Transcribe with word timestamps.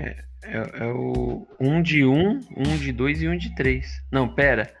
É, 0.00 0.24
é, 0.42 0.56
é 0.84 0.86
o 0.86 1.46
1 1.60 1.82
de 1.82 2.04
1, 2.04 2.40
1 2.56 2.78
de 2.78 2.92
2 2.92 3.22
e 3.22 3.28
1 3.28 3.36
de 3.38 3.54
3. 3.54 4.02
Não, 4.10 4.28
pera. 4.34 4.72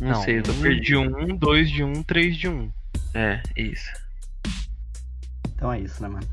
Não, 0.00 0.22
sei, 0.22 0.38
eu 0.38 0.42
tô 0.42 0.52
um 0.52 0.60
perdido. 0.60 0.84
de 0.84 0.96
1, 1.32 1.36
2 1.36 1.70
de 1.70 1.84
1, 1.84 2.02
3 2.02 2.36
de 2.36 2.48
1. 2.48 2.72
É, 3.14 3.42
isso. 3.56 3.90
Então 5.54 5.72
é 5.72 5.80
isso, 5.80 6.02
né, 6.02 6.08
mano? 6.08 6.26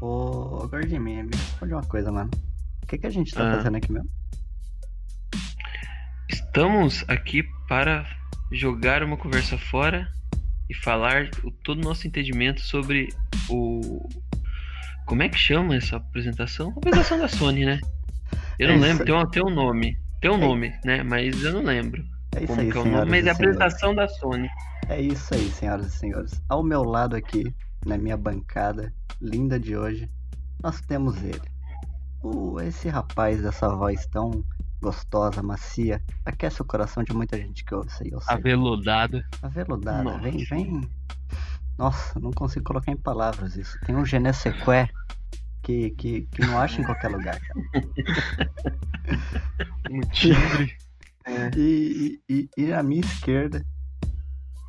Ô, 0.00 0.66
Gordinho, 0.68 1.00
me, 1.00 1.22
me 1.22 1.30
responde 1.34 1.72
uma 1.74 1.82
coisa, 1.84 2.10
mano. 2.12 2.30
O 2.82 2.86
que, 2.86 2.96
que 2.98 3.06
a 3.06 3.10
gente 3.10 3.34
tá 3.34 3.50
Ah. 3.52 3.56
fazendo 3.56 3.76
aqui 3.76 3.92
mesmo? 3.92 4.08
Estamos 6.28 7.04
aqui 7.08 7.42
para 7.68 8.06
jogar 8.50 9.02
uma 9.02 9.16
conversa 9.16 9.58
fora 9.58 10.10
e 10.68 10.74
falar 10.74 11.28
o, 11.44 11.50
todo 11.50 11.78
o 11.78 11.84
nosso 11.84 12.06
entendimento 12.06 12.60
sobre 12.60 13.08
o. 13.48 14.08
Como 15.08 15.22
é 15.22 15.28
que 15.28 15.38
chama 15.38 15.74
essa 15.74 15.96
apresentação? 15.96 16.68
Apresentação 16.76 17.18
da 17.18 17.28
Sony, 17.28 17.64
né? 17.64 17.80
Eu 18.58 18.68
É 18.68 18.72
não 18.72 18.76
isso 18.76 18.84
lembro, 18.84 19.04
tem 19.06 19.14
um, 19.14 19.26
tem 19.30 19.42
um 19.42 19.50
nome. 19.50 19.98
Tem 20.20 20.30
um 20.30 20.34
É. 20.34 20.38
nome, 20.38 20.74
né? 20.84 21.02
Mas 21.02 21.42
eu 21.42 21.52
não 21.54 21.62
lembro 21.62 22.04
É 22.36 22.44
isso 22.44 22.60
aí, 22.60 22.68
é 22.68 22.74
nome, 22.74 23.10
mas 23.10 23.26
é 23.26 23.30
a 23.30 23.32
apresentação 23.32 23.94
da 23.94 24.06
Sony. 24.06 24.50
É 24.86 25.00
isso 25.00 25.32
aí, 25.34 25.48
senhoras 25.50 25.86
e 25.86 25.90
senhores. 25.90 26.42
Ao 26.46 26.62
meu 26.62 26.84
lado 26.84 27.16
aqui, 27.16 27.54
na 27.86 27.96
minha 27.96 28.18
bancada 28.18 28.92
linda 29.20 29.58
de 29.58 29.74
hoje, 29.74 30.10
nós 30.62 30.80
temos 30.82 31.16
ele. 31.22 31.40
O, 32.22 32.60
esse 32.60 32.88
rapaz 32.88 33.40
dessa 33.40 33.68
voz 33.74 34.06
tão 34.06 34.44
gostosa, 34.82 35.42
macia, 35.42 36.02
aquece 36.24 36.60
o 36.60 36.64
coração 36.64 37.02
de 37.02 37.12
muita 37.14 37.38
gente 37.38 37.64
que 37.64 37.74
ouve 37.74 37.88
isso 37.88 38.02
aí. 38.02 38.10
Aveludada. 38.28 39.24
Aveludada, 39.42 40.18
vem, 40.18 40.44
vem. 40.44 40.80
Nossa, 41.78 42.18
não 42.18 42.32
consigo 42.32 42.64
colocar 42.64 42.90
em 42.92 42.96
palavras 42.96 43.56
isso. 43.56 43.78
Tem 43.86 43.94
um 43.94 44.04
je 44.04 44.18
ne 44.18 44.32
sais 44.32 44.60
quoi 44.64 44.88
que, 45.62 45.90
que, 45.90 46.22
que 46.22 46.40
não 46.44 46.58
acha 46.58 46.80
em 46.80 46.84
qualquer 46.84 47.08
lugar. 47.08 47.38
Um 49.90 50.00
timbre. 50.12 50.76
E, 51.56 52.20
e, 52.28 52.34
e, 52.34 52.50
e 52.58 52.72
a 52.72 52.82
minha 52.82 53.00
esquerda. 53.00 53.64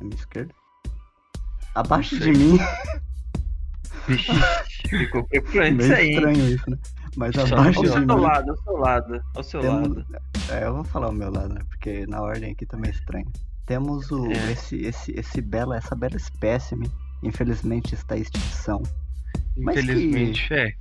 A 0.00 0.04
minha 0.04 0.16
esquerda? 0.16 0.54
Abaixo 1.74 2.18
de 2.18 2.32
mim. 2.32 2.58
Vixe, 4.08 4.32
ficou 4.88 5.24
preocupante 5.24 5.82
isso 5.84 5.92
aí. 5.92 6.06
hein? 6.06 6.14
estranho 6.14 6.48
isso, 6.54 6.70
né? 6.70 6.78
Mas 7.16 7.36
abaixo 7.36 7.78
Ao 7.80 7.84
de 7.84 7.90
seu 7.90 8.00
mim. 8.00 8.06
lado, 8.20 8.50
ao 8.50 8.56
seu 8.56 8.76
lado, 8.76 9.22
ao 9.34 9.42
seu 9.42 9.62
lado. 9.62 10.06
É, 10.48 10.64
eu 10.64 10.74
vou 10.74 10.84
falar 10.84 11.08
o 11.10 11.12
meu 11.12 11.30
lado, 11.30 11.52
né? 11.52 11.60
Porque 11.68 12.06
na 12.06 12.22
ordem 12.22 12.52
aqui 12.52 12.64
também 12.64 12.90
é 12.90 12.94
estranho. 12.94 13.26
Temos 13.66 14.10
o, 14.10 14.30
É. 14.32 14.52
esse, 14.52 14.76
esse, 14.84 15.12
esse 15.12 15.40
bela, 15.40 15.76
essa 15.76 15.94
bela 15.94 16.16
espécime. 16.16 16.90
Infelizmente 17.22 17.94
está 17.94 18.16
em 18.16 18.22
extinção. 18.22 18.82
Mas 19.56 19.76
que- 19.76 19.82
Infelizmente, 19.82 20.52
é. 20.54 20.74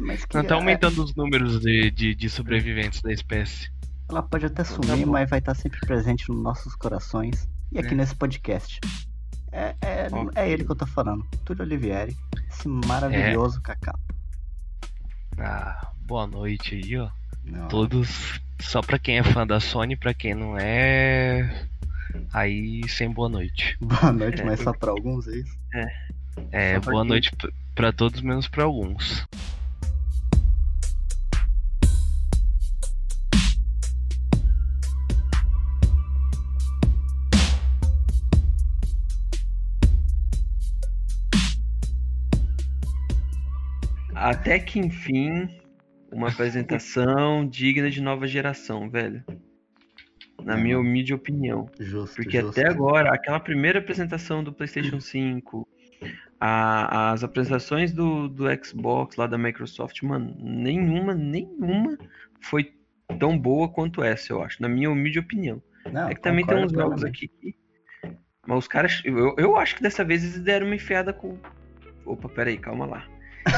Mas 0.00 0.24
que 0.24 0.34
Não 0.36 0.44
tá 0.44 0.54
é- 0.54 0.58
aumentando 0.58 1.02
os 1.04 1.14
números 1.14 1.60
de, 1.60 1.90
de, 1.90 2.14
de 2.14 2.28
sobreviventes 2.28 3.00
da 3.02 3.12
espécie. 3.12 3.70
ela 4.08 4.22
pode 4.22 4.46
até 4.46 4.62
Tá 4.62 4.64
sumir, 4.64 5.04
bom. 5.04 5.12
mas 5.12 5.28
vai 5.30 5.38
estar 5.38 5.54
sempre 5.54 5.78
presente 5.80 6.28
nos 6.30 6.42
nossos 6.42 6.74
corações 6.74 7.48
e 7.70 7.78
aqui 7.78 7.92
É. 7.92 7.94
nesse 7.94 8.14
podcast. 8.16 8.80
É, 9.52 9.74
é, 9.80 10.08
é 10.34 10.50
ele 10.50 10.64
que 10.64 10.72
eu 10.72 10.76
tô 10.76 10.86
falando. 10.86 11.24
Túlio 11.44 11.62
Olivieri, 11.62 12.16
esse 12.50 12.66
maravilhoso 12.68 13.60
cacau. 13.62 13.98
Ah, 15.38 15.92
boa 16.06 16.26
noite 16.26 16.74
aí, 16.74 16.96
ó. 16.98 17.08
Não, 17.44 17.68
Todos. 17.68 18.40
Só 18.60 18.80
pra 18.82 18.98
quem 18.98 19.18
é 19.18 19.22
fã 19.22 19.46
da 19.46 19.60
Sony, 19.60 19.96
pra 19.96 20.12
quem 20.12 20.34
não 20.34 20.58
é. 20.58 21.66
Aí 22.32 22.86
sem 22.88 23.10
boa 23.10 23.28
noite. 23.28 23.76
Boa 23.80 24.12
noite, 24.12 24.42
É, 24.42 24.44
mas 24.44 24.60
só 24.60 24.72
pra 24.72 24.90
alguns, 24.90 25.26
é 25.28 25.36
isso? 25.36 25.58
É, 26.52 26.78
pra 26.80 26.90
boa 26.92 27.02
quem- 27.02 27.08
noite 27.10 27.30
p- 27.36 27.52
pra 27.74 27.92
todos, 27.92 28.20
menos 28.20 28.48
pra 28.48 28.64
alguns. 28.64 29.26
Até 44.14 44.58
que 44.58 44.78
enfim, 44.78 45.48
uma 46.12 46.28
apresentação 46.28 47.46
digna 47.46 47.90
de 47.90 48.00
nova 48.00 48.26
geração, 48.26 48.88
velho. 48.90 49.22
Na 50.44 50.56
minha 50.56 50.78
humilde 50.78 51.12
opinião. 51.12 51.68
Justo, 51.80 52.16
Porque 52.16 52.40
justo. 52.40 52.60
até 52.60 52.68
agora, 52.70 53.12
aquela 53.12 53.40
primeira 53.40 53.78
apresentação 53.80 54.42
do 54.44 54.52
PlayStation 54.52 55.00
5, 55.00 55.66
a- 56.40 57.10
as 57.12 57.24
apresentações 57.24 57.92
do, 57.92 58.28
do 58.28 58.44
Xbox 58.64 59.16
lá 59.16 59.26
da 59.26 59.36
Microsoft, 59.36 60.00
mano, 60.02 60.34
nenhuma, 60.38 61.14
nenhuma 61.14 61.98
foi 62.40 62.72
tão 63.18 63.36
boa 63.38 63.68
quanto 63.68 64.02
essa, 64.02 64.32
eu 64.32 64.42
acho, 64.42 64.62
na 64.62 64.68
minha 64.68 64.90
humilde 64.90 65.18
opinião. 65.18 65.60
Não, 65.92 66.08
é 66.08 66.14
que 66.14 66.20
também 66.20 66.46
tem 66.46 66.64
uns 66.64 66.72
jogos 66.72 67.02
aqui. 67.04 67.30
Mas 68.46 68.58
os 68.58 68.68
caras. 68.68 69.02
Eu, 69.04 69.34
eu 69.36 69.56
acho 69.56 69.76
que 69.76 69.82
dessa 69.82 70.04
vez 70.04 70.22
eles 70.22 70.40
deram 70.40 70.66
uma 70.66 70.74
enfiada 70.76 71.12
com. 71.12 71.36
Opa, 72.06 72.28
peraí, 72.28 72.56
calma 72.56 72.86
lá. 72.86 73.04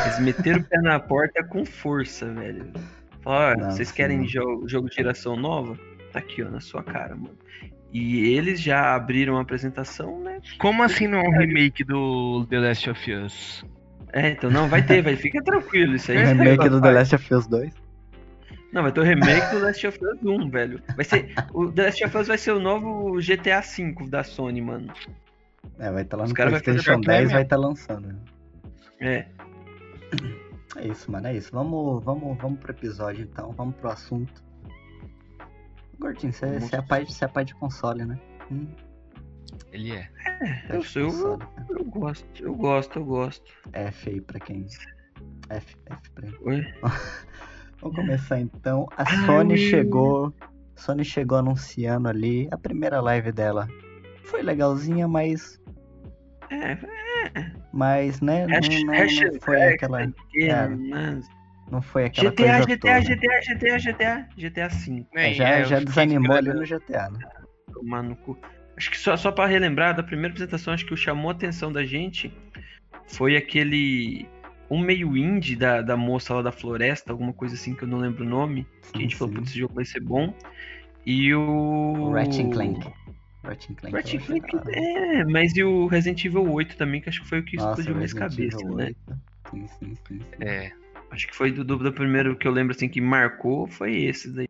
Eles 0.04 0.18
meteram 0.20 0.60
o 0.60 0.64
pé 0.64 0.80
na 0.80 0.98
porta 0.98 1.44
com 1.44 1.64
força, 1.64 2.32
velho. 2.32 2.72
Falaram, 3.22 3.70
vocês 3.70 3.88
sim. 3.88 3.94
querem 3.94 4.26
jogo, 4.26 4.68
jogo 4.68 4.88
de 4.88 4.96
geração 4.96 5.36
nova? 5.36 5.78
Tá 6.12 6.18
aqui, 6.18 6.42
ó, 6.42 6.50
na 6.50 6.60
sua 6.60 6.82
cara, 6.82 7.14
mano. 7.14 7.38
E 7.92 8.34
eles 8.34 8.60
já 8.60 8.94
abriram 8.94 9.36
a 9.36 9.42
apresentação, 9.42 10.20
né? 10.20 10.40
Como 10.58 10.82
assim 10.82 11.08
não 11.08 11.18
é 11.18 11.28
um 11.28 11.38
remake 11.38 11.82
do 11.84 12.46
The 12.46 12.58
Last 12.60 12.90
of 12.90 13.12
Us? 13.12 13.64
É, 14.12 14.30
então 14.30 14.50
não, 14.50 14.68
vai 14.68 14.82
ter, 14.84 15.02
vai. 15.02 15.16
Fica 15.16 15.42
tranquilo, 15.42 15.94
isso 15.94 16.10
aí. 16.10 16.18
O 16.18 16.26
remake 16.26 16.68
do 16.68 16.80
The 16.80 16.90
Last 16.90 17.14
of 17.14 17.34
Us 17.34 17.46
2. 17.46 17.74
Não, 18.72 18.82
vai 18.82 18.92
ter 18.92 19.00
o 19.00 19.02
remake 19.02 19.50
do 19.50 19.58
Last 19.60 19.86
of 19.86 19.98
Us 20.04 20.22
1, 20.22 20.50
velho. 20.50 20.80
Vai 20.94 21.04
ser. 21.04 21.34
O 21.52 21.70
The 21.70 21.84
Last 21.84 22.04
of 22.04 22.16
Us 22.16 22.28
vai 22.28 22.38
ser 22.38 22.52
o 22.52 22.60
novo 22.60 23.18
GTA 23.20 23.60
V 23.60 24.08
da 24.08 24.22
Sony, 24.22 24.60
mano. 24.60 24.92
É, 25.78 25.90
vai 25.90 26.02
estar 26.02 26.16
lá 26.16 26.24
Os 26.24 26.30
no 26.30 26.36
PlayStation 26.36 26.82
pra 26.82 26.94
10, 26.94 27.04
Play 27.04 27.26
vai 27.26 27.42
estar 27.42 27.56
lançando. 27.56 28.06
né? 28.08 28.16
É. 29.00 29.26
É 30.76 30.86
isso, 30.86 31.10
mano, 31.10 31.26
é 31.26 31.36
isso. 31.36 31.50
Vamos, 31.52 32.04
vamos, 32.04 32.38
vamos 32.38 32.60
pro 32.60 32.70
episódio 32.70 33.22
então, 33.22 33.52
vamos 33.52 33.74
pro 33.76 33.90
assunto. 33.90 34.42
Gordinho, 36.00 36.32
você 36.32 36.46
Vamos. 36.46 36.60
você 36.60 36.76
é, 36.76 36.82
pai, 36.82 37.04
você 37.04 37.24
é 37.24 37.28
pai 37.28 37.44
de 37.44 37.54
console, 37.54 38.04
né? 38.04 38.18
Hum, 38.50 38.66
Ele 39.72 39.92
é. 39.92 40.08
pai 40.68 40.76
Eu 40.76 40.82
sou. 40.82 41.02
Eu, 41.02 41.08
console, 41.10 41.38
né? 41.38 41.66
eu 41.70 41.84
gosto, 41.84 42.42
eu 42.42 42.54
gosto, 42.54 42.98
eu 42.98 43.04
gosto. 43.04 43.52
F 43.72 44.10
aí 44.10 44.20
pra 44.20 44.40
quem. 44.40 44.66
F, 45.50 45.76
F 45.86 46.10
pra. 46.14 46.28
Oi? 46.42 46.64
Vamos 47.80 47.96
começar 47.96 48.40
então. 48.40 48.86
A 48.96 49.02
Ai, 49.08 49.26
Sony 49.26 49.56
chegou. 49.56 50.34
Sony 50.76 51.04
chegou 51.04 51.38
anunciando 51.38 52.08
ali 52.08 52.48
a 52.50 52.56
primeira 52.56 53.00
live 53.00 53.30
dela. 53.32 53.68
Foi 54.24 54.42
legalzinha, 54.42 55.06
mas. 55.08 55.60
É, 56.50 56.76
Mas, 57.72 58.20
né? 58.20 58.46
Não, 58.46 58.54
hash, 58.56 58.68
não- 58.68 58.86
não 58.86 58.94
hash 58.94 59.20
foi 59.42 59.62
aquela. 59.62 60.02
é, 60.02 60.68
mas- 60.68 61.28
Não 61.70 61.80
foi 61.80 62.04
aquela 62.06 62.30
GTA, 62.30 62.44
coisa 62.44 62.66
GTA, 62.66 62.76
toda. 62.78 63.00
GTA, 63.00 63.40
GTA, 63.40 63.78
GTA, 63.78 64.28
GTA 64.36 64.68
V. 64.68 65.06
É, 65.14 65.32
já 65.32 65.48
É, 65.48 65.64
já 65.64 65.80
desanimou 65.80 66.36
ali 66.36 66.52
no 66.52 66.64
GTA, 66.64 67.10
né? 67.10 67.18
Tomar 67.72 68.02
no 68.02 68.16
cu. 68.16 68.36
Acho 68.76 68.90
que 68.90 68.98
só, 68.98 69.16
só 69.16 69.30
pra 69.30 69.46
relembrar 69.46 69.94
da 69.94 70.02
primeira 70.02 70.32
apresentação, 70.32 70.72
acho 70.74 70.84
que 70.86 70.92
o 70.92 70.96
que 70.96 71.02
chamou 71.02 71.30
a 71.30 71.34
atenção 71.34 71.72
da 71.72 71.84
gente 71.84 72.32
foi 73.06 73.36
aquele. 73.36 74.26
Um 74.70 74.78
meio 74.78 75.16
indie 75.16 75.56
da, 75.56 75.82
da 75.82 75.96
moça 75.96 76.34
lá 76.34 76.42
da 76.42 76.52
floresta, 76.52 77.12
alguma 77.12 77.32
coisa 77.32 77.56
assim 77.56 77.74
que 77.74 77.82
eu 77.82 77.88
não 77.88 77.98
lembro 77.98 78.24
o 78.24 78.28
nome. 78.28 78.66
Que 78.92 78.98
a 78.98 79.02
gente 79.02 79.14
Sim, 79.14 79.18
falou, 79.18 79.34
sim. 79.34 79.38
putz, 79.40 79.50
esse 79.50 79.58
jogo 79.58 79.74
vai 79.74 79.84
ser 79.84 80.00
bom. 80.00 80.32
E 81.04 81.34
o. 81.34 81.94
O 81.98 82.12
Ratchet 82.12 82.50
Clank. 82.52 82.92
Ratchet 83.44 83.74
Clank. 83.76 83.94
eu 83.94 84.00
Ratchet 84.02 84.26
Clank, 84.26 84.68
é, 84.68 85.24
mas 85.24 85.56
e 85.56 85.62
o 85.62 85.86
Resident 85.86 86.24
Evil 86.24 86.52
8 86.52 86.76
também, 86.76 87.00
que 87.00 87.08
acho 87.08 87.22
que 87.22 87.28
foi 87.28 87.40
o 87.40 87.44
que 87.44 87.56
Nossa, 87.56 87.70
explodiu 87.70 87.96
mais 87.96 88.12
cabeça, 88.12 88.56
Evil 88.58 88.76
né? 88.76 88.84
8. 88.86 89.20
Sim, 89.50 89.66
sim, 89.66 89.96
sim. 90.06 90.20
sim. 90.20 90.20
É. 90.40 90.79
Acho 91.10 91.26
que 91.28 91.34
foi 91.36 91.50
do, 91.50 91.64
do, 91.64 91.76
do 91.78 91.92
primeiro 91.92 92.36
que 92.36 92.46
eu 92.46 92.52
lembro 92.52 92.74
assim 92.74 92.88
que 92.88 93.00
marcou, 93.00 93.66
foi 93.66 94.04
esse 94.04 94.30
daí. 94.30 94.48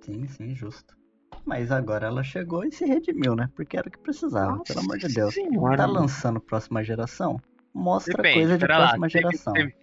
Sim, 0.00 0.26
sim, 0.28 0.54
justo. 0.54 0.96
Mas 1.44 1.70
agora 1.70 2.06
ela 2.06 2.22
chegou 2.24 2.64
e 2.64 2.72
se 2.72 2.84
redimiu, 2.86 3.36
né? 3.36 3.48
Porque 3.54 3.76
era 3.76 3.88
o 3.88 3.90
que 3.90 3.98
precisava, 3.98 4.62
pelo 4.64 4.80
amor 4.80 4.98
de 4.98 5.08
Deus. 5.14 5.34
Senhora, 5.34 5.76
Tá 5.76 5.86
mano. 5.86 6.00
lançando 6.00 6.40
próxima 6.40 6.82
geração? 6.82 7.40
Mostra 7.74 8.16
Depende, 8.16 8.34
coisa 8.40 8.54
de 8.58 8.60
pera 8.66 8.78
lá. 8.78 8.84
próxima 8.86 9.08
Teve, 9.08 9.22
geração. 9.22 9.52
teve, 9.52 9.74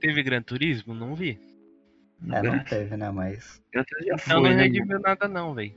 teve 0.00 0.22
Gran 0.22 0.42
Turismo? 0.42 0.94
Não 0.94 1.14
vi. 1.14 1.38
É, 2.30 2.42
não 2.42 2.62
teve, 2.64 2.96
né? 2.96 3.10
Mas, 3.10 3.60
Gran 3.72 3.84
Turismo 3.84 4.10
já 4.12 4.18
foi, 4.18 4.34
não 4.34 4.42
né, 4.56 4.62
redimiu 4.62 5.00
nada 5.00 5.26
não, 5.28 5.52
velho. 5.54 5.74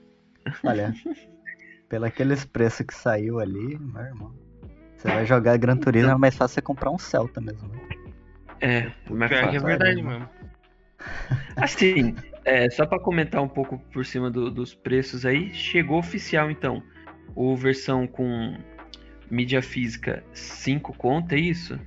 olha, 0.64 0.94
pelo 1.90 2.06
aqueles 2.06 2.46
preços 2.46 2.86
que 2.86 2.94
saiu 2.94 3.40
ali, 3.40 3.78
meu 3.80 4.02
irmão. 4.04 4.34
Você 4.98 5.08
vai 5.10 5.26
jogar 5.26 5.58
Gran 5.58 5.78
Turismo, 5.78 6.12
é 6.12 6.18
mais 6.18 6.36
fácil 6.36 6.56
você 6.56 6.62
comprar 6.62 6.90
um 6.92 6.98
Celta 6.98 7.42
mesmo. 7.42 7.68
né? 7.70 7.80
É, 8.62 8.92
mais 9.10 9.32
Pior 9.32 9.50
que 9.50 9.56
é 9.56 9.60
verdade 9.60 10.02
né? 10.02 10.10
mesmo. 10.10 10.30
Assim, 11.58 12.16
é, 12.46 12.70
só 12.70 12.86
pra 12.86 13.00
comentar 13.00 13.42
um 13.42 13.48
pouco 13.48 13.78
por 13.92 14.06
cima 14.06 14.30
do- 14.30 14.50
dos 14.52 14.74
preços 14.74 15.26
aí, 15.26 15.54
chegou 15.54 16.00
oficial 16.00 16.50
então. 16.52 16.82
O 17.36 17.56
versão 17.56 18.08
com 18.08 18.58
mídia 19.30 19.62
física 19.62 20.24
5 20.34 20.94
conto, 20.94 21.34
é 21.34 21.38
isso? 21.40 21.80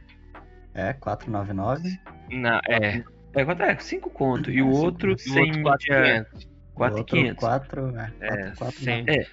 É, 0.75 0.93
499. 0.93 1.99
Na, 2.31 2.61
é, 2.69 3.03
É, 3.33 3.45
quanto 3.45 3.63
é? 3.63 3.79
5 3.79 4.11
conto. 4.11 4.51
E 4.51 4.61
o 4.63 4.69
É, 4.69 4.71
outro 4.71 5.11
conto. 5.11 5.23
E 5.27 5.31
o 5.31 5.35
sem 5.35 5.43
outro 5.43 5.59
mídia 5.59 6.27
4,500. 6.27 6.49
4,500. 6.75 7.37
4, 7.39 7.97
é, 7.97 8.13
É, 8.21 8.29
4, 8.29 8.57
4, 8.57 8.85
sem- 8.85 9.05
É, 9.09 9.27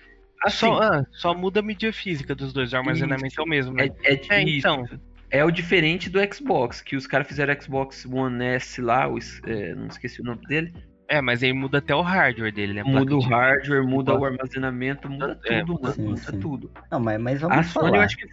assim, 0.44 0.66
Só, 0.68 0.82
ah, 0.82 1.06
só 1.12 1.34
muda 1.34 1.60
a 1.60 1.64
mídia 1.64 1.92
física 1.94 2.36
dos 2.36 2.54
dois, 2.54 2.74
o 2.74 2.78
armazenamento 2.78 3.40
é 3.40 3.44
o 3.44 3.48
mesmo, 3.48 3.74
né? 3.74 3.90
é, 4.04 4.14
é, 4.14 4.22
É, 4.30 4.42
então. 4.42 4.86
É 5.30 5.44
o 5.44 5.52
diferente 5.52 6.10
do 6.10 6.20
Xbox, 6.34 6.82
que 6.82 6.96
os 6.96 7.06
caras 7.06 7.28
fizeram 7.28 7.60
Xbox 7.62 8.06
One 8.06 8.44
S 8.44 8.82
lá, 8.82 9.08
é, 9.46 9.76
não 9.76 9.88
esqueci 9.88 10.22
o 10.22 10.24
nome 10.24 10.46
dele. 10.48 10.74
É, 11.10 11.22
mas 11.22 11.42
aí 11.44 11.54
muda 11.54 11.78
até 11.78 11.96
o 11.96 12.02
hardware 12.02 12.54
dele, 12.54 12.74
né? 12.74 12.84
Muda 12.84 13.16
o 13.16 13.20
hardware, 13.20 13.84
muda 13.86 14.12
Placa- 14.12 14.22
o 14.22 14.26
armazenamento, 14.26 15.10
muda 15.10 15.40
É, 15.46 15.60
tudo, 15.64 15.82
mano. 15.82 15.94
sim, 15.94 16.02
Muda 16.04 16.22
sim. 16.22 16.40
tudo. 16.40 16.72
Não, 16.92 17.00
mas, 17.00 17.20
mas 17.22 17.42
vamos 17.42 17.58
A 17.58 17.64
falar. 17.64 17.86
Sony 17.88 17.98
eu 17.98 18.04
acho 18.04 18.18
que. 18.18 18.28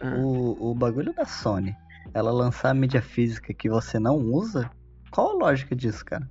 Ah, 0.00 0.14
o, 0.16 0.70
o 0.70 0.74
bagulho 0.74 1.12
da 1.12 1.24
Sony, 1.26 1.74
ela 2.14 2.30
lançar 2.30 2.70
a 2.70 2.74
mídia 2.74 3.02
física 3.02 3.52
que 3.52 3.68
você 3.68 3.98
não 3.98 4.16
usa, 4.16 4.70
qual 5.10 5.30
a 5.32 5.46
lógica 5.46 5.74
disso, 5.76 6.04
cara? 6.04 6.26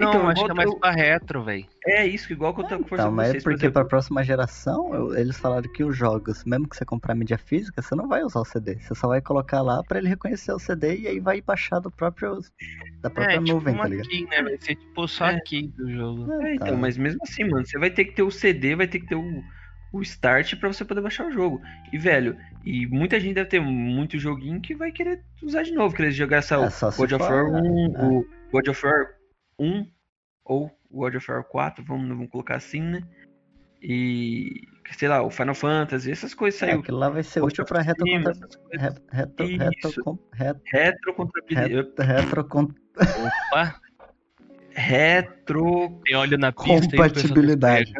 Não, 0.00 0.08
Então, 0.08 0.28
acho 0.28 0.44
que 0.46 0.50
é 0.50 0.54
mais 0.54 0.70
eu- 0.70 0.78
pra 0.78 0.90
retro, 0.90 1.44
velho. 1.44 1.66
É 1.86 2.06
isso, 2.06 2.32
igual 2.32 2.54
que 2.54 2.60
eu 2.60 2.64
tô 2.64 2.74
Então, 2.74 2.84
conversando 2.84 3.10
com 3.10 3.14
mas 3.16 3.28
vocês, 3.28 3.42
por 3.44 3.50
porque 3.52 3.64
exemplo. 3.66 3.72
pra 3.74 3.84
próxima 3.84 4.24
geração, 4.24 4.94
eu- 4.94 5.14
eles 5.16 5.38
falaram 5.38 5.70
que 5.70 5.84
os 5.84 5.96
jogos, 5.96 6.44
mesmo 6.44 6.66
que 6.68 6.76
você 6.76 6.84
comprar 6.84 7.14
mídia 7.14 7.36
física, 7.36 7.82
você 7.82 7.94
não 7.94 8.08
vai 8.08 8.22
usar 8.22 8.40
o 8.40 8.44
CD. 8.44 8.76
Você 8.80 8.94
só 8.94 9.06
vai 9.08 9.20
colocar 9.20 9.60
lá 9.60 9.82
pra 9.84 9.98
ele 9.98 10.08
reconhecer 10.08 10.50
o 10.52 10.58
CD 10.58 10.96
e 10.96 11.06
aí 11.08 11.20
vai 11.20 11.40
baixar 11.42 11.78
do 11.78 11.90
próprio, 11.90 12.38
da 13.02 13.10
própria 13.10 13.34
É, 13.34 13.38
tipo 13.38 13.52
nuvem, 13.52 13.76
tá 13.76 13.86
ligado? 13.86 14.08
key, 14.08 14.26
né? 14.26 14.42
Vai 14.42 14.56
ser 14.58 14.74
tipo 14.76 15.06
só 15.06 15.26
É. 15.26 15.34
a 15.36 15.40
key 15.42 15.68
do 15.76 15.90
jogo. 15.90 16.32
É, 16.42 16.54
então, 16.54 16.68
tá. 16.68 16.76
mas 16.76 16.96
mesmo 16.96 17.20
assim, 17.22 17.44
mano, 17.44 17.64
você 17.66 17.78
vai 17.78 17.90
ter 17.90 18.06
que 18.06 18.12
ter 18.14 18.22
o 18.22 18.30
CD, 18.30 18.74
vai 18.74 18.88
ter 18.88 18.98
que 19.00 19.06
ter 19.06 19.14
o, 19.16 19.42
o 19.92 20.00
start 20.00 20.56
pra 20.56 20.72
você 20.72 20.86
poder 20.86 21.02
baixar 21.02 21.26
o 21.26 21.30
jogo. 21.32 21.60
E, 21.92 21.98
velho, 21.98 22.34
e 22.64 22.86
muita 22.86 23.20
gente 23.20 23.34
deve 23.34 23.50
ter 23.50 23.60
muito 23.60 24.18
joguinho 24.18 24.58
que 24.60 24.74
vai 24.74 24.90
querer 24.90 25.20
usar 25.42 25.62
de 25.64 25.72
novo, 25.72 25.94
querer 25.94 26.12
jogar 26.12 26.38
essa 26.38 26.54
É, 26.56 26.96
God 26.96 27.12
of 27.12 27.22
War 27.22 27.44
1, 27.44 27.94
é. 27.94 28.06
o 28.06 28.26
God 28.50 28.68
of 28.68 28.86
War 28.86 29.06
1 29.62 29.86
ou 30.44 30.70
God 30.90 31.14
of 31.14 31.30
War 31.30 31.44
4, 31.44 31.84
vamos, 31.84 32.08
vamos 32.08 32.28
colocar 32.30 32.56
assim, 32.56 32.80
né? 32.82 33.02
E, 33.80 34.62
sei 34.92 35.08
lá, 35.08 35.22
o 35.22 35.30
Final 35.30 35.54
Fantasy, 35.54 36.10
essas 36.10 36.34
coisas 36.34 36.62
É, 36.62 36.66
saiu. 36.66 36.80
aquilo 36.80 36.98
lá 36.98 37.08
vai 37.08 37.22
ser 37.22 37.42
útil 37.42 37.64
of 37.64 37.72
pra 37.72 37.82
Tsushima, 37.82 38.30
retrocontabilidade. 38.30 38.38
essas 38.44 38.56
coisas. 38.56 39.02
Retro, 39.10 39.46
Isso. 39.46 39.60
retro, 41.98 42.44
com- 42.44 42.62
Opa, 43.52 43.80
Retro. 44.74 46.00
tem 46.04 46.16
óleo 46.16 46.38
na 46.38 46.50
pista 46.52 46.80
tá 46.90 46.96
Compatibilidade. 46.96 47.92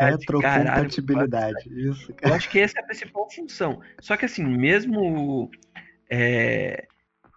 retrocompatibilidade. 0.00 1.68
Isso, 1.90 2.10
Eu 2.10 2.14
cara. 2.16 2.34
acho 2.36 2.48
que 2.50 2.58
essa 2.60 2.78
é 2.78 2.82
a 2.82 2.86
principal 2.86 3.28
função. 3.30 3.80
Só 4.00 4.16
que 4.16 4.24
assim, 4.24 4.44
mesmo 4.44 5.50
é, 6.10 6.86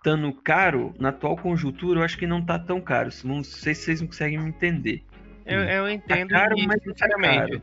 estando 0.03 0.33
caro, 0.33 0.93
na 0.99 1.09
atual 1.09 1.37
conjuntura, 1.37 2.01
eu 2.01 2.03
acho 2.03 2.17
que 2.17 2.27
não 2.27 2.41
tá 2.45 2.59
tão 2.59 2.81
caro. 2.81 3.09
Não 3.23 3.41
sei 3.41 3.73
se 3.73 3.85
vocês 3.85 4.01
não 4.01 4.07
conseguem 4.07 4.37
me 4.37 4.49
entender. 4.49 5.01
Eu, 5.45 5.61
eu 5.61 5.89
entendo 5.89 6.29
Tá 6.29 6.41
caro, 6.41 6.55
mas 6.67 6.81
não 6.85 6.93
tá 6.93 7.05
sinceramente, 7.05 7.51
caro. 7.51 7.61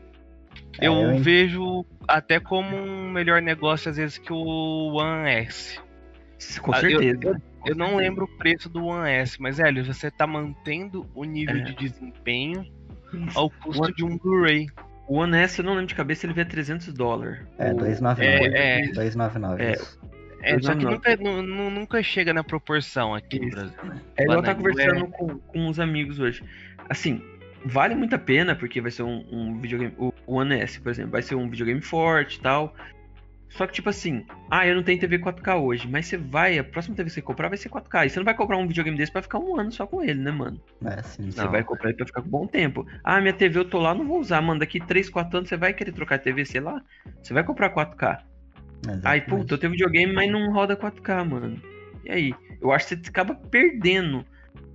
É, 0.79 0.87
eu, 0.87 0.93
eu 0.93 1.17
vejo 1.19 1.85
até 2.07 2.39
como 2.39 2.75
um 2.75 3.11
melhor 3.11 3.41
negócio 3.43 3.91
às 3.91 3.97
vezes 3.97 4.17
que 4.17 4.33
o 4.33 4.93
One 4.93 5.29
S. 5.29 5.79
Com 6.61 6.73
Ah, 6.73 6.81
eu- 6.81 6.99
certeza. 6.99 7.41
Eu 7.63 7.75
não 7.75 7.95
lembro 7.97 8.25
o 8.25 8.37
preço 8.39 8.67
do 8.67 8.83
One 8.85 9.07
S, 9.07 9.39
mas 9.39 9.57
velho, 9.57 9.85
você 9.85 10.09
tá 10.09 10.25
mantendo 10.25 11.07
o 11.13 11.23
nível 11.23 11.57
É. 11.57 11.61
de 11.61 11.75
desempenho 11.75 12.65
ao 13.35 13.51
custo 13.51 13.83
One- 13.83 13.93
de 13.93 14.03
um 14.03 14.17
Blu-ray. 14.17 14.65
O 15.07 15.17
One 15.17 15.37
S, 15.37 15.59
eu 15.59 15.65
não 15.65 15.73
lembro 15.73 15.85
de 15.87 15.93
cabeça, 15.93 16.25
ele 16.25 16.33
vê 16.33 16.43
300 16.43 16.91
dólares. 16.91 17.39
É, 17.59 17.71
O- 17.71 17.75
299. 17.75 18.25
É, 18.57 18.79
é. 18.79 18.87
299, 18.87 19.63
É. 19.63 19.75
É, 20.43 20.59
só 20.59 20.73
que 20.75 20.85
nunca, 20.85 21.15
nu- 21.17 21.41
nu- 21.41 21.69
nunca 21.69 22.01
chega 22.03 22.33
na 22.33 22.43
proporção 22.43 23.13
aqui 23.13 23.39
no 23.39 23.47
Isso. 23.47 23.55
Brasil. 23.57 23.83
né? 23.83 24.01
É 24.17 24.23
igual 24.23 24.37
eu 24.39 24.43
tava 24.43 24.57
conversando 24.57 25.07
com, 25.07 25.37
com 25.39 25.59
uns 25.67 25.79
amigos 25.79 26.19
hoje. 26.19 26.43
Assim, 26.89 27.21
vale 27.65 27.95
muito 27.95 28.15
a 28.15 28.19
pena, 28.19 28.55
porque 28.55 28.81
vai 28.81 28.91
ser 28.91 29.03
um, 29.03 29.25
um 29.31 29.59
videogame. 29.59 29.93
O 29.97 30.11
One 30.27 30.55
S, 30.59 30.79
por 30.79 30.89
exemplo, 30.89 31.11
vai 31.11 31.21
ser 31.21 31.35
um 31.35 31.49
videogame 31.49 31.81
forte 31.81 32.37
e 32.37 32.41
tal. 32.41 32.75
Só 33.49 33.67
que, 33.67 33.73
tipo 33.73 33.89
assim, 33.89 34.25
ah, 34.49 34.65
eu 34.65 34.73
não 34.73 34.81
tenho 34.81 34.97
TV 34.97 35.19
4K 35.19 35.57
hoje, 35.61 35.85
mas 35.85 36.05
você 36.05 36.15
vai, 36.15 36.57
a 36.57 36.63
próxima 36.63 36.95
TV 36.95 37.09
que 37.09 37.13
você 37.15 37.21
comprar 37.21 37.49
vai 37.49 37.57
ser 37.57 37.67
4K. 37.67 38.05
E 38.05 38.09
você 38.09 38.17
não 38.17 38.23
vai 38.23 38.33
comprar 38.33 38.55
um 38.55 38.65
videogame 38.65 38.97
desse 38.97 39.11
pra 39.11 39.21
ficar 39.21 39.39
um 39.39 39.59
ano 39.59 39.69
só 39.73 39.85
com 39.85 40.01
ele, 40.01 40.21
né, 40.21 40.31
mano? 40.31 40.57
É, 40.85 41.03
sim, 41.03 41.23
sim. 41.23 41.31
Você 41.31 41.43
Não. 41.43 41.51
vai 41.51 41.61
comprar 41.61 41.89
ele 41.89 41.97
pra 41.97 42.05
ficar 42.05 42.21
com 42.21 42.29
bom 42.29 42.47
tempo. 42.47 42.87
Ah, 43.03 43.19
minha 43.19 43.33
TV 43.33 43.59
eu 43.59 43.65
tô 43.65 43.77
lá, 43.77 43.93
não 43.93 44.07
vou 44.07 44.21
usar, 44.21 44.41
mano. 44.41 44.61
Daqui 44.61 44.79
3, 44.79 45.09
4 45.09 45.37
anos 45.37 45.49
você 45.49 45.57
vai 45.57 45.73
querer 45.73 45.91
trocar 45.91 46.15
a 46.15 46.19
TV, 46.19 46.45
sei 46.45 46.61
lá. 46.61 46.81
Você 47.21 47.33
vai 47.33 47.43
comprar 47.43 47.69
4K. 47.71 48.19
Aí, 48.87 48.93
Exatamente. 49.19 49.25
puta, 49.29 49.53
eu 49.53 49.57
tenho 49.57 49.71
videogame, 49.71 50.13
mas 50.13 50.31
não 50.31 50.51
roda 50.51 50.75
4K, 50.75 51.23
mano. 51.23 51.61
E 52.03 52.11
aí? 52.11 52.33
Eu 52.61 52.71
acho 52.71 52.87
que 52.87 52.95
você 52.95 53.09
acaba 53.09 53.35
perdendo 53.35 54.25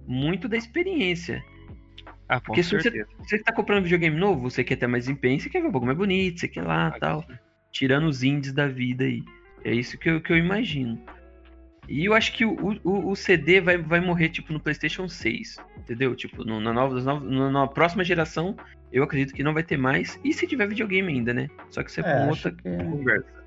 muito 0.07 0.49
da 0.49 0.57
experiência. 0.57 1.43
Ah, 2.29 2.41
Porque 2.41 2.63
se 2.63 2.75
você, 2.77 3.05
você 3.19 3.39
tá 3.39 3.53
comprando 3.53 3.85
videogame 3.85 4.17
novo, 4.17 4.51
você 4.51 4.65
quer 4.65 4.77
ter 4.77 4.87
mais 4.87 5.05
desempenho, 5.05 5.39
você 5.41 5.49
quer 5.49 5.61
ver 5.61 5.69
um 5.69 5.73
pouco 5.73 5.87
mais 5.87 5.97
bonito, 5.99 6.41
você 6.41 6.49
quer 6.49 6.63
lá 6.63 6.89
Ah, 6.89 6.99
tal. 6.99 7.25
Tirando 7.71 8.07
os 8.07 8.23
indies 8.23 8.53
da 8.53 8.67
vida 8.67 9.05
aí. 9.05 9.23
É 9.65 9.73
isso 9.73 9.99
que 9.99 10.09
eu, 10.09 10.21
que 10.21 10.33
eu 10.33 10.37
imagino. 10.37 11.01
E 11.89 12.05
eu 12.05 12.15
acho 12.15 12.33
que 12.33 12.45
o, 12.45 12.57
o, 12.83 13.11
o 13.11 13.15
CD 13.17 13.61
vai, 13.61 13.79
vai 13.79 14.01
morrer, 14.01 14.29
tipo, 14.29 14.53
no 14.53 14.59
PlayStation 14.59 15.09
6. 15.09 15.59
Entendeu? 15.79 16.17
Tipo, 16.17 16.45
no- 16.45 16.61
na, 16.61 16.73
nova, 16.73 17.01
na, 17.21 17.51
na 17.51 17.67
próxima 17.69 18.03
geração, 18.03 18.57
eu 18.93 19.05
acredito 19.05 19.33
que 19.35 19.43
não 19.45 19.55
vai 19.55 19.63
ter 19.63 19.77
mais. 19.77 20.19
E 20.25 20.33
se 20.33 20.47
tiver 20.49 20.67
videogame 20.69 21.13
ainda, 21.13 21.33
né? 21.33 21.49
Só 21.71 21.83
que 21.85 21.93
você 21.93 22.01
É, 22.01 22.05
com 22.05 22.11
acho 22.11 22.29
outra 22.29 22.51
que- 22.51 22.85
conversa. 22.85 23.46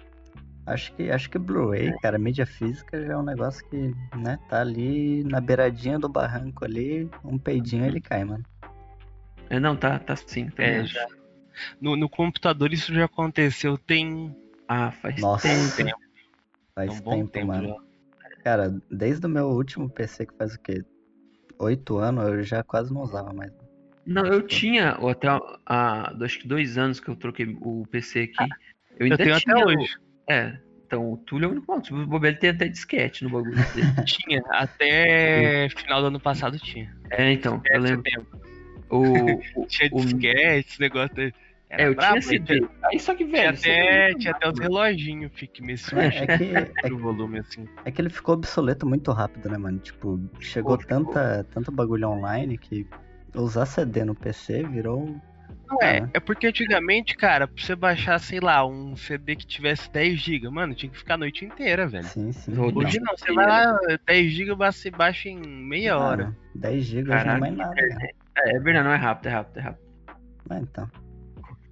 Acho 0.69 0.94
que, 0.94 1.10
acho 1.10 1.30
que 1.31 1.39
Blu-ray, 1.39 1.92
cara, 2.00 2.19
mídia 2.19 2.45
física 2.45 3.04
já 3.04 3.13
é 3.13 3.18
um 3.18 3.24
negócio 3.24 3.68
que, 3.69 3.92
né, 4.16 4.38
tá 4.48 4.62
ali 4.62 5.24
na 5.24 5.42
beiradinha 5.42 5.98
do 5.98 6.07
barranco 6.07 6.63
ali, 6.63 7.10
um 7.24 7.39
peidinho 7.39 7.86
ele 7.86 8.00
cai, 8.00 8.24
mano. 8.24 8.44
É, 9.50 9.60
não, 9.60 9.75
tá, 9.75 9.98
tá 9.98 10.16
sim. 10.16 10.48
também 10.51 10.81
É, 10.83 10.86
já. 10.86 11.07
No, 11.81 11.95
no 11.95 12.07
computador 12.07 12.71
isso 12.71 12.94
já 12.94 13.06
aconteceu 13.06 13.80
tem 13.80 14.36
Ah, 14.68 14.92
faz 14.92 15.19
Nossa. 15.19 15.48
tempo. 15.75 15.98
Faz 16.75 16.92
um 17.00 17.01
bom 17.01 17.10
tempo, 17.16 17.31
tempo, 17.31 17.48
mano. 17.48 17.68
já. 17.69 17.75
Cara, 18.44 18.80
desde 18.92 19.25
o 19.25 19.30
meu 19.30 19.48
último 19.48 19.89
PC 19.89 20.27
que 20.27 20.36
faz 20.36 20.54
o 20.54 20.60
quê? 20.60 20.83
Oito 21.57 21.98
anos, 21.98 22.25
eu 22.25 22.44
já 22.44 22.63
quase 22.63 22.94
não 22.94 23.01
usava 23.01 23.33
mais. 23.33 23.51
Não, 24.06 24.24
eu 24.24 24.45
tinha 24.45 24.98
ou 25.00 25.10
até 25.10 25.27
há 25.66 26.13
acho 26.24 26.39
que 26.39 26.48
dois 26.48 26.77
anos 26.77 27.00
que 27.00 27.10
eu 27.10 27.16
troquei 27.16 27.57
o 27.60 27.88
PC 27.89 28.19
aqui. 28.31 28.50
Eu 29.00 29.06
ainda 29.06 29.16
Eu 29.16 29.18
tenho 29.25 29.39
tinha 29.39 29.56
até 29.56 29.66
o- 29.66 29.68
hoje. 29.68 29.98
É, 30.29 30.53
então 30.85 31.13
o 31.13 31.17
Túlio 31.17 31.45
é 31.45 31.47
o 31.49 31.51
único 31.51 31.65
ponto. 31.65 31.93
O 31.95 32.05
Bobel 32.07 32.37
tem 32.37 32.51
até 32.51 32.67
disquete 32.67 33.23
no 33.23 33.29
bagulho 33.29 33.55
dele. 33.55 33.87
Tinha. 34.05 34.41
Até 34.49 35.67
final 35.69 36.01
do 36.01 36.07
ano 36.07 36.19
passado 36.19 36.57
tinha. 36.59 36.93
É, 37.09 37.31
então, 37.31 37.53
eu 37.55 37.59
Até 37.59 37.77
lembro. 37.77 38.27
O, 38.89 39.61
o, 39.61 39.65
Tinha 39.68 39.89
o- 39.92 39.97
disquete, 39.97 40.69
esse 40.69 40.80
negócio. 40.80 41.13
aí. 41.18 41.33
Era 41.71 41.83
é, 41.83 41.87
eu 41.87 41.94
brabo, 41.95 42.19
tinha 42.19 42.39
CD. 42.39 42.68
Aí 42.83 42.99
só 42.99 43.13
que, 43.13 43.25
Tinha 43.25 43.51
velho. 43.51 43.57
você 43.57 43.69
até, 43.69 44.13
tinha 44.15 44.31
até 44.33 44.49
os 44.49 44.59
reloginhos 44.59 45.31
que 45.33 45.61
mexiam 45.61 46.01
É, 46.01 46.07
é 46.07 46.37
que, 46.37 46.44
é, 46.83 46.89
volume 46.89 47.39
assim. 47.39 47.65
é 47.85 47.92
que 47.92 48.01
ele 48.01 48.09
ficou 48.09 48.33
obsoleto 48.33 48.87
muito 48.87 49.11
rápido, 49.11 49.47
né, 49.49 49.57
mano? 49.57 49.77
Tipo, 49.77 50.19
chegou 50.39 50.80
Ficou, 50.80 51.06
tanta, 51.06 51.44
tanto 51.54 51.71
bagulho 51.71 52.09
online 52.09 52.57
que 52.57 52.87
usar 53.35 53.68
CD 53.68 54.04
no 54.04 54.15
PC 54.15 54.63
virou. 54.63 55.15
Não 55.69 55.78
é, 55.81 55.99
Ah. 55.99 56.09
é 56.16 56.19
porque 56.19 56.47
antigamente, 56.47 57.16
cara, 57.16 57.47
pra 57.47 57.61
você 57.64 57.76
baixar, 57.76 58.19
sei 58.19 58.40
lá, 58.40 58.66
um 58.66 58.95
CD 58.95 59.35
que 59.35 59.45
tivesse 59.45 59.92
10 59.92 60.19
GB, 60.19 60.49
mano, 60.49 60.73
tinha 60.73 60.90
que 60.92 60.97
ficar 60.97 61.14
a 61.14 61.18
noite 61.18 61.45
inteira, 61.45 61.88
velho. 61.88 62.06
Sim, 62.06 62.31
sim. 62.31 62.57
Hoje 62.57 62.99
não, 62.99 63.16
você 63.18 63.31
vai 63.33 63.45
lá, 63.45 63.78
10 64.07 64.31
GB 64.33 64.56
você 64.56 64.90
baixa 64.90 65.30
em 65.30 65.40
meia 65.40 65.97
hora. 65.97 66.23
Mano, 66.26 66.38
10 66.56 66.83
GB 66.85 67.09
não 67.09 67.18
é 67.18 67.40
mais 67.40 67.56
nada, 67.56 67.76
cara. 67.76 68.09
É, 68.38 68.56
é 68.56 68.59
verdade, 68.59 68.85
não 68.88 68.94
é 68.94 68.97
rápido, 68.97 69.28
é 69.28 69.30
rápido, 69.31 69.57
é 69.57 69.61
rápido. 69.61 69.90
Ah, 70.49 70.59
então. 70.59 70.90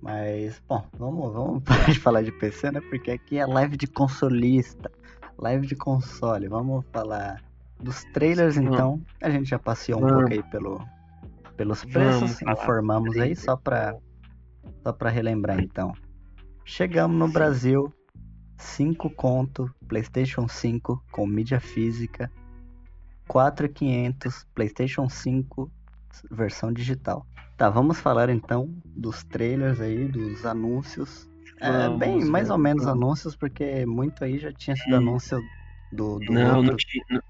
Mas, 0.01 0.61
bom, 0.69 0.85
vamos, 0.97 1.33
vamos 1.33 1.63
parar 1.65 1.91
de 1.91 1.99
falar 1.99 2.21
de 2.21 2.31
PC, 2.31 2.71
né? 2.71 2.79
Porque 2.89 3.11
aqui 3.11 3.37
é 3.39 3.45
live 3.45 3.75
de 3.75 3.87
consolista, 3.87 4.91
live 5.39 5.65
de 5.65 5.75
console. 5.75 6.47
Vamos 6.47 6.85
falar 6.93 7.41
dos 7.79 8.03
trailers, 8.13 8.57
então. 8.57 9.01
A 9.21 9.29
gente 9.29 9.49
já 9.49 9.57
passeou 9.59 9.99
um 9.99 10.01
Vamos. 10.01 10.17
pouco 10.29 10.33
aí 10.33 10.43
pelo, 10.51 10.85
pelos 11.57 11.81
Vamos 11.83 11.93
preços, 11.93 12.39
falar 12.39 12.53
informamos 12.53 13.17
aí, 13.17 13.35
só 13.35 13.57
pra, 13.57 13.95
só 14.83 14.93
pra 14.93 15.09
relembrar 15.09 15.59
então. 15.59 15.91
Chegamos 16.63 17.17
no 17.17 17.27
Brasil, 17.27 17.91
5 18.57 19.09
conto, 19.11 19.69
PlayStation 19.87 20.47
5 20.47 21.03
com 21.11 21.25
mídia 21.25 21.59
física, 21.59 22.31
4,500, 23.27 24.45
PlayStation 24.53 25.09
5 25.09 25.71
versão 26.31 26.71
digital. 26.71 27.25
Tá, 27.57 27.69
vamos 27.69 27.99
falar 27.99 28.29
então 28.29 28.73
dos 28.85 29.23
trailers 29.23 29.79
aí, 29.81 30.07
dos 30.07 30.45
anúncios. 30.45 31.27
É, 31.59 31.71
Vamos, 31.87 31.99
bem, 31.99 32.23
mais 32.25 32.49
ou 32.51 32.57
menos 32.57 32.85
vamos. 32.85 33.01
anúncios, 33.03 33.35
porque 33.35 33.85
muito 33.85 34.23
aí 34.23 34.37
já 34.37 34.51
tinha 34.53 34.75
sido 34.75 34.95
anúncio 34.95 35.39
do, 35.91 36.19
do 36.19 36.31
Não, 36.33 36.57
outro. 36.57 36.71
não 36.71 36.75
tinha, 36.77 37.03
não, 37.09 37.21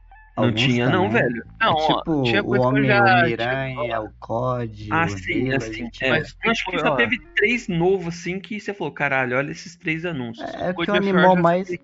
não 0.46 0.54
tinha 0.54 0.90
não, 0.90 1.08
também. 1.08 1.22
velho. 1.24 1.46
Não, 1.60 1.68
é 1.70 1.72
ó, 1.72 1.88
tipo 1.98 2.24
tinha 2.24 2.42
o 2.42 2.46
coisa 2.46 2.62
que 2.62 2.66
eu 2.66 2.70
Homem, 2.70 2.86
já 2.88 3.02
o 3.02 3.26
Miranha, 3.26 4.02
o 4.02 4.10
COD, 4.20 4.90
Ah, 4.92 5.06
o 5.06 5.10
sim, 5.10 5.52
assim. 5.54 5.90
tipo, 5.90 6.06
É, 6.06 6.10
Mas, 6.12 6.38
eu 6.44 6.52
acho 6.52 6.66
que 6.66 6.72
tipo, 6.72 6.84
só 6.84 6.94
ó. 6.94 6.96
teve 6.96 7.20
três 7.36 7.68
novos, 7.68 8.08
assim, 8.20 8.40
que 8.40 8.60
você 8.60 8.74
falou, 8.74 8.94
caralho, 8.94 9.38
olha 9.38 9.52
esses 9.52 9.76
três 9.76 10.06
anúncios. 10.06 10.48
É, 10.54 10.70
o 10.72 10.76
que 10.76 10.82
of 10.84 10.92
War 10.92 10.98
animou 10.98 11.36
já 11.36 11.42
mais, 11.42 11.70
É. 11.72 11.78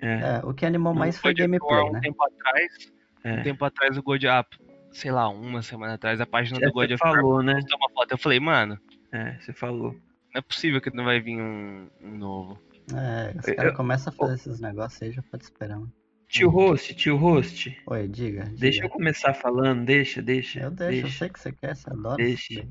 é, 0.00 0.40
o 0.44 0.52
que 0.52 0.66
animou 0.66 0.92
mais 0.94 1.18
foi 1.18 1.32
of 1.32 1.40
War, 1.40 1.48
gameplay, 1.50 1.84
um 1.84 1.92
né? 1.92 2.00
tempo 2.00 2.24
atrás, 2.24 2.92
É. 3.24 3.34
Um 3.34 3.42
tempo 3.44 3.64
atrás 3.64 3.96
o 3.96 4.02
God 4.02 4.22
Up, 4.24 4.58
sei 4.90 5.12
lá, 5.12 5.28
uma 5.28 5.62
semana 5.62 5.94
atrás, 5.94 6.20
a 6.20 6.26
página 6.26 6.58
É, 6.60 6.66
do 6.66 6.72
God 6.72 6.90
of 6.90 7.02
War 7.04 7.14
falou, 7.14 7.42
né? 7.42 7.54
postou 7.54 7.78
uma 7.78 7.90
foto. 7.90 8.10
Eu 8.10 8.18
falei, 8.18 8.40
mano, 8.40 8.76
É, 9.12 9.36
você 9.38 9.52
falou. 9.52 9.92
não 9.92 10.38
é 10.38 10.40
possível 10.40 10.80
que 10.80 10.90
não 10.94 11.04
vai 11.04 11.20
vir 11.20 11.40
um, 11.40 11.88
um 12.02 12.18
novo. 12.18 12.58
É, 12.92 13.32
os 13.38 13.46
Eu- 13.46 13.54
caras 13.54 13.70
eu- 13.70 13.76
começam 13.76 14.12
a 14.12 14.16
fazer 14.16 14.34
esses 14.34 14.58
negócios 14.60 15.00
aí, 15.02 15.12
já 15.12 15.22
pode 15.22 15.44
esperar. 15.44 15.78
mano. 15.78 15.92
Tio 16.32 16.48
Host, 16.48 16.94
tio 16.94 17.16
Host, 17.16 17.76
Oi, 17.86 18.08
diga. 18.08 18.44
diga. 18.44 18.56
deixa 18.58 18.84
eu 18.84 18.88
começar 18.88 19.34
falando, 19.34 19.84
deixa, 19.84 20.22
deixa. 20.22 20.60
Eu 20.60 20.70
deixo, 20.70 20.92
eu 20.96 21.02
deixa, 21.02 21.18
sei 21.18 21.28
que 21.28 21.38
você 21.38 21.52
quer, 21.52 21.76
você 21.76 21.90
adora. 21.90 22.16
Deixa. 22.16 22.64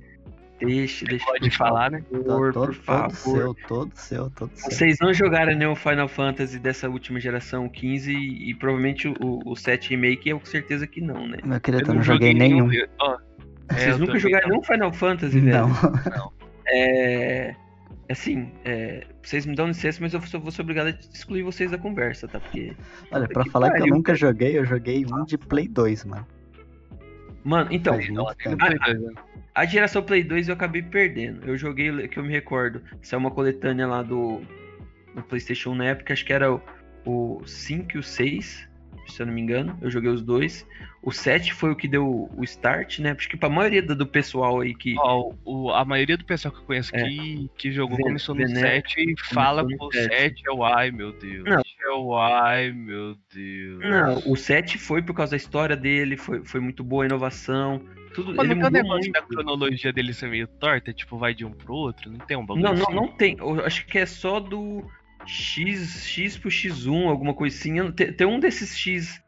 deixa, 0.59 1.05
deixa. 1.05 1.25
Pode 1.25 1.49
por 1.51 1.55
falar, 1.55 1.91
né? 1.91 2.03
favor, 2.11 2.51
Tô- 2.53 2.59
todo, 2.59 2.73
por 2.73 2.75
todo 2.75 2.85
favor. 2.85 3.11
seu, 3.13 3.53
todo 3.67 3.91
seu, 3.95 4.29
todo 4.31 4.51
seu. 4.55 4.71
Vocês 4.71 4.97
não 4.99 5.13
jogaram 5.13 5.55
nenhum 5.55 5.75
Final 5.75 6.07
Fantasy 6.07 6.57
dessa 6.57 6.89
última 6.89 7.19
geração 7.19 7.69
15 7.69 8.11
e, 8.11 8.49
e 8.49 8.55
provavelmente 8.55 9.07
o, 9.07 9.15
o 9.45 9.55
7 9.55 9.91
Remake 9.91 10.31
é 10.31 10.33
com 10.33 10.43
certeza 10.45 10.87
que 10.87 10.99
não, 10.99 11.27
né? 11.27 11.37
Meu 11.43 11.61
querido, 11.61 11.83
Eu 11.83 11.87
eu 11.89 11.93
não 11.93 12.01
joguei 12.01 12.33
nenhum. 12.33 12.73
eu- 12.73 12.87
ó, 12.99 13.15
é, 13.69 13.73
Vocês 13.75 13.87
eu 13.91 13.99
nunca 13.99 14.17
jogaram 14.17 14.47
não. 14.49 14.55
nenhum 14.55 14.63
Final 14.63 14.91
Fantasy, 14.91 15.39
velho? 15.39 15.67
Não. 16.17 16.31
É. 16.67 17.55
Assim, 18.11 18.51
é, 18.65 19.05
vocês 19.21 19.45
me 19.45 19.55
dão 19.55 19.67
licença, 19.67 19.99
mas 20.01 20.13
eu 20.13 20.19
vou 20.19 20.51
ser 20.51 20.61
obrigado 20.61 20.87
a 20.87 20.89
excluir 20.89 21.43
vocês 21.43 21.71
da 21.71 21.77
conversa, 21.77 22.27
tá? 22.27 22.39
Porque. 22.39 22.73
Olha, 23.11 23.27
pra 23.27 23.43
que 23.43 23.49
falar 23.49 23.69
que 23.69 23.77
eu 23.77 23.79
pariu, 23.79 23.95
nunca 23.95 24.15
joguei, 24.15 24.57
eu 24.57 24.65
joguei 24.65 25.05
um 25.05 25.25
de 25.25 25.37
Play 25.37 25.67
2, 25.67 26.05
mano. 26.05 26.27
Mano, 27.43 27.69
então, 27.71 27.97
a 29.55 29.65
geração 29.65 30.03
Play 30.03 30.23
2 30.23 30.47
eu 30.47 30.53
acabei 30.53 30.81
perdendo. 30.81 31.45
Eu 31.45 31.57
joguei, 31.57 32.07
que 32.07 32.19
eu 32.19 32.23
me 32.23 32.31
recordo, 32.31 32.81
saiu 33.01 33.19
uma 33.19 33.31
coletânea 33.31 33.87
lá 33.87 34.03
do, 34.03 34.41
do 35.15 35.23
PlayStation 35.23 35.71
1 35.71 35.75
na 35.75 35.85
época, 35.85 36.13
acho 36.13 36.25
que 36.25 36.33
era 36.33 36.53
o, 36.53 36.61
o 37.05 37.41
5 37.45 37.95
e 37.95 37.97
o 37.97 38.03
6, 38.03 38.67
se 39.07 39.21
eu 39.21 39.25
não 39.25 39.33
me 39.33 39.41
engano. 39.41 39.77
Eu 39.81 39.89
joguei 39.89 40.09
os 40.09 40.21
dois. 40.21 40.65
O 41.01 41.11
7 41.11 41.53
foi 41.53 41.71
o 41.71 41.75
que 41.75 41.87
deu 41.87 42.29
o 42.37 42.43
start, 42.43 42.99
né? 42.99 43.11
Acho 43.11 43.27
que 43.27 43.35
pra 43.35 43.49
maioria 43.49 43.81
do, 43.81 44.05
pessoal 44.05 44.59
aí 44.61 44.75
que. 44.75 44.95
Ó, 44.99 45.31
o- 45.43 45.71
a 45.71 45.83
maioria 45.83 46.15
do 46.17 46.23
pessoal 46.25 46.53
que 46.53 46.59
eu 46.59 46.63
conheço 46.65 46.95
É. 46.95 47.03
que, 47.03 47.49
que 47.57 47.71
jogou 47.71 47.97
Ven- 47.97 48.03
começou 48.03 48.35
no 48.35 48.45
Vené- 48.45 48.59
7 48.59 48.95
e 48.99 49.15
fala 49.33 49.65
que 49.65 49.75
o 49.79 49.91
7. 49.91 50.07
7 50.15 50.43
é 50.47 50.51
o 50.51 50.63
ai, 50.63 50.91
meu 50.91 51.11
Deus. 51.13 51.43
Não. 51.45 51.61
É 51.83 51.89
o 51.93 52.15
ai, 52.17 52.71
meu 52.71 53.15
Deus. 53.33 53.79
Não, 53.79 54.21
o 54.31 54.35
7 54.35 54.77
foi 54.77 55.01
por 55.01 55.15
causa 55.15 55.31
da 55.31 55.37
história 55.37 55.75
dele, 55.75 56.15
foi, 56.15 56.43
foi 56.45 56.59
muito 56.59 56.83
boa 56.83 57.03
a 57.03 57.07
inovação. 57.07 57.81
Tudo, 58.13 58.35
Mas 58.35 58.45
ele 58.49 58.55
não 58.59 58.69
tem 58.69 58.81
mudou 58.83 58.97
negócio 58.97 59.11
muito. 59.11 59.13
da 59.13 59.21
cronologia 59.21 59.93
dele 59.93 60.13
ser 60.13 60.29
meio 60.29 60.45
torta, 60.45 60.93
tipo, 60.93 61.17
vai 61.17 61.33
de 61.33 61.45
um 61.45 61.51
pro 61.51 61.73
outro? 61.73 62.11
Não 62.11 62.19
tem 62.19 62.35
um 62.37 62.45
bagulho 62.45 62.63
Não, 62.65 62.73
não, 62.73 62.83
assim? 62.83 62.93
não 62.95 63.07
tem. 63.07 63.37
Eu 63.39 63.65
acho 63.65 63.85
que 63.87 63.97
é 63.97 64.05
só 64.05 64.39
do 64.39 64.85
X, 65.25 66.05
X 66.05 66.37
pro 66.37 66.49
X1, 66.49 67.07
alguma 67.07 67.33
coisa 67.33 67.55
assim. 67.55 67.91
Tem, 67.91 68.13
tem 68.13 68.27
um 68.27 68.39
desses 68.39 68.77
X 68.77 69.21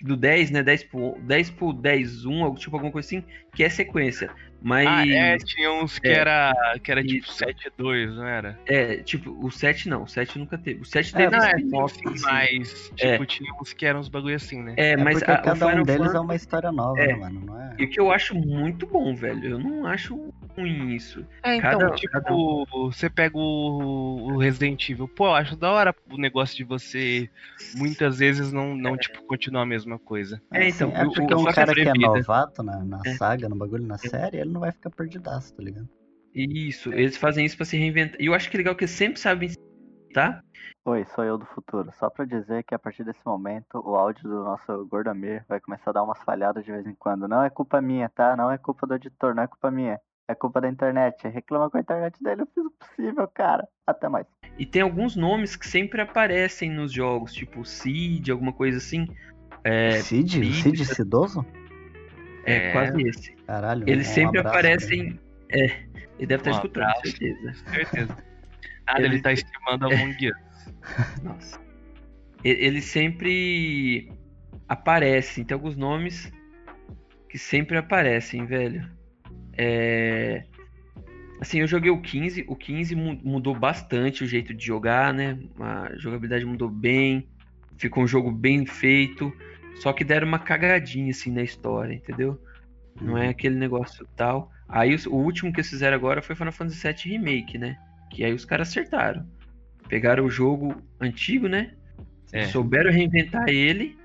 do 0.00 0.16
10, 0.16 0.50
né? 0.50 0.62
10 0.62 0.84
pro, 0.84 1.18
10 1.22 1.50
pro 1.50 1.72
10, 1.72 2.24
1, 2.24 2.44
algo 2.44 2.58
tipo 2.58 2.76
alguma 2.76 2.92
coisa 2.92 3.06
assim, 3.06 3.24
que 3.54 3.64
é 3.64 3.68
sequência. 3.68 4.30
Mas. 4.60 4.88
Ah, 4.88 5.06
é, 5.06 5.36
tinha 5.38 5.70
uns 5.72 5.98
que 5.98 6.08
É. 6.08 6.12
era, 6.18 6.52
que 6.82 6.90
era 6.90 7.02
tipo 7.02 7.26
Isso. 7.26 7.38
7-2, 7.44 8.14
não 8.16 8.26
era? 8.26 8.58
É, 8.66 8.96
tipo, 8.98 9.30
o 9.44 9.50
7 9.50 9.88
não, 9.88 10.02
o 10.02 10.08
7 10.08 10.38
nunca 10.38 10.58
teve. 10.58 10.80
O 10.80 10.84
7 10.84 11.14
É, 11.14 11.18
teve 11.18 11.36
Não, 11.36 11.44
é, 11.82 11.84
assim. 11.84 12.02
mas, 12.22 12.92
É. 12.98 13.12
tipo, 13.12 13.26
tinha 13.26 13.52
uns 13.60 13.72
que 13.72 13.86
eram 13.86 14.00
uns 14.00 14.08
bagulho 14.08 14.34
assim, 14.36 14.62
né? 14.62 14.74
É, 14.76 14.90
É 14.92 14.96
mas 14.96 15.18
porque 15.18 15.30
a, 15.30 15.38
cada 15.38 15.66
um 15.66 15.70
Final 15.70 15.84
deles 15.84 15.98
Fantasy- 15.98 16.16
é 16.16 16.20
uma 16.20 16.34
história 16.34 16.72
nova, 16.72 17.00
É. 17.00 17.06
né, 17.08 17.14
mano? 17.14 17.40
Não 17.46 17.60
é? 17.60 17.74
E 17.78 17.84
o 17.84 17.88
que 17.90 18.00
eu 18.00 18.10
acho 18.10 18.34
muito 18.34 18.86
bom, 18.86 19.14
velho. 19.14 19.44
Eu 19.44 19.58
não 19.58 19.86
acho 19.86 20.32
ruim 20.56 20.92
isso. 20.94 21.24
É, 21.44 21.54
então, 21.56 21.78
Cada- 21.78 21.90
tipo, 21.94 22.12
cada 22.12 22.30
você 22.90 23.08
pega 23.08 23.38
o, 23.38 24.32
o 24.32 24.38
Resident 24.38 24.88
Evil, 24.90 25.06
pô, 25.06 25.26
eu 25.26 25.34
acho 25.34 25.54
da 25.56 25.70
hora 25.70 25.94
o 26.10 26.16
negócio 26.18 26.56
de 26.56 26.64
você 26.64 27.30
muitas 27.76 28.18
vezes 28.18 28.52
não, 28.52 28.76
não 28.76 28.96
tipo, 28.96 29.22
continuar 29.24 29.62
a 29.62 29.66
mesma 29.66 29.98
coisa. 29.98 30.40
É, 30.52 30.68
então, 30.68 30.90
é 30.94 31.04
o- 31.06 31.12
porque 31.12 31.34
o- 31.34 31.38
um 31.40 31.44
cara 31.44 31.72
que 31.72 31.80
é 31.82 31.92
novato 31.94 32.62
na, 32.62 32.78
na 32.84 33.00
É. 33.06 33.14
saga, 33.14 33.48
no 33.48 33.54
bagulho, 33.56 33.86
na 33.86 33.98
série, 33.98 34.38
ele 34.48 34.54
não 34.54 34.60
vai 34.60 34.72
ficar 34.72 34.90
perdidaço, 34.90 35.54
tá 35.54 35.62
ligado? 35.62 35.88
Isso, 36.34 36.92
eles 36.92 37.16
fazem 37.16 37.44
isso 37.44 37.56
pra 37.56 37.66
se 37.66 37.76
reinventar. 37.76 38.20
E 38.20 38.26
eu 38.26 38.34
acho 38.34 38.50
que 38.50 38.56
é 38.56 38.58
legal 38.58 38.74
que 38.74 38.84
eles 38.84 38.94
sempre 38.94 39.20
sabem, 39.20 39.50
tá? 40.12 40.42
Oi, 40.84 41.04
sou 41.14 41.24
eu 41.24 41.36
do 41.36 41.46
futuro. 41.46 41.90
Só 41.98 42.08
pra 42.08 42.24
dizer 42.24 42.64
que 42.64 42.74
a 42.74 42.78
partir 42.78 43.04
desse 43.04 43.20
momento 43.24 43.78
o 43.84 43.94
áudio 43.94 44.24
do 44.24 44.44
nosso 44.44 44.86
Gordamir 44.86 45.44
vai 45.48 45.60
começar 45.60 45.90
a 45.90 45.94
dar 45.94 46.02
umas 46.02 46.22
falhadas 46.22 46.64
de 46.64 46.72
vez 46.72 46.86
em 46.86 46.94
quando. 46.94 47.28
Não 47.28 47.42
é 47.42 47.50
culpa 47.50 47.80
minha, 47.80 48.08
tá? 48.08 48.36
Não 48.36 48.50
é 48.50 48.56
culpa 48.56 48.86
do 48.86 48.94
editor, 48.94 49.34
não 49.34 49.42
é 49.42 49.46
culpa 49.46 49.70
minha. 49.70 50.00
É 50.28 50.34
culpa 50.34 50.60
da 50.60 50.68
internet. 50.68 51.26
Reclama 51.28 51.70
com 51.70 51.78
a 51.78 51.80
internet 51.80 52.22
dele, 52.22 52.42
eu 52.42 52.46
fiz 52.46 52.64
o 52.64 52.70
possível, 52.70 53.28
cara. 53.28 53.66
Até 53.86 54.08
mais. 54.08 54.26
E 54.58 54.66
tem 54.66 54.82
alguns 54.82 55.16
nomes 55.16 55.56
que 55.56 55.66
sempre 55.66 56.00
aparecem 56.00 56.70
nos 56.70 56.92
jogos, 56.92 57.32
tipo 57.32 57.64
Cid, 57.64 58.30
alguma 58.30 58.52
coisa 58.52 58.78
assim. 58.78 59.06
É, 59.64 59.92
Cid? 60.00 60.54
Cid 60.54 60.84
Cidoso? 60.84 61.44
É, 62.48 62.68
É. 62.68 62.72
quase 62.72 63.02
esse. 63.08 63.32
Caralho. 63.46 63.84
Eles 63.88 64.08
um 64.08 64.12
sempre 64.12 64.38
abraço 64.40 64.58
ele. 64.58 64.68
aparecem. 64.68 65.20
É, 65.50 65.64
ele 66.18 66.26
deve 66.26 66.34
estar 66.36 66.50
Um 66.50 66.54
escutando, 66.54 66.82
abraço. 66.84 67.02
certeza. 67.02 67.54
Certeza. 67.70 68.16
Nada, 68.86 69.00
ele 69.00 69.14
Ele- 69.16 69.22
tá 69.22 69.32
estimando 69.32 69.84
a 69.84 69.94
Among 69.94 70.28
Us. 70.30 70.72
Nossa. 71.22 71.60
E- 72.44 72.48
Eles 72.66 72.84
sempre 72.84 74.10
aparecem. 74.68 75.44
Tem 75.44 75.54
alguns 75.54 75.76
nomes 75.76 76.32
que 77.28 77.38
sempre 77.38 77.76
aparecem, 77.76 78.46
velho. 78.46 78.88
É... 79.56 80.44
Assim, 81.40 81.60
eu 81.60 81.66
joguei 81.66 81.90
o 81.90 82.00
15. 82.00 82.44
O 82.48 82.56
15 82.56 82.94
mu- 82.96 83.20
mudou 83.22 83.54
bastante 83.54 84.24
o 84.24 84.26
jeito 84.26 84.52
de 84.54 84.64
jogar, 84.64 85.12
né? 85.14 85.38
A 85.60 85.92
jogabilidade 85.96 86.44
mudou 86.44 86.68
bem. 86.68 87.28
Ficou 87.76 88.02
um 88.04 88.08
jogo 88.08 88.30
bem 88.32 88.66
feito. 88.66 89.32
Só 89.80 89.92
que 89.92 90.04
deram 90.04 90.26
uma 90.26 90.38
cagadinha, 90.38 91.10
assim, 91.10 91.30
na 91.30 91.42
história, 91.42 91.94
entendeu? 91.94 92.40
Não 93.00 93.16
é 93.16 93.28
aquele 93.28 93.54
negócio 93.54 94.06
tal. 94.16 94.50
Aí 94.68 94.94
o 95.06 95.14
último 95.14 95.52
que 95.52 95.60
eles 95.60 95.70
fizeram 95.70 95.96
agora 95.96 96.20
foi 96.20 96.34
Final 96.34 96.52
Fantasy 96.52 96.86
VII 96.86 97.12
Remake, 97.16 97.56
né? 97.56 97.78
Que 98.10 98.24
aí 98.24 98.32
os 98.32 98.44
caras 98.44 98.68
acertaram. 98.68 99.26
Pegaram 99.88 100.24
o 100.24 100.30
jogo 100.30 100.74
antigo, 101.00 101.48
né? 101.48 101.72
É. 102.32 102.44
Souberam 102.46 102.90
reinventar 102.90 103.48
ele, 103.48 103.96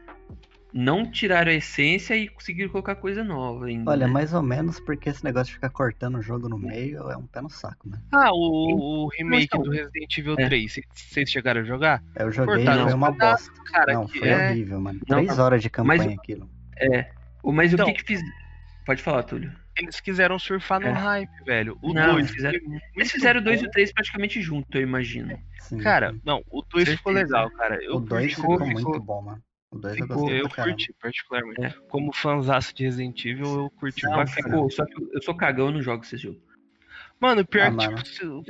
não 0.73 1.09
tiraram 1.09 1.51
a 1.51 1.55
essência 1.55 2.15
e 2.15 2.27
conseguiram 2.27 2.69
colocar 2.69 2.95
coisa 2.95 3.23
nova 3.23 3.65
ainda. 3.67 3.91
Olha, 3.91 4.07
né? 4.07 4.13
mais 4.13 4.33
ou 4.33 4.41
menos 4.41 4.79
porque 4.79 5.09
esse 5.09 5.23
negócio 5.23 5.47
de 5.47 5.53
ficar 5.53 5.69
cortando 5.69 6.15
o 6.17 6.21
jogo 6.21 6.49
no 6.49 6.57
meio 6.57 7.09
é 7.11 7.15
um 7.17 7.27
pé 7.27 7.41
no 7.41 7.49
saco, 7.49 7.87
né? 7.87 7.99
Ah, 8.11 8.31
o, 8.33 9.05
o 9.05 9.07
remake 9.09 9.45
Então, 9.45 9.61
do 9.61 9.69
Resident 9.71 10.17
Evil 10.17 10.35
é. 10.39 10.45
3, 10.47 10.73
cês- 10.73 10.85
vocês 10.93 11.29
chegaram 11.29 11.61
a 11.61 11.63
jogar? 11.63 12.03
Eu 12.15 12.31
joguei 12.31 12.55
Cortaram 12.55 12.83
foi 12.85 12.93
uma 12.93 13.11
bosta. 13.11 13.51
Cara, 13.71 13.93
Não, 13.93 14.07
foi 14.07 14.27
é... 14.27 14.49
horrível, 14.49 14.79
mano. 14.81 14.99
Não, 15.07 15.17
Três 15.23 15.37
não. 15.37 15.45
horas 15.45 15.61
de 15.61 15.69
campanha 15.69 16.03
Mas- 16.05 16.17
aquilo. 16.17 16.49
O- 17.43 17.51
Mas 17.51 17.71
Então- 17.73 17.87
o 17.87 17.93
que 17.93 18.01
que 18.03 18.07
fiz... 18.07 18.21
Pode 18.85 19.01
falar, 19.01 19.23
Túlio. 19.23 19.51
Eles 19.77 19.99
quiseram 19.99 20.37
surfar 20.37 20.79
no 20.79 20.87
É. 20.87 20.91
hype, 20.91 21.43
velho. 21.45 21.77
O 21.81 21.93
Não, 21.93 22.13
2 22.13 22.17
eles 22.17 22.31
fizeram- 22.31 22.59
Eles 22.95 23.11
fizeram 23.11 23.39
o 23.39 23.43
2 23.43 23.61
e 23.61 23.65
o 23.65 23.71
3 23.71 23.91
praticamente 23.93 24.41
junto, 24.41 24.77
eu 24.77 24.81
imagino. 24.81 25.39
Sim, 25.61 25.77
Cara, 25.79 26.11
sim. 26.13 26.21
não, 26.25 26.43
o 26.51 26.61
2 26.61 26.89
ficou 26.89 27.11
legal, 27.13 27.49
cara. 27.51 27.81
Eu 27.83 27.95
o 27.95 27.99
2 27.99 28.35
curti, 28.35 28.35
ficou 28.35 28.67
ficou- 28.67 28.91
muito 28.91 29.03
bom, 29.03 29.21
mano. 29.21 29.41
O 29.73 29.79
2 29.79 29.97
eu 29.97 30.07
gostei 30.07 30.41
curti, 30.41 30.93
particularmente. 31.01 31.61
É. 31.61 31.69
Como 31.89 32.13
fãzaço 32.13 32.75
de 32.75 32.83
Resident 32.83 33.25
Evil, 33.25 33.45
eu 33.63 33.69
curti 33.71 34.03
Não, 34.03 34.13
pra 34.13 34.25
caramba. 34.25 34.69
Só 34.69 34.85
que 34.85 34.93
eu 35.13 35.21
sou 35.21 35.35
cagão, 35.35 35.67
eu 35.67 35.71
não 35.73 35.81
jogo 35.81 36.03
esse 36.03 36.17
jogo. 36.17 36.39
Mano, 37.19 37.45
pior 37.45 37.67
Ah, 37.67 37.71
que, 37.71 37.75
mano. 37.77 38.03
tipo, 38.03 38.43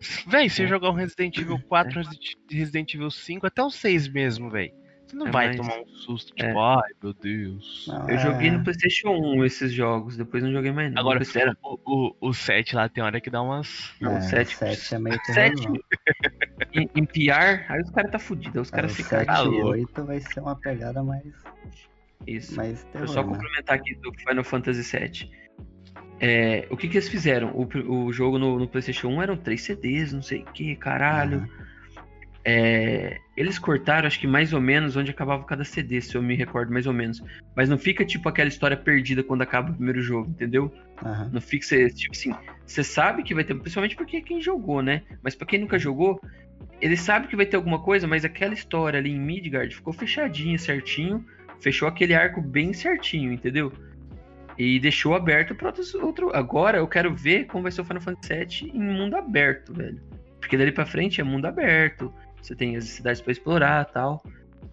se... 0.00 0.24
Véi, 0.26 0.50
se 0.50 0.64
É. 0.64 0.66
jogar 0.66 0.90
um 0.90 0.94
Resident 0.94 1.38
Evil 1.38 1.58
4, 1.66 2.02
Resident 2.50 2.94
Evil 2.94 3.10
5, 3.10 3.46
até 3.46 3.62
o 3.62 3.70
6 3.70 4.06
mesmo, 4.08 4.50
véi. 4.50 4.74
Você 5.14 5.18
não 5.18 5.28
É, 5.28 5.30
vai 5.30 5.46
mas- 5.46 5.56
tomar 5.56 5.78
um 5.80 5.86
susto, 5.86 6.34
tipo, 6.34 6.48
É. 6.48 6.52
ai, 6.58 6.90
meu 7.00 7.14
Deus. 7.14 7.84
Não, 7.86 8.08
Eu 8.08 8.16
é- 8.16 8.18
joguei 8.18 8.50
no 8.50 8.64
PlayStation 8.64 9.10
1 9.10 9.44
esses 9.44 9.72
jogos, 9.72 10.16
depois 10.16 10.42
não 10.42 10.50
joguei 10.50 10.72
mais 10.72 10.92
não. 10.92 11.00
Agora, 11.00 11.20
o, 11.62 11.78
o, 11.86 12.16
o 12.30 12.34
7 12.34 12.74
lá 12.74 12.88
tem 12.88 13.02
hora 13.04 13.20
que 13.20 13.30
dá 13.30 13.40
umas... 13.40 13.94
Não, 14.00 14.16
é, 14.16 14.20
sete- 14.20 14.54
o 14.56 14.58
7 14.58 14.94
é 14.94 14.98
meio 14.98 15.20
Sete 15.24 15.54
terrorzão. 15.62 15.80
em, 16.74 16.90
em 16.96 17.04
PR, 17.04 17.64
aí 17.68 17.80
os 17.80 17.90
caras 17.90 18.10
tá 18.10 18.18
fudido, 18.18 18.58
aí 18.58 18.62
os 18.62 18.72
É, 18.72 18.76
caras 18.76 18.92
o 18.92 18.94
ficam 18.96 19.18
7 19.20 19.28
e 19.28 19.30
aqui. 19.30 19.48
o 19.48 19.66
8 19.66 20.04
vai 20.04 20.20
ser 20.20 20.40
uma 20.40 20.56
pegada 20.56 21.02
mais, 21.04 21.22
Isso. 22.26 22.56
mais 22.56 22.82
terror, 22.84 23.06
só 23.08 23.22
né? 23.22 23.28
complementar 23.28 23.76
aqui 23.76 23.94
do 23.94 24.12
Final 24.18 24.42
Fantasy 24.44 24.98
VII. 24.98 25.30
É, 26.20 26.66
o 26.70 26.76
que 26.76 26.88
que 26.88 26.96
eles 26.96 27.08
fizeram? 27.08 27.52
O, 27.54 27.68
o 28.06 28.12
jogo 28.12 28.36
no, 28.38 28.58
no 28.58 28.66
PlayStation 28.68 29.08
1 29.08 29.22
eram 29.22 29.36
três 29.36 29.62
CDs, 29.62 30.12
não 30.12 30.22
sei 30.22 30.42
o 30.42 30.46
que, 30.46 30.74
caralho. 30.74 31.38
Aham. 31.38 31.73
É, 32.46 33.16
eles 33.36 33.58
cortaram, 33.58 34.06
acho 34.06 34.20
que 34.20 34.26
mais 34.26 34.52
ou 34.52 34.60
menos 34.60 34.96
onde 34.96 35.10
acabava 35.10 35.44
cada 35.44 35.64
CD, 35.64 36.00
se 36.00 36.14
eu 36.14 36.22
me 36.22 36.34
recordo 36.34 36.70
mais 36.72 36.86
ou 36.86 36.92
menos. 36.92 37.22
Mas 37.56 37.68
não 37.70 37.78
fica 37.78 38.04
tipo 38.04 38.28
aquela 38.28 38.48
história 38.48 38.76
perdida 38.76 39.22
quando 39.22 39.42
acaba 39.42 39.70
o 39.70 39.74
primeiro 39.74 40.02
jogo, 40.02 40.30
entendeu? 40.30 40.72
Aham. 41.02 41.30
Não 41.32 41.40
fica, 41.40 41.64
cê- 41.64 41.88
tipo 41.88 42.12
assim, 42.12 42.34
você 42.66 42.84
sabe 42.84 43.22
que 43.22 43.34
vai 43.34 43.44
ter, 43.44 43.54
principalmente 43.54 43.96
porque 43.96 44.18
é 44.18 44.20
quem 44.20 44.42
jogou, 44.42 44.82
né? 44.82 45.02
Mas 45.22 45.34
pra 45.34 45.46
quem 45.46 45.58
nunca 45.60 45.78
jogou, 45.78 46.20
ele 46.82 46.96
sabe 46.98 47.28
que 47.28 47.36
vai 47.36 47.46
ter 47.46 47.56
alguma 47.56 47.80
coisa, 47.80 48.06
mas 48.06 48.24
aquela 48.26 48.52
história 48.52 48.98
ali 48.98 49.10
em 49.10 49.18
Midgard 49.18 49.74
ficou 49.74 49.92
fechadinha, 49.94 50.58
certinho, 50.58 51.24
fechou 51.60 51.88
aquele 51.88 52.14
arco 52.14 52.42
bem 52.42 52.74
certinho, 52.74 53.32
entendeu? 53.32 53.72
E 54.58 54.78
deixou 54.78 55.14
aberto 55.14 55.54
pra 55.54 55.68
outros, 55.68 55.94
outro. 55.94 56.30
Agora 56.36 56.76
eu 56.78 56.86
quero 56.86 57.12
ver 57.14 57.46
como 57.46 57.62
vai 57.62 57.72
ser 57.72 57.80
o 57.80 57.84
Final 57.84 58.02
Fantasy 58.02 58.66
VII 58.66 58.70
em 58.76 58.80
mundo 58.82 59.16
aberto, 59.16 59.72
velho. 59.72 60.00
Porque 60.38 60.58
dali 60.58 60.70
pra 60.70 60.84
frente 60.84 61.20
é 61.20 61.24
mundo 61.24 61.46
aberto. 61.46 62.12
Você 62.44 62.54
tem 62.54 62.76
as 62.76 62.84
cidades 62.84 63.22
pra 63.22 63.32
explorar 63.32 63.86
tal. 63.86 64.22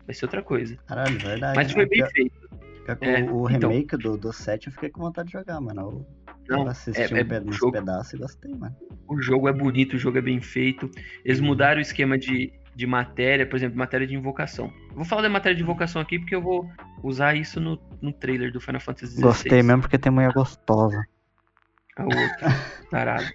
Vai 0.06 0.14
ser 0.14 0.26
outra 0.26 0.44
coisa. 0.44 0.76
Caralho, 0.88 1.18
verdade. 1.20 1.56
Mas 1.56 1.68
né? 1.70 1.74
foi 1.74 1.86
bem 1.88 2.06
feito. 2.10 2.50
Fica 2.80 2.96
com 2.98 3.06
É, 3.06 3.24
o 3.32 3.50
então. 3.50 3.70
remake 3.70 3.96
do, 3.96 4.18
do 4.18 4.34
7 4.34 4.68
eu 4.68 4.74
fiquei 4.74 4.90
com 4.90 5.02
vontade 5.02 5.28
de 5.28 5.34
jogar, 5.34 5.62
mano. 5.62 6.06
Eu, 6.50 6.58
Não, 6.58 6.64
eu 6.66 6.68
assisti 6.70 7.02
é- 7.02 7.22
é 7.22 7.40
um 7.42 7.50
uns 7.50 7.56
jogo- 7.56 7.72
pedaços 7.72 8.14
e 8.14 8.18
gostei, 8.18 8.54
mano. 8.54 8.76
O 9.08 9.22
jogo 9.22 9.48
é 9.48 9.54
bonito, 9.54 9.94
o 9.94 9.98
jogo 9.98 10.18
é 10.18 10.22
bem 10.22 10.42
feito. 10.42 10.92
Eles 11.24 11.40
mudaram 11.40 11.78
o 11.78 11.82
esquema 11.82 12.18
de, 12.18 12.52
de 12.76 12.86
matéria, 12.86 13.46
por 13.48 13.56
exemplo, 13.56 13.78
matéria 13.78 14.06
de 14.06 14.16
invocação. 14.16 14.66
Eu 14.90 14.96
vou 14.96 15.06
falar 15.06 15.22
da 15.22 15.30
matéria 15.30 15.56
de 15.56 15.64
invocação 15.64 16.02
aqui 16.02 16.20
porque 16.20 16.36
eu 16.36 16.42
vou 16.42 16.70
usar 17.04 17.36
isso 17.38 17.62
no, 17.62 17.80
no 18.02 18.12
trailer 18.12 18.52
do 18.52 18.60
Final 18.60 18.82
Fantasy 18.82 19.14
XVI. 19.14 19.22
Gostei 19.22 19.64
mesmo 19.64 19.82
porque 19.84 19.98
tem 19.98 20.12
mulher 20.12 20.34
gostosa. 20.34 21.02
A 21.96 22.04
outra, 22.04 22.50
tarado. 22.92 23.28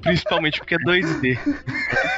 Principalmente 0.00 0.58
porque 0.58 0.74
é 0.74 0.78
2D. 0.78 1.38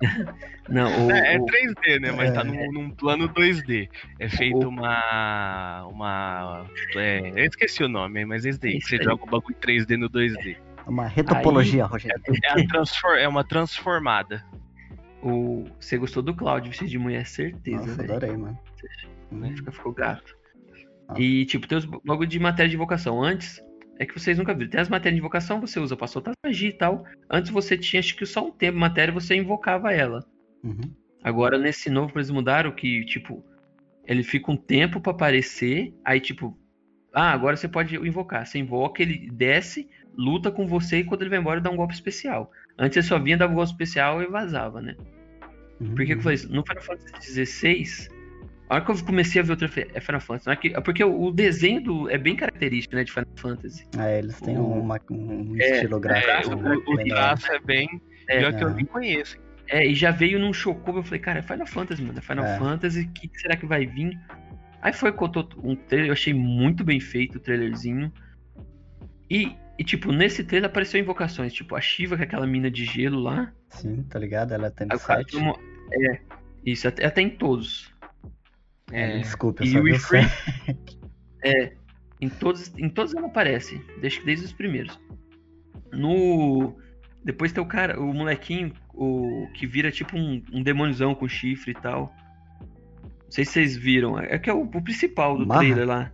Não, 0.68 1.06
o, 1.06 1.10
É, 1.10 1.34
é 1.34 1.38
o- 1.40 1.46
3D, 1.46 1.98
né? 2.00 2.12
Mas 2.12 2.30
É. 2.30 2.32
tá 2.34 2.44
num, 2.44 2.72
num 2.72 2.90
plano 2.90 3.28
2D. 3.28 3.88
É 4.18 4.28
feito 4.28 4.58
O- 4.66 4.68
uma. 4.68 5.86
Uma. 5.86 6.66
É, 6.96 7.30
eu 7.34 7.44
esqueci 7.46 7.82
o 7.82 7.88
nome, 7.88 8.24
mas 8.24 8.44
é 8.44 8.50
isso 8.50 8.60
daí. 8.60 8.76
Isso 8.78 8.88
Você 8.88 8.96
aí. 8.96 9.02
joga 9.04 9.22
o 9.24 9.26
bagulho 9.26 9.56
3D 9.56 9.96
no 9.96 10.08
2D. 10.08 10.56
Uma 10.86 11.06
retopologia, 11.06 11.84
Rogério. 11.86 12.20
É, 12.44 12.52
a 12.62 12.66
transfor- 12.66 13.16
é 13.18 13.26
uma 13.28 13.44
transformada. 13.44 14.44
o- 15.20 15.64
você 15.80 15.98
gostou 15.98 16.22
do 16.22 16.32
Cloud 16.32 16.68
vestido 16.68 16.88
de 16.90 16.96
mulher, 16.98 17.26
certeza, 17.26 17.86
Nossa, 17.88 18.02
adorei, 18.04 18.36
mano. 18.36 18.56
né? 19.32 19.52
Fica, 19.56 19.72
ficou 19.72 19.92
gato. 19.92 20.36
Ah. 21.08 21.14
E, 21.18 21.44
tipo, 21.46 21.66
tem 21.66 21.76
os 21.76 21.84
bagulho 21.84 22.28
de 22.28 22.38
matéria 22.38 22.68
de 22.68 22.76
invocação. 22.76 23.20
Antes, 23.20 23.60
é 23.98 24.06
que 24.06 24.18
vocês 24.18 24.38
nunca 24.38 24.54
viram. 24.54 24.70
Tem 24.70 24.80
as 24.80 24.88
matérias 24.88 25.16
de 25.16 25.20
invocação, 25.20 25.60
você 25.60 25.80
usa 25.80 25.96
pra 25.96 26.06
soltar 26.06 26.32
magia 26.44 26.68
e 26.68 26.72
tal. 26.72 27.04
Antes 27.28 27.50
você 27.50 27.76
tinha, 27.76 27.98
acho 27.98 28.16
que 28.16 28.24
só 28.24 28.46
um 28.46 28.50
tempo, 28.50 28.78
matéria, 28.78 29.12
você 29.12 29.34
invocava 29.34 29.92
ela. 29.92 30.24
Uhum. 30.62 30.94
Agora, 31.22 31.58
nesse 31.58 31.90
novo, 31.90 32.12
eles 32.16 32.30
mudaram 32.30 32.70
que, 32.70 33.04
tipo, 33.04 33.44
ele 34.06 34.22
fica 34.22 34.52
um 34.52 34.56
tempo 34.56 35.00
pra 35.00 35.10
aparecer, 35.10 35.92
aí, 36.04 36.20
tipo, 36.20 36.56
ah, 37.12 37.32
agora 37.32 37.56
você 37.56 37.66
pode 37.66 37.96
invocar. 37.96 38.46
Você 38.46 38.58
invoca, 38.58 39.02
ele 39.02 39.28
desce, 39.32 39.88
luta 40.16 40.50
com 40.50 40.66
você 40.66 40.98
e 40.98 41.04
quando 41.04 41.22
ele 41.22 41.30
vai 41.30 41.40
embora, 41.40 41.60
dá 41.60 41.70
um 41.70 41.76
golpe 41.76 41.94
especial. 41.94 42.52
Antes 42.78 42.96
ele 42.96 43.06
só 43.06 43.18
vinha, 43.18 43.36
dava 43.36 43.52
um 43.52 43.56
golpe 43.56 43.72
especial 43.72 44.22
e 44.22 44.26
vazava, 44.26 44.80
né? 44.80 44.94
Uhum. 45.80 45.88
Por 45.88 45.98
que, 45.98 46.06
que 46.06 46.12
eu 46.12 46.20
falei 46.20 46.36
isso? 46.36 46.52
No 46.52 46.62
Final 46.62 46.82
Fantasy 46.82 47.44
XVI, 47.44 48.08
a 48.68 48.74
hora 48.74 48.84
que 48.84 48.90
eu 48.90 49.04
comecei 49.04 49.40
a 49.40 49.44
ver 49.44 49.52
outra 49.52 49.70
é 49.94 50.00
Final 50.00 50.20
Fantasy, 50.20 50.50
é 50.50 50.56
que- 50.56 50.74
é 50.76 50.80
porque 50.80 51.02
o 51.02 51.30
desenho 51.30 51.82
do, 51.82 52.10
é 52.10 52.18
bem 52.18 52.36
característico, 52.36 52.94
né, 52.96 53.04
de 53.04 53.12
Final 53.12 53.28
Fantasy. 53.36 53.84
Ah, 53.96 54.10
eles 54.10 54.40
têm 54.40 54.58
O- 54.58 54.64
uma- 54.80 55.00
um 55.10 55.56
É, 55.58 55.70
estilo 55.76 55.96
É, 55.96 56.00
gráfico. 56.00 56.56
o, 56.56 56.94
o 56.94 57.04
traço 57.04 57.50
é 57.52 57.60
bem. 57.60 57.88
É, 58.28 58.38
pior 58.40 58.52
que 58.54 58.64
eu 58.64 58.68
é. 58.68 58.74
nem 58.74 58.84
conheço. 58.84 59.38
É, 59.68 59.86
e 59.86 59.94
já 59.94 60.10
veio 60.10 60.38
num 60.38 60.52
Chocobo, 60.52 60.98
eu 60.98 61.02
falei, 61.02 61.20
cara, 61.20 61.38
é 61.40 61.42
Final 61.42 61.66
Fantasy, 61.66 62.02
mano, 62.02 62.18
é 62.18 62.22
Final 62.22 62.44
É. 62.44 62.58
Fantasy, 62.58 63.00
o 63.02 63.08
que, 63.10 63.30
será 63.38 63.56
que 63.56 63.66
vai 63.66 63.86
vir? 63.86 64.18
Aí 64.80 64.92
foi 64.92 65.12
contou 65.12 65.48
um 65.62 65.74
trailer, 65.74 66.08
eu 66.08 66.12
achei 66.12 66.32
muito 66.32 66.84
bem 66.84 67.00
feito 67.00 67.36
o 67.36 67.40
trailerzinho. 67.40 68.12
E, 69.30 69.54
e, 69.78 69.84
tipo, 69.84 70.12
nesse 70.12 70.42
trailer 70.44 70.70
apareceu 70.70 71.00
invocações, 71.00 71.52
tipo, 71.52 71.74
a 71.76 71.80
Shiva, 71.80 72.16
que 72.16 72.22
é 72.22 72.24
aquela 72.26 72.46
mina 72.46 72.70
de 72.70 72.84
gelo 72.84 73.18
lá. 73.20 73.52
Sim, 73.70 74.02
tá 74.08 74.18
ligado? 74.18 74.52
Ela 74.52 74.70
tem 74.70 74.86
Aí 74.90 74.96
o 74.96 75.00
cara 75.00 75.20
7. 75.20 75.32
tomou- 75.32 75.58
É, 75.92 76.18
isso, 76.64 76.86
até, 76.88 77.04
até 77.04 77.20
em 77.20 77.28
todos. 77.30 77.92
É, 78.92 79.18
Desculpa, 79.18 79.62
eu 79.62 79.66
E 79.66 79.70
só 79.72 79.78
o 79.78 79.82
vi 79.84 79.92
o 79.92 79.94
Ifrit- 79.94 80.28
7. 80.66 80.98
É, 81.44 81.72
em 82.20 82.28
todos, 82.28 82.72
em 82.76 82.88
todos 82.88 83.14
ela 83.14 83.26
aparece, 83.28 83.80
desde, 84.00 84.24
desde 84.24 84.46
os 84.46 84.52
primeiros. 84.52 84.98
No. 85.92 86.76
Depois 87.24 87.52
tem 87.52 87.62
o 87.62 87.66
cara, 87.66 88.00
o 88.00 88.12
molequinho, 88.14 88.72
o 88.94 89.48
que 89.54 89.66
vira 89.66 89.90
tipo 89.90 90.16
um, 90.16 90.42
um 90.52 90.62
demôniozão 90.62 91.14
com 91.14 91.28
chifre 91.28 91.72
e 91.72 91.74
tal. 91.74 92.12
Não 93.02 93.30
sei 93.30 93.44
se 93.44 93.52
vocês 93.52 93.76
viram. 93.76 94.18
É 94.18 94.38
que 94.38 94.48
é 94.48 94.52
o, 94.54 94.62
o 94.62 94.82
principal 94.82 95.36
do 95.36 95.46
Marra? 95.46 95.60
trailer 95.60 95.86
lá. 95.86 96.12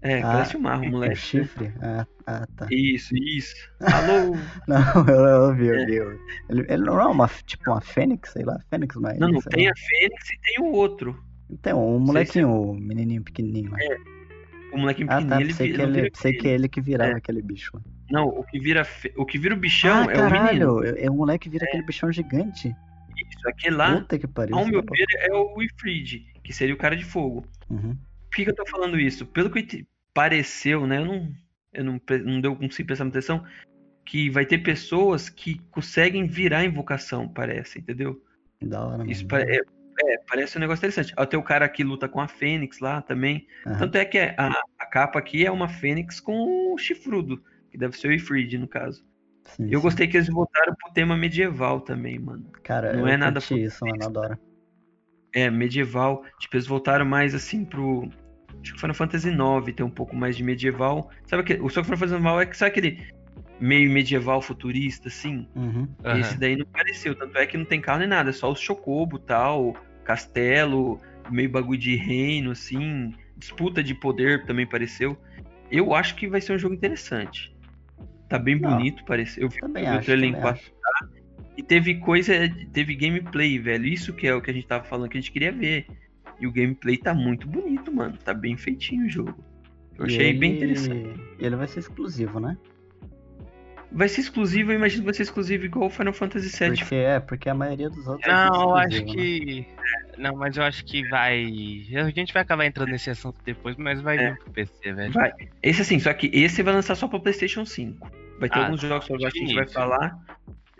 É, 0.00 0.20
Ah, 0.20 0.32
parece 0.32 0.56
o 0.56 0.60
Marro, 0.60 0.84
O 0.84 0.90
moleque. 0.90 1.16
chifre? 1.16 1.72
Ah, 1.82 2.06
ah, 2.26 2.46
tá. 2.56 2.66
Isso, 2.70 3.14
isso. 3.16 3.54
Alô? 3.80 4.36
Não, 4.68 5.06
eu, 5.08 5.24
eu 5.48 5.54
vi, 5.54 5.68
É. 5.68 5.82
eu 5.82 5.86
vi. 5.86 5.94
eu- 5.96 6.18
Ele, 6.50 6.66
ele 6.68 6.84
não 6.84 7.00
é 7.00 7.06
uma, 7.06 7.28
tipo 7.46 7.70
uma 7.70 7.80
fênix, 7.80 8.30
sei 8.30 8.44
lá. 8.44 8.58
Fênix 8.70 8.96
não 8.96 9.10
é 9.10 9.18
Não, 9.18 9.28
não, 9.28 9.40
tem 9.40 9.68
a 9.68 9.72
Fênix 9.76 10.30
e 10.30 10.38
tem 10.40 10.64
o 10.64 10.72
outro. 10.72 11.22
Um 11.50 11.56
sei 11.56 12.06
molequinho, 12.06 12.50
o 12.50 12.74
menininho 12.74 13.22
pequenininho 13.22 13.70
lá. 13.72 13.78
O 14.72 14.78
molequinho 14.78 15.08
Ah, 15.10 15.16
pequenininho, 15.16 15.28
tá. 15.28 15.40
ele, 15.40 15.48
Pensei, 15.48 15.68
vi- 15.68 15.74
que 15.74 15.80
ele, 15.82 15.92
vira 15.92 16.10
pensei 16.10 16.32
que 16.32 16.46
ele. 16.48 16.54
ele 16.54 16.68
que 16.68 16.80
virava 16.80 17.12
É. 17.12 17.16
aquele 17.16 17.42
bicho 17.42 17.70
lá. 17.74 17.82
Não, 18.10 18.26
o 18.28 18.42
que 18.44 18.58
vira, 18.58 18.84
fe- 18.84 19.12
o 19.16 19.24
que 19.24 19.38
vira 19.38 19.54
o 19.54 19.58
bichão 19.58 19.92
ah, 19.96 20.00
é 20.00 20.02
o 20.02 20.06
menino. 20.08 20.18
caralho! 20.30 20.84
É, 20.84 21.04
é 21.04 21.10
o 21.10 21.14
moleque 21.14 21.44
que 21.44 21.50
vira 21.50 21.64
aquele 21.64 21.84
bichão 21.84 22.10
gigante. 22.12 22.68
Isso, 22.68 23.48
aquele 23.48 23.76
lá, 23.76 24.00
Puta 24.00 24.18
que 24.18 24.26
pariu. 24.26 24.56
ao 24.56 24.64
meu 24.66 24.80
é 24.80 24.82
louco. 24.82 24.92
ver, 24.94 25.06
é 25.20 25.32
o 25.32 25.62
Ifrid, 25.62 26.26
que 26.42 26.52
seria 26.52 26.74
o 26.74 26.78
cara 26.78 26.96
de 26.96 27.04
fogo. 27.04 27.46
Uhum. 27.70 27.96
Por 28.28 28.36
que, 28.36 28.44
que 28.44 28.50
eu 28.50 28.54
tô 28.56 28.66
falando 28.66 28.98
isso? 28.98 29.24
Pelo 29.26 29.48
que 29.50 29.86
pareceu, 30.12 30.86
né? 30.86 30.98
Eu 31.00 31.04
não, 31.06 31.32
eu 31.72 31.84
não, 31.84 32.00
não 32.24 32.40
deu 32.40 32.56
consegui 32.56 32.84
prestar 32.88 33.06
atenção. 33.06 33.44
Que 34.04 34.28
vai 34.28 34.44
ter 34.44 34.58
pessoas 34.58 35.30
que 35.30 35.58
conseguem 35.70 36.26
virar 36.26 36.64
invocação, 36.64 37.26
parece, 37.28 37.78
entendeu? 37.78 38.20
Da 38.60 38.84
hora, 38.84 39.04
Isso 39.10 39.22
mano. 39.24 39.28
pare- 39.28 39.56
é, 39.56 39.60
é, 40.00 40.18
parece 40.28 40.56
um 40.56 40.60
negócio 40.60 40.80
interessante. 40.80 41.12
Até 41.16 41.36
o 41.36 41.42
cara 41.42 41.68
que 41.68 41.84
luta 41.84 42.08
com 42.08 42.20
a 42.20 42.28
Fênix 42.28 42.80
lá 42.80 43.00
também. 43.02 43.46
Aham. 43.66 43.78
Tanto 43.78 43.96
é 43.96 44.04
que 44.04 44.18
a, 44.18 44.50
a 44.78 44.86
capa 44.86 45.18
aqui 45.18 45.44
é 45.46 45.50
uma 45.50 45.68
Fênix 45.68 46.20
com 46.20 46.72
o 46.72 46.78
chifrudo. 46.78 47.42
Que 47.70 47.78
deve 47.78 47.96
ser 47.96 48.08
o 48.08 48.12
Ifrid, 48.12 48.56
no 48.58 48.68
caso. 48.68 49.04
Sim, 49.44 49.68
Eu 49.70 49.80
sim. 49.80 49.82
gostei 49.82 50.06
que 50.06 50.16
eles 50.16 50.28
voltaram 50.28 50.74
pro 50.74 50.92
tema 50.92 51.16
medieval 51.16 51.80
também, 51.80 52.18
mano. 52.18 52.50
Cara, 52.62 52.92
não 52.94 53.06
é 53.06 53.16
nada 53.16 53.40
isso, 53.50 53.84
mano. 53.84 54.04
Adoro. 54.04 54.38
É, 55.32 55.50
medieval. 55.50 56.24
Tipo, 56.38 56.56
eles 56.56 56.66
voltaram 56.66 57.04
mais 57.04 57.34
assim 57.34 57.64
pro. 57.64 58.08
Acho 58.62 58.74
que 58.74 58.80
Final 58.80 58.94
Fantasy 58.94 59.28
IX 59.28 59.74
tem 59.74 59.84
um 59.84 59.90
pouco 59.90 60.14
mais 60.14 60.36
de 60.36 60.44
medieval. 60.44 61.10
Sabe 61.26 61.42
aquele. 61.42 61.60
O 61.60 61.68
só 61.68 61.80
que 61.80 61.86
Final 61.86 61.98
Fantasy 61.98 62.22
IX 62.22 62.40
é 62.40 62.46
que 62.46 62.56
sabe 62.56 62.70
aquele 62.70 63.13
meio 63.60 63.90
medieval 63.90 64.40
futurista, 64.42 65.08
assim? 65.08 65.46
Uhum. 65.54 65.88
Esse 66.18 66.38
daí 66.38 66.56
não 66.56 66.66
pareceu. 66.66 67.14
Tanto 67.14 67.36
é 67.38 67.46
que 67.46 67.56
não 67.56 67.64
tem 67.64 67.80
carro 67.80 68.00
nem 68.00 68.08
nada, 68.08 68.30
é 68.30 68.32
só 68.32 68.50
o 68.50 68.56
chocobo 68.56 69.18
tal, 69.18 69.76
castelo, 70.04 71.00
meio 71.30 71.48
bagulho 71.50 71.78
de 71.78 71.96
reino, 71.96 72.50
assim. 72.50 73.14
Disputa 73.36 73.82
de 73.82 73.94
poder 73.94 74.44
também 74.46 74.66
pareceu. 74.66 75.16
Eu 75.70 75.94
acho 75.94 76.14
que 76.16 76.28
vai 76.28 76.40
ser 76.40 76.52
um 76.54 76.58
jogo 76.58 76.74
interessante. 76.74 77.54
Tá 78.28 78.38
bem 78.38 78.58
Não, 78.58 78.70
bonito, 78.76 79.04
pareceu. 79.04 79.44
Eu 79.44 79.48
vi, 79.48 79.60
Também 79.60 79.84
o 79.84 79.88
acho. 79.88 80.04
trailer 80.06 80.28
em 80.28 80.32
Também 80.32 80.42
4 80.42 80.62
acho. 81.02 81.10
e 81.56 81.62
teve 81.62 81.94
coisa, 81.96 82.32
teve 82.72 82.94
gameplay, 82.94 83.58
velho. 83.58 83.86
Isso 83.86 84.12
que 84.12 84.26
é 84.26 84.34
o 84.34 84.40
que 84.40 84.50
a 84.50 84.54
gente 84.54 84.66
tava 84.66 84.84
falando 84.84 85.08
que 85.10 85.18
a 85.18 85.20
gente 85.20 85.32
queria 85.32 85.52
ver. 85.52 85.86
E 86.40 86.46
o 86.46 86.52
gameplay 86.52 86.96
tá 86.96 87.14
muito 87.14 87.46
bonito, 87.46 87.92
mano. 87.92 88.16
Tá 88.24 88.34
bem 88.34 88.56
feitinho 88.56 89.06
o 89.06 89.08
jogo. 89.08 89.34
Eu 89.98 90.06
E 90.06 90.08
achei 90.08 90.32
bem 90.32 90.52
ele- 90.52 90.72
interessante. 90.72 91.20
E 91.38 91.44
ele 91.46 91.56
vai 91.56 91.68
ser 91.68 91.78
exclusivo, 91.80 92.40
né? 92.40 92.56
Vai 93.96 94.08
ser 94.08 94.22
exclusivo, 94.22 94.72
eu 94.72 94.76
imagino 94.76 95.02
que 95.02 95.06
vai 95.06 95.14
ser 95.14 95.22
exclusivo 95.22 95.64
igual 95.64 95.86
o 95.86 95.90
Final 95.90 96.12
Fantasy 96.12 96.48
VII. 96.48 96.76
Porque 96.78 96.94
é, 96.96 97.20
porque 97.20 97.48
a 97.48 97.54
maioria 97.54 97.88
dos 97.88 98.06
outros. 98.08 98.26
é 98.26 98.32
Não, 98.34 98.50
tudo 98.52 98.62
eu 98.64 98.74
acho 98.74 98.98
né? 98.98 99.12
que. 99.12 99.66
Não, 100.18 100.34
mas 100.36 100.56
eu 100.56 100.64
acho 100.64 100.84
que 100.84 101.08
vai. 101.08 101.44
A 101.96 102.10
gente 102.10 102.32
vai 102.32 102.42
acabar 102.42 102.66
entrando 102.66 102.88
nesse 102.90 103.08
assunto 103.10 103.36
depois, 103.44 103.76
mas 103.76 104.00
vai 104.00 104.16
É. 104.18 104.30
vir 104.32 104.38
pro 104.38 104.50
PC, 104.52 104.92
velho. 104.92 105.12
Vai. 105.12 105.32
Esse 105.62 105.82
assim, 105.82 106.00
só 106.00 106.12
que 106.12 106.28
esse 106.32 106.60
vai 106.62 106.74
lançar 106.74 106.96
só 106.96 107.06
pra 107.06 107.20
PlayStation 107.20 107.64
5. 107.64 108.10
Vai 108.40 108.48
ter 108.48 108.58
Ah, 108.58 108.64
alguns 108.64 108.80
jogos 108.80 109.06
que 109.06 109.12
eu 109.12 109.16
acho 109.16 109.30
que 109.30 109.38
a 109.38 109.46
gente 109.46 109.54
vai 109.54 109.66
falar. 109.68 110.18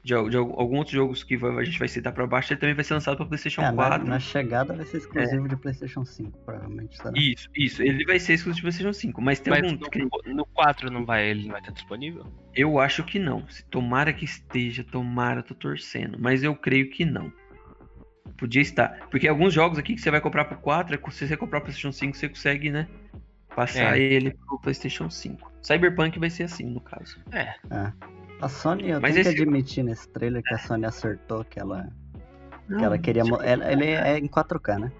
De, 0.04 0.08
de 0.28 0.36
al- 0.36 0.60
alguns 0.60 0.80
outros 0.80 0.94
jogos 0.94 1.24
que 1.24 1.34
vai- 1.34 1.56
a 1.56 1.64
gente 1.64 1.78
vai 1.78 1.88
citar 1.88 2.12
pra 2.12 2.26
baixo, 2.26 2.52
ele 2.52 2.60
também 2.60 2.74
vai 2.74 2.84
ser 2.84 2.92
lançado 2.92 3.16
pra 3.16 3.24
PlayStation 3.24 3.62
É, 3.62 3.70
na, 3.70 3.72
4. 3.72 4.06
na 4.06 4.20
chegada 4.20 4.74
vai 4.74 4.84
ser 4.84 4.98
exclusivo 4.98 5.48
de 5.48 5.56
PlayStation 5.56 6.04
5, 6.04 6.38
provavelmente. 6.44 6.96
Será? 6.98 7.12
Isso, 7.16 7.48
isso. 7.56 7.82
Ele 7.82 8.04
vai 8.04 8.18
ser 8.20 8.34
exclusivo 8.34 8.56
de 8.56 8.62
PlayStation 8.62 8.92
5. 8.92 9.22
Mas 9.22 9.40
tem 9.40 9.50
Mas 9.50 9.62
alguns 9.64 9.88
que 9.88 9.98
no, 9.98 10.10
no 10.34 10.44
4 10.44 10.90
não 10.90 11.06
vai, 11.06 11.26
ele 11.26 11.44
não 11.44 11.52
vai 11.52 11.60
estar 11.60 11.72
disponível? 11.72 12.26
Eu 12.54 12.78
acho 12.78 13.02
que 13.02 13.18
não. 13.18 13.48
Se 13.48 13.64
tomara 13.64 14.12
que 14.12 14.26
esteja, 14.26 14.84
tomara, 14.84 15.42
tô 15.42 15.54
torcendo. 15.54 16.18
Mas 16.20 16.42
eu 16.44 16.54
creio 16.54 16.90
que 16.90 17.06
não. 17.06 17.32
Podia 18.36 18.60
estar. 18.60 19.08
Porque 19.10 19.26
alguns 19.26 19.54
jogos 19.54 19.78
aqui 19.78 19.94
que 19.94 20.00
você 20.02 20.10
vai 20.10 20.20
comprar 20.20 20.44
pro 20.44 20.58
4, 20.58 20.94
é 20.94 21.10
se 21.10 21.26
você 21.26 21.36
comprar 21.36 21.60
pro 21.60 21.66
PlayStation 21.70 21.92
5, 21.92 22.14
você 22.16 22.28
consegue, 22.28 22.70
né? 22.70 22.86
Passar 23.56 23.96
É. 23.96 24.02
ele 24.02 24.32
pro 24.34 24.58
PlayStation 24.60 25.08
5. 25.08 25.50
Cyberpunk 25.62 26.18
vai 26.18 26.28
ser 26.28 26.42
assim, 26.42 26.64
no 26.66 26.80
caso. 26.80 27.18
A 28.44 28.48
Sony, 28.48 28.90
eu 28.90 29.00
Mas 29.00 29.14
tenho 29.14 29.22
esse- 29.26 29.34
que 29.34 29.42
admitir 29.42 29.82
nesse 29.82 30.06
trailer 30.10 30.42
que 30.42 30.52
a 30.54 30.58
Sony 30.58 30.84
acertou 30.84 31.44
que 31.44 31.58
ela, 31.58 31.88
que 32.66 32.74
Não, 32.74 32.84
ela 32.84 32.98
queria. 32.98 33.22
Ela, 33.42 33.72
ele 33.72 33.86
é 33.86 34.18
em 34.18 34.26
4K, 34.28 34.78
né? 34.78 34.92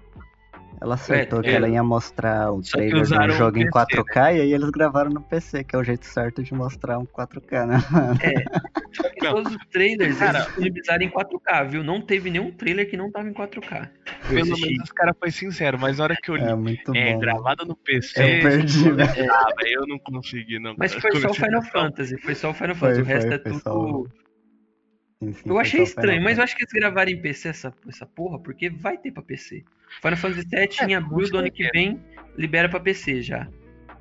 Ela 0.81 0.95
acertou 0.95 1.41
que 1.41 1.49
é. 1.49 1.53
ela 1.53 1.69
ia 1.69 1.83
mostrar 1.83 2.51
o 2.51 2.63
Só 2.63 2.71
que 2.71 2.77
trailer 2.77 2.95
do 2.97 3.01
usaram 3.03 3.33
o 3.33 3.37
jogo 3.37 3.57
em 3.59 3.65
PC, 3.65 3.71
4K 3.71 4.33
e 4.35 4.41
aí 4.41 4.51
eles 4.53 4.69
gravaram 4.71 5.09
no 5.11 5.21
PC, 5.21 5.63
que 5.63 5.75
é 5.75 5.79
o 5.79 5.83
jeito 5.83 6.05
certo 6.07 6.41
de 6.43 6.53
mostrar 6.55 6.97
um 6.99 7.05
4K, 7.05 7.65
né? 7.67 7.77
Que 8.19 8.33
Não. 9.21 9.33
todos 9.33 9.55
os 9.55 9.65
trailers 9.67 10.17
Cara- 10.17 10.37
eles 10.39 10.45
disponibilizaram 10.47 11.03
em 11.03 11.09
4K, 11.09 11.63
viu? 11.63 11.83
Não 11.83 12.01
teve 12.01 12.29
nenhum 12.29 12.51
trailer 12.51 12.89
que 12.89 12.95
não 12.97 13.11
tava 13.11 13.27
em 13.29 13.33
4K. 13.33 13.89
Eu 14.29 14.35
Pelo 14.35 14.45
menos 14.59 14.83
os 14.83 14.91
caras 14.91 15.15
foi 15.19 15.31
sincero, 15.31 15.77
mas 15.79 15.97
na 15.97 16.03
hora 16.05 16.15
que 16.15 16.29
eu 16.31 16.35
li. 16.35 16.43
É 16.43 16.55
muito 16.55 16.93
É, 16.95 17.13
bom. 17.13 17.19
gravado 17.19 17.65
no 17.65 17.75
PC. 17.75 18.21
Eu 18.21 18.41
perdi, 18.41 18.91
né? 18.91 19.03
Ah, 19.29 19.47
velho, 19.61 19.81
eu 19.81 19.87
não 19.87 19.99
consegui, 19.99 20.59
não. 20.59 20.75
Mas 20.77 20.93
foi 20.93 21.15
só 21.19 21.29
o 21.29 21.33
Final 21.33 21.61
Fantasy. 21.63 22.17
Foi 22.21 22.35
só 22.35 22.49
o 22.51 22.53
Final 22.53 22.75
Foi, 22.75 22.89
Fantasy. 22.95 23.01
O 23.01 23.05
resto 23.05 23.27
foi, 23.27 23.35
é 23.35 23.39
foi 23.39 23.51
tudo. 23.51 23.61
só 23.61 25.31
sim, 25.31 25.49
Eu 25.49 25.57
achei 25.59 25.81
estranho, 25.83 26.21
mas 26.21 26.37
eu 26.37 26.43
acho 26.43 26.55
que 26.55 26.63
eles 26.63 26.73
gravarem 26.73 27.15
em 27.15 27.21
PC 27.21 27.47
essa, 27.49 27.73
essa 27.87 28.05
porra, 28.05 28.39
porque 28.39 28.69
vai 28.69 28.97
ter 28.97 29.11
pra 29.11 29.23
PC. 29.23 29.63
Final 30.01 30.17
Fantasy 30.17 30.47
VII 30.47 30.87
em 30.89 30.93
É, 30.93 30.97
abril 30.97 31.29
do 31.29 31.37
ano 31.37 31.51
que 31.51 31.67
vem 31.71 31.99
libera 32.37 32.67
pra 32.69 32.79
PC 32.79 33.21
já. 33.21 33.47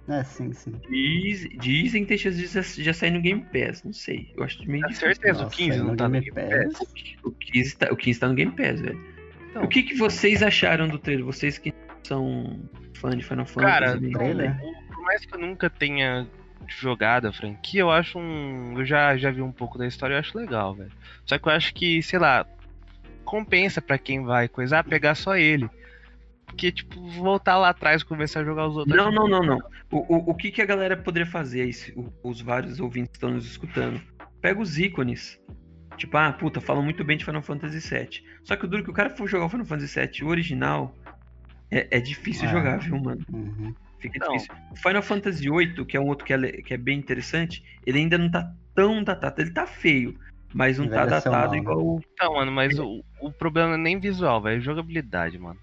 É, 0.09 0.23
sim, 0.23 0.53
sim. 0.53 0.73
Diz, 0.91 1.49
dizem 1.59 2.03
que 2.03 2.09
tem 2.09 2.19
chance 2.19 2.37
de 2.37 2.47
já, 2.47 2.61
já 2.61 2.93
sair 2.93 3.11
no 3.11 3.23
Game 3.23 3.43
Pass, 3.53 3.83
não 3.83 3.93
sei. 3.93 4.33
Eu 4.37 4.45
acho 4.45 4.59
meio 4.69 4.83
Com 4.83 4.89
difícil. 4.89 5.09
certeza, 5.09 5.39
o 5.41 5.43
Nossa, 5.45 5.57
15 5.57 5.71
aí 5.73 5.79
não 5.79 5.87
no 5.87 5.97
tá 5.97 6.09
no 6.09 6.21
Game 6.21 6.31
Game 6.31 6.51
Pass. 6.51 6.79
Pass. 6.79 7.17
O 7.23 7.31
15 7.31 7.77
tá, 7.77 7.89
o 7.91 7.97
15 7.97 8.21
tá 8.21 8.29
no 8.29 8.35
Game 8.35 8.53
Pass, 8.53 8.81
velho. 8.81 9.15
Então. 9.51 9.65
O 9.65 9.69
que, 9.69 9.83
que 9.83 9.97
vocês 9.97 10.43
acharam 10.43 10.89
do 10.89 10.99
trailer? 10.99 11.25
Vocês 11.25 11.57
que 11.57 11.73
são 12.03 12.61
fã 12.95 13.17
de 13.17 13.25
Final 13.25 13.47
Fantasy. 13.47 13.73
Cara, 13.73 14.01
né? 14.01 14.11
trailer? 14.11 14.57
por 14.89 15.03
mais 15.03 15.25
que 15.25 15.35
eu 15.35 15.39
nunca 15.39 15.71
tenha 15.71 16.27
jogado 16.67 17.27
a 17.27 17.33
franquia, 17.33 17.81
eu 17.81 17.91
acho 17.91 18.19
um. 18.19 18.79
Eu 18.79 18.85
já, 18.85 19.17
já 19.17 19.31
vi 19.31 19.41
um 19.43 19.53
pouco 19.53 19.79
da 19.79 19.87
história 19.87 20.15
e 20.15 20.17
eu 20.17 20.21
acho 20.21 20.37
legal, 20.37 20.75
velho. 20.75 20.93
Só 21.25 21.39
que 21.39 21.49
eu 21.49 21.53
acho 21.53 21.73
que, 21.73 22.03
sei 22.03 22.19
lá, 22.19 22.47
compensa 23.25 23.81
pra 23.81 23.97
quem 23.97 24.25
vai 24.25 24.49
coisar 24.49 24.85
pegar 24.85 25.15
só 25.15 25.37
ele. 25.37 25.69
Porque, 26.55 26.71
tipo, 26.71 27.05
voltar 27.11 27.59
lá 27.59 27.71
atrás 27.71 28.03
e 28.03 28.05
começar 28.05 28.41
a 28.41 28.45
jogar 28.45 28.69
os 28.69 28.77
outros. 28.77 28.97
Não, 28.97 29.11
não, 29.11 29.27
não, 29.29 29.43
não. 29.43 29.59
O, 29.91 29.99
o, 30.17 30.31
o 30.31 30.35
que, 30.35 30.51
que 30.53 30.63
a 30.63 30.67
galera 30.67 30.97
poderia 30.97 31.27
fazer, 31.27 31.63
aí, 31.63 31.73
se 31.73 31.93
o- 31.99 32.13
os 32.23 32.41
vários 32.41 32.79
ouvintes 32.79 33.11
que 33.11 33.17
estão 33.17 33.31
nos 33.31 33.45
escutando? 33.45 34.01
Pega 34.41 34.61
os 34.61 34.79
ícones. 34.79 35.41
Tipo, 35.97 36.17
ah, 36.17 36.33
puta, 36.33 36.61
falam 36.61 36.83
muito 36.83 37.03
bem 37.05 37.17
de 37.17 37.25
Final 37.25 37.43
Fantasy 37.43 37.79
VII. 37.81 38.23
Só 38.45 38.55
que 38.57 38.65
o 38.65 38.69
duro 38.69 38.83
é 38.83 38.85
que 38.85 38.91
o 38.91 38.95
cara 38.95 39.11
for 39.11 39.29
jogar 39.29 39.47
o 39.47 39.49
Final 39.49 39.67
Fantasy 39.67 39.99
VII 40.01 40.25
o 40.25 40.29
original, 40.29 40.95
é, 41.71 41.89
é 41.99 42.01
difícil 42.01 42.49
Ah. 42.49 42.53
jogar, 42.53 42.79
viu, 42.79 42.99
mano? 43.01 43.21
Uhum. 43.33 43.75
Fica 43.99 44.19
Não. 44.21 44.33
difícil. 44.33 44.55
O 44.71 44.77
Final 44.77 45.03
Fantasy 45.03 45.49
VIII, 45.51 45.85
que 45.87 45.97
é 45.97 46.01
um 46.01 46.07
outro 46.09 46.25
que 46.25 46.33
é, 46.33 46.39
que 46.63 46.75
é 46.75 46.77
bem 46.77 46.99
interessante, 46.99 47.65
ele 47.87 47.99
ainda 47.99 48.17
não 48.19 48.31
tá 48.31 48.49
tão 48.75 49.03
datado. 49.03 49.41
Ele 49.41 49.51
tá 49.51 49.67
feio, 49.67 50.17
mas 50.53 50.79
não 50.79 50.89
tá 50.89 51.07
datado 51.07 51.31
mal, 51.37 51.51
né? 51.51 51.59
igual 51.59 51.79
o 51.81 52.01
Então, 52.13 52.35
mano, 52.35 52.53
mas 52.53 52.79
o, 52.79 53.03
o 53.21 53.33
problema 53.33 53.69
não 53.71 53.75
é 53.75 53.79
nem 53.79 53.99
visual, 53.99 54.41
velho, 54.43 54.59
é 54.59 54.61
jogabilidade, 54.61 55.39
mano. 55.39 55.59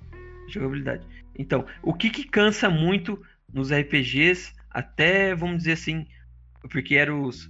Jogabilidade. 0.56 1.06
Então, 1.38 1.66
o 1.82 1.94
que 1.94 2.10
que 2.10 2.24
cansa 2.24 2.70
muito 2.70 3.22
nos 3.54 3.72
RPGs, 3.72 4.54
até, 4.70 5.34
vamos 5.36 5.60
dizer 5.60 5.74
assim, 5.74 6.06
porque 6.70 6.96
eram 6.96 7.24
os, 7.24 7.50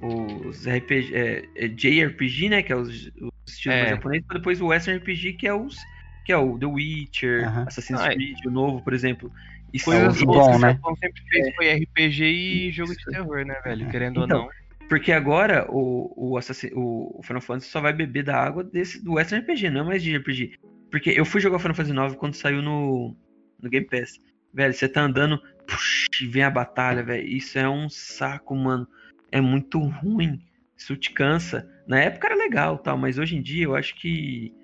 os 0.00 0.66
RPG, 0.66 1.14
é, 1.14 1.44
é 1.56 1.68
JRPG, 1.68 2.48
né, 2.48 2.62
que 2.62 2.72
é 2.72 2.76
os, 2.76 2.88
os 3.20 3.32
estilos 3.52 3.78
É. 3.78 3.88
japoneses, 3.90 4.26
e 4.30 4.34
depois 4.34 4.60
o 4.60 4.66
Western 4.66 5.00
RPG, 5.00 5.34
que 5.34 5.46
é 5.46 5.54
os 5.54 5.76
que 6.24 6.32
é 6.32 6.36
o 6.36 6.58
The 6.58 6.66
Witcher. 6.66 7.48
Assassin's 7.66 7.98
Ah, 8.02 8.08
é. 8.08 8.14
Creed, 8.14 8.36
o 8.44 8.50
novo, 8.50 8.82
por 8.82 8.92
exemplo. 8.92 9.32
E 9.72 9.80
Coisas 9.80 10.22
boas 10.22 10.46
bom, 10.46 10.50
que 10.50 10.56
o 10.56 10.60
né? 10.60 10.72
Japão 10.74 10.96
sempre 10.96 11.22
fez 11.26 11.54
foi 11.56 11.74
RPG 11.74 12.24
e 12.24 12.70
jogo 12.70 12.94
de 12.94 13.04
terror, 13.06 13.46
né, 13.46 13.54
velho? 13.64 13.86
É. 13.86 13.90
Querendo 13.90 14.22
Então, 14.24 14.40
ou 14.40 14.44
não. 14.44 14.50
Porque 14.88 15.12
agora 15.12 15.66
o, 15.70 16.12
o, 16.34 16.38
o 16.38 17.22
Final 17.22 17.40
Fantasy 17.42 17.68
só 17.70 17.80
vai 17.80 17.92
beber 17.92 18.24
da 18.24 18.36
água 18.42 18.64
desse, 18.64 19.04
do 19.04 19.14
Western 19.14 19.44
RPG, 19.44 19.70
não 19.70 19.82
é 19.82 19.84
mais 19.84 20.02
de 20.02 20.16
RPG. 20.16 20.58
Porque 20.90 21.10
eu 21.10 21.24
fui 21.24 21.40
jogar 21.40 21.56
o 21.56 21.60
Final 21.60 21.74
Fantasy 21.74 21.94
IX 21.98 22.14
quando 22.16 22.34
saiu 22.34 22.62
no, 22.62 23.14
no 23.62 23.68
Game 23.68 23.86
Pass. 23.86 24.18
Velho, 24.54 24.72
você 24.72 24.88
tá 24.88 25.02
andando, 25.02 25.38
puxa, 25.66 26.08
vem 26.30 26.42
a 26.42 26.50
batalha, 26.50 27.02
velho. 27.02 27.28
Isso 27.28 27.58
é 27.58 27.68
um 27.68 27.88
saco, 27.90 28.56
mano. 28.56 28.88
É 29.30 29.40
muito 29.40 29.78
ruim. 29.78 30.40
Isso 30.74 30.96
te 30.96 31.10
cansa. 31.12 31.68
Na 31.86 32.00
época 32.00 32.28
era 32.28 32.36
legal, 32.36 32.78
tal, 32.78 32.96
mas 32.96 33.18
hoje 33.18 33.36
em 33.36 33.42
dia 33.42 33.64
eu 33.64 33.74
acho 33.76 33.94
que. 33.96 34.54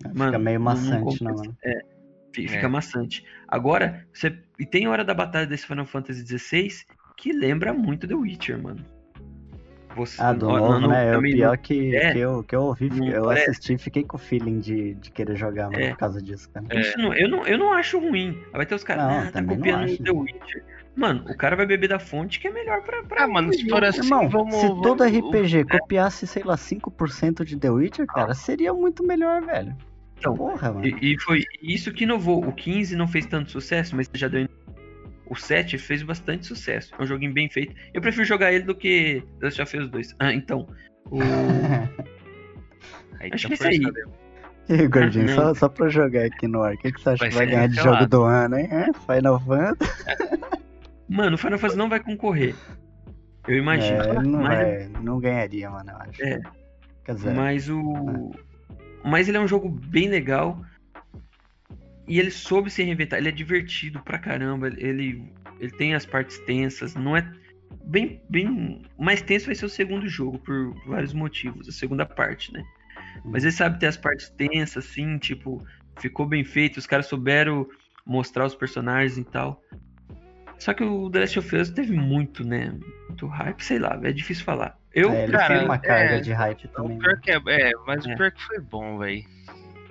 Fica 0.00 0.14
Mano, 0.14 0.38
meio 0.38 0.58
não- 0.60 0.74
não 0.74 1.04
maçante, 1.04 1.24
né, 1.24 1.32
mano? 1.32 1.56
Fi- 2.32 2.48
Fica 2.48 2.66
É. 2.66 2.68
maçante. 2.68 3.24
Agora, 3.48 4.06
você. 4.12 4.38
E 4.58 4.64
tem 4.64 4.86
hora 4.86 5.04
da 5.04 5.14
batalha 5.14 5.46
desse 5.46 5.66
Final 5.66 5.86
Fantasy 5.86 6.24
XVI 6.38 6.68
que 7.16 7.32
lembra 7.32 7.72
muito 7.74 8.06
The 8.06 8.14
Witcher, 8.14 8.62
mano. 8.62 8.84
Você, 9.96 10.20
Ah, 10.22 10.32
do 10.32 10.48
ó, 10.48 10.58
novo, 10.58 10.78
não- 10.80 10.88
né? 10.88 11.12
É 11.12 11.16
o 11.18 11.22
pior 11.22 11.56
que, 11.58 11.94
É. 11.94 12.12
que, 12.12 12.18
eu, 12.18 12.42
que 12.42 12.54
eu 12.56 12.62
ouvi, 12.62 12.88
Não 12.90 13.06
eu 13.08 13.24
parece. 13.24 13.50
assisti 13.50 13.74
e 13.74 13.78
fiquei 13.78 14.02
com 14.04 14.16
o 14.16 14.20
feeling 14.20 14.58
de, 14.58 14.94
de 14.94 15.10
querer 15.10 15.36
jogar, 15.36 15.70
mano, 15.70 15.82
É. 15.82 15.90
por 15.90 15.98
causa 15.98 16.20
disso, 16.22 16.48
cara. 16.50 16.66
É. 16.70 16.80
Isso 16.80 16.98
não, 16.98 17.14
eu, 17.14 17.28
não, 17.28 17.46
eu 17.46 17.58
não 17.58 17.72
acho 17.72 17.98
ruim. 17.98 18.38
Vai 18.52 18.64
ter 18.66 18.74
os 18.74 18.84
caras, 18.84 19.04
Não, 19.04 19.28
ah, 19.28 19.30
tá 19.32 19.40
não 19.40 19.54
copiando 19.56 19.90
o 19.90 19.96
The 20.02 20.10
Witcher. 20.10 20.64
Mano, 20.94 21.24
o 21.28 21.36
cara 21.36 21.56
vai 21.56 21.64
beber 21.64 21.88
da 21.88 21.98
fonte 21.98 22.38
que 22.38 22.48
é 22.48 22.50
melhor 22.50 22.82
pra. 22.82 23.02
pra 23.02 23.24
Ah, 23.24 23.26
mano, 23.28 23.52
se 23.52 23.66
for 23.68 23.82
assim, 23.82 24.02
Irmão, 24.02 24.28
vamos. 24.28 24.54
se 24.56 24.66
todo 24.68 24.98
vamos- 24.98 25.12
RPG 25.16 25.64
copiasse, 25.64 26.26
sei 26.26 26.42
lá, 26.44 26.56
5% 26.56 27.44
de 27.46 27.56
The 27.56 27.70
Witcher, 27.70 28.06
cara, 28.06 28.34
seria 28.34 28.74
muito 28.74 29.02
melhor, 29.06 29.40
velho. 29.42 29.74
Então, 30.18 30.36
Porra, 30.36 30.70
mano. 30.72 30.86
E, 30.86 31.14
e 31.14 31.18
foi 31.20 31.42
isso 31.62 31.92
que 31.92 32.04
inovou. 32.04 32.44
O 32.46 32.52
15 32.52 32.94
não 32.94 33.08
fez 33.08 33.26
tanto 33.26 33.50
sucesso, 33.50 33.96
mas 33.96 34.08
já 34.14 34.28
deu. 34.28 34.46
O 35.32 35.34
7 35.34 35.78
fez 35.78 36.02
bastante 36.02 36.46
sucesso. 36.46 36.92
É 36.98 37.02
um 37.02 37.06
joguinho 37.06 37.32
bem 37.32 37.48
feito. 37.48 37.74
Eu 37.94 38.02
prefiro 38.02 38.26
jogar 38.26 38.52
ele 38.52 38.64
do 38.64 38.74
que 38.74 39.24
The 39.40 39.46
Last 39.46 39.62
of 39.62 39.78
Us 39.78 39.88
2. 39.88 40.16
Ah, 40.18 40.30
então. 40.30 40.68
O... 41.06 41.20
Aí 43.18 43.30
Acho 43.32 43.48
tá 43.48 43.56
que 43.56 43.64
é 43.64 43.70
isso 43.70 43.86
aí. 43.86 43.92
E 44.68 44.74
aí, 44.74 44.88
gordinho, 44.88 45.28
só, 45.30 45.54
só 45.54 45.70
pra 45.70 45.88
jogar 45.88 46.26
aqui 46.26 46.46
no 46.46 46.62
ar, 46.62 46.74
o 46.74 46.78
que, 46.78 46.92
que 46.92 47.00
você 47.00 47.10
acha 47.10 47.18
Vai 47.18 47.30
que 47.30 47.34
vai 47.34 47.46
ganhar 47.46 47.66
de 47.68 47.76
jogo 47.76 48.06
do 48.06 48.22
ano, 48.24 48.58
hein? 48.58 48.68
É, 48.70 48.92
Final 48.92 49.40
Fantasy? 49.40 49.92
Mano, 51.08 51.34
o 51.34 51.38
Final 51.38 51.58
Fantasy 51.58 51.78
não 51.78 51.88
vai 51.88 52.00
concorrer. 52.00 52.54
Eu 53.48 53.56
imagino. 53.56 54.02
É, 54.02 54.22
não, 54.22 54.42
mas, 54.42 54.58
vai, 54.58 55.02
não 55.02 55.18
ganharia, 55.18 55.70
mano, 55.70 55.90
eu 55.92 55.96
acho. 55.96 56.22
É. 56.22 56.40
Quer 57.04 57.14
dizer, 57.14 57.34
mas 57.34 57.70
o. 57.70 58.32
Mas 59.02 59.28
ele 59.28 59.38
é 59.38 59.40
um 59.40 59.48
jogo 59.48 59.68
bem 59.68 60.08
legal. 60.08 60.62
E 62.06 62.18
ele 62.18 62.30
soube 62.30 62.70
se 62.70 62.82
reinventar. 62.82 63.18
Ele 63.18 63.28
é 63.28 63.32
divertido 63.32 64.00
pra 64.02 64.18
caramba. 64.18 64.68
Ele, 64.68 65.22
ele 65.60 65.72
tem 65.72 65.94
as 65.94 66.04
partes 66.04 66.38
tensas. 66.40 66.94
Não 66.94 67.16
é. 67.16 67.30
Bem, 67.84 68.20
bem. 68.28 68.82
O 68.96 69.04
mais 69.04 69.22
tenso 69.22 69.46
vai 69.46 69.54
ser 69.54 69.64
o 69.66 69.68
segundo 69.68 70.08
jogo, 70.08 70.38
por 70.38 70.74
vários 70.86 71.12
motivos. 71.14 71.68
A 71.68 71.72
segunda 71.72 72.04
parte, 72.04 72.52
né? 72.52 72.62
Mas 73.24 73.44
ele 73.44 73.52
sabe 73.52 73.78
ter 73.78 73.86
as 73.86 73.96
partes 73.96 74.30
tensas, 74.30 74.84
assim, 74.84 75.18
tipo, 75.18 75.64
ficou 75.98 76.26
bem 76.26 76.44
feito. 76.44 76.76
Os 76.78 76.86
caras 76.86 77.06
souberam 77.06 77.68
mostrar 78.04 78.44
os 78.46 78.54
personagens 78.54 79.16
e 79.18 79.24
tal. 79.24 79.62
Só 80.58 80.72
que 80.72 80.84
o 80.84 81.10
The 81.10 81.20
Last 81.20 81.38
of 81.40 81.56
Us 81.56 81.70
teve 81.70 81.92
muito, 81.92 82.46
né? 82.46 82.72
Muito 83.08 83.26
hype, 83.26 83.60
sei 83.64 83.78
lá, 83.78 83.98
é 84.02 84.12
difícil 84.12 84.44
falar. 84.44 84.78
Eu 84.94 85.10
é, 85.10 85.24
ele 85.24 85.32
cara, 85.32 85.64
uma 85.64 85.78
carga 85.78 86.16
é, 86.16 86.20
de 86.20 86.32
hype 86.32 86.66
O 86.66 86.68
também. 86.68 86.98
pior 86.98 87.20
que 87.20 87.30
é, 87.30 87.40
é, 87.48 87.72
mas 87.86 88.06
É. 88.06 88.12
o 88.12 88.16
pior 88.16 88.30
que 88.30 88.42
foi 88.44 88.60
bom, 88.60 88.98
velho. 88.98 89.24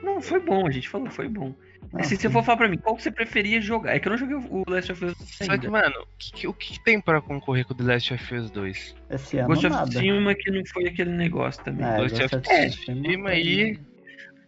Não, 0.02 0.22
foi 0.22 0.40
bom, 0.40 0.66
a 0.68 0.72
gente 0.72 0.88
falou, 0.88 1.10
foi 1.10 1.28
bom. 1.28 1.54
É, 1.98 2.04
se 2.04 2.16
você 2.16 2.28
sim. 2.28 2.34
for 2.34 2.44
falar 2.44 2.58
pra 2.58 2.70
mim, 2.70 2.78
qual 2.78 2.96
que 2.96 3.04
você 3.04 3.12
preferia 3.12 3.60
jogar? 3.60 3.96
É 3.96 4.00
que 4.00 4.08
eu 4.08 4.12
não 4.12 4.18
joguei 4.18 4.36
o 4.36 4.64
Last 4.68 4.92
of 4.92 5.06
Us 5.06 5.16
Só 5.18 5.58
que, 5.58 5.68
mano, 5.68 5.94
o 6.02 6.08
que, 6.18 6.48
o 6.48 6.54
que 6.54 6.82
tem 6.84 7.02
pra 7.02 7.22
concorrer 7.22 7.66
com 7.66 7.74
o 7.74 7.78
The 7.78 7.84
Last 7.84 8.14
of 8.14 8.36
Us 8.36 8.50
2? 8.50 8.96
Esse 9.10 9.38
ano 9.38 9.48
Ghost 9.50 9.68
of. 9.68 9.90
Tsushima 9.90 10.34
que 10.36 10.52
não 10.52 10.66
foi 10.66 10.88
aquele 10.88 11.12
negócio 11.12 11.64
também. 11.64 11.86
É, 11.86 11.98
Ghost 11.98 12.20
Ghost 12.20 12.36
of 12.36 12.36
of 12.36 12.48
Tsushima 12.48 13.02
Tsushima 13.02 13.30
aí. 13.30 13.80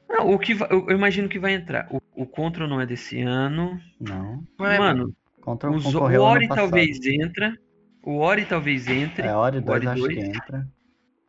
Não, 0.09 0.31
o 0.31 0.39
que 0.39 0.53
vai- 0.53 0.69
eu, 0.71 0.89
imagino 0.91 1.27
que 1.27 1.39
vai 1.39 1.53
entrar. 1.53 1.87
O, 1.91 1.99
o 2.15 2.25
Control 2.25 2.67
não 2.67 2.79
é 2.79 2.85
desse 2.85 3.21
ano. 3.21 3.79
Não. 3.99 4.43
É, 4.61 4.77
Mano, 4.77 5.13
Contra 5.41 5.69
o, 5.69 5.75
o 5.75 6.21
Ori 6.21 6.47
talvez 6.47 7.05
entra. 7.05 7.57
O 8.01 8.19
Ori 8.19 8.45
talvez 8.45 8.87
entre. 8.87 9.27
É, 9.27 9.35
Ori 9.35 9.59
2 9.59 9.69
Ori 9.69 9.87
acho 9.87 10.01
2. 10.01 10.13
que 10.15 10.23
entra. 10.23 10.67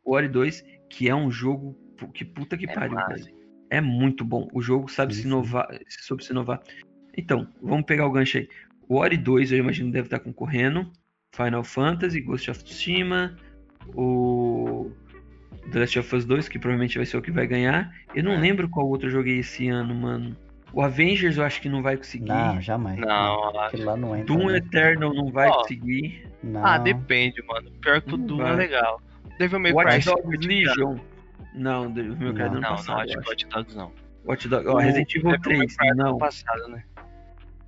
O 0.05 0.13
Ori 0.15 0.29
2, 0.29 0.65
que 0.89 1.09
é 1.09 1.15
um 1.15 1.31
jogo. 1.31 1.77
Que 2.13 2.25
puta 2.25 2.57
que 2.57 2.69
É 2.69 2.75
pariu, 2.75 2.95
massa. 2.95 3.29
É 3.77 3.81
muito 3.81 4.25
bom. 4.25 4.49
O 4.53 4.61
jogo 4.63 4.89
sabe 4.89 5.15
Sim, 5.15 5.23
se 5.23 5.27
inovar. 5.27 5.69
Soube 5.89 6.25
se 6.25 6.33
inovar. 6.33 6.61
Então, 7.17 7.47
vamos 7.63 7.85
pegar 7.85 8.07
o 8.07 8.11
gancho 8.13 8.39
aí. 8.39 8.49
O 8.89 8.97
Ori 8.97 9.17
2, 9.17 9.53
eu 9.53 9.59
imagino, 9.59 9.91
deve 9.91 10.07
estar 10.07 10.19
concorrendo. 10.19 10.91
Final 11.35 11.65
Fantasy, 11.65 12.21
Ghost 12.21 12.51
of 12.51 12.63
Tsushima. 12.65 13.37
O. 13.95 14.91
The 15.73 15.79
Last 15.81 15.99
of 15.99 16.15
Us 16.15 16.25
2, 16.27 16.49
que 16.49 16.59
provavelmente 16.59 16.97
vai 16.99 17.07
ser 17.07 17.17
o 17.17 17.23
que 17.23 17.31
vai 17.31 17.47
ganhar. 17.47 17.91
Eu 18.15 18.23
não 18.23 18.33
É. 18.33 18.37
lembro 18.39 18.69
qual 18.69 18.87
outro 18.87 19.07
eu 19.09 19.13
joguei 19.13 19.39
esse 19.39 19.67
ano, 19.69 19.95
mano. 19.95 20.37
O 20.73 20.83
Avengers 20.83 21.39
eu 21.39 21.45
acho 21.45 21.61
que 21.63 21.69
não 21.69 21.83
vai 21.83 21.97
conseguir. 21.97 22.27
Não, 22.29 22.61
jamais. 22.61 22.99
Não, 22.99 23.59
Aquilo 23.61 23.85
lá 23.85 23.97
não 23.97 24.15
entra. 24.17 24.27
Doom 24.37 24.47
né? 24.49 24.59
Eternal 24.59 25.15
não 25.15 25.31
vai 25.31 25.49
Ó, 25.49 25.59
conseguir. 25.59 26.27
Não. 26.43 26.67
Ah, 26.67 26.77
depende, 26.79 27.43
mano. 27.47 27.71
Pior 27.81 28.03
que 28.03 28.13
o 28.15 28.17
Doom 28.19 28.39
vai. 28.39 28.53
é 28.53 28.57
legal. 28.57 29.01
Devil 29.39 29.61
May 29.61 29.73
Cry. 29.73 29.85
Watch 29.85 30.05
Dogs 30.05 30.47
Legion. 30.47 30.97
Não, 31.55 31.89
meu 31.91 32.35
cara 32.35 32.51
Não. 32.51 32.51
do 32.51 32.57
ano 32.57 32.61
Não, 32.61 32.69
passado. 32.71 32.97
não, 32.97 33.03
acho 33.03 33.13
que. 33.19 33.29
Watch 33.29 33.47
Dogs 33.47 33.77
não. 33.77 33.93
Watch 34.27 34.49
Dogs. 34.49 34.69
Ó, 34.69 34.75
O 34.75 34.79
Resident 34.79 35.15
Evil 35.15 35.31
Devil 35.39 35.59
May 35.59 35.67
3, 35.67 35.77
Cry 35.77 35.89
é 35.89 35.91
do 35.93 35.97
não. 35.97 36.09
ano 36.11 36.19
passado, 36.19 36.69
né? 36.69 36.85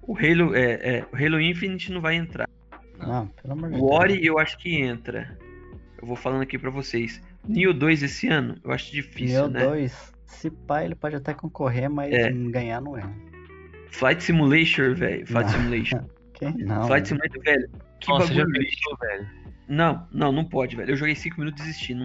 O 0.03 0.17
Halo, 0.17 0.55
é, 0.55 0.73
é, 0.99 1.07
o 1.13 1.17
Halo 1.17 1.41
Infinite 1.41 1.93
não 1.93 2.01
vai 2.01 2.15
entrar. 2.17 2.49
Não, 2.99 3.27
pelo 3.29 3.53
amor 3.53 3.71
de 3.71 3.77
O 3.77 3.81
Deus. 3.81 3.91
Ori 3.93 4.27
eu 4.27 4.39
acho 4.39 4.57
que 4.59 4.75
entra. 4.81 5.37
Eu 6.01 6.07
vou 6.07 6.17
falando 6.17 6.43
aqui 6.43 6.59
pra 6.59 6.71
vocês. 6.71 7.21
Neo 7.47 7.73
2 7.75 8.03
esse 8.03 8.29
ano, 8.29 8.57
eu 8.65 8.73
acho 8.73 8.91
difícil, 8.93 9.43
Meu 9.43 9.49
né? 9.51 9.65
2, 9.67 10.15
se 10.27 10.51
pá, 10.51 10.83
ele 10.85 10.95
pode 10.95 11.15
até 11.17 11.33
concorrer, 11.35 11.89
mas 11.89 12.13
É. 12.13 12.31
ganhar 12.31 12.81
não 12.81 12.97
é. 12.97 13.03
Flight 13.91 14.23
Simulator, 14.23 14.95
velho. 14.95 15.27
Flight 15.27 15.51
Não. 15.53 15.59
Simulation. 15.61 16.01
Que? 16.35 16.45
Não. 16.65 16.87
Flight 16.87 17.09
Simulator, 17.09 17.43
velho. 17.43 17.71
Que 18.01 18.09
Nossa, 18.09 18.27
já 18.35 18.45
bagulho 18.45 18.61
lixo. 18.61 18.77
pensou, 18.91 18.99
velho? 19.09 19.29
Não, 19.69 20.07
não, 20.13 20.33
não 20.33 20.45
pode, 20.45 20.77
velho. 20.77 20.91
Eu 20.91 20.97
joguei 20.97 21.15
5 21.15 21.41
minutos 21.41 21.63
e 21.63 21.67
desisti. 21.67 21.95
Não, 21.95 22.05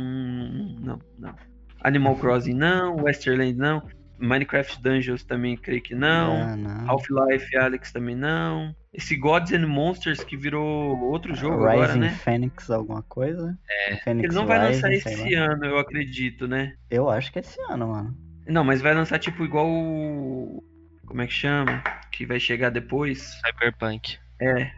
não, 0.80 1.00
não. 1.20 1.36
Animal 1.84 2.16
Crossing 2.16 2.54
não, 2.54 2.96
Westerland 2.98 3.58
não. 3.58 3.82
Minecraft 4.20 4.82
Dungeons 4.82 5.24
também 5.24 5.58
creio 5.58 5.82
que 5.82 5.96
não. 5.96 6.42
Ah, 6.42 6.56
não. 6.56 6.90
Half-Life 6.90 7.58
Alex 7.58 7.92
também 7.92 8.16
não. 8.16 8.76
Esse 8.94 9.16
Gods 9.16 9.52
and 9.52 9.66
Monsters 9.68 10.24
que 10.24 10.38
virou 10.38 11.00
outro 11.00 11.34
jogo 11.34 11.66
Rising 11.66 11.74
agora, 11.74 11.96
né? 11.96 12.10
Phoenix 12.24 12.70
alguma 12.70 13.02
coisa? 13.02 13.58
É. 13.70 13.96
Phoenix 13.98 14.26
Ele 14.26 14.36
não 14.36 14.46
vai 14.46 14.60
Rising, 14.60 14.82
lançar 14.84 14.94
esse 14.94 15.34
ano, 15.34 15.66
eu 15.66 15.78
acredito, 15.80 16.48
né? 16.48 16.76
Eu 16.90 17.10
acho 17.10 17.32
que 17.32 17.40
é 17.40 17.42
esse 17.42 17.60
ano, 17.70 17.88
mano. 17.88 18.16
Não, 18.48 18.64
mas 18.64 18.82
vai 18.82 18.94
lançar 18.94 19.18
tipo 19.18 19.44
igual 19.44 19.68
o. 19.68 20.64
Como 21.06 21.22
é 21.22 21.28
que 21.28 21.34
chama? 21.34 21.84
Que 22.12 22.26
vai 22.26 22.40
chegar 22.40 22.70
depois. 22.70 23.40
Cyberpunk. 23.42 24.18
É. 24.40 24.72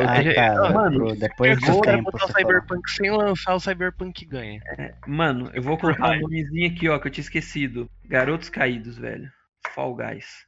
Ah, 0.00 0.54
tá. 0.54 0.72
mano, 0.72 0.96
pro- 1.06 1.16
depois 1.16 1.60
do 1.60 1.76
o 1.76 1.80
cara 1.80 1.96
tempo, 1.98 2.10
botar 2.12 2.24
o. 2.26 2.28
Cyberpunk 2.32 2.90
sem 2.90 3.10
lançar, 3.10 3.54
o 3.54 3.60
Cyberpunk 3.60 4.24
ganha. 4.24 4.60
Mano, 5.06 5.50
eu 5.54 5.62
vou 5.62 5.76
colocar 5.76 6.12
um 6.16 6.20
nomezinho 6.20 6.66
aqui, 6.72 6.88
ó, 6.88 6.98
que 6.98 7.08
eu 7.08 7.12
tinha 7.12 7.22
esquecido. 7.22 7.90
Garotos 8.04 8.48
Caídos, 8.48 8.96
velho. 8.98 9.30
Fall 9.74 9.94
Guys. 9.94 10.46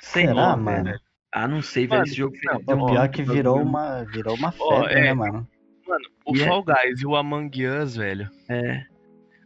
Sem 0.00 0.26
Será, 0.26 0.34
nome, 0.50 0.62
mano? 0.64 0.84
velho. 0.84 1.00
Ah, 1.34 1.48
não 1.48 1.62
sei, 1.62 1.86
velho. 1.86 2.00
Mano, 2.00 2.06
Esse 2.06 2.16
jogo 2.16 2.36
não, 2.44 2.60
fez. 2.60 2.78
O 2.78 2.86
pior 2.86 3.04
é 3.04 3.08
que 3.08 3.22
virou 3.22 3.60
uma, 3.62 4.04
virou 4.04 4.34
uma 4.36 4.52
febre, 4.52 4.66
Ó, 4.68 4.86
é. 4.88 5.00
né, 5.02 5.14
mano? 5.14 5.48
Mano, 5.86 6.04
o 6.26 6.36
E 6.36 6.42
é- 6.42 6.46
Fall 6.46 6.64
Guys 6.64 7.00
e 7.00 7.06
o 7.06 7.16
Among 7.16 7.66
Us, 7.66 7.96
velho. 7.96 8.28
É. 8.48 8.84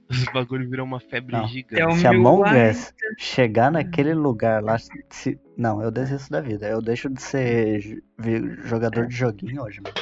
Os 0.08 0.24
bagulho 0.26 0.68
virou 0.70 0.86
uma 0.86 1.00
febre 1.00 1.32
Não. 1.36 1.48
gigante. 1.48 1.80
É 1.82 1.86
o 1.86 1.92
Se 1.92 2.02
meu 2.08 2.10
Among 2.20 2.42
Us 2.70 2.94
chegar 3.18 3.70
naquele 3.72 4.14
lugar 4.14 4.62
lá, 4.62 4.76
se... 5.10 5.38
não, 5.56 5.82
eu 5.82 5.90
desisto 5.90 6.30
da 6.30 6.40
vida. 6.40 6.66
Eu 6.68 6.80
deixo 6.82 7.08
de 7.08 7.20
ser 7.22 8.02
jogador 8.64 9.06
de 9.06 9.14
joguinho 9.14 9.62
hoje, 9.62 9.80
mano. 9.80 9.94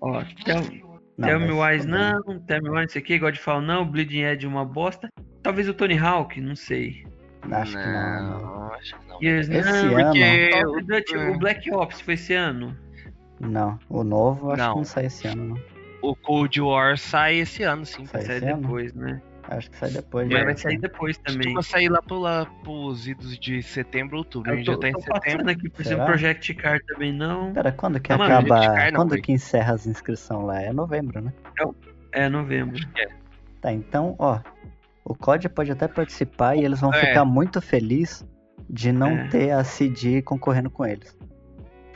Ó, 0.00 0.22
Tell, 0.44 0.60
Não, 1.16 1.40
Me 1.40 1.46
se 1.46 1.52
Wise 1.52 1.88
não, 1.88 2.22
Tell 2.40 2.62
Me 2.62 2.68
Wise 2.68 2.80
não 2.82 2.88
sei 2.88 3.02
o 3.02 3.04
que, 3.04 3.18
Godfall 3.18 3.60
não, 3.62 3.88
Bleeding 3.90 4.20
Edge 4.22 4.46
uma 4.46 4.64
bosta. 4.64 5.08
Talvez 5.42 5.68
o 5.68 5.74
Tony 5.74 5.96
Hawk, 5.98 6.40
não 6.40 6.54
sei. 6.54 7.06
Acho 7.50 7.72
que 7.78 7.86
não, 7.86 8.40
não. 8.40 8.72
acho 8.74 8.98
que 8.98 9.06
não. 9.08 9.22
Years 9.22 9.48
Esse 9.48 9.70
não, 9.86 9.96
ano- 9.98 10.70
of 10.72 10.82
Duty, 10.84 11.16
o, 11.16 11.32
o 11.32 11.38
Black 11.38 11.70
Ops 11.72 12.00
foi 12.00 12.14
esse 12.14 12.34
ano. 12.34 12.76
Não, 13.40 13.78
o 13.88 14.02
novo 14.02 14.50
acho 14.50 14.62
Não. 14.62 14.72
que 14.72 14.78
não 14.78 14.84
sai 14.84 15.06
esse 15.06 15.28
ano, 15.28 15.44
não. 15.54 15.58
o 16.02 16.16
Cold 16.16 16.60
War 16.60 16.98
sai 16.98 17.36
esse 17.36 17.62
ano, 17.62 17.84
sim. 17.86 18.04
Sai 18.06 18.22
Sai 18.22 18.36
esse 18.38 18.46
ano? 18.46 18.62
depois, 18.62 18.92
né? 18.94 19.22
Acho 19.48 19.70
que 19.70 19.76
sai 19.76 19.90
depois. 19.90 20.28
Mas 20.28 20.38
já, 20.38 20.44
vai 20.44 20.56
sair 20.56 20.74
né? 20.74 20.80
depois 20.82 21.18
também. 21.18 21.54
Costuma 21.54 21.62
sair 21.62 21.88
lá, 21.88 22.02
pro, 22.02 22.18
lá 22.18 22.46
pros 22.64 23.06
idos 23.06 23.38
de 23.38 23.62
setembro, 23.62 24.18
outubro. 24.18 24.50
A 24.50 24.54
Eu 24.54 24.56
gente 24.58 24.66
tô, 24.66 24.72
já 24.72 24.78
tá 24.78 24.88
em 24.88 24.92
setembro. 25.00 25.20
passando 25.22 25.48
aqui 25.48 25.68
por 25.68 25.82
Será? 25.84 25.88
exemplo, 25.96 26.06
Project 26.06 26.54
Car 26.54 26.80
também 26.86 27.12
não. 27.12 27.52
Pera, 27.52 27.70
quando 27.72 28.00
que 28.00 28.12
Ah, 28.12 28.18
mano, 28.18 28.34
acaba. 28.34 28.62
gente, 28.62 28.90
não, 28.92 29.00
quando 29.00 29.08
foi. 29.10 29.20
que 29.20 29.32
encerra 29.32 29.74
as 29.74 29.86
inscrições 29.86 30.44
lá? 30.44 30.60
É 30.60 30.72
novembro, 30.72 31.20
né? 31.20 31.32
É 32.12 32.28
novembro. 32.28 32.80
Tá, 33.60 33.72
então, 33.72 34.14
ó. 34.18 34.40
O 35.04 35.14
COD 35.14 35.48
pode 35.48 35.70
até 35.70 35.86
participar 35.86 36.56
e 36.56 36.64
eles 36.64 36.80
vão 36.80 36.92
É. 36.92 37.06
ficar 37.06 37.24
muito 37.24 37.60
felizes 37.60 38.26
de 38.68 38.90
não 38.90 39.10
É. 39.10 39.28
ter 39.28 39.50
a 39.52 39.62
CD 39.62 40.20
concorrendo 40.22 40.68
com 40.68 40.84
eles. 40.84 41.16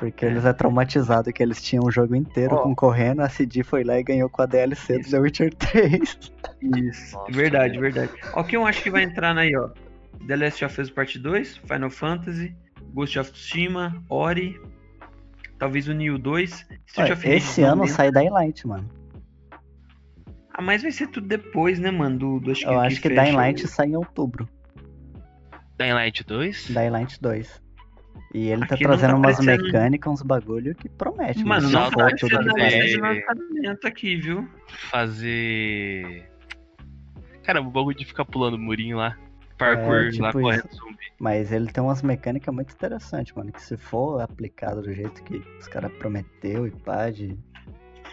Porque 0.00 0.24
eles 0.24 0.44
é 0.46 0.52
traumatizado 0.54 1.30
que 1.32 1.42
eles 1.42 1.62
tinham 1.62 1.84
o 1.84 1.90
jogo 1.90 2.16
inteiro 2.16 2.54
Ó. 2.56 2.62
concorrendo, 2.62 3.20
a 3.22 3.28
CD 3.28 3.62
foi 3.62 3.84
lá 3.84 3.98
e 4.00 4.02
ganhou 4.02 4.28
com 4.30 4.40
a 4.42 4.46
DLC 4.46 4.94
do 4.94 5.00
Isso. 5.02 5.10
The 5.10 5.18
Witcher 5.20 5.54
3. 5.54 6.02
Isso. 6.02 7.16
Nossa, 7.16 7.30
verdade, 7.32 7.78
verdade. 7.78 8.10
Ó, 8.32 8.42
que 8.42 8.56
eu 8.56 8.66
acho 8.66 8.82
que 8.82 8.90
vai 8.90 9.02
entrar 9.02 9.36
aí, 9.36 9.54
ó. 9.56 9.68
The 10.26 10.36
Last 10.36 10.64
of 10.64 10.80
Us 10.80 10.90
Part 10.90 11.18
2, 11.18 11.58
Final 11.58 11.90
Fantasy, 11.90 12.56
Ghost 12.94 13.18
of 13.18 13.30
Tsushima, 13.30 14.02
Ori, 14.08 14.58
talvez 15.58 15.86
o 15.86 15.92
Neo 15.92 16.18
2, 16.18 16.50
Street 16.50 16.78
Olha, 16.98 17.12
of 17.12 17.22
Rage 17.26 17.36
esse 17.36 17.62
ano 17.62 17.86
sai 17.86 18.10
Dying 18.10 18.30
Light, 18.30 18.66
mano. 18.66 18.88
Ah, 20.52 20.62
mas 20.62 20.82
vai 20.82 20.90
ser 20.92 21.06
tudo 21.08 21.26
depois, 21.28 21.78
né, 21.78 21.90
mano? 21.90 22.18
Do, 22.18 22.40
do 22.40 22.50
acho 22.52 22.64
Eu 22.64 22.70
que, 22.70 22.74
acho 22.86 23.00
que 23.02 23.08
fecha 23.10 23.22
Dying 23.22 23.34
o- 23.34 23.36
Light 23.36 23.68
sai 23.68 23.86
em 23.88 23.96
outubro. 23.96 24.48
Dying 25.78 25.92
Light 25.92 26.24
2? 26.26 26.66
Dying 26.68 26.90
Light 26.90 27.18
2. 27.20 27.62
E 28.32 28.48
ele 28.48 28.64
tá 28.66 28.76
Aqui 28.76 28.84
trazendo 28.84 29.10
tá 29.10 29.16
umas 29.16 29.40
mecânicas, 29.40 30.12
uns 30.12 30.22
bagulho 30.22 30.74
que 30.74 30.88
promete. 30.88 31.44
Mano, 31.44 31.68
não 31.68 31.90
tá 31.90 32.10
de 32.10 32.24
lançamento 32.32 33.86
aqui, 33.86 34.16
viu? 34.16 34.48
Fazer. 34.90 36.30
Cara, 37.42 37.60
o 37.60 37.70
bagulho 37.70 37.96
de 37.96 38.04
ficar 38.04 38.24
pulando 38.24 38.56
murinho 38.56 38.98
lá. 38.98 39.16
Parkour 39.58 39.96
É, 39.96 40.10
tipo 40.10 40.22
lá 40.22 40.28
isso. 40.28 40.40
correndo 40.40 40.68
zumbi. 40.72 40.96
Mas 41.18 41.52
ele 41.52 41.66
tem 41.72 41.82
umas 41.82 42.02
mecânicas 42.02 42.54
muito 42.54 42.72
interessantes, 42.72 43.34
mano. 43.34 43.52
Que 43.52 43.60
se 43.60 43.76
for 43.76 44.20
aplicado 44.20 44.80
do 44.80 44.92
jeito 44.92 45.22
que 45.24 45.42
os 45.58 45.66
caras 45.66 45.92
prometeu 45.94 46.66
e 46.66 46.70
pá, 46.70 47.10
de, 47.10 47.36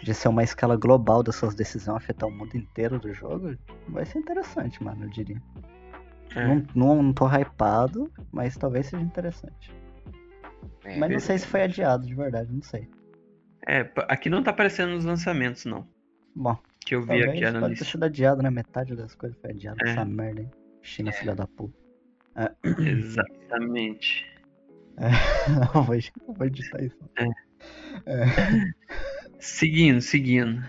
de 0.02 0.14
ser 0.14 0.28
uma 0.28 0.42
escala 0.42 0.76
global 0.76 1.22
das 1.22 1.36
suas 1.36 1.54
decisões 1.54 1.96
afetar 1.96 2.28
o 2.28 2.32
mundo 2.32 2.56
inteiro 2.56 2.98
do 2.98 3.14
jogo, 3.14 3.56
vai 3.88 4.04
ser 4.04 4.18
interessante, 4.18 4.82
mano, 4.82 5.04
eu 5.04 5.10
diria. 5.10 5.40
É. 6.34 6.46
Não, 6.46 6.66
não, 6.74 7.02
não 7.04 7.12
tô 7.12 7.26
hypado, 7.26 8.12
mas 8.32 8.56
talvez 8.56 8.86
seja 8.86 9.02
interessante. 9.02 9.72
É, 10.84 10.96
mas 10.98 11.10
não 11.10 11.20
sei 11.20 11.38
se 11.38 11.46
foi 11.46 11.62
adiado, 11.62 12.06
de 12.06 12.14
verdade, 12.14 12.52
não 12.52 12.62
sei. 12.62 12.88
É, 13.66 13.90
aqui 14.08 14.30
não 14.30 14.42
tá 14.42 14.50
aparecendo 14.50 14.90
nos 14.92 15.04
lançamentos, 15.04 15.64
não. 15.64 15.86
Bom, 16.34 16.56
Que 16.80 16.94
eu 16.94 17.02
vi 17.02 17.22
aqui 17.24 17.40
na 17.40 17.52
pode 17.52 17.62
ter 17.64 17.68
lista. 17.70 17.84
sido 17.84 18.04
adiado, 18.04 18.42
né? 18.42 18.50
Metade 18.50 18.94
das 18.96 19.14
coisas 19.14 19.38
foi 19.40 19.50
adiado, 19.50 19.76
É. 19.84 19.90
essa 19.90 20.04
merda, 20.04 20.42
hein? 20.42 20.50
China, 20.82 21.10
É. 21.10 21.12
filha 21.12 21.34
da 21.34 21.46
puta. 21.46 21.76
Exatamente. 22.78 24.24
não, 25.74 25.82
vou, 25.82 25.96
vou 26.36 26.46
editar 26.46 26.82
isso. 26.82 26.96
Seguindo, 29.38 30.00
seguindo. 30.00 30.62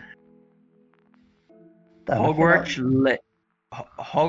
Tá, 2.06 2.20
Hogwarts 2.22 2.78
Le... 2.78 3.20
Ho- 3.72 3.88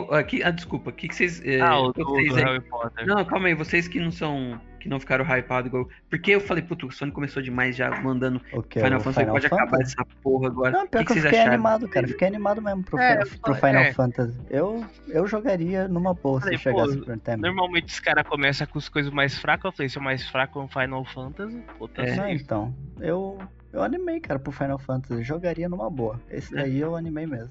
Ho- 0.09 0.15
aqui, 0.15 0.43
ah, 0.43 0.51
desculpa, 0.51 0.91
o 0.91 0.93
que, 0.93 1.09
que 1.09 1.15
vocês. 1.15 1.41
eh, 1.47 1.61
Ah, 1.61 1.79
o 1.81 1.93
do, 1.93 2.05
vocês 2.05 2.29
do 2.29 2.37
aí- 2.37 2.45
Harry 2.45 2.61
Potter. 2.69 3.07
Não, 3.07 3.25
calma 3.25 3.49
aí, 3.49 3.55
vocês 3.55 3.89
que 3.89 3.99
não 3.99 4.11
são. 4.11 4.61
Que 4.81 4.89
não 4.89 4.99
ficaram 4.99 5.25
hypados 5.25 5.69
igual. 5.69 5.89
Porque 6.09 6.33
eu 6.33 6.41
falei, 6.41 6.63
puto, 6.65 6.87
o 6.89 6.91
Sony 6.91 7.13
começou 7.13 7.41
demais 7.43 7.77
já 7.77 7.91
mandando 8.01 8.41
O 8.53 8.63
que? 8.63 8.81
Final 8.81 8.99
Fantasy, 9.01 9.21
Final 9.21 9.35
pode 9.35 9.47
acabar 9.47 9.71
Fantasy? 9.71 9.95
essa 9.95 10.05
porra 10.23 10.47
agora. 10.49 10.71
Não, 10.73 10.85
O 10.85 10.89
pior 10.89 11.01
que, 11.01 11.05
que, 11.07 11.13
eu 11.13 11.15
vocês 11.15 11.25
fiquei 11.27 11.39
acharam? 11.41 11.55
animado, 11.55 11.89
cara. 11.89 12.09
Fiquei 12.09 12.27
animado 12.29 12.63
mesmo 12.63 12.83
pro, 12.83 12.99
É, 12.99 13.23
eu 13.23 13.27
pro 13.41 13.55
Final 13.55 13.83
é. 13.83 13.93
Fantasy. 13.93 14.41
Eu, 14.51 14.85
eu 15.09 15.27
jogaria 15.27 15.87
numa 15.87 16.15
boa 16.15 16.41
se 16.41 16.57
chegasse 16.59 16.97
pro 16.99 17.13
Nintendo. 17.13 17.43
Normalmente 17.43 17.89
os 17.93 18.01
caras 18.01 18.27
começam 18.27 18.67
com 18.67 18.79
as 18.79 18.89
coisas 18.89 19.13
mais 19.13 19.39
fracas. 19.39 19.67
Eu 19.67 19.73
falei, 19.77 19.89
se 19.89 19.99
é 19.99 20.01
o 20.01 20.05
mais 20.05 20.27
fraco 20.29 20.59
é 20.59 20.63
um 20.63 20.69
Final 20.69 21.05
Fantasy, 21.05 21.63
pô, 21.79 21.87
tá 21.87 22.03
É. 22.03 22.19
Ah, 22.19 22.33
então. 22.33 22.75
Eu, 22.99 23.39
eu 23.73 23.83
animei, 23.83 24.19
cara, 24.19 24.41
pro 24.41 24.51
Final 24.51 24.79
Fantasy. 24.79 25.23
Jogaria 25.23 25.69
numa 25.69 25.91
boa. 25.91 26.19
Esse 26.31 26.53
É. 26.57 26.63
daí 26.63 26.81
eu 26.81 26.97
animei 26.97 27.27
mesmo. 27.27 27.51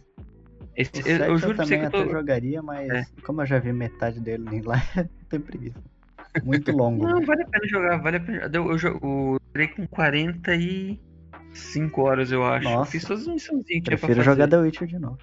Esse- 0.76 0.92
eu, 1.00 1.04
7 1.04 1.20
eu 1.22 1.26
eu, 1.28 1.38
juro 1.38 1.56
você 1.58 1.64
também 1.64 1.80
que 1.80 1.86
eu 1.86 1.88
até 2.00 2.04
tô. 2.06 2.12
jogaria, 2.12 2.62
mas 2.62 2.90
É. 2.90 3.06
como 3.24 3.42
eu 3.42 3.46
já 3.46 3.60
vi 3.60 3.74
metade 3.74 4.20
dele 4.20 4.46
nem 4.50 4.62
lá, 4.62 4.76
eu 4.98 5.10
tenho 5.30 5.42
preguiça. 5.44 5.80
Muito 6.44 6.72
longo. 6.72 7.04
Não, 7.08 7.22
vale 7.26 7.42
a 7.44 7.48
pena 7.48 7.68
jogar, 7.68 7.98
vale 8.02 8.18
a 8.18 8.20
pena. 8.20 8.50
Eu, 8.54 8.72
eu, 8.72 8.78
eu 8.78 9.38
entrei 9.50 9.68
com 9.70 9.88
45 9.88 12.02
horas, 12.02 12.32
eu 12.32 12.46
acho. 12.46 12.68
Eu 12.68 12.72
Nossa. 12.72 12.92
fiz 12.92 13.04
todas 13.04 13.28
as 13.28 13.34
missõezinhas 13.34 13.66
que 13.66 13.82
tinha 13.82 13.98
pra 13.98 14.08
Prefiro 14.08 14.24
fazer. 14.24 14.32
jogar 14.32 14.48
The 14.48 14.58
Witcher 14.58 14.88
de 14.88 15.00
novo. 15.00 15.18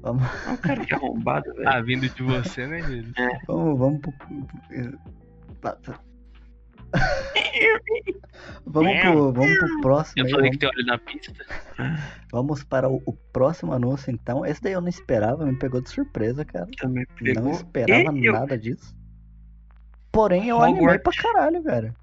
Vamos, 0.00 0.22
Ah, 0.46 0.52
o 0.54 0.58
cara 0.58 0.84
que 0.84 0.94
arrombado, 0.94 1.52
velho. 1.54 1.68
Ah, 1.68 1.80
vindo 1.80 2.08
de 2.08 2.22
você, 2.22 2.66
né, 2.66 2.82
Jesus? 2.82 3.12
vamos, 3.46 3.78
vamos 3.78 4.00
pro. 4.00 4.12
Vamos 8.64 9.00
pro, 9.00 9.32
vamos 9.32 9.58
pro 9.58 9.80
próximo 9.80 10.22
Eu 10.22 10.26
aí, 10.26 10.30
falei 10.30 10.50
vamos 10.50 10.50
que 10.50 10.58
tem 10.58 10.68
olho 10.68 10.86
na 10.86 10.98
pista. 10.98 11.32
Vamos 12.30 12.62
para 12.64 12.88
o, 12.88 13.02
o 13.04 13.12
próximo 13.12 13.72
anúncio, 13.72 14.10
então. 14.12 14.44
Esse 14.46 14.62
daí 14.62 14.72
eu 14.74 14.80
não 14.80 14.88
esperava, 14.88 15.44
me 15.44 15.56
pegou 15.56 15.80
de 15.80 15.90
surpresa, 15.90 16.44
cara. 16.44 16.66
Também 16.78 17.04
Não 17.20 17.34
pegou. 17.34 17.50
esperava 17.52 18.16
E 18.16 18.24
eu- 18.26 18.32
nada 18.32 18.56
disso. 18.58 18.94
Porém, 20.12 20.48
eu 20.48 20.56
Hogwarts. 20.56 20.78
animei 20.78 20.98
pra 20.98 21.12
caralho, 21.12 21.62
cara. 21.62 21.94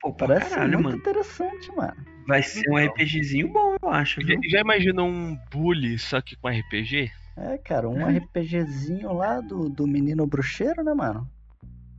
Pô, 0.00 0.12
pra 0.12 0.28
Parece 0.28 0.50
caralho, 0.50 0.72
muito 0.74 0.84
mano. 0.84 0.96
interessante, 0.98 1.74
mano. 1.74 1.96
Vai 2.26 2.42
ser 2.42 2.68
um. 2.70 2.76
RPGzinho 2.78 3.52
bom, 3.52 3.76
eu 3.82 3.88
acho, 3.88 4.20
Já, 4.20 4.26
viu? 4.26 4.40
já 4.50 4.60
imaginou 4.60 5.08
um 5.08 5.36
bully 5.50 5.98
só 5.98 6.20
que 6.20 6.36
com 6.36 6.48
RPG? 6.48 7.10
É, 7.36 7.58
cara, 7.58 7.88
um 7.88 8.06
RPGzinho 8.06 9.12
lá 9.12 9.40
do, 9.40 9.68
do 9.68 9.86
menino 9.86 10.26
bruxeiro, 10.26 10.82
né, 10.82 10.94
mano? 10.94 11.30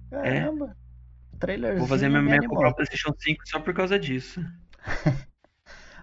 Caramba. 0.09 0.75
Trailerzinho 1.39 1.77
É. 1.77 1.79
Vou 1.79 1.87
fazer 1.87 2.09
minha 2.09 2.21
me 2.21 2.29
minha 2.29 2.47
comprar 2.47 2.69
o 2.69 2.73
PlayStation 2.75 3.13
5 3.17 3.47
só 3.47 3.59
por 3.59 3.73
causa 3.73 3.99
disso. 3.99 4.43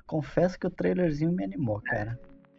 Confesso 0.06 0.58
que 0.58 0.66
o 0.66 0.70
trailerzinho 0.70 1.32
me 1.32 1.44
animou, 1.44 1.80
cara. 1.80 2.18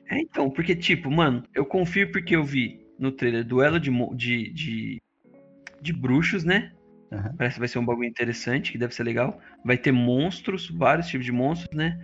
É, 0.10 0.20
então, 0.20 0.50
porque, 0.50 0.76
tipo, 0.76 1.10
mano, 1.10 1.44
eu 1.54 1.66
confio 1.66 2.12
porque 2.12 2.36
eu 2.36 2.44
vi 2.44 2.86
no 3.00 3.12
trailer 3.12 3.46
duelo 3.46 3.80
de, 3.80 3.90
de, 4.16 4.54
de, 4.54 5.02
de 5.82 5.94
bruxos, 5.94 6.44
né? 6.44 6.72
Aham. 7.12 7.34
Parece 7.38 7.56
que 7.56 7.60
vai 7.60 7.68
ser 7.68 7.80
um 7.80 7.86
bagulho 7.86 8.08
interessante, 8.08 8.72
que 8.72 8.78
deve 8.78 8.94
ser 8.96 9.04
legal. 9.04 9.40
Vai 9.64 9.78
ter 9.78 9.92
monstros, 9.92 10.70
vários 10.70 11.08
tipos 11.08 11.26
de 11.26 11.32
monstros, 11.32 11.76
né? 11.76 12.00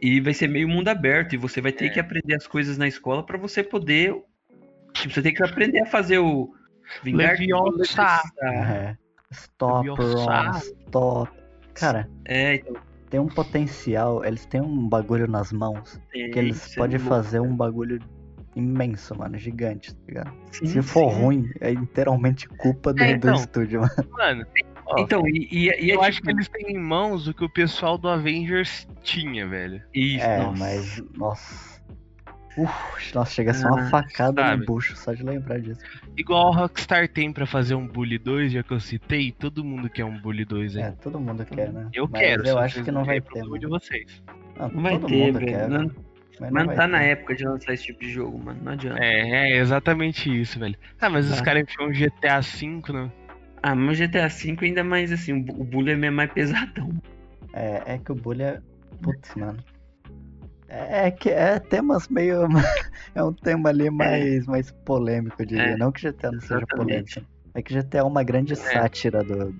E 0.00 0.20
vai 0.20 0.32
ser 0.32 0.48
meio 0.48 0.68
mundo 0.68 0.88
aberto. 0.88 1.34
E 1.34 1.38
você 1.38 1.60
vai 1.60 1.72
ter 1.72 1.86
É. 1.86 1.88
que 1.90 2.00
aprender 2.00 2.34
as 2.34 2.46
coisas 2.46 2.78
na 2.78 2.86
escola 2.88 3.24
pra 3.24 3.36
você 3.36 3.62
poder. 3.62 4.14
Tipo, 4.94 5.14
você 5.14 5.22
tem 5.22 5.34
que 5.34 5.42
aprender 5.42 5.80
a 5.80 5.86
fazer 5.86 6.18
o. 6.18 6.54
Leviosa. 7.04 7.84
É. 8.42 8.96
Stop, 9.30 9.88
Leviosa. 9.88 10.16
Ron, 10.16 10.58
stop. 10.58 11.32
Cara, 11.74 12.08
É, 12.24 12.56
então. 12.56 12.74
tem 13.08 13.20
um 13.20 13.28
potencial, 13.28 14.24
eles 14.24 14.44
têm 14.46 14.60
um 14.60 14.88
bagulho 14.88 15.26
nas 15.28 15.52
mãos 15.52 16.00
tem, 16.12 16.30
que 16.30 16.38
eles 16.38 16.72
é 16.72 16.76
podem 16.76 16.98
louco. 16.98 17.08
fazer 17.14 17.40
um 17.40 17.54
bagulho 17.54 18.00
imenso, 18.56 19.16
mano, 19.16 19.38
gigante, 19.38 19.94
tá 19.94 20.00
ligado? 20.08 20.32
Sim, 20.52 20.66
Se 20.66 20.82
for 20.82 21.12
sim. 21.12 21.20
ruim, 21.20 21.50
é 21.60 21.70
inteiramente 21.72 22.48
culpa 22.48 22.92
do, 22.92 23.02
É, 23.02 23.08
do 23.08 23.16
então. 23.16 23.34
estúdio, 23.34 23.80
mano. 23.80 23.92
Mano, 24.10 24.46
ó, 24.86 24.98
Então, 24.98 25.26
e, 25.28 25.48
e, 25.50 25.64
e 25.84 25.90
é 25.90 25.94
eu 25.94 26.02
acho 26.02 26.16
tipo- 26.16 26.26
que 26.28 26.32
eles 26.32 26.48
têm 26.48 26.74
em 26.74 26.78
mãos 26.78 27.28
o 27.28 27.34
que 27.34 27.44
o 27.44 27.48
pessoal 27.48 27.96
do 27.96 28.08
Avengers 28.08 28.86
tinha, 29.02 29.46
velho. 29.46 29.82
Isso, 29.94 30.24
É, 30.24 30.38
nossa. 30.38 30.58
mas, 30.58 31.02
nossa. 31.16 31.80
Uf, 32.58 33.14
nossa, 33.14 33.30
chega 33.30 33.52
a 33.52 33.54
ser 33.54 33.66
uma 33.68 33.82
Ah, 33.82 33.90
facada 33.90 34.42
sabe. 34.42 34.60
no 34.60 34.66
bucho 34.66 34.96
só 34.96 35.14
de 35.14 35.22
lembrar 35.22 35.60
disso. 35.60 35.80
Igual 36.16 36.52
a 36.52 36.56
Rockstar 36.56 37.08
tem 37.08 37.32
pra 37.32 37.46
fazer 37.46 37.76
um 37.76 37.86
Bully 37.86 38.18
2, 38.18 38.50
já 38.52 38.62
que 38.64 38.72
eu 38.72 38.80
citei, 38.80 39.30
todo 39.30 39.64
mundo 39.64 39.88
quer 39.88 40.04
um 40.04 40.18
Bully 40.20 40.44
2 40.44 40.76
aí. 40.76 40.82
É, 40.82 40.90
todo 40.90 41.20
mundo 41.20 41.44
quer, 41.46 41.72
né? 41.72 41.88
Eu 41.94 42.08
Mas 42.10 42.20
quero, 42.20 42.46
eu 42.46 42.58
acho 42.58 42.82
que 42.82 42.90
não 42.90 43.04
vai 43.04 43.20
ter. 43.20 43.42
de 43.44 43.66
vocês. 43.68 44.20
Não, 44.58 44.68
Não 44.68 44.82
vai 44.82 44.98
todo 44.98 45.06
ter, 45.08 45.16
mundo 45.26 45.38
velho. 45.38 45.46
quer, 45.46 45.68
Não- 45.68 45.78
velho. 45.78 45.96
Mas 46.50 46.66
vai 46.66 46.76
tá 46.76 46.82
ter. 46.82 46.88
na 46.88 47.02
época 47.02 47.34
de 47.34 47.44
lançar 47.44 47.72
esse 47.74 47.84
tipo 47.84 48.00
de 48.00 48.10
jogo, 48.10 48.38
mano. 48.38 48.60
Não 48.62 48.72
adianta. 48.72 49.02
É, 49.02 49.50
é 49.52 49.56
exatamente 49.58 50.28
isso, 50.40 50.58
velho. 50.58 50.76
Ah, 51.00 51.10
mas 51.10 51.30
os 51.30 51.38
Tá. 51.38 51.44
caras 51.44 51.62
enfiam 51.62 51.88
um 51.88 51.92
GTA 51.92 52.40
V, 52.40 52.92
né? 52.92 53.10
Ah, 53.62 53.74
mas 53.74 53.98
o 53.98 54.02
GTA 54.02 54.28
V 54.28 54.56
ainda 54.62 54.82
mais 54.82 55.12
assim, 55.12 55.34
o 55.34 55.42
bu- 55.42 55.60
o 55.60 55.64
bullying 55.64 56.02
é 56.04 56.10
mais 56.10 56.32
pesadão. 56.32 56.90
É, 57.52 57.94
é 57.94 57.98
que 57.98 58.10
o 58.12 58.14
bullying 58.14 58.44
é. 58.44 58.60
Putz, 59.02 59.34
mano. 59.34 59.58
É, 60.68 61.06
é 61.06 61.10
que 61.10 61.30
é 61.30 61.58
temas 61.58 62.08
meio. 62.08 62.46
é 63.14 63.22
um 63.22 63.32
tema 63.32 63.68
ali 63.70 63.90
mais, 63.90 64.46
mais 64.46 64.70
polêmico, 64.84 65.42
eu 65.42 65.46
diria. 65.46 65.74
É, 65.74 65.76
não 65.76 65.90
que 65.92 66.00
GTA 66.02 66.32
não 66.32 66.40
seja 66.40 66.54
exatamente. 66.56 67.14
polêmico. 67.14 67.32
É 67.54 67.62
que 67.62 67.74
GTA 67.74 67.98
é 67.98 68.02
uma 68.04 68.22
grande 68.22 68.54
sátira 68.54 69.24
do, 69.24 69.54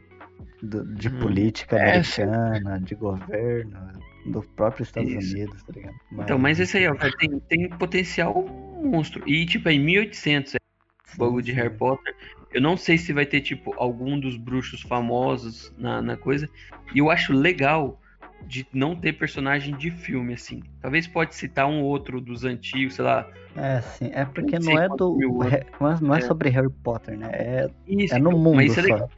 do- 0.62 0.84
de 0.94 1.08
Hum. 1.08 1.18
política 1.20 1.76
É, 1.76 1.90
americana, 1.90 2.80
de 2.80 2.94
governo, 2.94 3.99
do 4.26 4.42
próprio 4.42 4.82
Estados 4.82 5.10
Isso. 5.12 5.34
Unidos, 5.34 5.62
tá 5.62 5.72
ligado? 5.72 5.94
Então, 6.12 6.38
mas 6.38 6.60
esse 6.60 6.76
aí, 6.76 6.86
ó, 6.88 6.94
tem, 7.18 7.38
tem 7.40 7.68
potencial 7.70 8.44
monstro. 8.82 9.22
E, 9.28 9.44
tipo, 9.46 9.68
é 9.68 9.72
em 9.72 9.80
1800, 9.80 10.54
é 10.54 10.58
Sim, 11.06 11.18
bagulho 11.18 11.42
de. 11.42 11.52
Harry 11.52 11.70
Potter. 11.76 12.14
Eu 12.52 12.60
não 12.60 12.76
sei 12.76 12.98
se 12.98 13.12
vai 13.12 13.24
ter, 13.24 13.40
tipo, 13.40 13.74
algum 13.76 14.18
dos 14.18 14.36
bruxos 14.36 14.82
famosos 14.82 15.72
na, 15.78 16.02
na 16.02 16.16
coisa. 16.16 16.48
E 16.94 16.98
eu 16.98 17.10
acho 17.10 17.32
legal 17.32 18.00
de 18.46 18.66
não 18.72 18.96
ter 18.96 19.12
personagem 19.12 19.76
de 19.76 19.90
filme, 19.90 20.34
assim. 20.34 20.62
Talvez 20.80 21.06
pode 21.06 21.34
citar 21.34 21.66
um 21.66 21.82
outro 21.82 22.20
dos 22.20 22.44
antigos, 22.44 22.94
sei 22.94 23.04
lá. 23.04 23.28
É, 23.56 23.80
sim. 23.82 24.10
É 24.12 24.24
porque 24.24 24.58
Não 24.58 24.72
não 24.74 24.80
é 24.80 24.88
do. 24.88 25.16
mil 25.16 25.42
anos. 25.42 25.60
Não 26.00 26.14
é, 26.14 26.18
é 26.18 26.22
É. 26.22 26.26
sobre 26.26 26.48
Harry 26.50 26.70
Potter, 26.82 27.16
né? 27.18 27.28
É, 27.32 27.70
Isso, 27.86 28.14
é 28.14 28.18
no 28.18 28.30
então, 28.30 28.40
mundo 28.40 28.56
mas 28.56 28.70
isso 28.70 28.80
é 28.80 28.82
legal. 28.84 29.10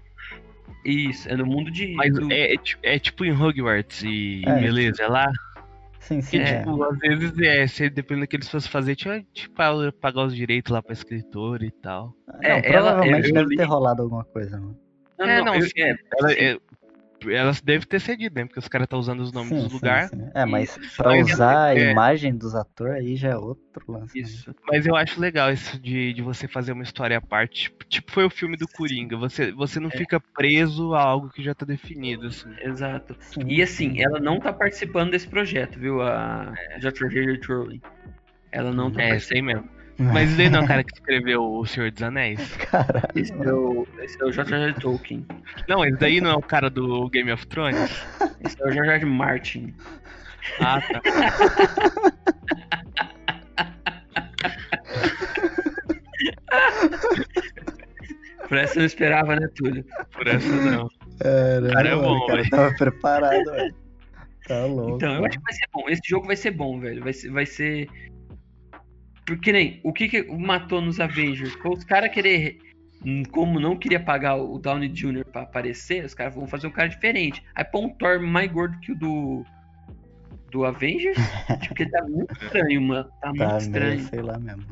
Isso, 0.84 1.28
é 1.28 1.36
no 1.36 1.46
mundo 1.46 1.70
de. 1.70 1.94
Mas 1.94 2.12
do- 2.12 2.32
é, 2.32 2.54
é 2.54 2.56
é 2.82 2.98
tipo 2.98 3.24
em 3.24 3.32
Hogwarts 3.32 4.02
e 4.02 4.42
É, 4.46 4.60
beleza, 4.60 5.02
é 5.02 5.08
lá. 5.08 5.30
Sim, 6.00 6.16
Que, 6.18 6.22
sim. 6.26 6.38
é. 6.40 6.58
tipo, 6.58 6.82
às 6.82 6.98
vezes, 6.98 7.38
é, 7.38 7.66
se, 7.68 7.88
dependendo 7.88 8.26
do 8.26 8.28
que 8.28 8.34
eles 8.36 8.48
fossem 8.48 8.68
fazer, 8.70 8.96
tinha 8.96 9.24
tipo, 9.32 9.54
pa- 9.54 9.72
pagar 10.00 10.24
os 10.24 10.34
direitos 10.34 10.72
lá 10.72 10.82
pra 10.82 10.92
escritor 10.92 11.62
e 11.62 11.70
tal. 11.70 12.12
Não, 12.26 12.40
É, 12.42 12.60
ela- 12.64 12.90
provavelmente 12.94 13.28
eu 13.28 13.34
deve 13.34 13.48
li- 13.50 13.56
ter 13.56 13.64
rolado 13.64 14.02
alguma 14.02 14.24
coisa, 14.24 14.58
mano. 14.58 14.76
Não, 15.16 15.26
é, 15.26 15.38
não, 15.38 15.44
não, 15.44 15.54
eu- 15.54 15.62
sim, 15.62 15.70
é, 15.80 15.94
Ela, 16.18 16.28
sim. 16.30 16.40
é, 16.40 16.58
elas 17.30 17.60
devem 17.60 17.86
ter 17.86 18.00
cedido, 18.00 18.34
né? 18.36 18.44
Porque 18.44 18.58
os 18.58 18.68
caras 18.68 18.86
estão 18.86 18.98
usando 18.98 19.20
os 19.20 19.32
nomes 19.32 19.50
Sim, 19.50 19.56
dos 19.56 19.68
sim, 19.68 19.74
lugares. 19.74 20.10
sim. 20.10 20.30
É, 20.34 20.44
mas 20.44 20.78
pra 20.96 21.10
mas 21.10 21.32
usar 21.32 21.64
a 21.66 21.74
é- 21.74 21.90
imagem 21.92 22.34
dos 22.36 22.54
atores 22.54 22.96
aí 22.96 23.16
já 23.16 23.30
é 23.30 23.36
outro 23.36 23.84
lance. 23.92 24.16
né? 24.16 24.22
Isso. 24.22 24.54
Mas 24.66 24.86
eu 24.86 24.94
acho 24.96 25.20
legal 25.20 25.52
isso 25.52 25.78
de, 25.80 26.12
de 26.12 26.22
você 26.22 26.46
fazer 26.48 26.72
uma 26.72 26.82
história 26.82 27.16
à 27.16 27.20
parte. 27.20 27.62
Tipo, 27.64 27.84
tipo 27.84 28.12
foi 28.12 28.24
o 28.24 28.30
filme 28.30 28.56
do 28.56 28.66
Coringa. 28.68 29.16
Você, 29.16 29.52
você 29.52 29.78
não 29.80 29.88
É. 29.88 29.96
fica 29.96 30.20
preso 30.20 30.94
a 30.94 31.02
algo 31.02 31.30
que 31.30 31.42
já 31.42 31.54
tá 31.54 31.64
definido, 31.66 32.26
assim. 32.26 32.48
Exato. 32.62 33.16
Sim, 33.20 33.46
E 33.48 33.62
assim, 33.62 33.90
sim. 33.94 34.02
ela 34.02 34.18
não 34.20 34.38
tá 34.40 34.52
participando 34.52 35.10
desse 35.10 35.28
projeto, 35.28 35.78
viu? 35.78 36.02
A 36.02 36.52
J.J. 36.78 37.40
Rowling. 37.46 37.80
Ela 38.50 38.72
não 38.72 38.90
tá 38.90 39.00
É, 39.02 39.08
participando. 39.10 39.28
sei 39.28 39.42
mesmo. 39.42 39.81
Mas 39.98 40.28
isso 40.28 40.38
daí 40.38 40.48
não 40.50 40.60
é 40.60 40.64
o 40.64 40.66
cara 40.66 40.82
que 40.84 40.94
escreveu 40.94 41.44
O 41.44 41.66
Senhor 41.66 41.90
dos 41.90 42.02
Anéis? 42.02 42.56
Caralho. 42.70 43.06
Esse 43.14 43.32
é 43.32 43.52
o, 43.52 43.86
esse 44.00 44.20
é 44.20 44.24
o 44.24 44.32
J.J. 44.32 44.74
Tolkien. 44.80 45.26
Não, 45.68 45.84
esse 45.84 45.98
daí 45.98 46.20
não 46.20 46.30
é 46.30 46.34
o 46.34 46.42
cara 46.42 46.68
do 46.70 47.08
Game 47.10 47.30
of 47.30 47.46
Thrones? 47.46 47.90
Esse 48.44 48.60
é 48.62 48.66
o 48.66 48.72
George 48.72 49.04
Martin. 49.04 49.74
Ah, 50.60 50.80
tá. 50.80 51.00
Por 58.48 58.58
essa 58.58 58.74
eu 58.74 58.80
não 58.80 58.86
esperava, 58.86 59.36
né, 59.36 59.48
Túlio? 59.54 59.84
Por 60.12 60.26
essa 60.26 60.48
não. 60.48 60.90
Caramba, 61.18 61.72
Cara, 61.72 61.88
é 61.88 61.96
bom, 61.96 62.26
cara 62.26 62.38
velho. 62.38 62.50
tava 62.50 62.74
preparado, 62.76 63.44
velho. 63.52 63.74
Tá 64.46 64.64
louco. 64.66 64.96
Então, 64.96 65.14
eu 65.14 65.24
acho 65.24 65.38
que 65.38 65.44
vai 65.44 65.52
ser 65.54 65.68
bom. 65.72 65.84
Esse 65.88 66.02
jogo 66.04 66.26
vai 66.26 66.36
ser 66.36 66.50
bom, 66.50 66.80
velho. 66.80 67.02
Vai 67.02 67.12
ser. 67.12 67.30
Vai 67.30 67.46
ser... 67.46 67.88
Porque 69.26 69.52
nem. 69.52 69.80
O 69.84 69.92
que, 69.92 70.08
que 70.08 70.22
matou 70.32 70.80
nos 70.80 70.98
Avengers? 71.00 71.52
Foi 71.54 71.70
os 71.72 71.84
caras 71.84 72.10
querer. 72.12 72.58
hum, 73.04 73.22
Como 73.30 73.60
não 73.60 73.76
queria 73.76 74.00
pagar 74.00 74.36
o 74.36 74.58
Downey 74.58 74.88
Jr. 74.88 75.24
pra 75.24 75.42
aparecer, 75.42 76.04
os 76.04 76.14
caras 76.14 76.34
vão 76.34 76.46
fazer 76.46 76.66
um 76.66 76.70
cara 76.72 76.88
diferente. 76.88 77.42
Aí 77.54 77.64
põe 77.64 77.84
um 77.86 77.90
Thor 77.90 78.20
mais 78.20 78.50
gordo 78.50 78.78
que 78.80 78.92
o 78.92 78.96
do. 78.96 79.44
Do 80.50 80.64
Avengers. 80.66 81.16
tipo, 81.62 81.68
porque 81.68 81.86
tá 81.88 82.02
muito 82.04 82.32
estranho, 82.42 82.82
mano. 82.82 83.08
Tá 83.20 83.28
muito 83.28 83.38
Tá 83.38 83.46
meio, 83.48 83.58
estranho. 83.58 84.00
sei 84.08 84.20
lá 84.22 84.38
mesmo. 84.38 84.64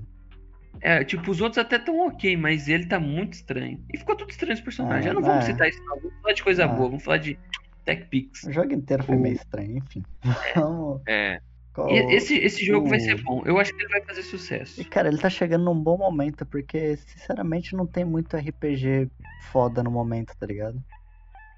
É, 0.82 1.04
tipo, 1.04 1.30
os 1.30 1.40
outros 1.40 1.58
até 1.58 1.78
tão 1.78 2.06
ok, 2.06 2.36
mas 2.36 2.66
ele 2.68 2.86
tá 2.86 2.98
muito 3.00 3.34
estranho. 3.34 3.82
E 3.92 3.98
ficou 3.98 4.16
tudo 4.16 4.30
estranho 4.30 4.52
esse 4.54 4.62
personagem. 4.62 4.98
Ah, 4.98 5.02
Já 5.02 5.14
não 5.14 5.22
vamos 5.22 5.44
é. 5.44 5.52
citar 5.52 5.68
isso, 5.68 5.82
não. 5.84 5.96
Vamos 6.00 6.20
falar 6.22 6.34
de 6.34 6.42
coisa 6.42 6.64
Ah. 6.64 6.68
boa, 6.68 6.88
vamos 6.88 7.02
falar 7.04 7.16
de 7.18 7.38
Tech 7.84 8.06
Pix. 8.10 8.44
O 8.44 8.52
jogo 8.52 8.72
inteiro 8.74 9.02
foi 9.04 9.16
meio 9.16 9.34
estranho, 9.36 9.76
enfim. 9.78 10.02
Vamos. 10.54 11.00
É. 11.06 11.40
qual- 11.74 11.88
Esse, 11.90 12.36
esse 12.36 12.64
jogo 12.64 12.88
vai 12.88 12.98
o- 12.98 13.00
ser 13.02 13.22
bom. 13.22 13.42
Eu 13.44 13.58
acho 13.58 13.74
que 13.74 13.82
ele 13.82 13.88
vai 13.90 14.02
fazer 14.02 14.22
sucesso. 14.22 14.80
E, 14.80 14.84
cara, 14.84 15.08
ele 15.08 15.18
tá 15.18 15.30
chegando 15.30 15.64
num 15.64 15.80
bom 15.80 15.96
momento, 15.98 16.44
porque, 16.46 16.96
sinceramente, 16.96 17.74
não 17.74 17.86
tem 17.86 18.04
muito 18.04 18.36
RPG 18.36 19.08
foda 19.50 19.82
no 19.82 19.90
momento, 19.90 20.34
tá 20.38 20.46
ligado? 20.46 20.82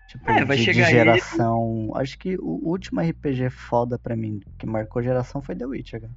Tipo, 0.09 0.31
É, 0.31 0.44
vai 0.44 0.57
de, 0.57 0.64
de 0.64 0.72
chegar 0.72 0.88
ele- 0.90 0.98
geração. 0.98 1.90
Acho 1.94 2.18
que 2.18 2.37
o 2.37 2.61
último 2.68 3.01
RPG 3.01 3.48
foda 3.51 3.98
pra 3.98 4.14
mim, 4.14 4.40
que 4.59 4.66
marcou 4.66 5.03
geração, 5.03 5.40
foi 5.40 5.57
The 5.57 5.64
Witcher, 5.66 6.01
cara. 6.03 6.12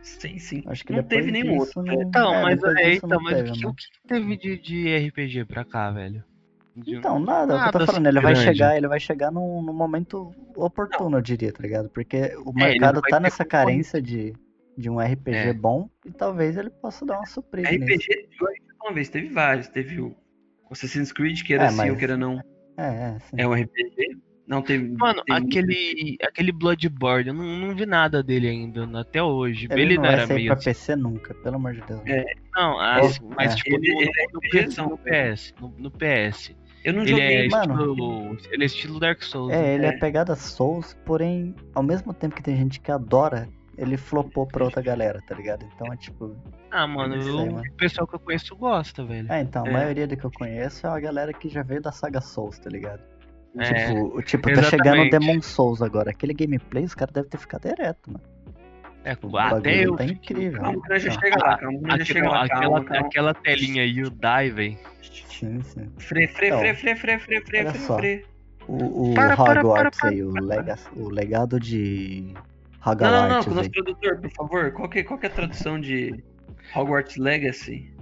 Sim, 0.00 0.38
sim. 0.38 0.62
Acho 0.66 0.84
que 0.84 0.92
não 0.92 1.02
teve 1.02 1.30
nenhum 1.32 1.58
outro. 1.58 1.82
não-? 1.82 1.92
Então, 2.00 2.32
É, 2.34 2.42
mas, 2.42 2.62
é, 2.78 2.94
então, 2.94 3.20
mas 3.20 3.36
teve, 3.36 3.50
o, 3.50 3.52
que, 3.54 3.62
né? 3.64 3.68
o 3.68 3.74
que 3.74 3.84
teve 4.06 4.36
de, 4.36 4.58
de 4.58 5.08
RPG 5.08 5.44
pra 5.44 5.64
cá, 5.64 5.90
velho? 5.90 6.22
Então, 6.86 7.18
nada, 7.18 7.40
é 7.40 7.44
o 7.44 7.46
que 7.46 7.52
eu 7.52 7.56
Nada 7.58 7.78
tô 7.78 7.86
falando, 7.86 8.06
assim 8.06 8.16
ele 8.16 8.20
vai 8.22 8.32
grande. 8.34 8.48
chegar, 8.52 8.76
ele 8.76 8.88
vai 8.88 9.00
chegar 9.00 9.30
num, 9.30 9.62
num 9.62 9.72
momento 9.72 10.32
oportuno, 10.56 11.18
eu 11.18 11.22
diria, 11.22 11.52
tá 11.52 11.62
ligado? 11.62 11.88
Porque 11.90 12.34
o 12.44 12.50
É, 12.60 12.64
mercado 12.70 13.00
vai 13.00 13.10
tá 13.10 13.20
nessa 13.20 13.44
carência 13.44 14.00
de, 14.00 14.34
de 14.76 14.88
um 14.90 15.00
RPG 15.00 15.36
É. 15.36 15.52
bom 15.52 15.88
e 16.04 16.10
talvez 16.12 16.56
ele 16.56 16.70
possa 16.70 17.04
dar 17.06 17.16
uma 17.18 17.26
surpresa 17.26 17.70
nisso. 17.70 17.84
RPG, 17.84 18.28
falou 18.38 18.52
uma 18.84 18.92
vez, 18.92 19.08
teve 19.08 19.28
vários. 19.28 19.68
Teve 19.68 20.00
o 20.00 20.14
Assassin's 20.70 21.12
Creed, 21.12 21.42
que 21.42 21.54
era 21.54 21.64
É, 21.64 21.66
assim, 21.66 21.76
mas- 21.76 21.90
ou 21.90 21.96
que 21.96 22.04
era 22.04 22.16
não. 22.16 22.38
É, 22.76 22.86
é, 22.86 23.18
sim. 23.20 23.36
É 23.38 23.46
um 23.48 23.52
RPG. 23.54 24.18
Não 24.46 24.62
teve. 24.62 24.88
Mano, 24.96 25.22
tem- 25.24 25.36
aquele, 25.36 26.16
aquele 26.22 26.52
Bloodborne, 26.52 27.28
eu 27.28 27.34
não, 27.34 27.44
não 27.44 27.74
vi 27.74 27.84
nada 27.84 28.22
dele 28.22 28.48
ainda, 28.48 28.86
n- 28.86 28.98
até 28.98 29.22
hoje. 29.22 29.66
Ele, 29.70 29.82
Ele, 29.82 29.94
não 29.96 30.02
não 30.04 30.10
vai 30.10 30.12
era 30.18 30.26
sair 30.26 30.36
meio 30.36 30.46
pra 30.46 30.54
assim. 30.54 30.64
PC 30.64 30.96
nunca, 30.96 31.34
pelo 31.34 31.56
amor 31.56 31.74
de 31.74 31.82
Deus. 31.82 32.00
É, 32.06 32.24
Não, 32.56 33.02
Ou- 33.02 33.08
sim, 33.10 33.28
mas 33.36 33.52
é. 33.52 33.56
tipo, 33.56 33.76
Ele- 33.76 33.92
no, 33.92 34.00
ele 34.00 34.10
é 34.10 34.24
no, 34.32 34.88
no 34.90 34.98
PS, 34.98 35.54
no, 35.60 35.68
no 35.76 35.90
PS. 35.90 36.56
Eu 36.84 36.92
não 36.94 37.02
Ele 37.02 37.10
joguei. 37.10 37.46
é 37.46 37.48
mano. 37.48 37.74
estilo. 37.74 38.38
Ele 38.52 38.62
é 38.62 38.66
estilo 38.66 39.00
Dark 39.00 39.22
Souls. 39.22 39.48
né? 39.50 39.70
É, 39.70 39.74
ele 39.74 39.86
é. 39.86 39.88
É. 39.90 39.98
pegada 39.98 40.34
Souls, 40.36 40.96
porém, 41.04 41.54
ao 41.74 41.82
mesmo 41.82 42.12
tempo 42.14 42.34
que 42.34 42.42
tem 42.42 42.56
gente 42.56 42.80
que 42.80 42.90
adora, 42.90 43.48
ele 43.76 43.96
flopou 43.96 44.46
pra 44.46 44.64
outra 44.64 44.80
galera, 44.82 45.20
tá 45.26 45.34
ligado? 45.34 45.66
Então 45.74 45.92
é 45.92 45.96
tipo. 45.96 46.36
Ah, 46.70 46.86
mano, 46.86 47.16
Não 47.16 47.22
sei, 47.22 47.32
eu- 47.32 47.46
mano. 47.52 47.62
o 47.68 47.72
pessoal 47.76 48.06
que 48.06 48.14
eu 48.14 48.20
conheço 48.20 48.54
gosta, 48.56 49.04
velho. 49.04 49.30
É, 49.32 49.40
então, 49.40 49.64
a 49.64 49.68
É. 49.68 49.72
maioria 49.72 50.06
do 50.06 50.16
que 50.16 50.24
eu 50.24 50.30
conheço 50.30 50.86
é 50.86 50.90
uma 50.90 51.00
galera 51.00 51.32
que 51.32 51.48
já 51.48 51.62
veio 51.62 51.80
da 51.82 51.90
saga 51.92 52.20
Souls, 52.20 52.58
tá 52.58 52.68
ligado? 52.70 53.00
É, 53.58 53.72
Tipo, 53.88 54.22
tipo 54.22 54.52
tá 54.54 54.62
chegando 54.62 55.02
o. 55.02 55.10
Demon 55.10 55.40
Souls 55.42 55.80
agora. 55.82 56.10
Aquele 56.10 56.34
gameplay, 56.34 56.84
os 56.84 56.94
caras 56.94 57.12
devem 57.14 57.28
ter 57.30 57.38
ficado 57.38 57.66
ereto, 57.66 58.10
mano. 58.12 58.22
É, 59.10 59.18
O 59.22 59.36
até 59.38 59.54
bagulho 59.54 59.82
eu. 59.82 59.96
tá 59.96 60.04
incrível. 60.04 60.60
Calma 60.60 60.82
que 60.82 60.88
nós 60.88 61.02
já 61.02 61.08
Então, 61.10 61.20
chega 61.22 61.38
lá, 61.44 61.58
calma 61.58 61.78
que 61.80 61.98
já 61.98 62.04
chega 62.04 62.28
lá. 62.28 62.44
aquela, 62.44 62.78
aquela 62.80 63.34
telinha 63.34 63.84
Hyundai, 63.84 64.50
velho. 64.50 64.78
Sim, 65.02 65.60
sim. 65.62 65.88
Fre, 65.98 66.26
fre, 66.28 66.46
Então, 66.48 66.58
fre, 66.60 66.74
fre, 66.74 66.96
fre, 66.96 67.18
fre, 67.18 67.40
fre, 67.40 67.66
fre, 67.70 67.78
só. 67.78 67.96
fre. 67.96 68.24
O, 68.66 69.12
o 69.12 69.14
Para, 69.14 69.36
para, 69.36 69.60
Hogwarts 69.60 69.98
para, 70.00 70.10
aí, 70.10 70.22
o, 70.22 70.30
lega, 70.32 70.76
o 70.94 71.08
legado 71.08 71.58
de 71.58 72.34
Não, 72.84 72.94
não, 72.94 73.10
não, 73.10 73.40
Hogwarts 73.40 73.44
com 73.46 73.50
o 73.52 73.54
nosso 73.54 73.66
aí. 73.68 73.72
tradutor, 73.72 74.20
por 74.20 74.30
favor. 74.32 74.72
Qual 74.72 74.88
que, 74.88 75.02
qual 75.04 75.18
que 75.18 75.26
é 75.26 75.28
a 75.28 75.32
tradução 75.32 75.80
de 75.80 76.22
Hogwarts 76.74 77.16
Legacy? 77.16 77.94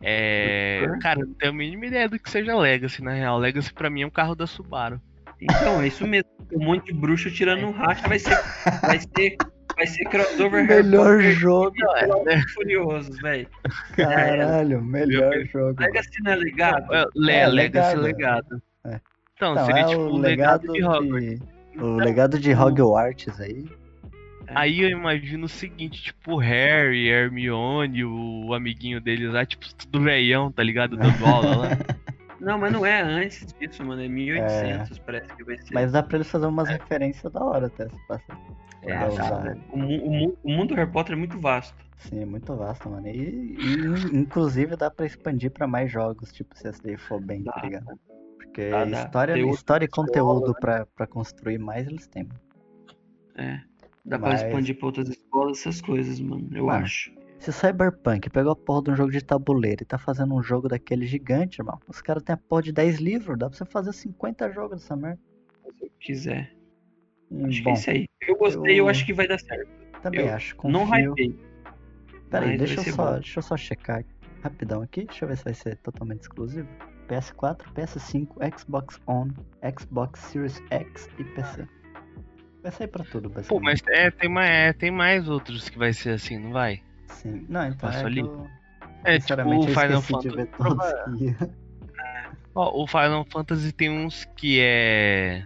É. 0.00 0.86
Cara, 1.02 1.20
não 1.24 1.34
tenho 1.34 1.50
a 1.52 1.54
mínima 1.54 1.86
ideia 1.86 2.08
do 2.08 2.18
que 2.20 2.30
seja 2.30 2.56
Legacy, 2.56 3.02
na 3.02 3.12
real. 3.14 3.36
Legacy 3.38 3.72
pra 3.72 3.90
mim 3.90 4.02
é 4.02 4.06
um 4.06 4.10
carro 4.10 4.34
da 4.36 4.46
Subaru. 4.46 5.00
Então, 5.40 5.80
é 5.82 5.88
isso 5.88 6.06
mesmo. 6.06 6.28
Um 6.52 6.64
monte 6.64 6.86
de 6.86 6.92
bruxo 6.92 7.30
tirando 7.30 7.64
um 7.66 7.70
racha 7.72 8.06
vai 8.08 8.18
ser. 8.18 8.36
Vai 8.82 8.98
ser. 9.00 9.36
Vai 9.78 9.86
ser 9.86 10.04
crossover 10.06 10.66
Melhor 10.66 11.20
jogo, 11.20 11.72
e 11.76 12.00
Velozes 12.00 12.44
e 12.44 12.48
Furiosos, 12.52 13.18
velho. 13.20 13.48
caralho, 13.96 14.82
melhor 14.82 15.32
jogo. 15.46 15.80
Legacy 15.80 16.20
não 16.24 16.32
é 16.32 16.36
legado? 16.36 16.94
É, 16.94 17.04
Le, 17.14 17.32
É, 17.32 17.46
Legacy 17.46 17.96
legado. 17.96 18.02
legado. 18.02 18.62
É. 18.84 19.00
Então, 19.36 19.52
Então, 19.52 19.66
seria 19.66 19.82
é 19.82 19.84
tipo 19.86 20.00
o 20.00 20.18
legado 20.18 20.62
legado 20.66 20.72
de 20.72 20.84
Hogwarts. 20.84 21.38
de. 21.72 21.80
O 21.80 21.96
legado 21.96 22.38
de 22.40 22.52
Hogwarts 22.52 23.40
aí. 23.40 23.64
Aí 24.48 24.80
eu 24.82 24.88
imagino 24.88 25.44
o 25.44 25.48
seguinte, 25.48 26.02
tipo, 26.02 26.32
o 26.32 26.38
Harry, 26.38 27.06
Hermione, 27.08 28.02
o 28.04 28.52
amiguinho 28.54 29.00
deles 29.00 29.30
lá, 29.32 29.44
tipo, 29.46 29.72
tudo 29.74 30.00
veião, 30.02 30.50
tá 30.50 30.62
ligado? 30.62 30.96
Dando 30.96 31.24
aula 31.26 31.56
lá. 31.56 31.68
Não, 32.40 32.56
mas 32.56 32.72
não 32.72 32.86
é 32.86 33.02
antes 33.02 33.52
disso, 33.60 33.84
mano. 33.84 34.00
É 34.00 34.06
1800, 34.08 34.98
parece 35.00 35.26
que 35.34 35.42
vai 35.42 35.58
ser. 35.58 35.74
Mas 35.74 35.90
dá 35.90 36.04
pra 36.04 36.18
eles 36.18 36.30
fazer 36.30 36.46
umas 36.46 36.68
referências 36.68 37.32
da 37.32 37.40
hora 37.44 37.66
até, 37.66 37.88
se 37.88 38.06
passa. 38.06 38.22
É, 38.82 38.98
dá, 38.98 39.08
usar. 39.08 39.42
velho. 39.42 39.60
o, 39.72 39.76
o 39.76 40.10
mu- 40.10 40.38
o 40.42 40.50
mundo 40.50 40.68
do 40.68 40.74
Harry 40.76 40.90
Potter 40.90 41.14
é 41.14 41.18
muito 41.18 41.38
vasto. 41.40 41.76
Sim, 41.96 42.20
é 42.22 42.24
muito 42.26 42.54
vasto, 42.54 42.88
mano. 42.88 43.06
E, 43.08 43.56
e, 43.58 44.16
inclusive 44.16 44.76
dá 44.76 44.90
pra 44.90 45.04
expandir 45.06 45.50
pra 45.50 45.66
mais 45.66 45.90
jogos, 45.90 46.32
tipo, 46.32 46.56
se 46.56 46.68
essa 46.68 46.80
daí 46.82 46.96
for 46.96 47.20
bem, 47.20 47.42
tá 47.42 47.52
Dá, 47.56 47.62
ligado? 47.62 47.98
Porque 48.36 48.70
Dá, 48.70 48.84
dá. 48.84 49.02
história, 49.04 49.34
outra 49.36 49.50
história 49.54 49.84
e 49.84 49.88
escola, 49.88 50.06
conteúdo 50.06 50.48
né? 50.52 50.58
pra, 50.60 50.86
pra 50.86 51.06
construir 51.06 51.58
mais 51.58 51.86
eles 51.88 52.06
têm. 52.06 52.28
É. 53.36 53.60
Dá 54.04 54.18
Mas- 54.18 54.40
pra 54.40 54.48
expandir 54.48 54.76
pra 54.78 54.86
outras 54.86 55.08
escolas, 55.08 55.58
essas 55.58 55.80
coisas, 55.80 56.20
mano. 56.20 56.48
Eu 56.54 56.66
Mano, 56.66 56.84
acho. 56.84 57.12
Se 57.40 57.50
o 57.50 57.52
Cyberpunk 57.52 58.30
pegou 58.30 58.52
a 58.52 58.56
porra 58.56 58.82
de 58.82 58.90
um 58.92 58.96
jogo 58.96 59.12
de 59.12 59.22
tabuleiro 59.22 59.82
e 59.82 59.86
tá 59.86 59.96
fazendo 59.98 60.34
um 60.34 60.42
jogo 60.42 60.68
daquele 60.68 61.06
gigante, 61.06 61.60
irmão, 61.60 61.78
os 61.88 62.00
caras 62.00 62.22
têm 62.22 62.34
a 62.34 62.36
porra 62.36 62.62
de 62.62 62.72
10 62.72 62.98
livros, 62.98 63.38
dá 63.38 63.48
pra 63.48 63.56
você 63.56 63.64
fazer 63.64 63.92
50 63.92 64.50
jogos 64.50 64.80
dessa 64.80 64.96
merda. 64.96 65.20
Se 65.78 65.84
eu 65.84 65.90
quiser. 66.00 66.52
Hum, 67.30 67.46
Acho 67.46 67.58
que 67.58 67.64
Bom, 67.64 67.70
é 67.70 67.74
isso 67.74 67.90
aí. 67.90 68.06
Eu 68.26 68.36
gostei, 68.36 68.72
eu, 68.72 68.76
eu- 68.84 68.88
acho 68.88 69.04
que 69.06 69.12
vai 69.12 69.26
dar 69.28 69.38
certo. 69.38 69.68
também 70.02 70.20
eu 70.26 70.34
acho, 70.34 70.56
Não 70.64 70.86
confio. 70.86 71.12
hypei. 71.12 71.38
Peraí, 72.30 72.48
mas 72.50 72.58
deixa 72.58 72.74
vai 72.76 72.80
eu, 72.80 72.84
ser 72.84 72.92
só, 72.92 73.04
bom. 73.06 73.14
deixa 73.14 73.38
eu 73.38 73.42
só 73.42 73.56
checar 73.56 74.04
rapidão 74.42 74.82
aqui. 74.82 75.04
Deixa 75.04 75.24
eu 75.24 75.28
ver 75.28 75.36
se 75.36 75.44
vai 75.44 75.54
ser 75.54 75.76
totalmente 75.78 76.22
exclusivo. 76.22 76.68
PS4, 77.08 77.72
PS5, 77.72 78.36
Xbox 78.58 79.00
One, 79.06 79.32
Xbox 79.78 80.20
Series 80.20 80.62
X 80.70 81.08
e 81.18 81.24
PC. 81.24 81.66
Vai 82.62 82.72
sair 82.72 82.88
pra 82.88 83.04
tudo, 83.04 83.30
Pô, 83.48 83.60
mas 83.60 83.80
é, 83.88 84.10
tem, 84.10 84.28
mais, 84.28 84.50
é, 84.50 84.72
tem 84.72 84.90
mais 84.90 85.28
outros 85.28 85.68
que 85.70 85.78
vai 85.78 85.92
ser 85.92 86.10
assim, 86.10 86.38
não 86.38 86.52
vai? 86.52 86.82
Sim. 87.06 87.46
Não, 87.48 87.66
então 87.66 87.78
Passou 87.88 88.02
é 88.02 88.06
ali? 88.06 88.22
que 88.22 88.28
eu, 88.28 88.46
É, 89.04 89.18
tipo 89.18 89.48
o 89.48 89.66
Final 89.68 90.02
Fantasy. 90.02 90.38
que. 91.18 91.58
Ó, 92.54 92.82
o 92.82 92.86
Final 92.86 93.24
Fantasy 93.30 93.72
tem 93.72 93.88
uns 93.90 94.24
que 94.36 94.60
é. 94.60 95.44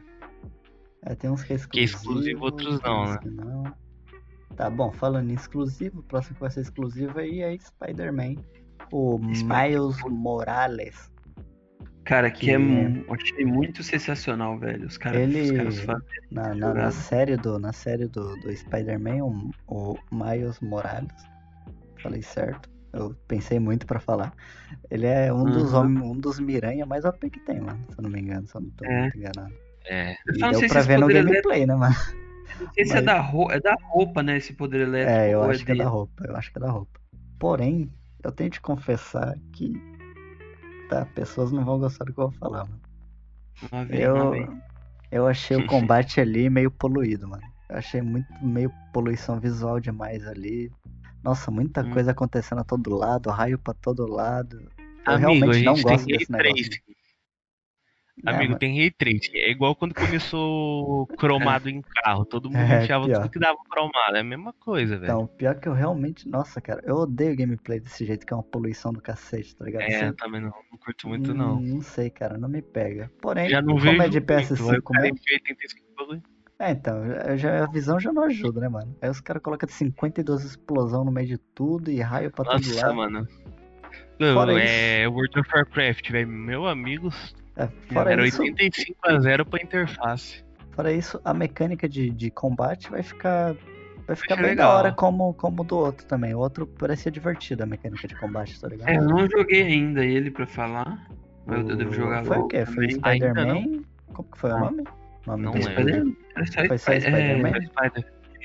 É, 1.04 1.14
tem 1.14 1.30
uns 1.30 1.42
que 1.42 1.52
é 1.52 1.56
exclusivo. 1.56 1.72
Que 1.72 1.80
é 1.80 1.84
exclusivo, 1.84 2.44
outros 2.44 2.80
não, 2.82 3.04
né? 3.06 3.18
que 3.20 3.30
não. 3.30 3.74
Tá 4.56 4.68
bom, 4.70 4.92
falando 4.92 5.30
em 5.30 5.34
exclusivo, 5.34 6.00
o 6.00 6.02
próximo 6.02 6.34
que 6.34 6.40
vai 6.42 6.50
ser 6.50 6.60
exclusivo 6.60 7.18
aí 7.18 7.40
é 7.40 7.56
Spider-Man. 7.58 8.36
O 8.92 9.18
Spider- 9.34 9.80
Miles 9.80 9.96
Morales. 10.08 11.10
Cara, 12.04 12.30
que, 12.30 12.46
Que- 12.46 12.50
é 12.52 12.58
mu- 12.58 13.04
eu 13.08 13.14
achei 13.14 13.44
muito 13.44 13.82
sensacional, 13.82 14.58
velho. 14.58 14.86
Os 14.86 14.98
caras, 14.98 15.20
Ele- 15.20 15.42
os 15.42 15.50
caras 15.52 15.80
fazem. 15.80 16.02
Na, 16.30 16.54
na, 16.54 16.74
na 16.74 16.90
série 16.90 17.36
do, 17.36 17.58
na 17.58 17.72
série 17.72 18.06
do, 18.08 18.36
do 18.40 18.54
Spider-Man, 18.54 19.24
o, 19.24 19.50
o 19.68 19.94
Miles 20.12 20.60
Morales, 20.60 21.12
falei 22.02 22.20
certo, 22.22 22.68
eu 22.92 23.14
pensei 23.28 23.58
muito 23.60 23.86
pra 23.86 24.00
falar. 24.00 24.34
Ele 24.90 25.06
é 25.06 25.32
um 25.32 25.44
dos 25.44 25.72
Uhum. 25.72 25.78
homens, 25.80 26.04
um 26.04 26.18
dos 26.18 26.38
Miranha 26.40 26.84
mais 26.84 27.04
OP 27.04 27.30
que 27.30 27.40
tem, 27.40 27.60
mano, 27.60 27.82
se 27.90 27.98
eu 27.98 28.02
não 28.02 28.10
me 28.10 28.20
engano, 28.20 28.46
se 28.46 28.54
eu 28.56 28.60
não 28.60 28.70
tô 28.70 28.84
É. 28.84 29.02
muito 29.02 29.16
enganado. 29.18 29.54
É. 29.86 30.12
Eu 30.26 30.38
não 30.38 30.54
sei 30.54 30.68
se 30.68 30.68
pra 30.68 30.80
esse 30.80 30.88
ver 30.88 30.98
no 30.98 31.08
gameplay, 31.08 31.66
né, 31.66 31.74
mano? 31.74 31.94
Não 32.60 32.72
sei 32.72 32.84
se 32.84 32.92
é 32.92 32.96
mas- 32.96 33.04
da, 33.04 33.20
roupa, 33.20 33.54
é 33.54 33.60
da 33.60 33.76
roupa, 33.82 34.22
né? 34.22 34.36
Esse 34.36 34.52
poder 34.52 34.80
elétrico. 34.82 35.10
É, 35.18 35.30
eu 35.34 35.40
ou 35.40 35.50
acho 35.50 35.64
que 35.64 35.72
é 35.72 35.74
da 35.74 35.88
roupa, 35.88 36.24
eu 36.26 36.36
acho 36.36 36.52
que 36.52 36.58
é 36.58 36.60
da 36.60 36.70
roupa. 36.70 37.00
Porém, 37.38 37.90
eu 38.22 38.30
tenho 38.32 38.50
que 38.50 38.60
confessar 38.60 39.34
que. 39.52 39.72
Tá, 40.88 41.06
pessoas 41.06 41.50
não 41.50 41.64
vão 41.64 41.78
gostar 41.78 42.04
do 42.04 42.12
que 42.12 42.20
eu 42.20 42.28
vou 42.28 42.38
falar, 42.38 42.64
mano. 42.66 42.80
Vem, 43.88 44.06
lá 44.08 44.18
Eu, 44.20 44.30
vem. 44.30 44.48
eu 45.10 45.26
achei 45.26 45.56
o 45.56 45.66
combate 45.66 46.20
ali 46.20 46.48
meio 46.50 46.70
poluído, 46.70 47.26
mano. 47.26 47.42
Eu 47.70 47.78
achei 47.78 48.02
muito 48.02 48.28
meio 48.42 48.70
poluição 48.92 49.40
visual 49.40 49.80
demais 49.80 50.26
ali. 50.26 50.70
Nossa, 51.22 51.50
muita 51.50 51.82
Hum. 51.82 51.90
coisa 51.92 52.10
acontecendo 52.10 52.60
a 52.60 52.64
todo 52.64 52.94
lado, 52.94 53.30
raio 53.30 53.58
pra 53.58 53.72
todo 53.74 54.06
lado. 54.06 54.56
Eu 55.06 55.14
Amigo, 55.14 55.14
a 55.14 55.16
realmente 55.16 55.64
não 55.64 55.74
gosto 55.80 56.06
desse 56.06 56.30
negócio. 56.30 56.70
Tracing. 58.20 58.26
É, 58.26 58.30
Amigo, 58.36 58.50
mas- 58.52 58.58
tem 58.60 58.78
Ray 58.78 58.90
Tracing. 58.90 59.36
É 59.36 59.50
igual 59.50 59.74
quando 59.74 59.94
começou 59.94 61.06
cromado 61.18 61.68
em 61.68 61.80
carro. 61.82 62.24
Todo 62.24 62.50
mundo 62.50 62.58
É, 62.58 62.82
enfiava 62.82 63.06
pior. 63.06 63.20
tudo 63.22 63.30
que 63.30 63.38
dava 63.38 63.58
cromado. 63.70 64.16
É 64.16 64.20
a 64.20 64.24
mesma 64.24 64.52
coisa, 64.52 64.96
velho. 64.98 65.04
Então, 65.12 65.26
pior 65.26 65.54
que 65.58 65.68
eu 65.68 65.72
realmente. 65.72 66.28
Nossa, 66.28 66.60
cara, 66.60 66.82
eu 66.84 66.96
odeio 66.96 67.36
gameplay 67.36 67.80
desse 67.80 68.04
jeito, 68.04 68.26
que 68.26 68.32
é 68.32 68.36
uma 68.36 68.42
poluição 68.42 68.92
do 68.92 69.00
cacete, 69.00 69.56
tá 69.56 69.64
ligado? 69.64 69.82
é, 69.82 69.96
Assim, 69.96 70.04
eu 70.06 70.16
também 70.16 70.40
não, 70.40 70.52
não 70.70 70.78
curto 70.78 71.08
muito, 71.08 71.32
não. 71.34 71.60
Não 71.60 71.80
sei, 71.80 72.10
cara, 72.10 72.36
não 72.36 72.48
me 72.48 72.60
pega. 72.62 73.10
Porém, 73.20 73.48
Já 73.48 73.60
não 73.62 73.74
como 73.74 73.80
vejo 73.80 74.02
é 74.02 74.08
de 74.08 74.18
muito, 74.20 74.32
aí 74.32 74.44
PS5 74.44 74.78
o 74.78 74.82
cara 74.82 75.02
mesmo. 75.02 75.16
enfia 75.18 75.36
85 75.36 75.86
bagulho. 75.96 76.22
É, 76.58 76.70
então, 76.70 77.02
já- 77.36 77.64
a 77.64 77.66
visão 77.66 77.98
já 77.98 78.12
não 78.12 78.22
ajuda, 78.24 78.60
né, 78.60 78.68
mano? 78.68 78.94
Aí 79.02 79.10
os 79.10 79.20
caras 79.20 79.42
colocam 79.42 79.68
52 79.68 80.44
explosão 80.44 81.04
no 81.04 81.10
meio 81.10 81.26
de 81.26 81.38
tudo 81.38 81.90
e 81.90 82.00
raio 82.00 82.30
pra 82.30 82.44
todo 82.44 82.54
Nossa, 82.54 82.86
lado. 82.86 82.94
mano. 82.94 83.26
Fora 84.34 84.52
Não, 84.52 84.58
é 84.58 85.08
World 85.08 85.40
of 85.40 85.48
Warcraft, 85.52 86.10
velho. 86.12 86.28
Meu 86.28 86.68
amigo, 86.68 87.08
É, 87.56 87.68
fora, 87.92 88.12
era 88.12 88.26
isso, 88.26 88.40
85 88.42 88.96
a 89.04 89.18
0 89.20 89.44
pra 89.46 89.62
interface. 89.62 90.42
fora 90.70 90.92
isso, 90.92 91.20
a 91.24 91.34
mecânica 91.34 91.88
de, 91.88 92.10
de 92.10 92.30
combate 92.30 92.90
vai 92.90 93.02
ficar. 93.02 93.54
Vai 94.06 94.16
ficar 94.16 94.34
Acho 94.34 94.42
bem 94.42 94.50
legal. 94.52 94.72
da 94.72 94.78
hora 94.78 94.92
como, 94.92 95.32
como 95.34 95.62
o 95.62 95.64
do 95.64 95.76
outro 95.78 96.04
também. 96.06 96.34
O 96.34 96.38
outro 96.38 96.66
parecia 96.66 97.10
divertido 97.12 97.62
a 97.62 97.66
mecânica 97.66 98.08
de 98.08 98.16
combate, 98.16 98.60
tá 98.60 98.68
ligado? 98.68 98.88
É, 98.88 98.96
eu 98.96 99.02
não 99.02 99.28
joguei 99.30 99.62
ainda 99.62 100.04
ele 100.04 100.30
pra 100.30 100.46
falar. 100.46 101.06
Mas 101.46 101.68
eu 101.68 101.76
devo 101.76 101.92
jogar 101.92 102.24
Foi 102.24 102.36
o 102.36 102.40
logo 102.40 102.48
quê? 102.48 102.64
Foi 102.66 102.90
Spider-Man? 102.90 103.82
Como 104.12 104.28
que 104.30 104.38
foi 104.38 104.50
o 104.50 104.54
Ah. 104.56 104.60
nome? 104.60 104.84
nome 105.26 105.42
Não 105.44 105.52
lembro. 105.52 105.94
jogo? 106.04 106.16
É 106.36 106.46
só, 106.46 106.66
Foi 106.66 106.78
só 106.78 106.92
Spi- 106.92 107.00
Spider-Man? 107.00 107.48
é, 107.48 107.98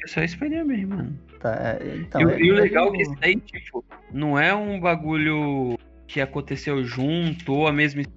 é 0.04 0.08
só 0.08 0.28
Spider-Man, 0.28 0.88
mano. 0.88 1.20
Tá, 1.40 1.56
é, 1.56 1.96
então, 1.98 2.22
e, 2.22 2.26
o- 2.26 2.30
é 2.30 2.40
e 2.40 2.52
o 2.52 2.56
legal 2.56 2.88
é 2.88 2.92
que 2.98 3.02
esse 3.02 3.16
daí, 3.20 3.36
tipo, 3.38 3.84
não 4.12 4.38
é 4.38 4.54
um 4.54 4.80
bagulho 4.80 5.78
que 6.08 6.22
aconteceu 6.22 6.84
junto 6.84 7.52
ou 7.54 7.68
a 7.68 7.74
mesma 7.74 8.02
história, 8.02 8.17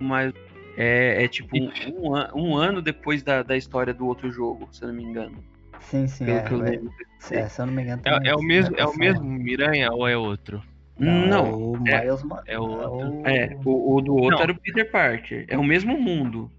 mas 0.00 0.32
é, 0.76 1.24
é 1.24 1.28
tipo 1.28 1.56
um, 1.56 1.70
um 2.02 2.14
an- 2.14 2.30
um 2.34 2.56
ano 2.56 2.80
depois 2.82 3.22
da, 3.22 3.42
da 3.42 3.56
história 3.56 3.92
do 3.92 4.06
outro 4.06 4.30
jogo, 4.30 4.68
se 4.72 4.82
eu 4.82 4.88
não 4.88 4.94
me 4.94 5.02
engano. 5.04 5.42
Sim, 5.80 6.06
sim, 6.06 6.24
Pelo 6.26 6.38
é, 6.38 6.42
que 6.42 6.52
eu 6.52 6.58
lembro. 6.58 6.92
é, 7.30 7.48
se 7.48 7.60
eu 7.60 7.66
não 7.66 7.72
me 7.72 7.82
engano. 7.82 8.02
É, 8.04 8.28
é 8.30 8.34
o 8.34 8.42
mesmo, 8.42 8.76
é 8.76 8.84
o 8.84 8.96
mesmo 8.96 9.24
Miranha 9.24 9.90
ou 9.92 10.06
é 10.08 10.16
outro? 10.16 10.62
é 11.00 11.04
Não, 11.04 11.52
o 11.72 11.88
é- 11.88 12.00
Miles 12.04 12.20
é 12.46 12.58
o 12.58 12.62
outro. 12.64 13.22
é, 13.30 13.56
o, 13.64 13.96
o 13.96 14.00
do 14.00 14.14
outro 14.16 14.36
Não. 14.36 14.42
era 14.42 14.52
o 14.52 14.60
Peter 14.60 14.90
Parker. 14.90 15.44
É 15.48 15.56
o 15.56 15.62
mesmo 15.64 15.96
mundo. 16.00 16.50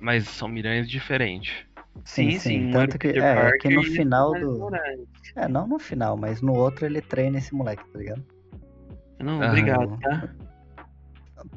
Mas 0.00 0.26
são 0.28 0.48
Miranhas 0.48 0.88
diferentes. 0.88 1.52
Sim, 2.04 2.30
Sim, 2.30 2.38
sim, 2.38 2.66
um 2.68 2.70
tanto 2.70 2.98
que- 2.98 3.08
Peter 3.08 3.22
é, 3.22 3.30
é 3.32 3.34
Parker 3.34 3.60
que 3.60 3.68
no 3.68 3.82
final 3.82 4.32
do-. 4.32 4.68
É, 5.36 5.46
não 5.48 5.66
no 5.66 5.78
final, 5.78 6.16
mas 6.16 6.40
no 6.40 6.54
outro 6.54 6.86
ele 6.86 7.02
treina 7.02 7.38
esse 7.38 7.54
moleque, 7.54 7.84
tá 7.92 7.98
ligado? 7.98 8.24
Não, 9.18 9.42
Ah, 9.42 9.48
obrigado, 9.48 9.98
tá? 10.00 10.28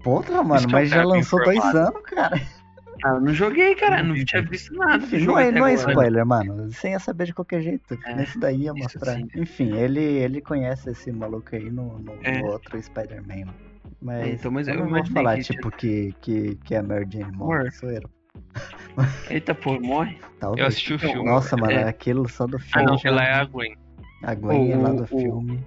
Porra, 0.04 0.44
mano, 0.44 0.68
é 0.68 0.72
mas 0.72 0.90
já 0.90 1.04
lançou 1.04 1.44
dois 1.44 1.64
anos, 1.64 2.02
cara. 2.04 2.40
Ah, 3.06 3.10
eu 3.16 3.22
não 3.22 3.34
joguei, 3.34 3.76
cara. 3.76 4.02
Não 4.04 4.14
tinha 4.24 4.42
visto 4.44 4.74
nada. 4.76 5.06
jogo 5.06 5.26
não 5.34 5.40
é, 5.40 5.50
até 5.50 5.60
não 5.60 5.68
é 5.68 5.74
spoiler, 5.74 6.26
mano. 6.26 6.72
Você 6.72 6.90
ia 6.90 7.00
saber 7.00 7.26
de 7.26 7.34
qualquer 7.34 7.62
jeito. 7.62 7.98
É, 8.06 8.16
Nesse 8.16 8.38
daí 8.40 8.62
ia 8.62 8.74
mostrar. 8.74 9.16
sim. 9.16 9.28
Enfim, 9.36 9.76
ele, 9.76 10.00
ele 10.02 10.40
conhece 10.42 10.90
esse 10.92 11.12
maluco 11.12 11.54
aí 11.56 11.70
no, 11.70 12.00
no, 12.00 12.14
É. 12.24 12.40
no 12.42 12.48
outro 12.52 12.82
Spider-Man, 12.82 13.46
mano. 13.46 13.54
Mas, 14.02 14.28
Então, 14.40 14.52
mas 14.52 14.68
eu 14.68 14.76
eu 14.76 14.80
não 14.82 14.90
vou 14.90 15.06
falar, 15.08 15.36
que 15.38 15.44
tipo, 15.44 15.70
que, 15.72 16.14
que, 16.22 16.56
que 16.64 16.76
a 16.76 16.84
Mary 16.84 17.06
Jane 17.12 17.32
morre. 17.36 17.70
Eita, 19.30 19.54
pô, 19.56 19.80
morre. 19.80 20.18
Talvez. 20.40 20.60
Eu 20.62 20.68
assisti 20.68 20.94
o 20.94 20.96
Então, 20.96 21.12
filme. 21.12 21.30
Nossa, 21.30 21.58
mano, 21.58 21.72
É. 21.74 21.84
aquilo 21.88 22.28
só 22.30 22.46
do 22.48 22.58
Ah, 22.58 22.60
filme. 22.60 22.88
não, 22.88 22.98
já- 22.98 23.10
ela 23.10 23.24
é 23.24 23.34
a 23.34 23.46
Gwen. 23.46 23.76
A 24.24 24.34
Gwen 24.36 24.76
O- 24.78 24.82
lá 24.82 24.90
do 24.92 25.04
o- 25.04 25.08
filme. 25.08 25.60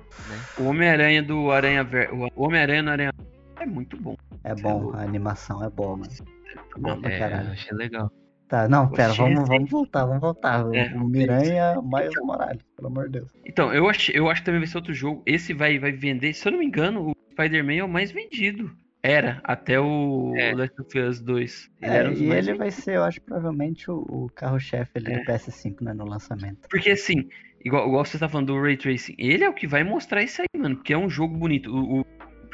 O 0.59 0.65
Homem-Aranha 0.65 1.23
do 1.23 1.51
Aranha 1.51 1.85
Ver... 1.85 2.11
O 2.13 2.31
Homem-Aranha 2.45 2.83
no 2.83 2.91
Aranha 2.91 3.13
é 3.61 3.67
muito 3.67 3.97
bom. 4.01 4.17
É 4.45 4.55
bom, 4.55 4.93
a 4.95 5.03
animação 5.03 5.63
é 5.65 5.71
boa, 5.71 5.97
mano. 5.97 6.11
Tá 6.11 6.63
Bom 6.79 6.95
bom. 6.95 7.01
pra 7.01 7.11
É, 7.13 7.19
caralho. 7.19 7.51
achei 7.53 7.77
legal. 7.77 8.11
Tá, 8.49 8.69
não, 8.69 8.89
pera, 8.89 9.13
vamos, 9.13 9.49
vamos 9.49 9.69
voltar, 9.71 10.05
vamos 10.05 10.21
voltar. 10.21 10.65
O- 10.65 10.75
É, 10.75 10.93
o 10.95 11.01
Miranha 11.09 11.75
Miles 11.83 12.11
Então. 12.13 12.27
Morales, 12.27 12.63
pelo 12.77 12.89
amor 12.89 13.07
de 13.07 13.19
Deus. 13.19 13.31
Então, 13.45 13.75
eu 13.75 13.89
acho, 13.89 14.13
eu 14.13 14.31
acho 14.31 14.41
que 14.43 14.47
também 14.47 14.61
vai 14.61 14.69
ser 14.69 14.77
outro 14.77 14.95
jogo. 14.95 15.23
Esse 15.27 15.53
vai, 15.53 15.79
vai 15.81 15.91
vender, 15.91 16.33
se 16.33 16.47
eu 16.47 16.53
não 16.53 16.61
me 16.61 16.67
engano, 16.67 17.11
o 17.11 17.13
Spider-Man 17.33 17.75
é 17.75 17.85
o 17.85 17.89
mais 17.89 18.13
vendido. 18.13 18.71
Era, 19.03 19.41
até 19.45 19.81
o 19.81 20.33
É. 20.37 20.53
Last 20.55 20.81
of 20.81 20.99
Us 20.99 21.21
2. 21.21 21.71
Ele 21.83 21.91
É, 21.91 21.97
era 21.97 22.09
um 22.09 22.13
e 22.13 22.23
mais 22.27 22.47
ele 22.49 22.57
vai 22.59 22.71
ser, 22.71 22.97
eu 22.97 23.05
acho, 23.05 23.21
provavelmente 23.21 23.91
o, 23.91 23.99
o 24.09 24.31
carro-chefe 24.35 24.93
ali 24.97 25.13
É. 25.13 25.19
do 25.19 25.25
PS5, 25.25 25.83
né, 25.83 25.93
no 25.93 26.05
lançamento. 26.05 26.69
Porque 26.69 26.91
assim, 26.91 27.29
igual, 27.65 27.87
igual 27.89 28.05
você 28.05 28.17
tá 28.19 28.29
falando 28.29 28.49
do 28.49 28.61
Ray 28.61 28.77
Tracing, 28.77 29.15
ele 29.19 29.43
é 29.45 29.49
o 29.49 29.55
que 29.55 29.67
vai 29.67 29.83
mostrar 29.85 30.23
isso 30.23 30.41
aí, 30.43 30.61
mano. 30.61 30.77
Porque 30.77 30.93
é 30.93 30.99
um 30.99 31.09
jogo 31.11 31.37
bonito. 31.37 31.69
O, 31.73 32.01
o 32.01 32.05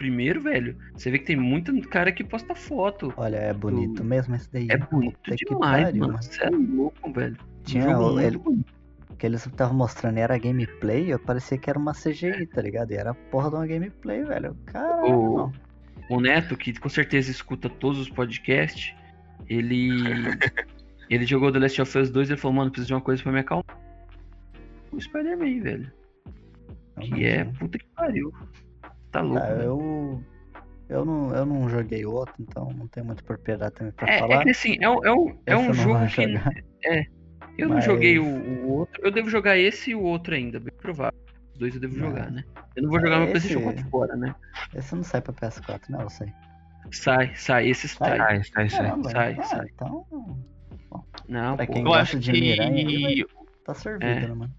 primeiro, 0.02 0.40
velho, 0.40 0.76
você 0.96 1.12
vê 1.12 1.18
que 1.20 1.26
tem 1.26 1.36
muito 1.36 1.72
cara 1.88 2.10
que 2.10 2.24
posta 2.24 2.56
foto. 2.56 3.14
Olha, 3.16 3.36
é 3.36 3.54
bonito 3.54 4.02
mesmo 4.02 4.34
esse 4.34 4.50
daí. 4.52 4.66
É 4.68 4.76
bonito 4.76 5.16
Puta 5.22 5.36
demais, 5.36 5.84
pariu, 5.84 6.00
mano. 6.00 6.20
Você 6.20 6.42
é 6.44 6.50
louco, 6.50 7.12
velho. 7.12 7.36
Um 7.40 7.62
Tinha 7.62 7.84
jogo 7.84 8.02
o- 8.08 8.12
muito 8.14 8.48
ele- 8.50 8.64
que 9.16 9.26
eles 9.26 9.46
estavam 9.46 9.76
mostrando 9.76 10.18
era 10.18 10.36
gameplay, 10.36 11.12
eu 11.12 11.20
parecia 11.20 11.56
que 11.56 11.70
era 11.70 11.78
uma 11.78 11.94
CGI, 11.94 12.46
tá 12.46 12.60
ligado? 12.60 12.90
E 12.90 12.96
era 12.96 13.14
porra 13.14 13.48
de 13.50 13.54
uma 13.54 13.66
gameplay, 13.66 14.24
velho. 14.24 14.56
Caralho, 14.66 15.14
O-. 15.14 15.52
O 16.10 16.20
Neto, 16.20 16.56
que 16.56 16.72
com 16.78 16.88
certeza 16.88 17.30
escuta 17.30 17.68
todos 17.70 18.00
os 18.00 18.08
podcasts, 18.10 18.92
ele. 19.48 19.88
ele 21.08 21.24
jogou 21.24 21.52
The 21.52 21.60
Last 21.60 21.80
of 21.80 21.96
Us 21.96 22.10
2 22.10 22.28
e 22.28 22.32
ele 22.32 22.40
falou, 22.40 22.56
mano, 22.56 22.70
preciso 22.72 22.88
de 22.88 22.94
uma 22.94 23.00
coisa 23.00 23.22
pra 23.22 23.30
me 23.30 23.38
acalmar. 23.38 23.78
Spider-Man, 24.98 25.60
velho. 25.62 25.92
Que 27.00 27.24
é 27.24 27.44
né? 27.44 27.52
puta 27.58 27.78
que 27.78 27.86
pariu. 27.94 28.34
Tá 29.12 29.20
louco. 29.20 29.38
Tá, 29.40 29.46
velho. 29.46 29.62
eu. 29.62 30.24
Eu 30.88 31.04
não, 31.06 31.34
eu 31.34 31.46
não 31.46 31.68
joguei 31.70 32.04
outro, 32.04 32.34
então 32.40 32.68
não 32.76 32.86
tenho 32.86 33.06
muita 33.06 33.22
propriedade 33.22 33.74
também 33.76 33.92
pra 33.94 34.12
É, 34.12 34.18
falar. 34.18 34.34
é 34.40 34.42
que 34.42 34.50
assim, 34.50 34.76
é, 34.78 34.90
um- 34.90 35.02
é 35.04 35.10
um, 35.12 35.38
é 35.46 35.56
um 35.56 35.66
não 35.68 35.74
jogo 35.74 36.06
que. 36.06 36.22
jogar. 36.28 36.52
Eu 37.56 37.68
não 37.68 37.76
Mas- 37.76 37.84
joguei 37.84 38.18
o, 38.18 38.24
o 38.24 38.70
outro. 38.72 39.00
Eu 39.02 39.10
devo 39.10 39.30
jogar 39.30 39.56
esse 39.56 39.92
e 39.92 39.94
o 39.94 40.02
outro 40.02 40.34
ainda, 40.34 40.60
bem 40.60 40.72
provável. 40.76 41.18
Os 41.52 41.58
dois 41.58 41.74
eu 41.74 41.80
devo 41.80 41.96
Não. 41.96 42.08
jogar, 42.08 42.30
né? 42.30 42.44
Eu 42.76 42.82
não 42.82 42.90
vou 42.90 43.00
jogar 43.00 43.18
no 43.18 43.22
Esse- 43.24 43.32
PlayStation 43.48 43.62
4 43.62 43.84
fora, 43.90 44.16
né? 44.16 44.34
Esse 44.74 44.94
não 44.94 45.02
sai 45.02 45.20
pra 45.22 45.32
PS4, 45.32 45.80
né? 45.90 45.98
Eu 46.02 46.10
sei. 46.10 46.28
Sai, 46.90 47.32
sai, 47.36 47.68
esse 47.68 47.88
sai. 47.88 48.18
Sai, 48.18 48.44
sai, 48.44 48.68
sai. 48.68 48.84
Caramba, 48.86 49.10
sai, 49.10 49.36
ah, 49.38 49.42
sai. 49.44 49.66
Então, 49.74 50.06
Não, 51.28 51.56
Pra 51.56 51.66
quem 51.66 51.78
Eu 51.78 51.84
gosta 51.84 52.02
acho 52.02 52.18
de 52.18 52.32
Miranha 52.32 52.86
aí, 52.86 53.24
que. 53.24 53.26
tá 53.64 53.72
servido, 53.72 54.04
É. 54.04 54.20
né, 54.20 54.34
mano? 54.34 54.54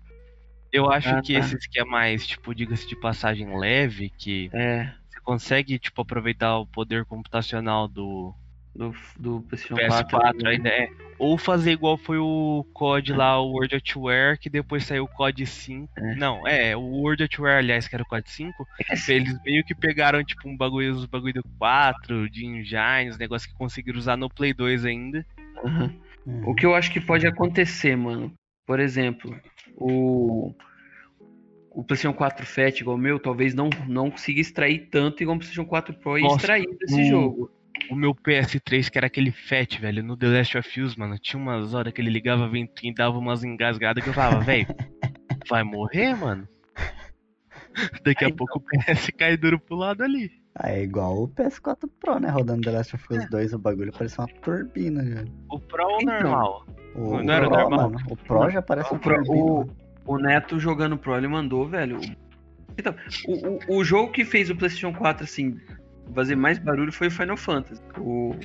Eu 0.74 0.92
acho 0.92 1.08
Ah, 1.10 1.22
que 1.22 1.34
tá. 1.34 1.40
esses 1.40 1.68
que 1.68 1.80
é 1.80 1.86
mais, 1.86 2.26
tipo, 2.26 2.54
diga-se 2.54 2.88
de 2.88 2.96
passagem 2.96 3.58
leve, 3.58 4.10
que 4.18 4.50
É, 4.52 4.92
você 5.10 5.20
consegue, 5.22 5.78
tipo, 5.78 6.02
aproveitar 6.02 6.58
o 6.58 6.66
poder 6.66 7.06
computacional 7.06 7.88
do 7.88 8.34
do, 8.76 8.92
do 9.20 9.42
PlayStation 9.48 9.76
4. 9.76 10.18
PS4 10.18 10.48
ainda 10.48 10.68
é. 10.70 10.90
Ou 11.20 11.38
fazer 11.38 11.74
igual 11.74 11.96
foi 11.96 12.18
o 12.18 12.66
COD 12.74 13.14
lá, 13.14 13.40
o 13.40 13.52
World 13.52 13.76
at 13.76 13.96
War, 13.96 14.36
que 14.40 14.50
depois 14.50 14.84
saiu 14.84 15.04
o 15.04 15.08
COD 15.08 15.46
5. 15.46 15.88
É. 15.96 16.16
Não, 16.16 16.48
é, 16.48 16.76
o 16.76 16.82
World 16.82 17.22
at 17.24 17.38
War, 17.38 17.58
aliás, 17.58 17.88
que 17.88 17.96
era 17.96 18.02
o 18.04 18.08
COD 18.08 18.28
5. 18.32 18.68
É 18.80 18.84
que 18.84 18.94
assim, 18.94 19.14
Eles 19.14 19.40
meio 19.46 19.64
que 19.64 19.76
pegaram, 19.76 20.24
tipo, 20.24 20.50
um 20.50 20.58
bagulho, 20.58 20.92
os 20.92 21.06
bagulho 21.06 21.36
do 21.36 21.44
4, 21.60 22.28
de 22.32 22.48
engine, 22.48 23.12
os 23.12 23.18
negócios 23.20 23.50
que 23.52 23.56
conseguiram 23.58 24.00
usar 24.00 24.18
no 24.18 24.28
Play 24.28 24.54
2 24.56 24.86
ainda. 24.86 25.24
Uhum. 25.64 25.94
O 26.48 26.56
que 26.56 26.66
eu 26.66 26.74
acho 26.74 26.92
que 26.92 27.00
pode 27.00 27.28
acontecer, 27.28 27.96
mano. 27.96 28.34
Por 28.66 28.80
exemplo, 28.80 29.36
o. 29.76 30.54
O 31.76 31.84
PlayStation 31.84 32.16
4 32.16 32.46
Fat 32.46 32.80
igual 32.82 32.96
o 32.96 33.00
meu, 33.00 33.20
talvez 33.20 33.56
não, 33.56 33.68
não 33.88 34.12
consiga 34.12 34.40
extrair 34.40 34.90
tanto 34.92 35.24
igual 35.24 35.36
o 35.38 35.40
PlayStation 35.40 35.66
4 35.68 35.94
Pro 35.96 36.20
e 36.20 36.22
Nossa, 36.22 36.36
extrair 36.38 36.68
desse 36.78 37.02
o- 37.02 37.06
jogo. 37.06 37.52
O 37.90 37.96
meu 37.96 38.14
PS3, 38.14 38.90
que 38.90 38.98
era 39.00 39.08
aquele 39.08 39.32
fat, 39.32 39.80
velho, 39.80 40.04
no 40.04 40.16
The 40.16 40.28
Last 40.28 40.58
of 40.60 40.82
Us, 40.82 40.96
mano, 40.96 41.18
tinha 41.18 41.42
umas 41.42 41.74
horas 41.74 41.92
que 41.92 42.00
ele 42.00 42.12
ligava 42.12 42.46
a 42.46 42.48
ventoinha 42.48 42.92
e 42.92 42.96
dava 42.96 43.18
umas 43.18 43.44
engasgadas 43.44 44.04
que 44.04 44.10
eu 44.10 44.14
falava, 44.14 44.40
velho, 44.42 44.68
vai 45.50 45.64
morrer, 45.64 46.16
mano? 46.16 46.48
Daqui 48.06 48.24
a 48.24 48.28
Aí, 48.28 48.34
pouco 48.34 48.60
o 48.60 48.62
PS 48.62 49.12
cai 49.18 49.36
duro 49.36 49.60
pro 49.60 49.76
lado 49.76 50.04
ali. 50.04 50.30
Ah, 50.56 50.70
é 50.72 50.84
igual 50.84 51.24
o 51.24 51.28
PS4 51.30 51.90
Pro, 52.00 52.20
né? 52.20 52.30
Rodando 52.30 52.62
The 52.62 52.72
Last 52.72 52.96
of 52.96 53.06
Us 53.12 53.28
2, 53.30 53.54
o 53.54 53.58
bagulho 53.60 53.92
parece 53.92 54.20
uma 54.20 54.28
turbina, 54.28 55.04
já. 55.04 55.24
O 55.50 55.60
Pro 55.60 55.84
ou 55.84 55.98
o 55.98 56.02
Então, 56.02 56.22
normal? 56.22 56.66
O, 56.96 57.24
Não 57.24 57.34
era 57.34 57.48
Pro, 57.50 57.58
normal? 57.60 57.90
mano, 57.92 58.06
o 58.10 58.16
Pro 58.16 58.50
já 58.52 58.62
parece 58.62 58.90
O 58.90 58.94
uma 58.94 59.00
Pro- 59.00 59.16
turbina. 59.16 59.44
o-. 59.46 59.70
O 60.06 60.18
Neto 60.18 60.60
jogando 60.60 60.98
Pro, 60.98 61.16
ele 61.18 61.28
mandou, 61.28 61.68
velho. 61.68 62.00
Então, 62.78 62.94
o, 63.28 63.74
o, 63.76 63.78
o 63.80 63.84
jogo 63.84 64.12
que 64.12 64.24
fez 64.26 64.50
o 64.50 64.56
PlayStation 64.56 64.94
4, 64.94 65.24
assim, 65.24 65.58
fazer 66.14 66.36
mais 66.36 66.60
barulho 66.60 66.92
foi 66.92 67.08
o 67.08 67.12
Final 67.12 67.38
Fantasy. 67.38 67.82
O 67.98 68.36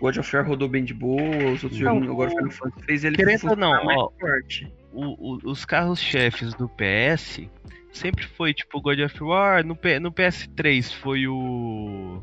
God 0.00 0.16
of 0.16 0.36
War 0.36 0.46
rodou 0.46 0.68
bem 0.68 0.84
de 0.84 0.94
boa, 0.94 1.20
os 1.52 1.62
outros 1.64 1.80
Não, 1.80 1.94
jogos 1.96 2.08
agora 2.10 2.30
Final 2.30 2.50
Fantasy 2.52 2.84
fez 2.86 3.04
ele 3.04 3.16
Querendo 3.16 3.50
ou 3.50 3.56
não, 3.56 3.70
funcionar 3.72 3.84
mais 3.84 3.98
ó, 3.98 4.10
forte. 4.18 4.72
O- 4.92 5.34
o- 5.34 5.50
os 5.50 5.64
carros-chefes 5.66 6.54
do 6.54 6.68
PS 6.70 7.42
sempre 7.92 8.26
foi 8.26 8.52
tipo 8.54 8.80
God 8.80 8.98
of 9.00 9.22
War, 9.22 9.64
no, 9.64 9.74
P- 9.76 9.98
no 9.98 10.12
PS3 10.12 10.92
foi 10.92 11.26
o. 11.26 12.22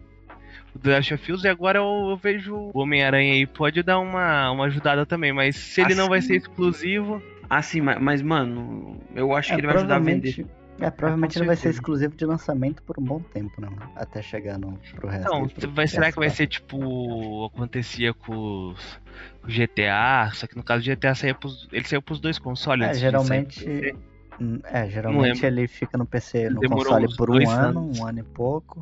O 0.75 0.79
The 0.79 0.91
Last 0.91 1.13
of 1.13 1.31
Us 1.31 1.43
e 1.43 1.47
agora 1.47 1.79
eu, 1.79 2.07
eu 2.09 2.17
vejo 2.17 2.55
o 2.73 2.79
Homem-Aranha 2.79 3.33
aí 3.33 3.47
pode 3.47 3.81
dar 3.81 3.99
uma, 3.99 4.51
uma 4.51 4.65
ajudada 4.65 5.05
também, 5.05 5.31
mas 5.33 5.55
se 5.55 5.81
ele 5.81 5.95
não 5.95 6.07
vai 6.09 6.19
Assim- 6.19 6.27
ser 6.29 6.35
exclusivo, 6.35 7.21
Ah, 7.49 7.61
sim, 7.61 7.81
mas, 7.81 7.99
mas, 7.99 8.21
mano, 8.21 8.99
eu 9.15 9.33
acho 9.35 9.51
É, 9.51 9.55
que 9.55 9.61
ele 9.61 9.67
vai 9.67 9.75
ajudar 9.77 9.95
a 9.95 9.99
vender. 9.99 10.45
é, 10.79 10.91
provavelmente 10.91 11.39
ele 11.39 11.45
vai 11.47 11.55
ser 11.55 11.69
exclusivo 11.69 12.15
de 12.15 12.25
lançamento 12.25 12.83
por 12.83 12.99
um 12.99 13.03
bom 13.03 13.19
tempo, 13.21 13.59
né? 13.61 13.69
Até 13.95 14.21
chegar 14.21 14.59
no, 14.59 14.77
pro 14.95 15.07
resto. 15.07 15.25
Então, 15.25 15.43
aí, 15.43 15.49
pro 15.49 15.71
vai, 15.71 15.87
será 15.87 16.11
que 16.11 16.19
vai 16.19 16.27
PS4. 16.27 16.35
ser 16.35 16.47
tipo. 16.47 17.45
Acontecia 17.45 18.13
com 18.13 18.33
os 18.71 18.99
com 19.41 19.47
o 19.47 19.49
GTA? 19.51 20.29
Só 20.33 20.45
que 20.45 20.55
no 20.57 20.63
caso 20.63 20.81
o 20.81 20.85
GTA 20.95 21.15
saía 21.15 21.33
pros, 21.33 21.67
ele 21.71 21.87
saiu 21.87 22.01
pros 22.01 22.19
dois 22.19 22.37
consoles. 22.37 22.87
É, 22.89 22.93
geralmente. 22.93 23.95
Hum, 24.39 24.59
É, 24.65 24.87
geralmente 24.89 25.45
ele 25.45 25.67
fica 25.67 25.97
no 25.97 26.05
PC, 26.05 26.49
no 26.49 26.59
Demorou 26.59 26.83
console 26.85 27.15
por 27.15 27.29
um 27.31 27.49
ano, 27.49 27.79
anos. 27.79 27.99
um 27.99 28.05
ano 28.05 28.19
e 28.19 28.23
pouco. 28.23 28.81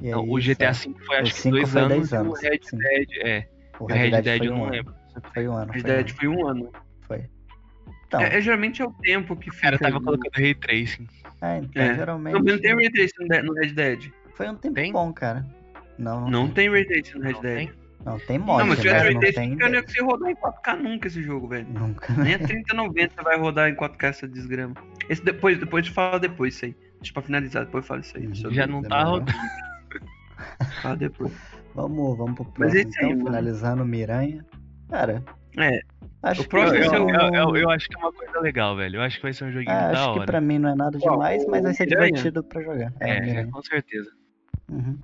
E 0.00 0.10
Não, 0.10 0.20
aí 0.22 0.28
o 0.30 0.38
GTA. 0.38 0.72
V 0.72 0.94
foi 1.04 1.16
O 1.16 1.20
acho 1.22 1.42
que 1.42 1.50
dois 1.50 1.70
foi 1.70 1.80
anos, 1.82 2.10
10 2.10 2.10
e 2.10 2.14
o 2.14 2.18
anos, 2.20 2.40
Red 2.40 2.60
sim. 2.62 2.78
Dead, 2.78 3.08
é. 3.24 3.48
O 3.80 3.84
O 3.84 3.86
Red 3.86 4.10
Dead 4.22 4.38
foi 4.38 4.46
eu 4.48 4.52
um 4.52 4.56
não 4.56 4.62
ano. 4.64 4.72
lembro. 4.72 4.94
Foi 5.34 5.48
um 5.48 5.52
ano. 5.54 5.72
Red 5.72 5.80
um 5.80 5.84
Dead 5.84 6.10
foi 6.10 6.28
um 6.28 6.46
ano. 6.46 6.72
Foi. 7.02 7.24
Então, 8.06 8.20
É, 8.20 8.36
é, 8.36 8.40
geralmente 8.40 8.80
é 8.80 8.84
o 8.86 8.92
tempo 8.92 9.36
que 9.36 9.50
O 9.50 9.52
fica. 9.52 9.62
cara 9.66 9.78
tava 9.78 10.00
colocando 10.00 10.30
Ray 10.34 10.54
Tracing. 10.54 11.06
é, 11.42 11.58
então, 11.58 11.82
É. 11.82 11.94
geralmente. 11.96 12.32
Não, 12.34 12.40
não 12.40 12.58
tem 12.60 12.74
Ray 12.76 12.90
Tracing 12.90 13.44
no 13.44 13.54
Red 13.54 13.72
Dead. 13.72 14.10
Foi 14.34 14.48
um 14.48 14.54
tempo 14.54 14.74
Tem? 14.76 14.92
bom, 14.92 15.12
cara. 15.12 15.44
Não, 15.98 16.20
não, 16.22 16.30
Não 16.30 16.44
tem. 16.46 16.54
tem 16.54 16.70
Ray 16.70 16.84
Tracing 16.84 17.18
no 17.18 17.24
Red 17.24 17.32
Não 17.32 17.40
Dead. 17.40 17.56
tem? 17.56 17.72
Não, 18.10 18.18
tem 18.20 18.38
mod, 18.38 18.58
Não, 18.60 18.66
mas 18.68 18.78
se 18.78 18.84
né? 18.86 18.90
tivesse 18.90 19.04
Ray 19.04 19.14
não 19.14 19.20
Tracing, 19.20 19.56
tem. 19.56 19.82
conseguir 19.82 20.02
rodar 20.02 20.30
em 20.30 20.34
4K 20.36 20.76
nunca 20.82 21.06
esse 21.08 21.22
jogo, 21.22 21.48
velho. 21.48 21.66
Nunca. 21.68 22.12
Nem 22.14 22.34
a 22.34 22.38
3090 22.38 23.22
vai 23.22 23.38
rodar 23.38 23.68
em 23.70 23.74
4K 23.74 24.04
essa 24.08 24.28
desgrama. 24.28 24.74
Esse 25.08 25.24
depois, 25.24 25.58
depois 25.58 25.82
a 25.82 25.86
gente 25.86 25.94
fala 25.94 26.18
depois 26.18 26.54
isso 26.54 26.64
aí. 26.66 26.76
Deixa 27.00 27.12
pra 27.12 27.22
finalizar, 27.22 27.64
depois 27.64 27.84
eu 27.84 27.88
falo 27.88 28.00
isso 28.00 28.16
aí. 28.16 28.26
Uhum. 28.26 28.32
Eu 28.44 28.52
Já 28.54 28.66
não 28.66 28.82
tá 28.82 28.98
Demorou. 28.98 29.20
rodando. 29.20 29.38
falo 30.82 30.96
depois. 30.96 31.32
Vamos, 31.74 32.18
vamos 32.18 32.34
pro 32.34 32.44
próximo, 32.46 32.78
é 32.78 32.82
isso 32.82 32.98
aí, 32.98 33.04
então, 33.06 33.08
mano. 33.18 33.24
finalizando 33.26 33.84
Miranha. 33.84 34.44
Cara. 34.88 35.22
É, 35.58 35.80
Acho 36.22 36.42
o 36.42 36.48
próximo 36.48 36.80
que 36.80 36.86
Eu, 36.86 36.92
é 36.92 36.96
eu, 36.98 37.04
o- 37.06 37.10
eu, 37.10 37.34
eu- 37.34 37.56
eu 37.56 37.70
acho 37.70 37.88
que 37.88 37.94
é 37.96 37.98
uma 37.98 38.12
coisa 38.12 38.40
legal, 38.40 38.76
velho. 38.76 38.96
Eu 38.96 39.02
acho 39.02 39.16
que 39.16 39.22
vai 39.22 39.32
ser 39.32 39.44
um 39.44 39.52
joguinho 39.52 39.70
É, 39.70 39.74
da 39.74 39.90
acho 39.92 40.12
que 40.12 40.18
hora. 40.18 40.26
pra 40.26 40.40
mim 40.40 40.58
não 40.58 40.70
é 40.70 40.74
nada 40.74 40.98
demais, 40.98 41.44
mas 41.46 41.62
vai 41.62 41.74
ser 41.74 41.84
Miranha? 41.86 42.06
divertido 42.06 42.42
pra 42.44 42.62
jogar. 42.62 42.92
É, 43.00 43.10
É, 43.10 43.20
Miranha. 43.20 43.48
com 43.52 43.62
certeza. 43.62 44.10
Uhum. 44.70 44.98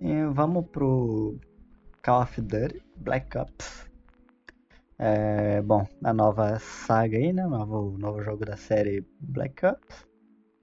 E 0.00 0.24
vamos 0.32 0.66
pro 0.70 1.36
Call 2.02 2.22
of 2.22 2.40
Duty 2.40 2.82
Black 2.96 3.36
Ops. 3.38 3.90
É, 4.98 5.60
bom, 5.62 5.86
a 6.04 6.12
nova 6.12 6.58
saga 6.58 7.16
aí, 7.16 7.32
né? 7.32 7.44
O 7.46 7.50
novo, 7.50 7.96
novo 7.98 8.22
jogo 8.22 8.44
da 8.44 8.56
série 8.56 9.04
Black 9.20 9.64
Ops. 9.66 10.06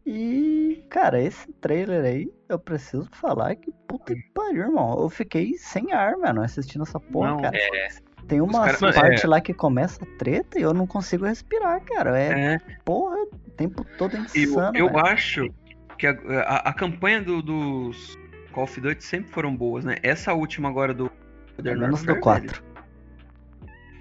E, 0.06 0.84
cara, 0.90 1.22
esse 1.22 1.52
trailer 1.54 2.04
aí, 2.04 2.32
eu 2.48 2.58
preciso 2.58 3.08
falar 3.12 3.56
que 3.56 3.72
puta 3.88 4.16
que 4.16 4.24
pariu, 4.34 4.64
irmão. 4.64 5.00
Eu 5.00 5.10
fiquei 5.10 5.54
sem 5.56 5.92
ar, 5.94 6.18
mano, 6.18 6.42
assistindo 6.42 6.84
essa 6.84 7.00
porra, 7.00 7.32
Não, 7.32 7.42
cara. 7.42 7.58
É, 7.58 7.90
Tem 8.28 8.42
uma 8.42 8.66
caras- 8.66 8.96
parte 8.96 9.26
é. 9.26 9.28
lá 9.28 9.42
que 9.42 9.54
começa 9.54 10.04
a 10.04 10.18
treta 10.18 10.58
e 10.58 10.62
eu 10.64 10.74
não 10.74 10.88
consigo 10.88 11.26
respirar, 11.26 11.82
cara. 11.84 12.18
É, 12.20 12.54
é. 12.56 12.60
porra, 12.84 13.18
o 13.18 13.52
tempo 13.56 13.86
todo 13.98 14.16
Eu, 14.16 14.22
insano. 14.24 14.78
eu 14.78 14.88
velho. 14.88 15.06
acho 15.06 15.54
que 15.98 16.08
a, 16.08 16.12
a, 16.46 16.70
a 16.70 16.74
campanha 16.74 17.22
do- 17.22 17.42
dos 17.42 18.18
Call 18.54 18.64
of 18.64 18.80
Duty 18.82 19.04
sempre 19.04 19.32
foram 19.32 19.56
boas, 19.56 19.84
né? 19.86 19.98
Essa 20.02 20.34
última 20.34 20.70
agora 20.70 20.94
do 20.94 21.12
Menos 21.64 22.04
do 22.04 22.14
Warfare, 22.14 22.20
4. 22.22 22.62
velho. 22.62 22.64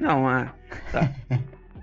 Não, 0.01 0.31
é. 0.31 0.53
Tá. 0.93 1.11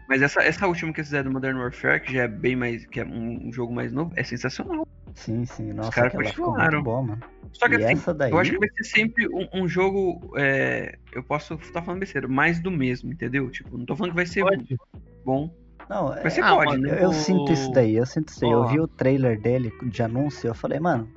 Mas 0.08 0.22
essa, 0.22 0.42
essa 0.44 0.68
última 0.68 0.94
que 0.94 1.00
eles 1.00 1.08
fizeram 1.08 1.30
do 1.32 1.34
Modern 1.34 1.58
Warfare, 1.58 2.00
que 2.00 2.14
já 2.14 2.24
é 2.24 2.28
bem 2.28 2.56
mais. 2.56 2.86
que 2.86 3.00
é 3.00 3.06
um, 3.06 3.48
um 3.48 3.52
jogo 3.52 3.74
mais 3.74 3.92
novo, 3.92 4.14
é 4.16 4.24
sensacional. 4.24 4.88
Sim, 5.16 5.46
sim. 5.46 5.74
Nossa, 5.74 5.92
caras 5.92 6.12
ficou 6.12 6.24
muito 6.24 6.36
continuaram. 6.36 6.84
mano. 6.84 7.20
Só 7.54 7.68
que 7.68 7.76
e 7.76 7.84
assim, 7.86 7.94
essa 7.94 8.14
daí. 8.14 8.32
eu 8.32 8.38
acho 8.38 8.52
que 8.52 8.60
vai 8.60 8.70
ser 8.70 8.84
sempre 8.84 9.28
um, 9.30 9.48
um 9.54 9.68
jogo. 9.68 10.32
é, 10.38 10.98
eu 11.14 11.24
posso 11.24 11.56
estar 11.56 11.82
falando 11.82 12.02
besteira, 12.02 12.28
mais 12.28 12.60
do 12.60 12.70
mesmo, 12.70 13.12
entendeu? 13.12 13.50
Tipo, 13.50 13.78
não 13.78 13.86
tô 13.86 13.96
falando 13.96 14.12
que 14.12 14.18
vai 14.18 14.26
ser 14.26 14.42
pode. 14.42 14.78
bom. 15.26 15.52
Não, 15.90 16.08
Vai 16.10 16.30
ser 16.30 16.42
é- 16.42 16.44
Ah, 16.44 16.56
COD, 16.56 16.66
mano, 16.66 16.82
né? 16.84 16.90
eu, 16.90 16.96
eu 17.04 17.10
O- 17.10 17.14
sinto 17.14 17.52
isso 17.54 17.72
daí, 17.72 17.96
eu 17.96 18.06
sinto 18.06 18.30
isso 18.30 18.42
daí. 18.42 18.50
Eu 18.52 18.60
Ó. 18.60 18.68
vi 18.68 18.80
o 18.80 18.88
trailer 18.88 19.40
dele 19.40 19.72
de 19.84 20.04
anúncio, 20.04 20.48
eu 20.48 20.56
falei, 20.56 20.80
mano, 20.80 21.08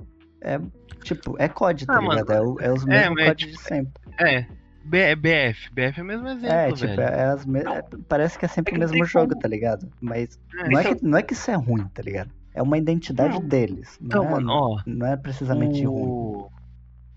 é 0.42 0.60
tipo, 1.02 1.36
é 1.38 1.48
COD, 1.48 1.86
tá 1.86 1.94
Ah, 1.96 2.00
mano, 2.02 2.20
ligado? 2.20 2.32
É, 2.32 2.40
o- 2.40 2.60
é 2.60 2.72
os 2.72 2.82
é, 2.86 2.90
mesmos 2.90 3.14
mas, 3.16 3.26
COD 3.28 3.46
tipo, 3.46 3.52
de 3.56 3.62
sempre. 3.62 3.92
É. 4.18 4.46
B- 4.84 5.16
BF. 5.16 5.70
BF 5.72 6.00
é 6.00 6.02
o 6.02 6.06
mesmo 6.06 6.28
exemplo, 6.28 6.46
É, 6.56 6.66
tipo, 6.72 6.86
velho. 6.86 7.00
é, 7.02 7.24
as 7.24 7.44
me- 7.44 7.62
parece 8.08 8.38
que 8.38 8.44
é 8.44 8.48
sempre 8.48 8.72
É 8.72 8.76
o 8.76 8.78
que 8.80 8.84
não 8.86 8.90
mesmo 8.92 9.04
jogo, 9.06 9.28
como. 9.30 9.40
tá 9.42 9.48
ligado? 9.48 9.90
Mas 10.00 10.40
É, 10.58 10.68
não, 10.68 10.78
é 10.78 10.82
então- 10.82 10.94
que, 10.96 11.04
não 11.04 11.18
é 11.18 11.22
que 11.22 11.32
isso 11.34 11.50
é 11.50 11.54
ruim, 11.54 11.86
tá 11.88 12.02
ligado? 12.02 12.30
É 12.54 12.62
uma 12.62 12.78
identidade 12.78 13.34
Não. 13.34 13.46
deles. 13.46 13.98
Não, 14.00 14.06
Então, 14.06 14.24
é, 14.24 14.30
mano, 14.30 14.50
ó. 14.52 14.82
não 14.86 15.06
é 15.06 15.16
precisamente 15.16 15.84
ruim. 15.84 16.02
o... 16.02 16.50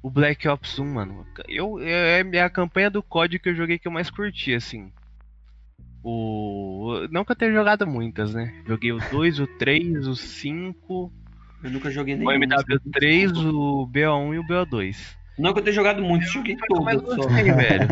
o 0.03 0.09
Black 0.09 0.47
Ops 0.47 0.77
1, 0.79 0.85
mano. 0.85 1.25
Eu, 1.47 1.79
é 1.79 2.19
é 2.21 2.41
a 2.43 2.49
campanha 2.49 2.89
do 2.91 3.01
COD 3.01 3.39
que 3.39 3.49
eu 3.49 3.55
joguei 3.55 3.79
que 3.79 3.87
eu 3.87 3.91
mais 3.91 4.09
curti, 4.09 4.53
assim. 4.53 4.91
O. 6.03 7.07
Não 7.11 7.23
que 7.23 7.31
eu 7.31 7.35
tenha 7.35 7.51
jogado 7.53 7.85
muitas, 7.87 8.33
né? 8.33 8.53
Joguei 8.67 8.91
o 8.91 8.97
2, 9.11 9.39
o 9.39 9.47
3, 9.47 10.07
o 10.07 10.15
5, 10.15 11.11
Eu 11.63 11.69
nunca 11.69 11.89
joguei 11.91 12.15
o 12.15 12.17
nenhum. 12.17 12.31
MW3, 12.31 13.31
o 13.53 13.87
BO1 13.87 14.33
e 14.35 14.39
o 14.39 14.43
BO2. 14.43 15.15
Não 15.41 15.53
que 15.53 15.59
eu 15.59 15.63
tenha 15.63 15.73
jogado 15.75 16.01
muito, 16.01 16.23
eu 16.25 16.29
joguei 16.31 16.55
todas. 16.67 17.01
Só. 17.01 17.15
gostei, 17.15 17.43
velho. 17.51 17.87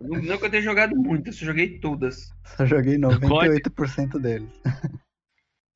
Não 0.00 0.38
que 0.38 0.44
eu 0.44 0.50
tenha 0.50 0.62
jogado 0.62 0.96
muito, 0.96 1.28
eu 1.28 1.32
só 1.32 1.44
joguei 1.46 1.78
todas. 1.78 2.30
Só 2.56 2.66
joguei 2.66 2.96
98% 2.98 4.18
deles. 4.20 4.50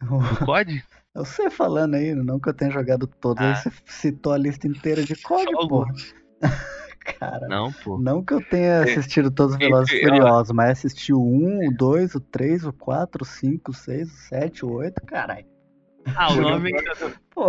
Eu 1.14 1.24
sei 1.24 1.50
falando 1.50 1.94
aí, 1.94 2.14
não 2.14 2.38
que 2.38 2.48
eu 2.48 2.54
tenha 2.54 2.70
jogado 2.70 3.06
todos, 3.06 3.42
Ah. 3.42 3.48
aí 3.50 3.56
você 3.56 3.70
citou 3.86 4.32
a 4.32 4.38
lista 4.38 4.68
inteira 4.68 5.02
de 5.02 5.16
porra. 5.16 5.44
alguns. 5.56 6.14
Cara, 7.18 7.48
Não, 7.48 7.72
pô. 7.72 7.98
não 7.98 8.22
que 8.22 8.34
eu 8.34 8.44
tenha 8.48 8.82
assistido 8.82 9.30
todos 9.30 9.54
os 9.54 9.58
Velozes 9.58 9.90
e 9.92 9.96
eu- 9.96 10.08
Furiosos, 10.08 10.52
mas 10.52 10.70
assisti 10.78 11.12
o 11.12 11.20
1, 11.20 11.68
o 11.68 11.74
2, 11.74 12.14
o 12.14 12.20
3, 12.20 12.64
o 12.66 12.72
4, 12.72 13.22
o 13.22 13.26
5, 13.26 13.70
o 13.70 13.74
6, 13.74 14.08
o 14.12 14.16
7, 14.28 14.64
o 14.66 14.70
8, 14.72 15.00
caralho. 15.06 15.46
Ah, 16.14 16.30
o 16.32 16.36
9 16.40 16.70
Pô, 17.34 17.46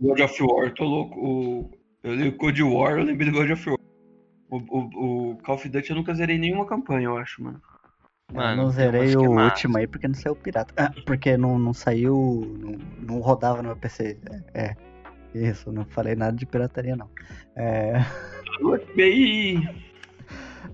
God 0.00 0.20
of 0.20 0.42
War, 0.42 0.72
tô 0.72 0.84
louco. 0.84 1.18
O... 1.20 1.70
Eu 2.06 2.14
li 2.14 2.28
o 2.28 2.36
Code 2.36 2.62
War, 2.62 2.98
eu 2.98 3.04
lembrei 3.04 3.30
do 3.30 3.36
God 3.36 3.50
of 3.50 3.68
War. 3.70 3.78
O, 4.48 4.56
o, 4.58 5.30
o 5.32 5.36
Call 5.38 5.56
of 5.56 5.68
Duty 5.68 5.90
eu 5.90 5.96
nunca 5.96 6.14
zerei 6.14 6.38
nenhuma 6.38 6.64
campanha, 6.64 7.06
eu 7.06 7.16
acho, 7.18 7.42
mano. 7.42 7.60
eu 8.30 8.36
Mano, 8.36 8.56
não 8.62 8.64
tem 8.68 8.74
zerei 8.76 9.12
é 9.12 9.18
o 9.18 9.34
massa. 9.34 9.54
último 9.54 9.78
aí 9.78 9.86
porque 9.88 10.06
não 10.06 10.14
saiu 10.14 10.36
pirata. 10.36 10.72
Ah, 10.76 10.92
porque 11.04 11.36
não, 11.36 11.58
não 11.58 11.72
saiu. 11.74 12.14
Não, 12.60 12.78
não 13.16 13.20
rodava 13.20 13.58
no 13.58 13.68
meu 13.70 13.76
PC. 13.76 14.18
É. 14.54 14.68
é. 14.68 14.76
Isso, 15.34 15.70
não 15.72 15.84
falei 15.84 16.14
nada 16.14 16.36
de 16.36 16.46
pirataria, 16.46 16.96
não. 16.96 17.10
É. 17.56 17.94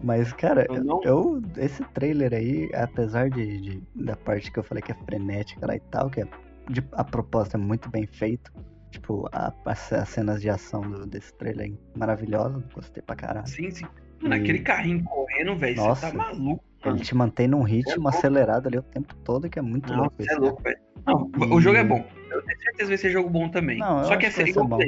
Mas, 0.03 0.33
cara, 0.33 0.67
Eu 0.69 0.85
não- 0.85 1.01
eu, 1.05 1.43
esse 1.57 1.83
trailer 1.95 2.33
aí, 2.35 2.71
apesar 2.75 3.31
de, 3.31 3.61
de- 3.61 3.83
da 3.95 4.17
parte 4.17 4.51
que 4.53 4.59
eu 4.59 4.63
falei 4.65 4.83
que 4.83 4.93
é 4.93 4.97
frenética 5.07 5.67
lá 5.67 5.75
e 5.77 5.81
tal, 5.81 6.11
que 6.11 6.21
é, 6.21 6.27
de- 6.69 6.85
a 6.93 7.03
proposta 7.05 7.57
é 7.57 7.61
muito 7.61 7.89
bem 7.91 8.07
feito. 8.07 8.53
Tipo, 8.93 9.27
a- 9.33 9.53
as, 9.65 9.93
as 9.93 10.09
cenas 10.11 10.41
de 10.43 10.51
ação 10.51 10.83
do- 10.83 11.07
desse 11.07 11.33
trailer 11.35 11.73
é 11.73 11.99
maravilhosa, 11.99 12.63
gostei 12.75 13.03
pra 13.03 13.17
caralho. 13.17 13.47
Sim, 13.49 13.71
sim. 13.71 13.87
Mano, 14.21 14.37
E- 14.37 14.41
aquele 14.41 14.59
carrinho 14.61 15.03
correndo, 15.03 15.57
velho, 15.57 15.77
você 15.83 16.07
tá 16.09 16.13
maluco. 16.13 16.63
Ele 16.85 17.01
te 17.01 17.15
mantém 17.15 17.49
num 17.49 17.63
ritmo 17.63 18.03
louco. 18.03 18.09
acelerado 18.19 18.67
ali 18.67 18.77
o 18.79 18.83
tempo 18.83 19.15
todo, 19.25 19.49
que 19.49 19.59
é 19.59 19.63
muito 19.63 19.91
Não, 19.93 20.01
louco 20.01 20.17
isso. 20.21 20.31
é 20.31 20.37
louco, 20.37 20.63
velho. 20.63 20.79
Não, 21.07 21.31
E- 21.41 21.45
o 21.55 21.61
jogo 21.61 21.77
é 21.79 21.85
bom. 21.85 22.05
Eu 22.31 22.43
tenho 22.43 22.59
certeza 22.59 22.77
que 22.77 22.85
vai 22.87 22.97
ser 22.99 23.11
jogo 23.11 23.31
bom 23.31 23.49
também. 23.49 23.79
Não, 23.79 23.99
eu 24.01 24.05
só 24.05 24.17
que 24.17 24.27
é 24.27 24.31
que 24.31 24.35
ser 24.35 24.53
bom. 24.53 24.79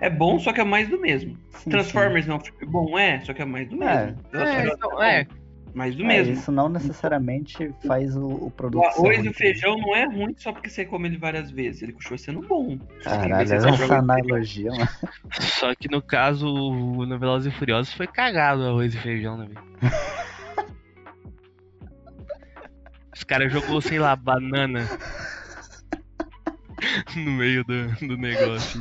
É 0.00 0.10
bom, 0.10 0.38
só 0.40 0.52
que 0.52 0.60
é 0.60 0.64
mais 0.64 0.88
do 0.88 0.98
mesmo. 0.98 1.36
Sim, 1.50 1.70
Transformers 1.70 2.26
não 2.26 2.36
é 2.36 2.38
um 2.38 2.40
filme 2.40 2.66
bom, 2.66 2.98
é, 2.98 3.20
só 3.20 3.32
que 3.34 3.42
é 3.42 3.44
mais 3.44 3.68
do 3.68 3.80
É. 3.84 4.06
mesmo. 4.06 4.20
É, 4.32 4.66
então, 4.66 5.02
é. 5.02 5.26
Mais 5.74 5.94
do. 5.96 6.02
É, 6.04 6.06
mesmo. 6.06 6.34
isso 6.34 6.52
não 6.52 6.68
necessariamente 6.68 7.74
faz 7.86 8.14
o, 8.16 8.26
o 8.26 8.46
O 8.46 8.50
produto 8.50 8.82
ser 8.82 8.88
arroz 9.00 9.24
e 9.24 9.28
o 9.28 9.32
feijão 9.34 9.76
não 9.78 9.96
é 9.96 10.04
ruim 10.04 10.34
só 10.36 10.52
porque 10.52 10.68
você 10.68 10.84
come 10.84 11.08
ele 11.08 11.16
várias 11.16 11.50
vezes. 11.50 11.82
Ele 11.82 11.92
continua 11.92 12.18
sendo 12.18 12.40
bom. 12.42 12.78
Só 13.00 13.10
que 13.10 13.28
Caralho, 13.28 13.52
essa 13.54 13.68
ele- 13.68 13.92
analogia, 13.94 14.70
mano. 14.70 14.88
Só 15.40 15.74
que 15.74 15.88
no 15.90 16.02
caso, 16.02 16.46
o- 16.46 17.06
no 17.06 17.18
Velozes 17.18 17.52
e 17.52 17.56
Furiosos 17.58 17.94
foi 17.94 18.06
cagado 18.06 18.62
o 18.62 18.68
arroz 18.68 18.94
e 18.94 18.98
feijão, 18.98 19.36
né? 19.38 19.48
Os 23.14 23.24
caras 23.24 23.52
jogou, 23.52 23.80
sei 23.80 23.98
lá, 23.98 24.16
banana 24.16 24.88
no 27.16 27.30
meio 27.32 27.62
do, 27.64 27.88
do 28.08 28.16
negócio. 28.16 28.80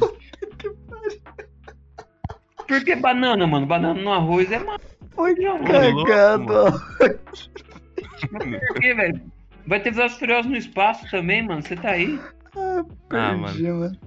Por 2.68 2.84
que 2.84 2.96
banana, 2.96 3.46
mano? 3.46 3.66
Banana 3.66 4.02
no 4.02 4.12
arroz 4.12 4.52
é 4.52 4.58
mano. 4.60 4.80
Foi. 5.22 7.20
Mas 8.32 8.60
por 8.68 8.80
que, 8.80 8.94
velho? 8.94 9.22
Vai 9.68 9.80
ter 9.80 9.92
Velozes 9.92 10.18
Furiosos 10.18 10.50
no 10.52 10.58
espaço 10.58 11.10
também, 11.10 11.46
mano. 11.46 11.62
Você 11.62 11.76
tá 11.76 11.92
aí. 11.92 12.20
Ah, 12.56 12.84
Perdi, 13.10 13.72
mano. 13.72 13.98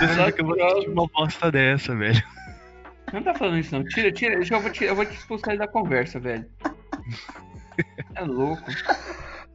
Decidi 0.00 0.32
que 0.32 0.40
eu 0.42 0.46
vou 0.46 0.62
assistir 0.62 0.90
uma 0.90 1.06
bosta 1.08 1.50
dessa, 1.50 1.96
velho. 1.96 2.22
Não 3.12 3.22
tá 3.22 3.34
falando 3.34 3.58
isso, 3.58 3.74
não. 3.74 3.82
Tira, 3.84 4.12
tira. 4.12 4.36
Deixa 4.36 4.54
eu, 4.54 4.60
vou 4.60 4.70
te, 4.70 4.84
eu 4.84 4.94
vou 4.94 5.06
te 5.06 5.14
expulsar 5.14 5.50
ele 5.50 5.58
da 5.58 5.68
conversa, 5.68 6.20
velho. 6.20 6.46
É 8.14 8.22
louco. 8.22 8.62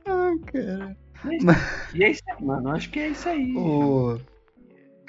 Ai, 0.07 0.37
cara. 0.51 0.97
E 1.93 2.03
é 2.03 2.09
isso 2.09 2.21
aí, 2.29 2.43
mano. 2.43 2.69
Acho 2.71 2.89
que 2.89 2.99
é 2.99 3.07
isso 3.09 3.29
aí. 3.29 3.53
O- 3.55 4.19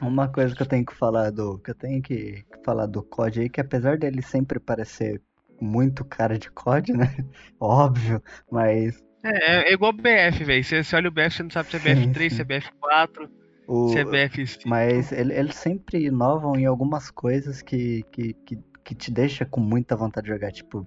Uma 0.03 0.29
coisa 0.29 0.55
que 0.55 0.63
eu 0.63 0.67
tenho 0.67 0.85
que 0.85 0.95
falar 0.95 1.31
do. 1.31 1.59
Que 1.59 1.71
eu 1.71 1.75
tenho 1.75 2.03
que 2.03 2.45
falar 2.65 2.87
do 2.87 3.03
COD 3.03 3.41
aí, 3.41 3.49
que 3.49 3.61
apesar 3.61 3.97
dele 3.97 4.21
sempre 4.23 4.61
parecer 4.61 5.21
muito 5.65 6.05
cara 6.05 6.39
de 6.39 6.51
COD, 6.51 6.93
né? 6.93 7.07
Óbvio, 7.61 8.23
mas 8.51 9.03
É, 9.23 9.71
é 9.71 9.73
igual 9.73 9.93
BF, 9.93 10.45
velho. 10.45 10.63
Você, 10.63 10.85
você 10.85 10.97
olha 10.97 11.09
o 11.09 11.13
BF, 11.13 11.31
você 11.37 11.43
não 11.43 11.51
sabe 11.51 11.71
se 11.71 11.77
é 11.77 11.81
Sim, 11.81 12.13
BF3, 12.13 12.31
sim. 12.31 12.37
se 12.37 12.43
é 12.43 12.45
BF4, 12.45 13.29
o. 13.67 13.89
se 13.89 13.99
é 13.99 14.05
BF5. 14.05 14.63
Mas 14.67 15.13
ele- 15.13 15.33
eles 15.35 15.55
sempre 15.57 16.05
inovam 16.07 16.57
em 16.57 16.67
algumas 16.67 17.11
coisas 17.11 17.63
que, 17.63 18.03
que, 18.13 18.35
que, 18.47 18.59
que 18.85 18.95
te 18.95 19.11
deixa 19.11 19.45
com 19.47 19.61
muita 19.61 19.97
vontade 19.97 20.27
de 20.27 20.33
jogar. 20.33 20.53
Tipo, 20.53 20.87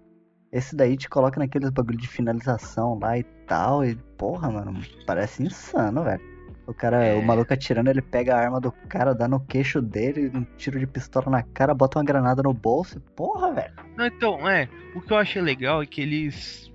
esse 0.52 0.76
daí 0.76 0.96
te 0.96 1.10
coloca 1.10 1.40
naqueles 1.40 1.70
bagulho 1.72 1.98
de 1.98 2.08
finalização 2.08 3.00
lá 3.00 3.18
e 3.18 3.24
tal. 3.48 3.84
E, 3.84 3.96
porra, 4.18 4.52
mano, 4.52 4.80
parece 5.08 5.42
insano, 5.44 6.04
velho. 6.04 6.37
O 6.68 6.74
cara, 6.74 7.04
É. 7.06 7.16
o 7.16 7.22
maluco 7.24 7.54
atirando, 7.54 7.90
ele 7.90 8.02
pega 8.02 8.36
a 8.36 8.40
arma 8.40 8.60
do 8.60 8.72
cara, 8.72 9.16
dá 9.16 9.26
no 9.28 9.40
queixo 9.40 9.82
dele, 9.82 10.30
um 10.36 10.46
tiro 10.58 10.78
de 10.78 10.86
pistola 10.86 11.30
na 11.32 11.42
cara, 11.42 11.74
bota 11.74 11.98
uma 11.98 12.04
granada 12.06 12.44
no 12.44 12.54
bolso. 12.54 13.00
Porra, 13.16 13.54
velho. 13.54 13.74
Não, 13.96 14.06
então, 14.06 14.50
é. 14.50 14.68
O 14.94 15.00
que 15.02 15.12
eu 15.14 15.18
achei 15.18 15.42
legal 15.42 15.82
é 15.82 15.86
que 15.86 16.02
eles. 16.02 16.68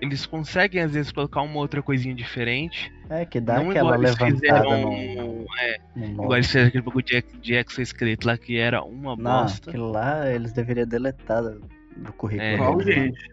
Eles 0.00 0.24
conseguem, 0.24 0.80
às 0.80 0.92
vezes, 0.92 1.12
colocar 1.12 1.42
uma 1.42 1.58
outra 1.58 1.82
coisinha 1.82 2.14
diferente. 2.14 2.90
É, 3.10 3.26
que 3.26 3.38
dá 3.38 3.60
não 3.60 3.68
aquela 3.70 3.96
levantada 3.96 4.30
fizeram. 4.30 4.80
no, 4.82 5.46
É, 5.58 5.76
no 5.94 6.06
igual 6.12 6.34
eles 6.36 6.46
fizeram 6.46 6.68
aquele 6.68 6.84
bagulho 6.84 7.04
de, 7.04 7.22
de 7.42 7.54
exoesqueleto 7.54 8.26
lá 8.26 8.38
que 8.38 8.56
era 8.56 8.82
uma 8.82 9.14
Não, 9.14 9.42
bosta. 9.42 9.68
aquilo 9.68 9.90
lá 9.90 10.30
eles 10.30 10.52
deveriam 10.52 10.86
deletar 10.86 11.42
do, 11.42 12.12
currículo. 12.16 12.80
É. 12.80 12.84
Gente? 12.84 13.30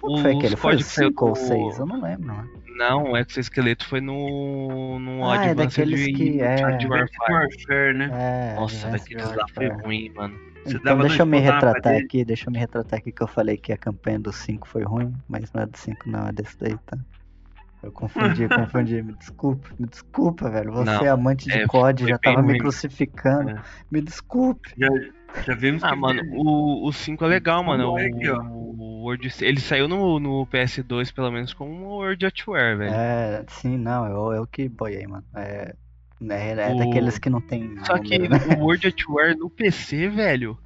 Qual 0.00 0.14
que 0.16 0.22
foi 0.22 0.32
aquele? 0.36 0.56
Foi 0.56 0.70
o 0.70 0.72
códigos 0.74 0.86
saiu 0.92 1.08
5 1.08 1.26
ou 1.26 1.32
do- 1.32 1.38
6? 1.38 1.78
Eu 1.78 1.86
não 1.86 2.00
lembro, 2.02 2.26
mano. 2.28 2.50
Não, 2.76 3.02
o 3.12 3.16
exoesqueleto 3.16 3.84
foi 3.86 4.00
no. 4.00 4.98
no 5.00 5.28
Ah, 5.28 5.46
é 5.46 5.50
Advanced 5.50 5.78
daqueles 5.84 6.06
e 6.06 6.12
que- 6.12 6.40
é. 6.40 6.56
Warfare. 6.86 7.32
Warfare, 7.32 7.94
né? 7.94 8.10
É, 8.12 8.54
Nossa, 8.54 8.88
daqueles 8.88 9.34
lá 9.34 9.44
foi 9.52 9.68
ruim, 9.68 10.10
mano. 10.14 10.38
Você 10.64 10.76
Então 10.76 10.98
deixa 10.98 11.22
eu 11.22 11.26
me 11.26 11.38
retratar 11.40 11.96
aqui, 11.96 12.24
deixa 12.24 12.48
eu 12.48 12.52
me 12.52 12.58
retratar 12.58 12.98
aqui 12.98 13.10
que 13.10 13.22
eu 13.22 13.26
falei 13.26 13.56
que 13.56 13.72
a 13.72 13.76
campanha 13.76 14.20
do 14.20 14.32
5 14.32 14.68
foi 14.68 14.82
ruim, 14.84 15.12
mas 15.28 15.50
não 15.52 15.62
é 15.62 15.66
do 15.66 15.76
5 15.76 16.08
não, 16.08 16.28
é 16.28 16.32
desse 16.32 16.56
daí, 16.58 16.76
tá? 16.86 16.96
Eu 17.82 17.90
confundi, 17.92 18.46
confundi, 18.48 19.02
me 19.02 19.12
desculpa, 19.14 19.68
me 19.78 19.86
desculpa, 19.88 20.50
velho. 20.50 20.72
Você 20.72 20.84
Não, 20.90 21.04
é 21.04 21.08
amante 21.08 21.46
de 21.48 21.52
é, 21.58 21.66
COD, 21.66 22.08
já 22.08 22.18
tava 22.18 22.42
me 22.42 22.48
ruim. 22.50 22.58
crucificando. 22.58 23.50
É. 23.50 23.62
Me 23.90 24.00
desculpe. 24.02 24.70
Já, 24.76 24.88
já 25.46 25.54
vimos 25.54 25.82
Ah, 25.82 25.88
que 25.88 25.94
mano, 25.96 26.22
o, 26.30 26.86
o 26.88 26.92
5 26.92 27.24
é 27.24 27.28
legal, 27.28 27.62
mano. 27.64 27.90
Olha 27.92 28.06
aqui, 28.08 28.28
ó. 28.28 28.40
O, 28.42 28.74
o 28.78 29.02
World, 29.04 29.28
ele 29.42 29.60
saiu 29.60 29.88
no, 29.88 30.18
no 30.20 30.46
PS2, 30.46 31.10
pelo 31.10 31.30
menos, 31.30 31.52
como 31.54 31.72
um 31.72 31.84
World 31.86 32.26
at 32.26 32.46
War, 32.46 32.76
velho. 32.76 32.92
É, 32.92 33.44
sim, 33.48 33.76
não, 33.76 34.06
eu, 34.06 34.32
eu 34.40 34.46
que 34.46 34.68
boiei, 34.68 35.06
mano. 35.06 35.26
É, 35.34 35.74
é, 36.30 36.70
é 36.70 36.74
O- 36.74 36.74
daqueles 36.74 37.18
que 37.18 37.30
não 37.30 37.40
tem 37.40 37.74
Só 37.84 37.98
que 37.98 38.18
né? 38.28 38.36
o 38.44 38.64
World 38.64 38.86
at 38.88 39.08
War 39.08 39.36
no 39.36 39.48
PC, 39.50 40.08
velho, 40.08 40.58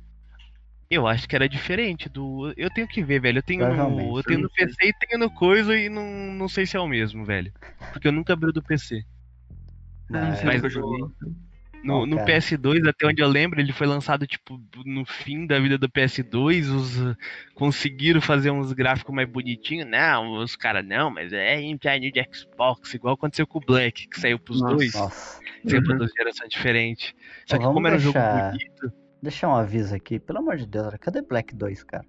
eu 0.90 1.06
acho 1.06 1.28
que 1.28 1.34
era 1.36 1.48
diferente 1.48 2.08
do. 2.08 2.52
Eu 2.56 2.70
tenho 2.70 2.88
que 2.88 3.02
ver, 3.04 3.20
velho. 3.20 3.38
Eu 3.38 3.42
tenho 3.42 3.66
no, 3.66 4.18
eu 4.18 4.24
tenho 4.24 4.40
no 4.40 4.50
PC 4.50 4.86
e 4.88 4.94
tenho 4.94 5.18
no 5.20 5.30
coisa 5.30 5.76
e 5.78 5.88
não, 5.88 6.04
não 6.34 6.48
sei 6.48 6.66
se 6.66 6.76
é 6.76 6.80
o 6.80 6.86
mesmo, 6.88 7.24
velho. 7.24 7.52
Porque 7.92 8.08
eu 8.08 8.12
nunca 8.12 8.32
abri 8.34 8.50
o 8.50 8.52
do 8.52 8.62
PC. 8.62 9.02
Não 10.08 10.32
sei 10.36 10.48
Mas 10.48 10.62
o 10.62 10.64
eu 10.64 10.70
o- 10.70 10.70
joguei. 10.70 11.10
No, 11.82 12.06
no 12.06 12.16
cara. 12.16 12.28
PS2, 12.38 12.88
até 12.88 13.06
onde 13.06 13.20
eu 13.22 13.28
lembro, 13.28 13.60
ele 13.60 13.72
foi 13.72 13.86
lançado, 13.86 14.26
tipo, 14.26 14.60
no 14.86 15.04
fim 15.04 15.46
da 15.46 15.58
vida 15.58 15.76
do 15.76 15.88
PS2. 15.88 16.68
Os, 16.74 16.98
uh, 17.00 17.16
conseguiram 17.54 18.20
fazer 18.20 18.50
uns 18.50 18.72
gráficos 18.72 19.14
mais 19.14 19.28
bonitinhos. 19.28 19.88
Não, 19.88 20.38
os 20.42 20.54
caras, 20.54 20.84
não, 20.86 21.10
mas 21.10 21.32
é 21.32 21.60
engine 21.60 22.12
de 22.12 22.22
Xbox, 22.32 22.94
igual 22.94 23.14
aconteceu 23.14 23.46
com 23.46 23.58
o 23.58 23.62
Black, 23.64 24.06
que 24.08 24.20
saiu 24.20 24.38
pros 24.38 24.60
Nossa. 24.60 24.74
dois. 24.76 24.94
Nossa. 24.94 25.40
Saiu 25.66 25.82
pra 25.82 25.92
Uhum. 25.92 25.98
duas 25.98 26.10
gerações 26.16 26.48
diferentes. 26.48 27.14
Só 27.46 27.56
Então 27.56 27.68
que 27.70 27.74
como 27.74 27.86
era 27.86 27.96
um 27.96 27.98
deixar- 28.00 28.36
jogo 28.38 28.50
bonito. 28.52 28.92
Deixa 29.22 29.48
um 29.48 29.54
aviso 29.54 29.94
aqui, 29.94 30.18
pelo 30.18 30.38
amor 30.40 30.56
de 30.56 30.66
Deus, 30.66 30.94
cadê 31.00 31.22
Black 31.22 31.54
2, 31.54 31.84
cara? 31.84 32.04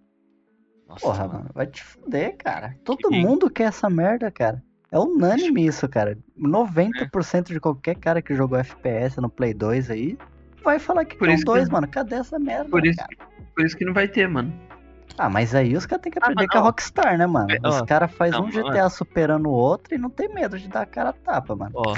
Nossa, 0.87 1.01
Porra, 1.05 1.19
mano. 1.27 1.33
mano, 1.39 1.51
vai 1.53 1.65
te 1.67 1.83
fuder, 1.83 2.35
cara. 2.37 2.75
Todo 2.83 3.09
Que- 3.09 3.15
mundo 3.15 3.49
quer 3.49 3.65
essa 3.65 3.89
merda, 3.89 4.29
cara. 4.31 4.63
É 4.93 4.99
unânime 4.99 5.65
isso, 5.65 5.89
cara. 5.89 6.17
90% 6.39 7.47
de 7.47 7.59
qualquer 7.59 7.95
cara 7.95 8.21
que 8.21 8.35
jogou 8.35 8.57
FPS 8.59 9.19
no 9.19 9.27
Play 9.29 9.53
2 9.53 9.89
aí 9.89 10.17
vai 10.63 10.77
falar 10.77 11.03
que 11.05 11.17
Por 11.17 11.27
isso 11.29 11.39
que- 11.39 11.45
2, 11.51 11.67
mano. 11.69 11.87
Cadê 11.87 12.15
essa 12.15 12.37
merda, 12.37 12.69
Por 12.69 12.85
isso, 12.85 12.97
cara? 12.99 13.09
por 13.55 13.65
isso 13.65 13.75
que 13.75 13.83
não 13.85 13.93
vai 13.93 14.07
ter, 14.07 14.27
mano. 14.27 14.53
Ah, 15.17 15.29
mas 15.29 15.53
aí 15.55 15.75
os 15.75 15.85
caras 15.85 16.03
têm 16.03 16.11
que 16.11 16.19
Ah, 16.19 16.23
aprender 16.25 16.41
mas 16.43 16.47
com 16.51 16.57
a. 16.57 16.61
Rockstar, 16.61 17.17
né, 17.17 17.25
mano? 17.25 17.47
É, 17.51 17.67
Os 17.67 17.81
caras 17.83 18.11
fazem 18.11 18.39
um 18.39 18.49
GTA 18.49 18.89
superando 18.89 19.47
o 19.47 19.51
outro 19.51 19.93
e 19.93 19.97
não 19.97 20.09
tem 20.09 20.29
medo 20.33 20.57
de 20.57 20.67
dar 20.67 20.81
a 20.81 20.85
cara 20.85 21.09
a 21.09 21.13
tapa, 21.13 21.55
mano. 21.55 21.71
Ó, 21.75 21.95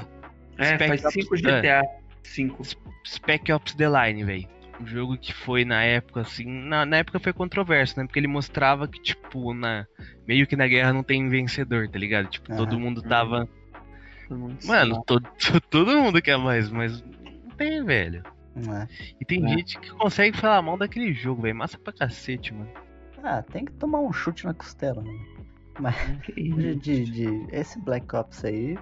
É, 0.58 0.76
Spec 0.76 0.88
faz 0.88 1.04
Ops- 1.06 1.14
5 1.14 1.36
GTA 1.38 1.82
5. 2.24 2.64
Spec 3.06 3.52
Ops 3.52 3.74
The 3.76 3.88
Line, 3.90 4.24
velho. 4.24 4.48
Um 4.80 4.86
jogo 4.86 5.18
que 5.18 5.34
foi 5.34 5.64
na 5.64 5.82
época, 5.84 6.22
assim. 6.22 6.46
Na, 6.46 6.86
na 6.86 6.98
época 6.98 7.20
foi 7.20 7.32
controverso, 7.32 7.98
né? 7.98 8.06
Porque 8.06 8.20
ele 8.20 8.28
mostrava 8.28 8.88
que, 8.88 9.02
tipo, 9.02 9.54
na, 9.54 9.86
meio 10.28 10.46
que 10.46 10.56
na 10.56 10.68
guerra 10.68 10.92
não 10.92 11.02
tem 11.04 11.30
vencedor, 11.30 11.88
tá 11.88 11.98
ligado? 11.98 12.28
Tipo, 12.28 12.56
todo 12.56 12.72
Aham. 12.74 12.80
mundo 12.80 13.02
tava. 13.02 13.48
Mano, 14.66 15.04
todo, 15.06 15.28
todo 15.70 15.98
mundo 15.98 16.22
quer 16.22 16.38
mais, 16.38 16.70
mas 16.70 17.02
não 17.02 17.56
tem, 17.58 17.84
velho. 17.86 18.24
É. 18.58 18.88
E 19.20 19.26
tem 19.26 19.46
É. 19.46 19.48
gente 19.50 19.80
que 19.80 19.90
consegue 19.92 20.38
falar 20.38 20.62
mal 20.62 20.78
daquele 20.78 21.14
jogo, 21.14 21.42
velho. 21.44 21.56
Massa 21.56 21.78
pra 21.78 21.94
cacete, 21.94 22.54
mano. 22.54 22.70
Ah, 23.24 23.42
tem 23.42 23.66
que 23.66 23.72
tomar 23.74 24.00
um 24.02 24.12
chute 24.14 24.46
na 24.46 24.54
costela, 24.54 25.02
né? 25.02 25.12
Mas 25.80 25.96
de, 26.36 26.76
de- 26.76 27.06
de- 27.06 27.48
esse 27.52 27.80
Black 27.82 28.14
Ops 28.16 28.44
aí, 28.46 28.78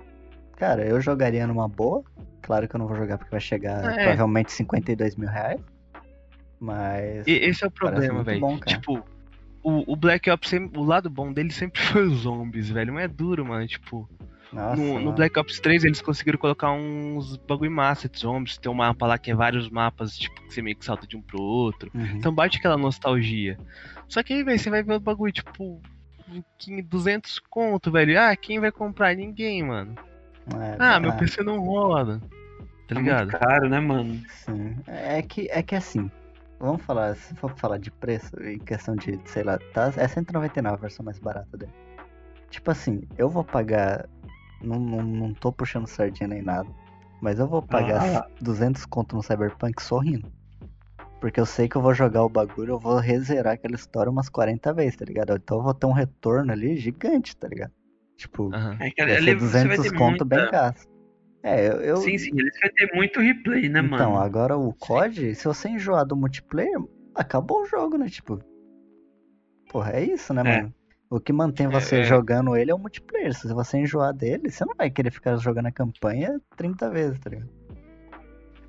cara, 0.58 0.86
eu 0.86 1.00
jogaria 1.02 1.46
numa 1.48 1.68
boa. 1.68 2.04
Claro 2.42 2.68
que 2.68 2.76
eu 2.76 2.80
não 2.80 2.88
vou 2.88 2.98
jogar 2.98 3.18
porque 3.18 3.32
vai 3.32 3.40
chegar 3.40 3.84
É. 3.92 3.94
provavelmente 4.04 4.52
52 4.52 5.16
mil 5.16 5.30
reais. 5.30 5.62
Mas. 6.64 7.28
E 7.28 7.32
esse 7.32 7.64
é 7.64 7.68
o 7.68 7.72
problema, 7.72 8.24
velho. 8.24 8.60
Tipo, 8.66 9.04
o, 9.62 9.92
o 9.92 9.96
Black 9.98 10.30
Ops, 10.30 10.48
sempre- 10.50 10.80
o 10.80 10.84
lado 10.84 11.10
bom 11.10 11.34
dele 11.34 11.52
sempre 11.52 11.82
foi 11.84 12.08
os 12.08 12.20
zombies, 12.20 12.70
velho. 12.70 12.94
Não 12.94 13.00
é 13.00 13.08
duro, 13.08 13.46
mano. 13.46 13.68
Tipo, 13.68 14.10
Nossa, 14.52 14.82
no, 14.82 14.98
no. 15.00 15.12
Black 15.12 15.38
Ops 15.38 15.60
3 15.60 15.84
eles 15.84 16.02
conseguiram 16.02 16.40
colocar 16.40 16.72
uns 16.72 17.36
bagulho 17.36 17.70
massa 17.70 18.08
de 18.08 18.18
zombies. 18.18 18.58
Tem 18.58 18.72
um 18.72 18.76
mapa 18.76 19.06
lá 19.06 19.18
que 19.18 19.30
é 19.32 19.36
vários 19.36 19.70
mapas, 19.70 20.18
tipo, 20.18 20.42
que 20.48 20.54
você 20.54 20.62
meio 20.62 20.78
que 20.78 20.86
salta 20.86 21.06
de 21.06 21.18
um 21.18 21.22
pro 21.22 21.42
outro. 21.42 21.92
Uhum. 21.94 22.16
Então 22.16 22.34
bate 22.34 22.60
aquela 22.60 22.78
nostalgia. 22.78 23.58
Só 24.08 24.24
que 24.24 24.32
aí, 24.34 24.42
velho, 24.44 24.58
você 24.58 24.70
vai 24.70 24.84
ver 24.84 24.94
o 24.94 25.00
bagulho, 25.02 25.34
tipo, 25.34 25.82
15, 26.60 26.82
200 26.84 27.40
conto, 27.40 27.92
velho. 27.92 28.18
Ah, 28.18 28.34
quem 28.38 28.60
vai 28.62 28.72
comprar? 28.72 29.14
Ninguém, 29.16 29.64
mano. 29.64 29.96
É, 30.56 30.78
Ah, 30.80 30.98
meu 31.00 31.12
ah, 31.12 31.16
PC 31.16 31.44
não 31.44 31.60
roda. 31.60 32.20
Tá 32.88 32.96
Tá 32.96 33.02
ligado? 33.02 33.22
muito 33.32 33.38
caro, 33.40 33.70
né, 33.70 33.80
mano? 33.82 34.22
Sim. 34.46 34.76
É 34.88 35.22
que, 35.22 35.48
é 35.50 35.62
que 35.64 35.74
assim, 35.76 36.12
vamos 36.64 36.82
falar, 36.84 37.16
se 37.16 37.36
for 37.36 37.54
falar 37.58 37.78
de 37.78 37.92
preço, 37.92 38.36
em 38.42 38.58
questão 38.58 38.96
de, 38.96 39.20
sei 39.26 39.44
lá, 39.44 39.60
tá, 39.74 39.92
é 39.98 40.08
199 40.08 40.76
a 40.76 40.80
versão 40.80 41.06
mais 41.06 41.20
barata 41.20 41.58
dele. 41.58 41.74
Tipo 42.50 42.72
assim, 42.72 43.02
eu 43.18 43.30
vou 43.30 43.44
pagar, 43.44 44.08
não, 44.62 44.80
não, 44.80 45.04
não 45.04 45.34
tô 45.34 45.52
puxando 45.52 45.88
sardinha 45.88 46.28
nem 46.28 46.42
nada, 46.42 46.70
mas 47.22 47.40
eu 47.40 47.48
vou 47.48 47.62
pagar 47.62 48.18
Ah. 48.18 48.28
200 48.42 48.86
conto 48.86 49.16
no 49.16 49.24
Cyberpunk 49.24 49.82
sorrindo. 49.82 50.32
Porque 51.20 51.40
eu 51.40 51.46
sei 51.46 51.70
que 51.70 51.76
eu 51.76 51.82
vou 51.82 51.94
jogar 51.94 52.24
o 52.24 52.30
bagulho, 52.30 52.74
eu 52.74 52.80
vou 52.80 52.98
rezerar 52.98 53.54
aquela 53.54 53.76
história 53.76 54.12
umas 54.12 54.30
40 54.30 54.74
vezes, 54.74 54.98
tá 54.98 55.06
ligado? 55.06 55.34
Então 55.36 55.58
eu 55.58 55.64
vou 55.64 55.74
ter 55.74 55.86
um 55.86 55.94
retorno 55.94 56.52
ali 56.52 56.76
gigante, 56.76 57.36
tá 57.36 57.48
ligado? 57.48 57.72
Tipo. 58.18 58.54
É 58.54 58.90
vai 59.06 59.38
200 59.38 59.82
ter 59.84 59.98
conto 59.98 60.26
bem 60.26 60.40
muita... 60.40 60.52
gasto. 60.52 60.93
É, 61.44 61.68
eu... 61.90 61.98
Sim, 61.98 62.18
sim, 62.18 62.32
você 62.32 62.60
vai 62.62 62.70
ter 62.70 62.96
muito 62.96 63.20
replay, 63.20 63.68
né, 63.68 63.82
Então, 63.82 64.12
mano? 64.12 64.18
agora 64.18 64.58
o 64.58 64.74
COD, 64.74 65.36
se 65.36 65.46
você 65.46 65.68
enjoar 65.70 66.06
do 66.06 66.16
multiplayer, 66.16 66.80
acabou 67.14 67.64
o 67.64 67.66
jogo, 67.66 67.98
né? 67.98 68.08
Tipo. 68.08 68.40
Porra, 69.70 69.92
é 69.92 70.04
isso, 70.06 70.34
né, 70.34 70.42
É. 70.46 70.62
mano? 70.62 70.74
O 71.10 71.20
que 71.20 71.32
mantém 71.34 71.68
você 71.68 71.98
é. 72.00 72.04
jogando 72.04 72.56
ele 72.56 72.72
é 72.72 72.74
o 72.74 72.80
multiplayer. 72.80 73.34
Se 73.36 73.48
você 73.54 73.78
enjoar 73.78 74.14
dele, 74.14 74.50
você 74.50 74.66
não 74.66 74.74
vai 74.76 74.90
querer 74.90 75.12
ficar 75.12 75.36
jogando 75.36 75.68
a 75.68 75.72
campanha 75.72 76.42
30 76.58 76.90
vezes, 76.90 77.20
tá 77.20 77.30
ligado? 77.30 77.50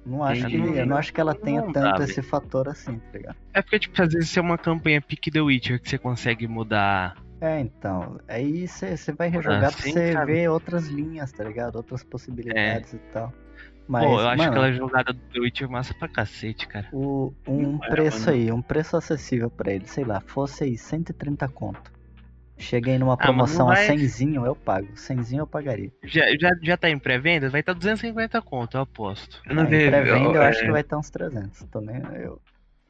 Não 0.05 0.23
acho 0.23 0.47
que, 0.47 0.57
Entendi. 0.57 0.79
eu 0.79 0.85
não 0.87 0.97
acho 0.99 1.15
que 1.15 1.21
ela 1.21 1.33
Não 1.33 1.41
tenha 1.41 1.63
tanto 1.73 2.03
esse 2.03 2.21
fator 2.21 2.69
assim, 2.69 2.99
tá 2.99 3.17
ligado? 3.19 3.37
É 3.55 3.63
porque, 3.63 3.79
tipo, 3.79 4.03
às 4.03 4.13
vezes 4.13 4.29
se 4.29 4.39
é 4.39 4.43
uma 4.43 4.59
campanha 4.59 5.01
Pick 5.01 5.33
the 5.33 5.41
Witcher 5.41 5.81
que 5.81 5.89
você 5.89 5.97
consegue 5.97 6.47
mudar. 6.47 7.17
É, 7.41 7.61
então. 7.61 8.19
Aí 8.29 8.67
você 8.67 8.97
vai 9.13 9.29
rejogar 9.29 9.65
Assim, 9.67 9.93
pra 9.93 10.03
você 10.03 10.13
cara. 10.13 10.27
ver 10.27 10.49
outras 10.51 10.87
linhas, 10.89 11.31
tá 11.33 11.45
ligado? 11.45 11.77
Outras 11.77 12.03
possibilidades 12.03 12.93
e 12.95 12.99
tal. 13.13 13.33
Mas, 13.87 14.05
Pô, 14.07 14.21
eu 14.21 14.29
acho 14.29 14.39
mano, 14.39 14.51
aquela 14.51 14.73
jogada 14.73 15.13
do 15.13 15.43
Witcher 15.43 15.69
massa 15.69 15.93
pra 15.93 16.09
cacete, 16.09 16.67
cara. 16.67 16.89
O, 16.91 17.35
um 17.47 17.79
é, 17.85 17.89
preço 17.91 18.27
mano. 18.27 18.33
aí, 18.33 18.51
um 18.53 18.63
preço 18.63 18.97
acessível 18.97 19.51
pra 19.51 19.73
ele, 19.73 19.87
sei 19.87 20.05
lá, 20.05 20.21
fosse 20.21 20.65
aí 20.65 20.79
130 20.79 21.47
conto. 21.49 21.93
Cheguei 22.57 22.99
numa 22.99 23.15
Ah, 23.15 23.17
promoção 23.19 23.67
não 23.67 23.73
a 23.73 23.75
vai- 23.75 23.99
100 24.09 24.37
eu 24.37 24.55
pago. 24.57 24.89
100 24.97 25.37
eu 25.37 25.47
pagaria. 25.47 25.93
Já, 26.05 26.25
já, 26.41 26.51
já 26.63 26.77
tá 26.77 26.89
em 26.89 26.99
pré-venda? 26.99 27.51
Vai 27.51 27.61
estar 27.61 27.75
250 27.75 28.41
conto, 28.41 28.77
eu 28.77 28.83
aposto. 28.83 29.43
Eu 29.45 29.55
não 29.57 29.65
Aí, 29.65 29.69
vi. 29.71 29.89
pré-venda 29.91 30.39
eu 30.39 30.43
é, 30.43 30.49
acho 30.49 30.61
que 30.61 30.71
vai 30.71 30.81
estar 30.81 30.97
uns 30.97 31.11
300. 31.11 31.65
Tô 31.65 31.81
nem, 31.81 32.01
eu... 32.23 32.41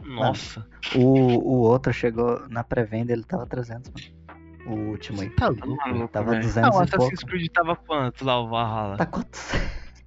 Nossa. 0.05 0.65
o, 0.95 1.01
o 1.01 1.61
outro 1.63 1.93
chegou 1.93 2.47
na 2.49 2.63
pré-venda, 2.63 3.13
ele 3.13 3.25
tava 3.25 3.47
300, 3.47 3.91
mano. 3.91 4.24
O 4.67 4.73
último 4.75 5.21
aí. 5.23 5.31
Tá 5.31 5.49
louco, 5.49 6.09
Tava 6.09 6.31
velho. 6.31 6.43
200 6.43 6.71
Não, 6.71 6.79
o 6.79 6.83
e 6.83 6.85
Assassin's. 6.85 7.25
Creed 7.25 7.51
tava 7.53 7.77
quanto 7.77 8.25
lá, 8.25 8.41
o 8.41 8.49
Valhalla? 8.49 8.97
Tá 8.97 9.07
400. 9.07 10.05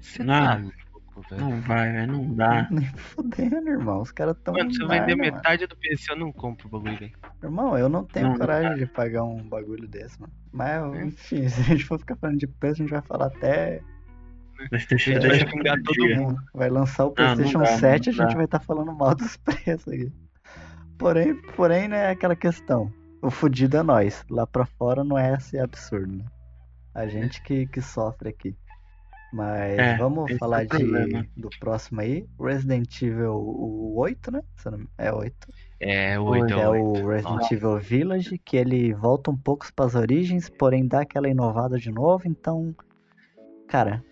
Você 0.00 0.22
Não. 0.24 0.34
tá 0.44 0.56
louco, 0.56 1.22
velho. 1.30 1.40
Não 1.42 1.60
vai, 1.60 1.92
velho, 1.92 2.12
não 2.12 2.34
dá. 2.34 2.66
Nem 2.70 2.84
fudendo, 2.86 3.68
irmão. 3.68 4.00
Os 4.02 4.10
caras 4.12 4.36
tão. 4.42 4.54
Mano, 4.54 4.72
se 4.72 4.82
eu 4.82 4.88
vender 4.88 4.98
Narnia, 5.00 5.16
mano. 5.16 5.32
metade 5.36 5.66
do 5.66 5.76
PC, 5.76 6.12
eu 6.12 6.16
não 6.16 6.32
compro 6.32 6.66
o 6.66 6.70
bagulho, 6.70 6.98
velho. 6.98 7.12
Irmão, 7.42 7.78
eu 7.78 7.88
não 7.88 8.04
tenho 8.04 8.28
Não, 8.30 8.36
coragem 8.36 8.70
cara. 8.70 8.78
de 8.78 8.86
pagar 8.86 9.24
um 9.24 9.42
bagulho 9.48 9.86
desse, 9.86 10.20
mano. 10.20 10.32
Mas, 10.52 10.94
É. 10.94 11.04
enfim, 11.04 11.48
se 11.48 11.60
a 11.60 11.64
gente 11.64 11.84
for 11.84 11.98
ficar 11.98 12.16
falando 12.16 12.38
de 12.38 12.46
preço, 12.46 12.82
a 12.82 12.84
gente 12.84 12.90
vai 12.92 13.02
falar 13.02 13.26
até 13.26 13.80
vai 14.70 14.80
xingar 14.98 15.74
pro 15.82 15.94
todo 15.94 16.16
mundo. 16.16 16.42
Vai 16.54 16.70
lançar 16.70 17.04
o 17.04 17.14
Não, 17.16 17.24
não 17.28 17.34
PlayStation 17.36 17.58
dá, 17.58 17.70
não 17.70 17.78
7 17.78 18.08
a 18.10 18.12
gente 18.12 18.34
vai 18.34 18.44
estar 18.46 18.60
falando 18.60 18.92
mal 18.92 19.14
dos 19.14 19.36
preços 19.44 19.92
aqui. 19.92 20.12
Porém, 20.98 21.34
porém, 21.54 21.88
né, 21.88 22.06
é 22.06 22.10
aquela 22.10 22.34
questão. 22.34 22.90
O 23.26 23.30
fudido 23.30 23.76
é 23.76 23.82
nós. 23.82 24.24
Lá 24.30 24.46
pra 24.46 24.64
fora 24.64 25.02
não 25.02 25.18
é 25.18 25.34
esse 25.34 25.58
absurdo, 25.58 26.18
né? 26.18 26.24
A 26.94 27.08
gente 27.08 27.42
que, 27.42 27.66
que 27.66 27.82
sofre 27.82 28.28
aqui. 28.28 28.56
Mas 29.32 29.76
É, 29.76 29.96
vamos 29.96 30.30
é 30.30 30.38
falar 30.38 30.62
o 30.62 30.66
de, 30.68 31.28
do 31.36 31.50
próximo 31.58 32.00
aí. 32.00 32.24
Resident 32.40 33.02
Evil 33.02 33.34
o 33.34 33.96
8, 33.98 34.30
né? 34.30 34.40
É 34.96 35.12
8. 35.12 35.34
É, 35.80 36.18
Oi, 36.20 36.40
oito, 36.40 36.54
Que 36.54 36.60
é 36.60 36.62
é 36.62 36.68
o 36.68 36.92
Resident 37.08 37.40
Nossa. 37.40 37.54
Evil 37.54 37.78
Village, 37.78 38.38
que 38.38 38.56
ele 38.56 38.94
volta 38.94 39.32
um 39.32 39.36
pouco 39.36 39.66
para 39.74 39.86
as 39.86 39.96
origens, 39.96 40.48
porém 40.48 40.86
dá 40.86 41.00
aquela 41.00 41.28
inovada 41.28 41.78
de 41.78 41.90
novo, 41.90 42.28
então. 42.28 42.74
Cara, 43.66 44.04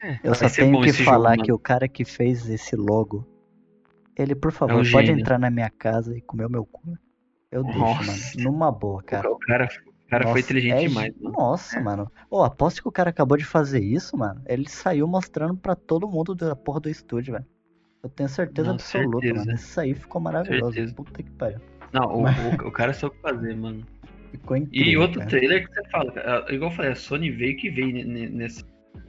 É, 0.00 0.20
eu 0.22 0.34
só 0.36 0.48
tenho 0.48 0.80
que 0.82 0.88
esse 0.90 0.98
jogo, 0.98 1.10
falar 1.10 1.30
mano. 1.30 1.42
que 1.42 1.52
o 1.52 1.58
cara 1.58 1.88
que 1.88 2.04
fez 2.04 2.48
esse 2.48 2.76
logo, 2.76 3.26
ele, 4.16 4.36
por 4.36 4.52
favor, 4.52 4.86
um 4.86 4.90
pode 4.92 5.10
entrar 5.10 5.38
na 5.38 5.50
minha 5.50 5.68
casa 5.68 6.16
e 6.16 6.20
comer 6.22 6.46
o 6.46 6.50
meu 6.50 6.64
cu. 6.64 6.96
Eu 7.56 7.64
deixo, 7.64 7.78
Nossa. 7.78 8.04
mano. 8.38 8.50
Numa 8.50 8.70
boa, 8.72 9.02
cara. 9.02 9.30
O 9.30 9.38
cara, 9.38 9.64
o 10.06 10.08
cara 10.10 10.22
foi 10.24 10.32
Nossa, 10.32 10.40
inteligente 10.40 10.72
é 10.84 10.88
demais, 10.88 11.14
mano. 11.20 11.36
Nossa, 11.36 11.80
mano. 11.80 12.12
Ô, 12.30 12.42
aposto 12.44 12.82
que 12.82 12.88
o 12.88 12.92
cara 12.92 13.10
acabou 13.10 13.36
de 13.36 13.44
fazer 13.44 13.80
isso, 13.80 14.16
mano. 14.16 14.40
Ele 14.46 14.68
saiu 14.68 15.06
mostrando 15.08 15.56
pra 15.56 15.74
todo 15.74 16.08
mundo 16.08 16.34
da 16.34 16.54
porra 16.54 16.80
do 16.80 16.88
estúdio, 16.90 17.32
velho. 17.34 17.46
Eu 18.02 18.08
tenho 18.10 18.28
certeza 18.28 18.68
Não, 18.68 18.74
absoluta, 18.74 19.20
certeza. 19.26 19.44
mano. 19.44 19.56
Isso 19.56 19.80
aí 19.80 19.94
ficou 19.94 20.20
maravilhoso. 20.20 20.72
Certeza. 20.74 20.94
Puta 20.94 21.22
que 21.22 21.30
pariu. 21.30 21.58
Não, 21.92 22.04
o, 22.14 22.22
Mas- 22.22 22.36
o, 22.62 22.68
o 22.68 22.70
cara 22.70 22.92
soube 22.92 23.16
fazer, 23.22 23.56
mano. 23.56 23.82
Ficou 24.30 24.56
incrível. 24.56 24.92
E 24.92 24.96
outro 24.98 25.18
cara. 25.20 25.30
trailer 25.30 25.66
que 25.66 25.74
você 25.74 25.88
fala, 25.90 26.12
cara, 26.12 26.54
igual 26.54 26.70
eu 26.70 26.76
falei, 26.76 26.92
a 26.92 26.94
Sony 26.94 27.30
veio 27.30 27.56
que 27.56 27.70
veio 27.70 27.92
ne- 27.92 28.04
ne- 28.04 28.28
nessa 28.28 28.62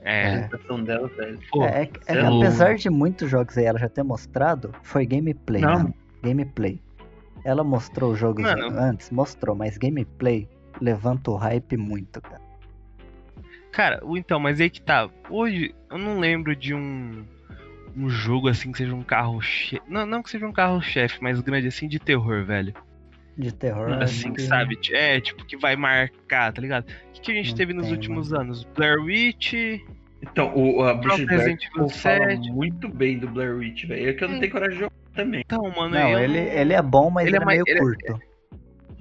É. 0.03 0.27
apresentação 0.35 0.83
dela, 0.83 1.07
velho. 1.09 1.39
Pô, 1.51 1.63
É, 1.65 1.83
é 1.83 1.89
é 2.07 2.17
é 2.17 2.25
apesar 2.25 2.75
de 2.75 2.89
muitos 2.89 3.29
jogos 3.29 3.57
aí 3.57 3.65
ela 3.65 3.77
já 3.77 3.89
ter 3.89 4.03
mostrado, 4.03 4.73
foi 4.83 5.05
gameplay, 5.05 5.61
Não. 5.61 5.73
mano. 5.73 5.93
Gameplay. 6.23 6.81
Ela 7.43 7.63
mostrou 7.63 8.11
os 8.13 8.19
jogos 8.19 8.43
Mano. 8.43 8.77
antes, 8.79 9.09
mostrou, 9.11 9.55
mas 9.55 9.77
gameplay 9.77 10.47
levanta 10.81 11.31
o 11.31 11.35
hype 11.35 11.77
muito, 11.77 12.21
cara. 12.21 12.41
Cara, 13.71 13.99
o- 14.03 14.17
então, 14.17 14.39
mas 14.39 14.59
aí 14.59 14.69
que 14.69 14.81
tá. 14.81 15.09
Hoje 15.29 15.73
eu 15.89 15.97
não 15.97 16.19
lembro 16.19 16.55
de 16.55 16.73
um 16.73 17.23
um 17.95 18.09
jogo 18.09 18.47
assim 18.47 18.71
que 18.71 18.77
seja 18.77 18.93
um 18.93 19.01
carro 19.01 19.41
chefe. 19.41 19.81
Não, 19.89 20.05
não 20.05 20.21
que 20.21 20.29
seja 20.29 20.45
um 20.47 20.51
carro 20.51 20.79
chefe, 20.81 21.17
mas 21.19 21.39
grande 21.41 21.67
assim 21.67 21.87
de 21.87 21.97
terror, 21.97 22.45
velho. 22.45 22.71
De 23.35 23.51
terror. 23.51 23.91
Assim, 24.03 24.31
que- 24.33 24.41
sabe? 24.43 24.77
É, 24.91 25.19
tipo, 25.19 25.43
que 25.45 25.57
vai 25.57 25.75
marcar, 25.75 26.53
tá 26.53 26.61
ligado? 26.61 26.83
O 27.09 27.11
que, 27.13 27.21
que 27.21 27.31
a 27.31 27.35
gente 27.35 27.49
Não 27.49 27.55
teve 27.57 27.73
nos 27.73 27.85
tem, 27.85 27.93
últimos 27.95 28.33
anos? 28.33 28.63
Blair 28.75 28.99
Witch. 29.01 29.53
Então, 30.21 30.53
o, 30.55 30.83
a 30.83 30.93
Bruxa 30.93 31.17
de 31.17 31.25
Resident 31.25 31.63
Evil 31.65 31.83
pô, 31.85 31.89
fala 31.89 32.25
7. 32.27 32.51
muito 32.51 32.87
bem 32.87 33.17
do 33.17 33.27
Blair 33.27 33.55
Witch, 33.55 33.85
velho. 33.85 34.09
É 34.09 34.13
que 34.13 34.23
eu 34.23 34.27
não 34.27 34.35
É. 34.35 34.39
tenho 34.41 34.51
coragem 34.51 34.73
de 34.75 34.79
jogar 34.81 34.91
também. 35.17 35.41
Então, 35.45 35.61
mano, 35.71 35.89
Não, 35.93 36.11
eu 36.11 36.19
ele, 36.19 36.37
ele 36.39 36.73
é 36.73 36.81
bom, 36.81 37.09
mas 37.09 37.27
Ele 37.27 37.35
ele, 37.35 37.37
é 37.37 37.41
é 37.41 37.45
mais- 37.45 37.57
meio 37.57 37.65
ele 37.67 37.77
é- 37.77 37.81
curto. 37.81 38.21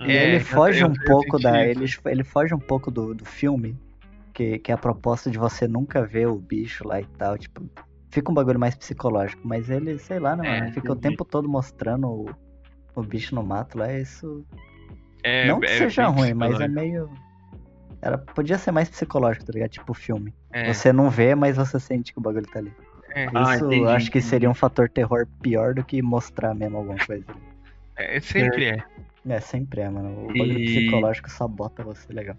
E 0.04 0.10
É, 0.16 0.24
ele 0.24 0.40
foge 0.40 0.82
eu- 0.82 0.88
um 0.88 0.92
eu 0.92 1.04
pouco 1.06 1.38
da. 1.38 1.64
Ele, 1.64 1.86
ele 2.06 2.24
foge 2.24 2.54
um 2.54 2.58
pouco 2.58 2.90
do, 2.90 3.14
do 3.14 3.24
filme, 3.24 3.78
que, 4.34 4.58
que 4.58 4.70
é 4.70 4.74
a 4.74 4.78
proposta 4.78 5.30
de 5.30 5.38
você 5.38 5.66
nunca 5.68 6.04
ver 6.04 6.26
o 6.28 6.36
bicho 6.36 6.86
lá 6.86 7.00
e 7.00 7.06
tal. 7.06 7.38
Tipo, 7.38 7.62
fica 8.10 8.30
um 8.30 8.34
bagulho 8.34 8.58
mais 8.60 8.74
psicológico, 8.74 9.40
mas 9.46 9.70
ele, 9.70 9.98
sei 9.98 10.18
lá, 10.18 10.36
né, 10.36 10.44
É, 10.46 10.60
mano? 10.60 10.72
Fica 10.72 10.92
o 10.92 10.96
tempo 10.96 11.24
todo 11.24 11.48
mostrando 11.48 12.06
o, 12.08 12.28
o 12.94 13.02
bicho 13.02 13.34
no 13.34 13.42
mato 13.42 13.78
lá, 13.78 13.92
isso. 13.92 14.44
É, 15.22 15.46
não 15.48 15.60
que 15.60 15.66
é 15.66 15.78
seja 15.78 16.06
ruim, 16.08 16.34
mas 16.34 16.60
é 16.60 16.68
meio. 16.68 17.10
Era, 18.02 18.18
podia 18.18 18.58
ser 18.58 18.70
mais 18.72 18.88
psicológico, 18.90 19.46
tá 19.46 19.52
ligado? 19.54 19.70
Tipo 19.70 19.94
filme. 19.94 20.34
É, 20.52 20.72
Você 20.72 20.92
não 20.92 21.08
vê, 21.08 21.34
mas 21.34 21.56
você 21.56 21.80
sente 21.80 22.12
que 22.12 22.18
o 22.18 22.22
bagulho 22.22 22.46
tá 22.46 22.58
ali. 22.58 22.72
É, 23.16 23.28
Ah, 23.34 23.56
Isso 23.56 23.86
acho 23.88 24.10
que 24.10 24.20
seria 24.20 24.48
um 24.50 24.54
fator 24.54 24.88
terror 24.88 25.26
pior 25.42 25.74
do 25.74 25.82
que 25.84 26.00
mostrar 26.02 26.54
mesmo 26.54 26.76
alguma 26.76 26.98
coisa. 27.04 27.24
é, 27.96 28.20
sempre 28.20 28.64
é. 28.66 28.84
É, 29.28 29.40
sempre 29.40 29.80
é, 29.80 29.88
mano. 29.90 30.24
O 30.24 30.26
bagulho 30.28 30.58
E- 30.58 30.64
psicológico 30.66 31.28
sabota 31.30 31.82
você 31.82 32.12
legal. 32.12 32.36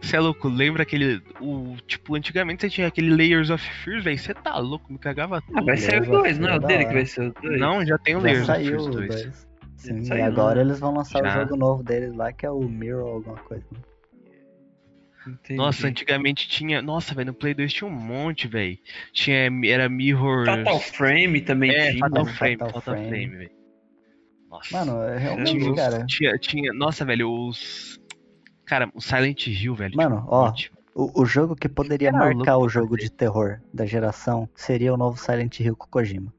Você 0.00 0.16
é 0.16 0.20
louco, 0.20 0.48
lembra 0.48 0.84
aquele. 0.84 1.20
O, 1.40 1.76
tipo, 1.86 2.14
antigamente 2.14 2.60
você 2.62 2.70
tinha 2.70 2.86
aquele 2.86 3.14
Layers 3.14 3.50
of 3.50 3.62
Fear, 3.82 4.00
velho. 4.00 4.16
Você 4.16 4.32
tá 4.32 4.56
louco, 4.58 4.90
me 4.92 4.98
cagava 4.98 5.42
tudo. 5.42 5.58
Ah, 5.58 5.62
vai 5.62 5.76
sair 5.76 5.96
o 5.98 6.00
Beleza, 6.02 6.22
2, 6.22 6.38
não 6.38 6.48
é 6.48 6.56
o 6.56 6.60
da 6.60 6.68
dele 6.68 6.84
que 6.86 6.92
vai 6.92 7.04
ser 7.06 7.22
o 7.28 7.32
2? 7.42 7.60
Não, 7.60 7.84
já 7.84 7.98
tem 7.98 8.14
o 8.14 8.20
Já 8.20 8.24
Layers 8.24 8.48
of 8.48 8.56
saiu 8.58 8.68
Fear 8.78 8.80
o 8.80 8.90
2. 8.92 9.08
2. 9.24 9.48
Sim, 9.76 9.98
e 9.98 10.04
saiu, 10.06 10.24
agora 10.24 10.54
né? 10.54 10.60
eles 10.60 10.78
vão 10.78 10.94
lançar 10.94 11.24
Já. 11.24 11.28
o 11.28 11.40
jogo 11.42 11.56
novo 11.56 11.82
deles 11.82 12.14
lá, 12.14 12.32
que 12.32 12.46
é 12.46 12.50
o 12.50 12.60
Mirror 12.60 13.04
ou 13.04 13.14
alguma 13.14 13.36
coisa. 13.38 13.64
né? 13.72 13.78
Entendi. 15.26 15.54
Nossa, 15.56 15.86
antigamente 15.86 16.48
tinha. 16.48 16.82
Nossa, 16.82 17.14
velho, 17.14 17.28
no 17.28 17.34
Play 17.34 17.54
2 17.54 17.72
tinha 17.72 17.88
um 17.88 17.92
monte, 17.94 18.48
velho. 18.48 18.76
Tinha. 19.12 19.48
Era 19.66 19.88
Mirror. 19.88 20.46
Fatal 20.46 20.80
Frame 20.80 21.40
também 21.40 21.70
É, 21.70 21.90
tinha. 21.92 22.00
Fatal 22.00 22.24
Fatal 22.26 22.34
Frame, 22.34 22.56
Frame. 22.58 22.72
Fatal 22.72 22.96
Frame, 22.96 23.26
velho. 23.36 23.50
Nossa. 24.50 24.76
Mano, 24.84 25.02
é 25.04 25.06
Tinha 25.16 25.18
realmente, 25.18 25.68
os- 25.70 25.76
cara. 25.76 26.06
Tinha, 26.06 26.38
tinha. 26.38 26.72
Nossa, 26.72 27.04
velho, 27.04 27.30
os. 27.30 27.98
Cara, 28.66 28.90
o 28.94 29.00
Silent 29.00 29.46
Hill, 29.46 29.74
velho. 29.74 29.96
Mano, 29.96 30.16
tinha 30.16 30.24
um 30.24 30.28
ó. 30.28 30.52
O, 30.94 31.22
o 31.22 31.24
jogo 31.24 31.56
que 31.56 31.68
poderia 31.70 32.08
Era 32.08 32.18
marcar 32.18 32.52
louco 32.56 32.66
o 32.66 32.68
jogo 32.68 32.94
fazer. 32.96 33.02
de 33.04 33.10
terror 33.12 33.60
da 33.72 33.86
geração 33.86 34.46
seria 34.54 34.92
o 34.92 34.96
novo 34.96 35.16
Silent 35.18 35.58
Hill 35.60 35.74
com 35.74 35.86
o 35.86 35.88
Kojima. 35.88 36.32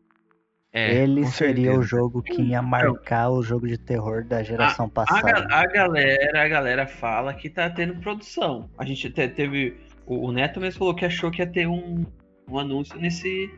É, 0.76 1.04
ele 1.04 1.24
seria 1.28 1.70
o 1.70 1.74
certeza. 1.76 1.88
jogo 1.88 2.24
que 2.24 2.42
ia 2.42 2.60
marcar 2.62 3.30
o 3.30 3.44
jogo 3.44 3.68
de 3.68 3.78
terror 3.78 4.24
da 4.26 4.42
geração 4.42 4.88
A, 4.88 4.90
passada. 4.90 5.32
ga- 5.46 5.48
a 5.52 5.68
galera, 5.68 6.44
a 6.44 6.48
galera 6.48 6.88
fala 6.88 7.32
que 7.34 7.48
tá 7.48 7.70
tendo 7.70 7.96
produção. 7.98 8.68
A 8.78 8.84
gente 8.84 9.08
te- 9.12 9.28
teve. 9.28 9.78
O, 10.06 10.28
o 10.28 10.32
Neto 10.32 10.60
mesmo 10.60 10.80
falou 10.80 10.96
que 10.96 11.06
achou 11.06 11.30
que 11.30 11.44
ia 11.44 11.48
ter 11.48 11.68
um, 11.68 12.04
um 12.50 12.58
anúncio 12.58 12.98
nesse. 13.00 13.52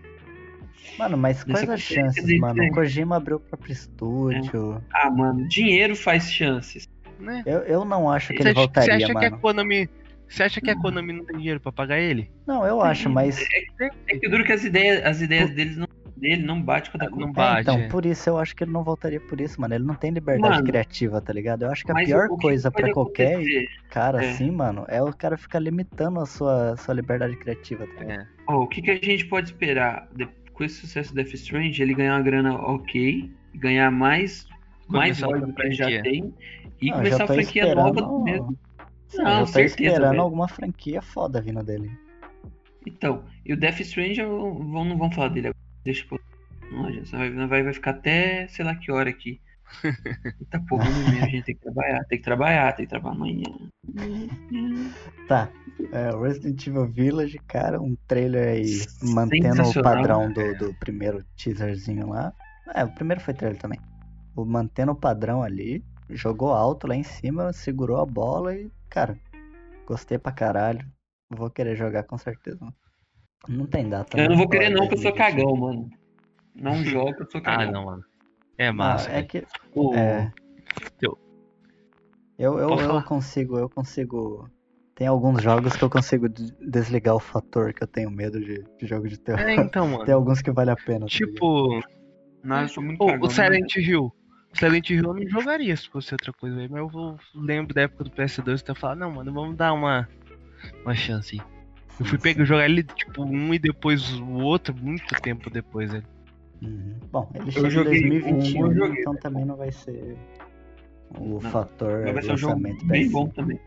Mano, 1.00 1.18
mas 1.18 1.42
quais 1.44 1.70
as 1.70 1.80
chances, 1.82 2.24
dele, 2.24 2.40
mano? 2.40 2.62
O 2.64 2.72
Kojima 2.72 3.16
abriu 3.16 3.38
o 3.38 3.40
próprio 3.40 3.72
estúdio. 3.72 4.84
Ah, 4.94 5.10
mano, 5.10 5.48
dinheiro 5.48 5.96
faz 5.96 6.30
chances. 6.32 6.86
Né? 7.18 7.42
Eu, 7.46 7.60
eu 7.60 7.86
não 7.86 8.12
acho 8.12 8.34
que 8.34 8.44
Você 8.44 8.50
ele 8.50 8.50
acha, 8.50 8.60
você 8.60 8.66
voltaria, 8.82 8.96
acha 9.06 9.06
que 9.20 9.26
a 9.26 9.30
mano. 9.30 9.42
Konami. 9.42 9.90
Você 10.28 10.44
acha 10.44 10.60
que 10.60 10.70
a 10.70 10.76
Konami 10.76 11.14
não 11.14 11.24
tem 11.24 11.38
dinheiro 11.38 11.60
pra 11.62 11.72
pagar 11.72 11.98
ele? 11.98 12.30
Não, 12.46 12.66
eu 12.66 12.82
acho, 12.82 13.10
mas. 13.10 13.40
É 14.10 14.18
que 14.18 14.28
duro 14.28 14.44
que 14.44 14.52
as 14.52 14.64
ideias, 14.66 15.04
as 15.06 15.22
ideias 15.22 15.50
deles 15.52 15.78
não, 15.78 15.88
dele 16.16 16.44
não 16.44 16.62
batem 16.62 16.92
com 16.92 16.98
a 16.98 17.06
da 17.08 17.10
Não 17.16 17.30
É, 17.30 17.32
bate. 17.32 17.62
então, 17.62 17.78
é. 17.80 17.88
por 17.88 18.06
isso 18.06 18.30
eu 18.30 18.38
acho 18.38 18.56
que 18.56 18.64
ele 18.64 18.72
não 18.72 18.84
voltaria 18.84 19.20
por 19.20 19.40
isso, 19.42 19.60
mano. 19.60 19.74
Ele 19.76 19.84
não 19.84 19.96
tem 19.96 20.12
liberdade 20.12 20.56
Mano, 20.56 20.66
criativa, 20.66 21.20
tá 21.22 21.34
ligado? 21.34 21.64
Eu 21.64 21.72
acho 21.72 21.84
que 21.86 21.92
a 21.92 21.96
pior 21.96 22.30
que 22.30 22.38
coisa 22.38 22.72
pra 22.72 22.92
qualquer 22.94 23.40
cara 23.90 24.24
É. 24.24 24.30
assim, 24.30 24.50
mano, 24.52 24.86
é 24.88 25.02
o 25.02 25.12
cara 25.14 25.38
ficar 25.38 25.60
limitando 25.60 26.20
a 26.20 26.26
sua, 26.26 26.76
sua 26.78 26.94
liberdade 26.94 27.36
criativa, 27.38 27.86
tá 27.88 28.00
ligado? 28.02 28.22
É. 28.22 28.28
Ó, 28.48 28.64
o 28.64 28.68
que, 28.68 28.82
que 28.82 28.92
a 28.92 28.96
gente 28.96 29.26
pode 29.26 29.48
esperar 29.50 30.08
de- 30.16 30.28
com 30.54 30.64
esse 30.64 30.76
sucesso 30.76 31.10
do 31.10 31.16
Death 31.16 31.34
Strange? 31.34 31.82
Ele 31.82 31.94
ganhar 31.94 32.16
uma 32.16 32.22
grana 32.24 32.56
ok, 32.56 33.30
ganhar 33.56 33.92
mais, 33.92 34.48
mais 34.88 35.20
do 35.20 35.54
que 35.54 35.62
ele 35.64 35.74
já 35.74 35.88
tem 36.02 36.34
e 36.82 36.90
Não, 36.90 36.98
começar 36.98 37.24
a 37.24 37.28
franquia 37.28 37.76
nova 37.76 38.24
mesmo. 38.24 38.58
Sim, 39.08 39.22
Não, 39.22 39.32
eu 39.40 39.46
tô 39.46 39.52
certeza, 39.52 39.88
esperando 39.90 40.10
velho. 40.12 40.22
alguma 40.22 40.48
franquia 40.48 41.02
foda 41.02 41.40
vindo 41.42 41.64
dele. 41.64 41.92
Então, 42.88 43.24
e 43.46 43.54
o 43.54 43.58
Death 43.58 43.80
Strange, 43.82 44.22
não 44.22 44.98
vamos 44.98 45.16
falar 45.16 45.30
dele 45.30 45.48
agora. 45.48 45.65
Deixa 45.86 46.06
pro. 46.08 46.20
Não, 46.72 46.92
gente, 46.92 47.12
vai, 47.12 47.32
vai, 47.32 47.64
vai 47.64 47.74
ficar 47.74 47.92
até 47.92 48.48
sei 48.48 48.66
lá 48.66 48.76
que 48.76 48.92
hora 48.92 49.10
aqui. 49.10 49.40
Eita 50.42 50.60
porra, 50.68 50.90
no 50.90 51.12
meio, 51.12 51.24
a 51.24 51.28
gente 51.28 51.46
tem 51.46 51.56
que 51.56 51.62
trabalhar, 51.62 52.04
tem 52.06 52.18
que 52.18 52.24
trabalhar, 52.24 52.74
tem 52.74 52.86
que 52.86 52.90
trabalhar 52.90 53.16
amanhã. 53.16 53.44
Tá. 55.28 55.50
É, 55.92 56.10
Resident 56.18 56.66
Evil 56.68 56.88
Village, 56.88 57.40
cara, 57.48 57.82
um 57.82 57.96
trailer 58.08 58.56
aí 58.56 58.82
mantendo 59.04 59.64
o 59.64 59.84
padrão 59.84 60.32
do, 60.32 60.58
do 60.58 60.74
primeiro 60.76 61.24
teaserzinho 61.36 62.10
lá. 62.10 62.34
É, 62.74 62.84
o 62.84 62.92
primeiro 62.94 63.22
foi 63.22 63.34
trailer 63.34 63.60
também. 63.60 63.80
O 64.36 64.46
mantendo 64.46 64.92
o 64.92 64.96
padrão 64.96 65.44
ali, 65.44 65.84
jogou 66.10 66.52
alto 66.52 66.88
lá 66.88 66.96
em 66.96 67.04
cima, 67.04 67.54
segurou 67.54 67.98
a 68.02 68.06
bola 68.06 68.56
e, 68.56 68.72
cara, 68.90 69.18
gostei 69.86 70.18
pra 70.18 70.32
caralho. 70.32 70.86
Vou 71.30 71.50
querer 71.50 71.76
jogar 71.76 72.04
com 72.04 72.18
certeza. 72.18 72.60
Não 73.48 73.66
tem 73.66 73.88
data. 73.90 74.18
Eu 74.18 74.24
né, 74.24 74.30
não 74.30 74.38
vou 74.38 74.48
pra 74.50 74.60
querer 74.60 74.72
não, 74.74 74.82
porque 74.82 74.96
eu 74.96 74.98
sou 75.00 75.12
2020. 75.12 75.36
cagão, 75.36 75.56
mano. 75.56 75.90
Não 76.56 76.76
jogo, 76.84 77.16
eu 77.20 77.30
sou 77.30 77.40
Ah, 77.42 77.58
cagão. 77.58 77.72
não, 77.72 77.86
mano. 77.86 78.04
É 78.58 78.68
Ah, 78.68 78.74
massa. 78.74 79.12
é 79.12 79.24
que 79.24 79.46
O- 79.76 79.94
É. 79.96 80.32
Eu- 81.02 81.18
Eu, 82.38 82.60
eu, 82.60 82.80
eu 82.80 83.04
consigo, 83.04 83.58
eu 83.58 83.70
consigo. 83.70 84.50
Tem 84.94 85.08
alguns 85.08 85.42
jogos 85.42 85.76
que 85.76 85.84
eu 85.84 85.90
consigo 85.90 86.28
de- 86.30 86.52
desligar 86.70 87.16
o 87.16 87.20
fator 87.20 87.74
que 87.74 87.84
eu 87.84 87.88
tenho 87.88 88.10
medo 88.12 88.40
de, 88.40 88.64
de 88.78 88.86
jogo 88.86 89.08
de 89.08 89.18
terror. 89.18 89.42
É, 89.42 89.56
então, 89.56 89.88
mano. 89.88 90.06
Tem 90.06 90.14
alguns 90.14 90.42
que 90.42 90.52
vale 90.52 90.70
a 90.72 90.76
pena. 90.76 91.02
tá? 91.02 91.06
Tipo, 91.08 91.82
Não, 92.44 92.62
eu 92.62 92.68
sou 92.70 92.84
muito 92.84 93.02
o, 93.02 93.08
cagão. 93.08 93.28
o 93.28 93.30
Silent 93.30 93.76
Hill. 93.76 94.12
O 94.54 94.58
Silent 94.58 94.90
Hill 94.90 95.04
eu 95.04 95.14
não 95.14 95.30
jogaria 95.30 95.76
se 95.76 95.90
fosse 95.90 96.14
outra 96.14 96.32
coisa. 96.34 96.56
Mas 96.56 96.72
eu 96.80 96.88
vou- 96.90 97.18
lembro 97.34 97.74
da 97.74 97.82
época 97.84 98.04
do 98.06 98.12
PS2 98.12 98.60
e 98.62 98.64
tá 98.64 98.76
falando, 98.76 99.00
não, 99.00 99.12
mano, 99.12 99.34
vamos 99.34 99.56
dar 99.58 99.74
uma, 99.74 100.08
uma 100.84 100.96
chance 100.96 101.40
aí. 101.40 101.55
Eu 102.00 102.06
fui 102.06 102.18
pegar 102.18 102.44
jogar 102.46 102.66
ele, 102.66 102.84
tipo, 102.84 103.24
um 103.24 103.54
e 103.54 103.60
depois 103.60 104.12
o 104.20 104.40
outro, 104.42 104.76
muito 104.76 105.14
tempo 105.22 105.50
depois, 105.50 105.92
velho. 105.92 106.04
Uhum. 106.62 106.96
Bom, 107.12 107.30
ele 107.36 107.52
chega 107.52 107.68
em 107.68 107.80
um, 107.80 107.84
2021, 107.84 108.68
eu 108.68 108.74
joguei, 108.76 109.02
então 109.02 109.16
também 109.18 109.46
não 109.46 109.56
vai 109.56 109.72
ser 109.72 110.18
o 111.18 111.40
Não, 111.42 111.52
fator 111.52 112.12
vai 112.12 112.22
ser 112.24 112.32
um 112.34 112.38
jogo 112.38 112.54
lançamento 112.56 112.86
bem 112.86 113.06
PS5. 113.08 113.12
bom 113.12 113.28
também. 113.30 113.60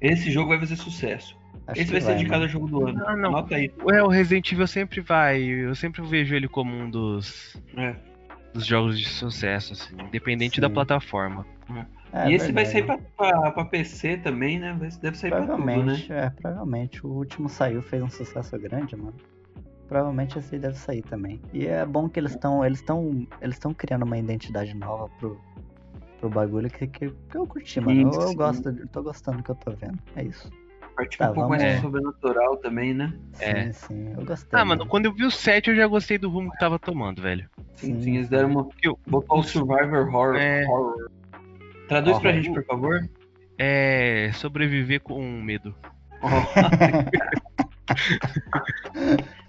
Esse 0.00 0.30
jogo 0.30 0.48
vai 0.50 0.58
fazer 0.58 0.76
sucesso. 0.76 1.36
Acho 1.66 1.80
Esse 1.80 1.86
que 1.86 1.92
vai 1.92 2.00
ser 2.02 2.12
indicado 2.14 2.32
mano. 2.40 2.44
ao 2.44 2.48
jogo 2.48 2.66
do 2.68 2.86
ano. 2.86 2.98
Não. 2.98 3.08
Anota 3.08 3.56
aí. 3.56 3.72
É, 3.90 4.02
o 4.02 4.08
Resident 4.08 4.52
Evil 4.52 4.66
sempre 4.66 5.00
vai. 5.00 5.40
Eu 5.42 5.74
sempre 5.74 6.02
vejo 6.02 6.34
ele 6.34 6.46
como 6.46 6.74
um 6.74 6.90
dos, 6.90 7.56
É. 7.76 7.96
dos 8.52 8.66
jogos 8.66 8.98
de 8.98 9.08
sucesso, 9.08 9.72
assim, 9.72 9.94
independente 10.06 10.60
da 10.60 10.68
Sim. 10.68 10.74
plataforma. 10.74 11.46
É, 11.74 11.84
e 12.28 12.34
esse 12.34 12.52
vai 12.52 12.64
verdade. 12.64 12.70
sair 12.72 12.82
pra, 13.16 13.30
pra, 13.30 13.50
pra 13.52 13.64
PC 13.64 14.18
também, 14.18 14.58
né? 14.58 14.76
Vai- 14.78 14.88
Deve 15.00 15.16
sair 15.18 15.30
pra 15.30 15.40
tudo, 15.40 15.50
né? 15.52 15.56
Provavelmente, 15.74 16.12
é, 16.12 16.30
provavelmente. 16.30 17.06
O 17.06 17.10
último 17.10 17.48
saiu, 17.48 17.82
fez 17.82 18.02
um 18.02 18.08
sucesso 18.10 18.58
grande, 18.58 18.94
mano. 18.96 19.14
Provavelmente 19.88 20.38
esse 20.38 20.54
aí 20.54 20.60
deve 20.60 20.76
sair 20.78 21.02
também. 21.02 21.40
E 21.52 21.66
é 21.66 21.84
bom 21.84 22.08
que 22.08 22.18
eles 22.18 22.32
estão. 22.32 22.64
Eles 22.64 22.78
estão. 22.78 23.26
Eles 23.40 23.56
estão 23.56 23.74
criando 23.74 24.04
uma 24.04 24.16
identidade 24.16 24.74
nova 24.74 25.08
pro, 25.18 25.38
pro 26.20 26.30
bagulho 26.30 26.70
que, 26.70 26.86
que, 26.86 27.10
que 27.10 27.36
eu 27.36 27.46
curti, 27.46 27.80
mano. 27.80 28.00
Eu, 28.00 28.20
eu 28.20 28.28
sim. 28.28 28.36
gosto, 28.36 28.68
eu 28.70 28.88
tô 28.88 29.02
gostando 29.02 29.38
do 29.38 29.42
que 29.44 29.50
eu 29.50 29.54
tô 29.56 29.72
vendo. 29.72 29.98
É 30.16 30.24
isso. 30.24 30.50
Partir 30.96 31.18
Tá, 31.18 31.30
um 31.32 31.34
pouco 31.34 31.50
mais 31.50 31.62
É. 31.62 31.80
sobrenatural 31.80 32.56
também, 32.58 32.94
né? 32.94 33.12
É. 33.40 33.64
Sim, 33.64 33.72
sim. 33.72 34.12
Eu 34.16 34.24
gostei. 34.24 34.58
Ah, 34.60 34.64
mano, 34.64 34.86
quando 34.86 35.06
eu 35.06 35.12
vi 35.12 35.24
o 35.24 35.30
7 35.30 35.70
eu 35.70 35.76
já 35.76 35.86
gostei 35.88 36.16
do 36.18 36.30
rumo 36.30 36.50
que 36.52 36.58
tava 36.58 36.78
tomando, 36.78 37.20
velho. 37.20 37.50
Sim, 37.74 37.94
Sim, 37.96 38.02
sim, 38.02 38.16
eles 38.16 38.28
deram 38.28 38.48
uma. 38.50 38.68
Eu- 38.82 38.98
Botou 39.06 39.40
o 39.40 39.42
Survivor 39.42 40.06
Horror. 40.08 40.36
É. 40.36 40.64
horror. 40.66 41.10
Traduz 41.94 42.18
pra 42.18 42.30
Horror. 42.30 42.42
gente, 42.42 42.54
por 42.54 42.64
favor. 42.64 43.08
É. 43.58 44.30
sobreviver 44.34 45.00
com 45.00 45.22
medo. 45.42 45.74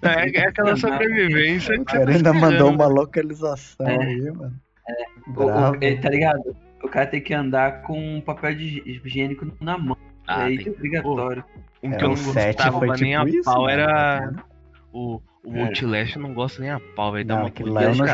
É, 0.02 0.38
é 0.38 0.46
aquela 0.48 0.76
sobrevivência. 0.76 1.74
O 1.74 1.78
que 1.84 1.92
cara 1.92 2.10
ainda 2.10 2.32
mandou 2.32 2.70
uma 2.70 2.86
localização 2.86 3.86
É. 3.86 3.96
aí, 4.04 4.30
mano. 4.30 4.54
O- 5.28 5.32
Bravo. 5.32 5.76
o- 5.76 5.78
é, 5.84 5.96
tá 5.96 6.08
ligado? 6.10 6.56
O 6.82 6.88
cara 6.88 7.06
tem 7.06 7.20
que 7.20 7.34
andar 7.34 7.82
com 7.82 8.16
um 8.16 8.20
papel 8.20 8.54
de 8.54 8.82
higiênico 8.86 9.50
na 9.60 9.76
mão. 9.78 9.96
Ah, 10.26 10.44
aí 10.44 10.56
tem- 10.56 10.64
que 10.64 10.68
é 10.68 10.72
obrigatório. 10.72 11.44
Um 11.82 11.92
É, 11.92 11.96
que 11.96 12.04
eu 12.04 12.08
o 12.08 12.10
não 12.10 12.16
sete 12.16 12.56
gostava 12.56 12.78
foi 12.78 12.96
nem 13.00 13.16
a 13.16 13.24
tipo 13.24 13.36
isso, 13.36 13.44
pau 13.44 13.62
mano, 13.62 13.70
era. 13.70 14.32
tá? 14.32 14.44
O, 14.92 15.20
o 15.44 15.56
É. 15.56 15.62
Outlast 15.62 16.16
eu 16.16 16.22
não 16.22 16.34
gosto 16.34 16.60
nem 16.60 16.70
a 16.70 16.80
pau, 16.94 17.12
velho. 17.12 17.24
Dá 17.26 17.34
Não, 17.34 17.42
uma 17.42 17.48
aquele 17.48 17.70
lá 17.70 17.82
eu 17.82 17.94
não 17.94 18.06
jogo, 18.06 18.10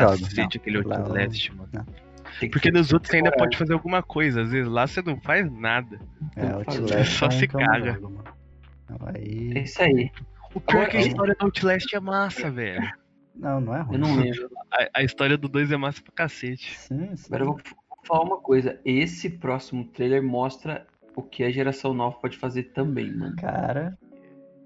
aquele 0.55 0.77
Outlast, 0.77 1.49
mano. 1.51 1.69
Tem 1.71 1.83
que 1.83 2.02
Porque 2.51 2.71
nos 2.71 2.91
outros 2.93 3.09
você 3.11 3.17
ainda 3.17 3.29
coragem. 3.31 3.45
pode 3.49 3.57
fazer 3.57 3.73
alguma 3.73 4.03
coisa, 4.03 4.41
às 4.41 4.51
vezes 4.51 4.69
lá 4.71 4.85
você 4.87 5.01
não 5.01 5.19
faz 5.19 5.51
nada. 5.51 5.99
É, 6.35 6.45
o 6.45 6.63
Só 6.71 6.81
Outlast 6.81 7.21
é 7.23 7.27
um 7.27 7.31
se 7.31 7.45
eu 7.45 7.49
caga. 7.49 7.99
É 9.15 9.59
isso 9.61 9.81
aí. 9.81 10.11
O 10.53 10.59
pior 10.61 10.83
é 10.83 10.85
que 10.87 10.97
a 10.97 11.01
história 11.01 11.35
do 11.39 11.45
Outlast 11.45 11.93
é 11.93 11.99
massa, 11.99 12.51
velho. 12.51 12.87
Não, 13.35 13.59
não 13.59 13.75
é 13.75 13.81
ruim. 13.81 13.93
Eu 13.95 13.99
não 13.99 14.15
lembro. 14.15 14.49
A, 14.71 14.99
a 14.99 15.03
história 15.03 15.37
do 15.37 15.47
2 15.47 15.71
é 15.71 15.77
massa 15.77 16.01
pra 16.03 16.11
cacete. 16.13 16.77
Sim, 16.77 17.15
sim. 17.15 17.25
Agora 17.27 17.43
eu 17.43 17.47
vou 17.47 17.59
falar 18.05 18.23
uma 18.23 18.37
coisa. 18.39 18.79
Esse 18.85 19.29
próximo 19.29 19.85
trailer 19.85 20.21
mostra 20.21 20.85
o 21.15 21.23
que 21.23 21.43
a 21.43 21.49
geração 21.51 21.93
nova 21.93 22.17
pode 22.19 22.37
fazer 22.37 22.63
também, 22.73 23.11
mano. 23.15 23.35
Cara, 23.37 23.97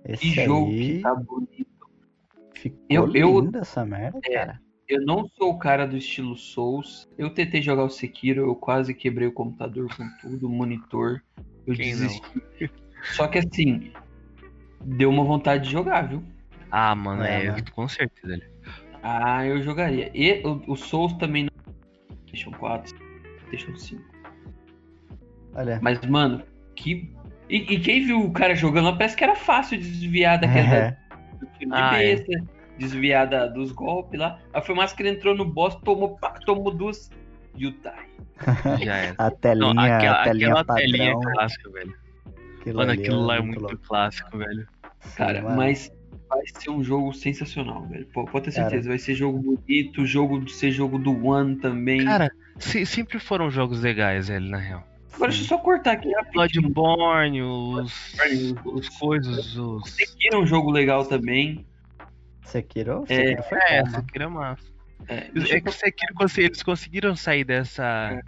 esse 0.04 0.22
Que 0.34 0.46
jogo 0.46 0.68
aí 0.72 0.98
que 0.98 1.02
tá 1.02 1.16
bonito. 1.16 1.68
ficou 2.54 2.80
Eu- 2.90 3.16
eu- 3.16 3.40
lindo 3.40 3.58
essa 3.60 3.86
merda, 3.86 4.20
É. 4.26 4.34
cara. 4.34 4.62
Eu 4.88 5.02
não 5.02 5.28
sou 5.38 5.52
o 5.52 5.60
cara 5.60 5.86
do 5.86 5.98
estilo 5.98 6.36
Souls. 6.38 7.08
Eu 7.18 7.30
tentei 7.30 7.62
jogar 7.62 7.84
o 7.84 7.90
Sekiro, 7.90 8.42
eu 8.42 8.56
quase 8.56 8.94
quebrei 8.94 9.28
o 9.28 9.34
computador 9.34 9.88
com 9.96 10.08
tudo, 10.22 10.48
o 10.48 10.50
monitor. 10.50 11.22
Eu 11.66 11.76
Quem 11.76 11.94
não? 11.94 12.08
desisti. 12.08 12.72
Só 13.04 13.28
que 13.28 13.40
assim, 13.40 13.92
deu 14.84 15.10
uma 15.10 15.24
vontade 15.24 15.66
de 15.66 15.72
jogar, 15.72 16.08
viu? 16.08 16.24
Ah, 16.72 16.96
mano, 16.96 17.24
É, 17.24 17.46
é, 17.46 17.52
né? 17.52 17.64
com 17.74 17.88
certeza. 17.88 18.42
Ah, 19.04 19.46
eu 19.46 19.62
jogaria. 19.62 20.10
E 20.14 20.42
o, 20.46 20.72
o 20.72 20.76
Souls 20.76 21.14
também 21.14 21.44
não. 21.44 21.76
PlayStation 22.26 22.52
4, 22.58 22.96
PlayStation 23.50 23.76
5. 23.76 24.04
Olha, 25.54 25.80
Mas, 25.82 26.00
mano, 26.02 26.44
que. 26.76 27.12
E, 27.50 27.58
e 27.58 27.80
quem 27.80 28.06
viu 28.06 28.22
o 28.22 28.32
cara 28.32 28.56
jogando 28.56 28.98
parece 28.98 29.16
que 29.16 29.24
era 29.24 29.36
fácil 29.36 29.78
desviar 29.78 30.40
daquela 30.40 30.76
é, 30.76 30.98
do 31.40 31.74
Ah, 31.74 31.98
de 31.98 32.04
é. 32.06 32.57
Desviar 32.78 33.28
da- 33.28 33.48
dos 33.48 33.72
golpes 33.72 34.20
lá. 34.20 34.40
Aí 34.54 34.62
foi 34.62 34.76
mais 34.76 34.94
que 34.94 35.02
ele 35.02 35.10
entrou 35.10 35.36
no 35.36 35.46
boss, 35.46 35.76
tomou, 35.84 36.18
pá, 36.18 36.32
tomou 36.46 36.72
duas. 36.74 37.10
Yutai. 37.60 38.06
Já 38.86 38.96
era. 38.98 39.16
a 39.18 39.32
telinha, 39.32 39.74
Não, 39.74 39.82
aquela, 39.84 40.22
a 40.22 40.24
telinha 40.26 40.48
aquela 40.50 40.64
padrão. 40.66 40.86
telinha 40.92 41.20
clássica, 41.20 41.70
velho. 41.72 41.96
aquilo 42.60 42.78
Mano, 42.78 42.92
aquilo 42.92 43.22
lá 43.26 43.36
é 43.38 43.42
muito 43.42 43.60
louco. 43.62 43.78
clássico, 43.78 44.38
velho. 44.38 44.68
Sim, 45.00 45.16
Cara, 45.16 45.42
mas 45.42 45.92
vai 46.30 46.42
ser 46.46 46.70
um 46.70 46.84
jogo 46.84 47.14
sensacional, 47.14 47.86
velho. 47.88 48.06
Pô, 48.14 48.26
Pode 48.26 48.46
ter 48.46 48.52
Cara. 48.54 48.70
certeza. 48.70 48.90
Vai 48.90 49.00
ser 49.00 49.16
jogo 49.16 49.40
bonito, 49.40 50.06
jogo 50.06 50.40
de 50.44 50.52
ser 50.54 50.72
jogo 50.72 51.00
do 51.00 51.26
One 51.26 51.56
também. 51.56 52.06
Cara, 52.06 52.30
se- 52.60 52.86
sempre 52.86 53.18
foram 53.20 53.50
jogos 53.50 53.82
legais, 53.82 54.28
velho, 54.28 54.46
na 54.50 54.58
real. 54.58 54.84
Agora 55.16 55.32
deixa 55.32 55.44
eu 55.46 55.48
só 55.48 55.58
cortar 55.58 55.94
aqui 55.94 56.12
rapidinho. 56.14 56.70
Bloodborne, 56.72 57.42
os, 57.42 58.16
Bloodborne, 58.18 58.80
os 58.80 58.90
coisas, 58.90 59.56
os... 59.58 59.90
Sekiro 59.96 60.36
é 60.36 60.38
um 60.38 60.46
jogo 60.46 60.70
legal 60.70 61.04
também. 61.06 61.66
Sekiro, 62.48 63.04
É, 63.10 63.16
Sekiro 63.16 63.44
foi 63.44 63.58
É, 63.60 63.82
bom, 63.84 63.92
mano. 63.92 64.04
Sekiro 64.04 64.24
é 64.24 64.28
massa. 64.28 64.64
É, 65.08 65.16
É 65.56 65.62
que 65.62 65.70
o 65.70 65.72
Sekiro, 65.72 66.14
eles 66.38 66.64
conseguiram 66.64 67.16
sair 67.16 67.44
dessa... 67.44 68.20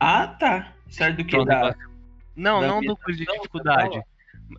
Ah, 0.00 0.26
tá. 0.28 0.74
Certo 0.88 1.18
do 1.18 1.24
que 1.24 1.36
dá. 1.44 1.54
negócio- 1.54 1.90
Não, 2.36 2.60
da 2.60 2.66
não 2.66 2.74
do 2.80 2.92
ambientação, 2.92 3.14
de 3.14 3.24
dificuldade. 3.26 4.02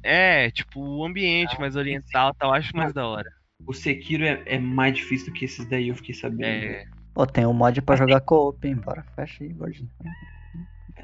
É, 0.01 0.49
tipo, 0.51 0.80
o 0.80 1.06
ambiente 1.06 1.56
Ah, 1.58 1.60
mais 1.60 1.76
oriental 1.76 2.32
e 2.32 2.38
tal, 2.38 2.54
acho 2.54 2.76
mais 2.76 2.93
da 2.93 3.06
hora. 3.08 3.30
O 3.66 3.74
Sekiro 3.74 4.26
é, 4.26 4.41
é 4.45 4.60
mais 4.60 4.95
difícil 4.95 5.28
do 5.28 5.34
que 5.34 5.45
esses 5.45 5.66
daí, 5.68 5.89
eu 5.89 5.95
fiquei 5.95 6.16
sabendo. 6.16 6.66
É, 6.66 6.86
Ó, 7.16 7.26
tem 7.26 7.45
um 7.45 7.54
mod 7.54 7.80
pra 7.84 7.95
jogar 7.95 8.22
co-op, 8.22 8.68
hein? 8.68 8.76
Bora, 8.76 9.04
fecha 9.16 9.43
aí, 9.43 9.54
gordinho. 9.54 9.89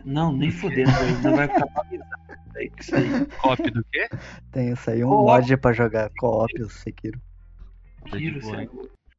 Não, 0.04 0.32
nem 0.32 0.50
fudendo. 0.50 0.90
Não 1.24 1.36
vai 1.36 1.48
ficar. 1.48 1.68
É 2.56 2.66
isso 2.80 2.96
aí. 2.96 3.26
Copy 3.38 3.70
do 3.72 3.84
quê? 3.92 4.10
Tem 4.52 4.72
isso 4.72 4.90
aí, 4.90 5.04
um 5.04 5.10
Co-op. 5.10 5.26
mod 5.42 5.58
pra 5.58 5.74
jogar 5.74 6.10
co-op, 6.18 6.62
o 6.62 6.70
Sekiro. 6.70 7.22
Tá 8.10 8.18
Tiro, 8.18 8.40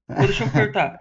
é 0.09 0.27
deixa 0.27 0.45
eu 0.45 0.51
perguntar. 0.51 0.99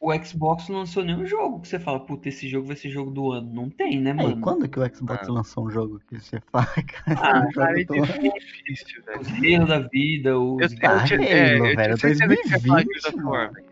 O 0.00 0.12
Xbox 0.22 0.68
não 0.68 0.80
lançou 0.80 1.02
nenhum 1.02 1.24
jogo 1.24 1.60
que 1.60 1.68
você 1.68 1.78
fala, 1.78 1.98
puta, 2.04 2.28
esse 2.28 2.46
jogo 2.46 2.66
vai 2.66 2.76
ser 2.76 2.90
jogo 2.90 3.10
do 3.10 3.32
ano. 3.32 3.50
Não 3.54 3.70
tem, 3.70 3.98
né, 3.98 4.12
mano? 4.12 4.38
quando 4.42 4.68
que 4.68 4.78
o 4.78 4.94
Xbox 4.94 5.26
Ah. 5.26 5.32
lançou 5.32 5.66
um 5.66 5.70
jogo 5.70 5.98
que 6.06 6.20
você 6.20 6.40
fala, 6.52 6.66
cara? 7.06 7.20
Ah, 7.22 7.38
é 7.38 7.48
um 7.48 7.52
Cara, 7.52 7.80
é 7.80 7.84
difícil, 7.84 9.02
velho. 9.04 9.20
Os 9.20 9.28
Halo 9.28 9.66
da 9.66 9.78
vida, 9.88 10.38
os. 10.38 10.60
Eu, 10.72 10.78
eu, 10.78 10.88
Ah, 10.90 11.04
Halo, 11.04 11.22
é, 11.24 11.58
eu 11.58 11.76
velho, 11.76 11.94
de 11.94 12.02
2020, 12.02 12.84
Gears 12.84 13.04
of 13.06 13.16
War, 13.24 13.52
mano. 13.52 13.66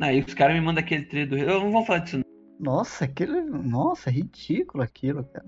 Aí 0.00 0.20
os 0.20 0.32
caras 0.34 0.54
me 0.54 0.60
mandam 0.60 0.84
aquele 0.84 1.04
trailer 1.06 1.28
do. 1.28 1.36
Eu 1.38 1.58
não 1.60 1.72
vou 1.72 1.84
falar 1.84 1.98
disso, 2.00 2.18
não. 2.18 2.24
Nossa, 2.60 3.04
aquele. 3.06 3.40
Nossa, 3.40 4.10
é 4.10 4.12
ridículo 4.12 4.84
aquilo, 4.84 5.24
cara. 5.24 5.46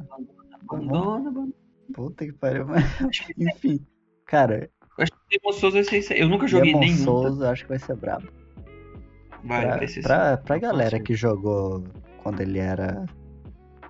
Abandona, 0.68 1.28
abandona. 1.28 1.52
Puta 1.94 2.24
que 2.26 2.32
pariu. 2.32 2.66
mas- 2.66 2.82
Enfim, 3.38 3.86
cara, 4.26 4.68
Eu 4.98 5.02
acho 5.04 5.12
que 5.12 5.38
Demon 5.38 5.52
Souls 5.52 5.74
vai 5.74 5.84
ser 5.84 5.98
isso 5.98 6.12
aí. 6.12 6.20
Eu 6.20 6.28
nunca 6.28 6.46
joguei 6.46 6.72
Demon 6.72 6.80
nenhum. 6.84 6.96
tá? 6.98 7.04
Souls 7.04 7.40
eu 7.40 7.48
acho 7.48 7.62
que 7.64 7.68
vai 7.68 7.78
ser 7.78 7.96
brabo. 7.96 8.28
Vai, 9.44 9.62
pra, 9.66 9.76
vai 9.78 9.86
ser 9.88 10.02
pra, 10.02 10.36
pra 10.36 10.58
galera 10.58 11.00
que 11.00 11.14
jogou 11.14 11.82
quando 12.22 12.40
ele 12.42 12.58
era, 12.58 13.06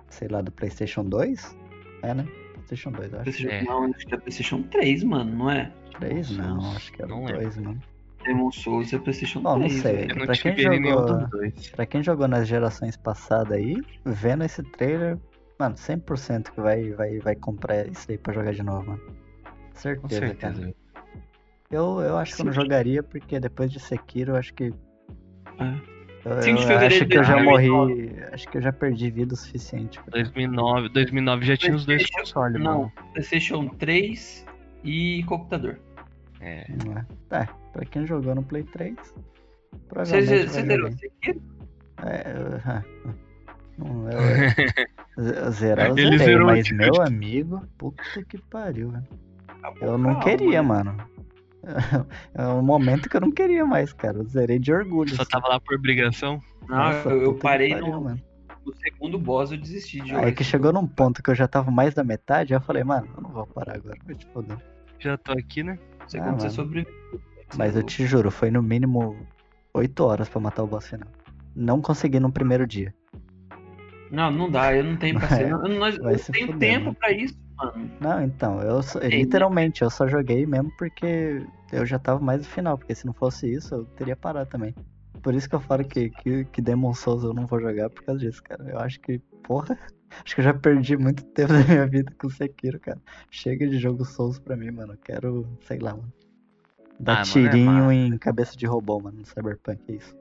sei 0.09 0.27
lá, 0.29 0.41
do 0.41 0.51
PlayStation 0.51 1.03
2, 1.03 1.57
é, 2.03 2.13
né? 2.13 2.25
PlayStation 2.53 2.91
2, 2.91 3.11
eu 3.11 3.19
acho. 3.19 3.23
PlayStation, 3.31 3.55
É. 3.55 3.63
Não, 3.63 3.83
acho 3.85 4.05
que 4.07 4.13
é 4.13 4.17
PlayStation 4.17 4.61
3, 4.63 5.03
mano, 5.03 5.35
não 5.35 5.51
é? 5.51 5.71
3? 5.99 6.37
Não, 6.37 6.71
acho 6.71 6.91
que 6.93 7.01
era 7.01 7.09
não 7.09 7.23
o 7.23 7.25
lembro. 7.25 7.41
2, 7.41 7.57
mano. 7.57 7.81
Demon 8.23 8.51
Souls 8.51 8.93
é 8.93 8.99
PlayStation 8.99 9.41
Bom, 9.41 9.53
não 9.57 9.67
3. 9.67 9.81
sei. 9.81 9.95
velho. 9.95 10.11
Eu 10.11 10.15
não 10.15 10.25
Pra 10.27 10.35
quem 10.37 10.57
jogou- 10.57 11.05
dos 11.17 11.29
dois. 11.31 11.69
Pra 11.71 11.85
quem 11.85 12.03
jogou 12.03 12.27
nas 12.27 12.47
gerações 12.47 12.95
passadas 12.95 13.51
aí, 13.51 13.75
vendo 14.05 14.43
esse 14.45 14.63
trailer, 14.63 15.17
mano, 15.59 15.75
100% 15.75 16.51
que 16.51 16.61
vai, 16.61 16.91
vai, 16.91 17.19
vai 17.19 17.35
comprar 17.35 17.87
isso 17.87 18.09
aí 18.09 18.17
pra 18.17 18.31
jogar 18.33 18.53
de 18.53 18.63
novo, 18.63 18.85
mano. 18.91 19.01
Com 19.99 20.07
Certeza, 20.07 20.35
cara. 20.35 20.73
Eu, 21.71 22.01
eu 22.01 22.17
acho 22.17 22.35
que 22.35 22.41
eu 22.41 22.45
não 22.45 22.53
jogaria, 22.53 23.01
porque 23.01 23.39
depois 23.39 23.71
de 23.71 23.79
Sekiro, 23.79 24.33
eu 24.33 24.35
acho 24.35 24.53
que. 24.53 24.73
É. 25.59 25.91
Eu, 26.23 26.41
5 26.41 26.57
de 26.57 26.63
eu 26.63 26.67
fevereiro 26.67 26.85
acho 26.95 27.05
que 27.07 27.17
eu 27.17 27.23
já 27.23 27.33
2009. 27.35 27.69
morri. 27.69 28.23
Acho 28.31 28.47
que 28.49 28.57
eu 28.57 28.61
já 28.61 28.71
perdi 28.73 29.09
vida 29.09 29.33
o 29.33 29.37
suficiente. 29.37 29.99
pra- 29.99 30.11
2009, 30.11 30.89
2009 30.89 31.45
já 31.45 31.57
tinha 31.57 31.75
os 31.75 31.85
dois 31.85 32.07
consoles, 32.11 32.61
Não, 32.61 32.79
mano. 32.79 32.91
PlayStation 33.13 33.67
3 33.69 34.45
e 34.83 35.23
computador. 35.23 35.79
É. 36.39 36.61
É? 36.61 37.05
Tá, 37.29 37.47
pra 37.73 37.85
quem 37.85 38.05
jogou 38.05 38.35
no 38.35 38.43
Play 38.43 38.63
3, 38.63 38.95
Você 38.97 39.15
provavelmente 39.87 40.27
você 40.27 40.45
vai 40.57 40.63
zerou. 40.65 40.91
Sekiro? 40.91 41.41
É, 42.03 42.33
eu, 42.35 43.83
não, 43.85 44.09
eu, 44.11 44.19
eu 45.45 45.51
zerar 45.51 45.87
eu 45.89 45.97
Ele 45.97 46.17
zerei, 46.17 46.25
zerou 46.33 46.47
mas 46.47 46.71
meu 46.71 47.01
amigo, 47.01 47.61
puta 47.77 48.03
que 48.27 48.37
pariu, 48.49 48.89
velho. 48.91 49.07
Eu 49.81 49.97
não 49.97 50.19
queria, 50.19 50.61
mano. 50.63 50.97
É 52.33 52.47
um 52.47 52.61
momento 52.61 53.09
que 53.09 53.15
eu 53.17 53.21
não 53.21 53.31
queria 53.31 53.65
mais, 53.65 53.93
cara. 53.93 54.17
Eu 54.17 54.25
zerei 54.25 54.57
de 54.59 54.73
orgulho. 54.73 55.15
Só 55.15 55.21
assim. 55.21 55.31
tava 55.31 55.47
lá 55.47 55.59
por 55.59 55.75
obrigação. 55.75 56.41
Não, 56.67 56.77
Nossa, 56.77 57.09
eu, 57.09 57.21
eu 57.23 57.33
parei 57.35 57.73
pariu, 57.73 57.87
no, 57.87 58.01
mano. 58.01 58.21
no 58.65 58.73
segundo 58.75 59.19
boss, 59.19 59.51
eu 59.51 59.57
desisti 59.57 60.01
de 60.01 60.09
jogar. 60.09 60.25
Aí 60.25 60.31
que 60.31 60.43
chegou 60.43 60.71
num 60.73 60.87
ponto 60.87 61.21
que 61.21 61.29
eu 61.29 61.35
já 61.35 61.47
tava 61.47 61.69
mais 61.71 61.93
da 61.93 62.03
metade, 62.03 62.53
aí 62.53 62.59
eu 62.59 62.63
falei, 62.63 62.83
mano, 62.83 63.07
eu 63.15 63.21
não 63.21 63.29
vou 63.31 63.45
parar 63.47 63.75
agora, 63.75 63.97
vai 64.05 64.15
te 64.15 64.25
foder. 64.27 64.57
Já 64.99 65.17
tô 65.17 65.31
aqui, 65.33 65.63
né? 65.63 65.77
Você 66.07 66.17
Ah, 66.19 66.23
como 66.23 66.39
você 66.39 66.49
sobreviveu. 66.49 67.21
Mas 67.57 67.75
eu 67.75 67.83
te 67.83 68.05
juro, 68.05 68.31
foi 68.31 68.49
no 68.49 68.61
mínimo 68.63 69.17
8 69.73 70.03
horas 70.03 70.29
pra 70.29 70.39
matar 70.39 70.63
o 70.63 70.67
boss 70.67 70.87
final. 70.87 71.07
Não 71.55 71.81
consegui 71.81 72.19
no 72.19 72.31
primeiro 72.31 72.65
dia. 72.65 72.93
Não, 74.09 74.29
não 74.29 74.49
dá, 74.49 74.75
eu 74.75 74.83
não 74.83 74.97
tenho 74.97 75.15
paciência. 75.19 75.47
Eu 75.47 75.57
não, 75.59 75.87
eu 75.87 76.01
vai 76.03 76.13
não 76.13 76.19
se 76.19 76.31
tenho 76.31 76.47
fuder, 76.47 76.59
tempo 76.59 76.85
mano. 76.85 76.95
pra 76.95 77.11
isso, 77.11 77.37
mano. 77.63 77.91
Não, 77.99 78.21
então, 78.23 78.61
eu 78.61 78.81
só- 78.81 78.99
literalmente, 78.99 79.81
eu 79.81 79.89
só 79.89 80.07
joguei 80.07 80.45
mesmo 80.45 80.71
porque 80.77 81.45
eu 81.71 81.85
já 81.85 81.99
tava 81.99 82.19
mais 82.19 82.39
no 82.39 82.45
final, 82.47 82.77
porque 82.77 82.95
se 82.95 83.05
não 83.05 83.13
fosse 83.13 83.51
isso, 83.51 83.73
eu 83.75 83.85
teria 83.85 84.15
parado 84.15 84.49
também. 84.49 84.73
Por 85.21 85.33
isso 85.35 85.47
que 85.47 85.55
eu 85.55 85.59
falo 85.59 85.83
que, 85.85 86.09
que, 86.09 86.45
que 86.45 86.61
Demon 86.61 86.93
Souls 86.93 87.23
eu 87.23 87.33
não 87.33 87.45
vou 87.45 87.59
jogar 87.59 87.89
por 87.89 88.03
causa 88.03 88.19
disso, 88.21 88.41
cara. 88.43 88.63
Eu 88.69 88.79
acho 88.79 88.99
que, 89.01 89.19
porra, 89.43 89.77
acho 90.25 90.33
que 90.35 90.41
eu 90.41 90.45
já 90.45 90.53
perdi 90.53 90.97
muito 90.97 91.23
tempo 91.33 91.53
da 91.53 91.63
minha 91.63 91.85
vida 91.87 92.11
com 92.19 92.29
Sekiro, 92.29 92.79
cara. 92.79 92.99
Chega 93.29 93.67
de 93.67 93.77
jogo 93.77 94.03
Souls 94.03 94.39
pra 94.39 94.55
mim, 94.55 94.71
mano. 94.71 94.93
Eu 94.93 94.97
quero, 95.03 95.47
sei 95.67 95.77
lá, 95.79 95.91
mano. 95.91 96.11
Dar 96.99 97.21
Ah, 97.21 97.25
mano, 97.25 97.47
é 97.47 97.49
tirinho 97.49 97.91
em 97.91 98.17
cabeça 98.17 98.55
de 98.57 98.65
robô, 98.65 98.99
mano, 98.99 99.17
no 99.19 99.25
Cyberpunk, 99.25 99.79
é 99.89 99.93
isso. 99.93 100.15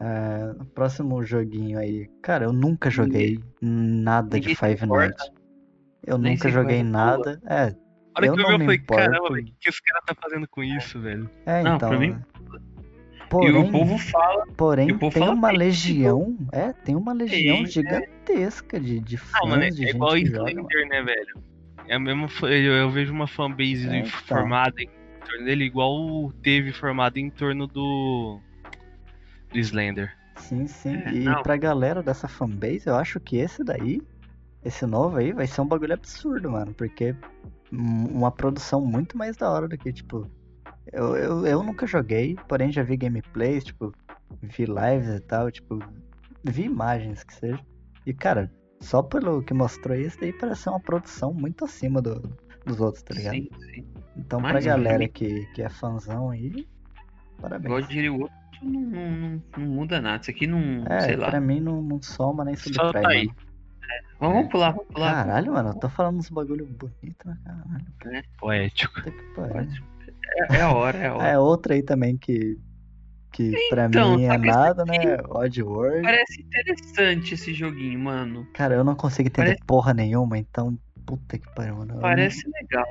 É, 0.00 0.54
próximo 0.74 1.22
joguinho 1.24 1.78
aí. 1.78 2.08
Cara, 2.22 2.44
eu 2.44 2.52
nunca 2.52 2.90
joguei 2.90 3.40
nada 3.60 4.28
de 4.38 4.48
ninguém 4.48 4.54
se 4.54 4.60
Five 4.60 4.84
importa. 4.84 5.24
Eu 6.06 6.18
Nem 6.18 6.32
nunca 6.34 6.50
joguei 6.50 6.78
é 6.78 6.80
a 6.80 6.84
nada. 6.84 7.40
É, 7.46 7.54
A 8.14 8.18
hora 8.18 8.26
Eu 8.26 8.34
que 8.34 8.40
eu 8.40 8.42
não 8.42 8.46
vi, 8.46 8.52
eu 8.52 8.58
me 8.58 8.64
falei, 8.64 8.78
importo. 8.78 9.02
caramba, 9.02 9.28
o 9.40 9.44
que 9.44 9.68
esse 9.68 9.82
cara 9.82 10.02
tá 10.06 10.14
fazendo 10.20 10.46
com 10.48 10.62
isso, 10.62 11.00
velho? 11.00 11.28
é 11.46 11.62
Não, 11.62 11.76
então. 11.76 11.88
pra 11.90 11.98
mim- 11.98 12.16
Porém, 13.30 13.48
E 13.48 13.68
o 13.68 13.70
povo 13.72 13.98
fala. 13.98 14.46
porém 14.56 14.96
povo 14.98 15.12
tem 15.12 15.22
fala 15.22 15.34
uma 15.34 15.48
bem, 15.48 15.58
legião, 15.58 16.36
é, 16.52 16.72
tem 16.72 16.94
uma 16.94 17.12
legião 17.12 17.62
é. 17.62 17.66
gigantesca 17.66 18.78
de, 18.78 19.00
de 19.00 19.16
fãs, 19.16 19.40
Ah, 19.42 19.46
mano, 19.48 19.62
é, 19.64 19.70
de 19.70 19.86
é 19.86 19.90
igual. 19.90 20.16
Slender, 20.16 20.88
né, 20.88 21.02
velho? 21.02 21.42
É 21.88 21.98
fa- 22.28 22.46
eu, 22.48 22.72
eu 22.74 22.90
vejo 22.90 23.12
uma 23.12 23.26
fanbase 23.26 23.88
É, 23.88 23.98
então. 23.98 24.10
formada 24.38 24.80
em 24.80 24.88
torno 25.26 25.44
dele, 25.46 25.64
igual 25.64 26.32
teve 26.42 26.72
formado 26.72 27.16
em 27.18 27.28
torno 27.28 27.66
do. 27.66 28.38
do 29.52 29.58
Slender. 29.58 30.12
Sim, 30.36 30.66
sim. 30.68 30.94
É, 30.94 31.12
e 31.12 31.18
não. 31.24 31.42
pra 31.42 31.56
galera 31.56 32.02
dessa 32.02 32.28
fanbase, 32.28 32.86
eu 32.86 32.94
acho 32.94 33.18
que 33.18 33.36
esse 33.36 33.64
daí, 33.64 34.00
esse 34.64 34.86
novo 34.86 35.16
aí, 35.18 35.32
vai 35.32 35.46
ser 35.46 35.60
um 35.60 35.66
bagulho 35.66 35.94
absurdo, 35.94 36.50
mano. 36.50 36.72
Porque 36.74 37.14
um- 37.72 38.06
uma 38.18 38.30
produção 38.30 38.80
muito 38.84 39.16
mais 39.18 39.36
da 39.36 39.50
hora 39.50 39.68
do 39.68 39.76
que, 39.78 39.92
tipo. 39.92 40.28
Eu, 40.92 41.16
eu, 41.16 41.46
eu 41.46 41.62
nunca 41.62 41.86
joguei, 41.86 42.36
porém 42.48 42.70
já 42.70 42.82
vi 42.82 42.96
gameplays, 42.96 43.64
tipo, 43.64 43.92
vi 44.42 44.66
lives 44.66 45.08
e 45.16 45.20
tal, 45.20 45.50
tipo, 45.50 45.78
vi 46.44 46.64
imagens 46.64 47.24
que 47.24 47.34
seja. 47.34 47.60
E, 48.06 48.12
cara, 48.12 48.52
só 48.80 49.02
pelo 49.02 49.42
que 49.42 49.54
mostrou 49.54 49.96
esse 49.96 50.20
daí 50.20 50.32
parece 50.32 50.62
ser 50.62 50.68
uma 50.70 50.80
produção 50.80 51.32
muito 51.32 51.64
acima 51.64 52.02
do, 52.02 52.20
dos 52.66 52.80
outros, 52.80 53.02
tá 53.02 53.14
ligado? 53.14 53.34
Sim, 53.34 53.48
sim. 53.74 53.86
Então, 54.16 54.40
pra 54.42 54.52
Mas, 54.52 54.66
galera 54.66 54.92
também- 54.94 55.08
que, 55.08 55.46
que 55.54 55.62
é 55.62 55.68
fãzão 55.70 56.30
aí, 56.30 56.66
parabéns. 57.40 57.64
Igual 57.64 57.80
diria 57.88 58.12
o 58.12 58.20
outro, 58.20 58.36
não, 58.62 58.80
não, 58.82 59.10
não, 59.10 59.42
não 59.56 59.66
muda 59.66 60.00
nada. 60.02 60.20
Isso 60.20 60.30
aqui 60.30 60.46
não. 60.46 60.84
É, 60.86 61.00
sei 61.00 61.16
lá. 61.16 61.30
pra 61.30 61.40
mim 61.40 61.60
não, 61.60 61.80
não 61.82 62.00
soma 62.02 62.44
nem 62.44 62.54
Só 62.56 62.64
subtrai, 62.64 63.02
tá 63.02 63.08
aí. 63.08 63.26
mano. 63.26 63.36
Vamos 64.20 64.48
pular, 64.48 64.72
vamos 64.72 64.86
pular. 64.92 65.12
Caralho, 65.12 65.52
mano, 65.52 65.68
eu 65.70 65.74
tô 65.74 65.88
falando 65.88 66.18
uns 66.18 66.30
bagulho 66.30 66.66
bonito, 66.66 67.26
né? 67.28 67.36
Caralho, 67.44 68.24
Poético. 68.38 69.02
que 69.02 69.10
pariu. 69.34 69.52
Pode. 69.54 69.84
É, 70.50 70.56
é 70.56 70.60
a 70.62 70.72
hora, 70.72 70.98
é 70.98 71.06
a 71.08 71.14
hora. 71.14 71.28
É 71.28 71.38
outra 71.38 71.74
aí 71.74 71.82
também 71.82 72.16
que, 72.16 72.58
que 73.32 73.52
pra 73.68 73.86
Então, 73.86 74.16
mim 74.16 74.24
é 74.24 74.38
nada, 74.38 74.84
né? 74.84 74.96
Odd 75.28 75.62
World. 75.62 76.02
Parece 76.02 76.42
interessante 76.42 77.34
esse 77.34 77.52
joguinho, 77.52 77.98
mano. 77.98 78.46
Cara, 78.54 78.74
eu 78.74 78.84
não 78.84 78.94
consigo 78.94 79.28
entender 79.28 79.48
Parece- 79.48 79.64
porra 79.66 79.92
nenhuma, 79.92 80.38
então. 80.38 80.78
Puta 81.06 81.36
que 81.38 81.46
pariu, 81.54 81.76
mano. 81.76 81.98
Parece 82.00 82.48
legal. 82.48 82.86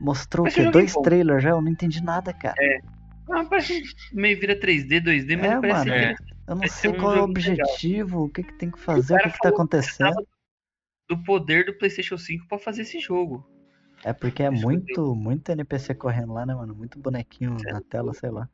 não- 0.00 0.06
Mostrou 0.06 0.46
o 0.46 0.48
Parece 0.48 0.54
quê? 0.56 0.60
um 0.62 0.64
joguinho 0.66 0.72
Dois 0.72 0.94
bom. 0.94 1.02
trailers 1.02 1.42
já? 1.42 1.50
Eu 1.50 1.60
não 1.60 1.70
entendi 1.70 2.02
nada, 2.02 2.32
cara. 2.32 2.54
Ah, 3.30 3.44
parece 3.44 3.82
meio 4.12 4.40
vira 4.40 4.58
3D, 4.58 5.00
2D, 5.00 5.36
mas 5.36 5.50
É, 5.50 5.60
parece 5.60 5.78
mano. 5.78 5.90
interessante. 5.90 6.34
Eu 6.46 6.54
não 6.54 6.66
sei 6.68 6.90
um 6.90 6.94
qual 6.94 7.12
é 7.12 7.14
o 7.16 7.18
joguinho 7.26 7.50
legal. 7.50 7.66
objetivo, 7.66 8.24
o 8.24 8.28
que, 8.30 8.42
que 8.42 8.52
tem 8.54 8.70
que 8.70 8.78
fazer, 8.80 9.12
o 9.14 9.16
cara 9.18 9.28
que, 9.28 9.36
que 9.36 9.42
tá 9.42 9.48
falou 9.50 9.56
que 9.68 9.76
acontecendo. 9.76 10.26
Do 11.08 11.16
poder 11.24 11.64
do 11.64 11.72
PlayStation 11.74 12.18
5 12.18 12.46
pra 12.48 12.58
fazer 12.58 12.82
esse 12.82 12.98
jogo. 13.00 13.48
É 14.04 14.12
porque 14.12 14.42
é 14.42 14.50
muito, 14.50 15.14
muito 15.14 15.50
NPC 15.50 15.94
correndo 15.94 16.32
lá, 16.34 16.44
né, 16.46 16.54
mano? 16.54 16.74
Muito 16.74 16.98
bonequinho 16.98 17.56
na 17.64 17.80
tela, 17.80 18.12
sei 18.14 18.30
lá. 18.30 18.48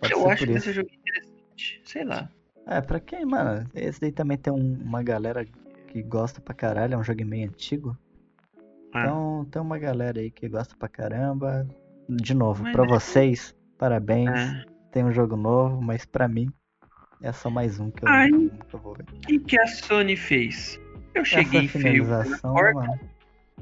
Pode 0.00 0.12
eu 0.12 0.28
acho 0.28 0.44
que 0.46 0.52
esse 0.52 0.72
jogo 0.72 0.88
é 0.90 0.94
interessante. 0.94 1.80
Sei 1.84 2.04
lá. 2.04 2.28
É, 2.66 2.80
pra 2.80 2.98
quem, 2.98 3.24
mano, 3.26 3.68
esse 3.74 4.00
daí 4.00 4.10
também 4.12 4.36
tem 4.38 4.52
um- 4.52 4.80
uma 4.82 5.02
galera 5.02 5.44
que 5.88 6.02
gosta 6.02 6.40
pra 6.40 6.54
caralho, 6.54 6.94
é 6.94 6.96
um 6.96 7.04
jogo 7.04 7.24
meio 7.24 7.48
antigo. 7.48 7.96
Ah. 8.92 9.00
Então 9.02 9.46
tem 9.50 9.60
uma 9.62 9.78
galera 9.78 10.18
aí 10.20 10.30
que 10.30 10.48
gosta 10.48 10.74
pra 10.76 10.88
caramba. 10.88 11.66
De 12.08 12.34
novo, 12.34 12.62
Mas 12.64 12.72
pra 12.72 12.84
é- 12.84 12.88
vocês, 12.88 13.54
parabéns. 13.78 14.30
É. 14.30 14.64
Tem 14.90 15.04
um 15.04 15.12
jogo 15.12 15.36
novo, 15.36 15.80
mas 15.80 16.04
pra 16.04 16.26
mim 16.28 16.50
é 17.22 17.30
só 17.32 17.48
mais 17.48 17.78
um 17.78 17.90
que 17.90 18.04
eu 18.04 18.08
Ai. 18.08 18.28
nunca 18.28 18.76
vou 18.78 18.94
ver. 18.94 19.04
O 19.04 19.20
que, 19.20 19.38
que 19.38 19.60
a 19.60 19.66
Sony 19.66 20.16
fez? 20.16 20.80
Eu 21.14 21.24
cheguei, 21.24 21.66
Essa 21.66 21.78
enfiei 21.78 22.00
o 22.00 22.06
pé 22.06 22.24
na 22.28 22.38
porta. 22.38 22.74
mano. 22.74 23.00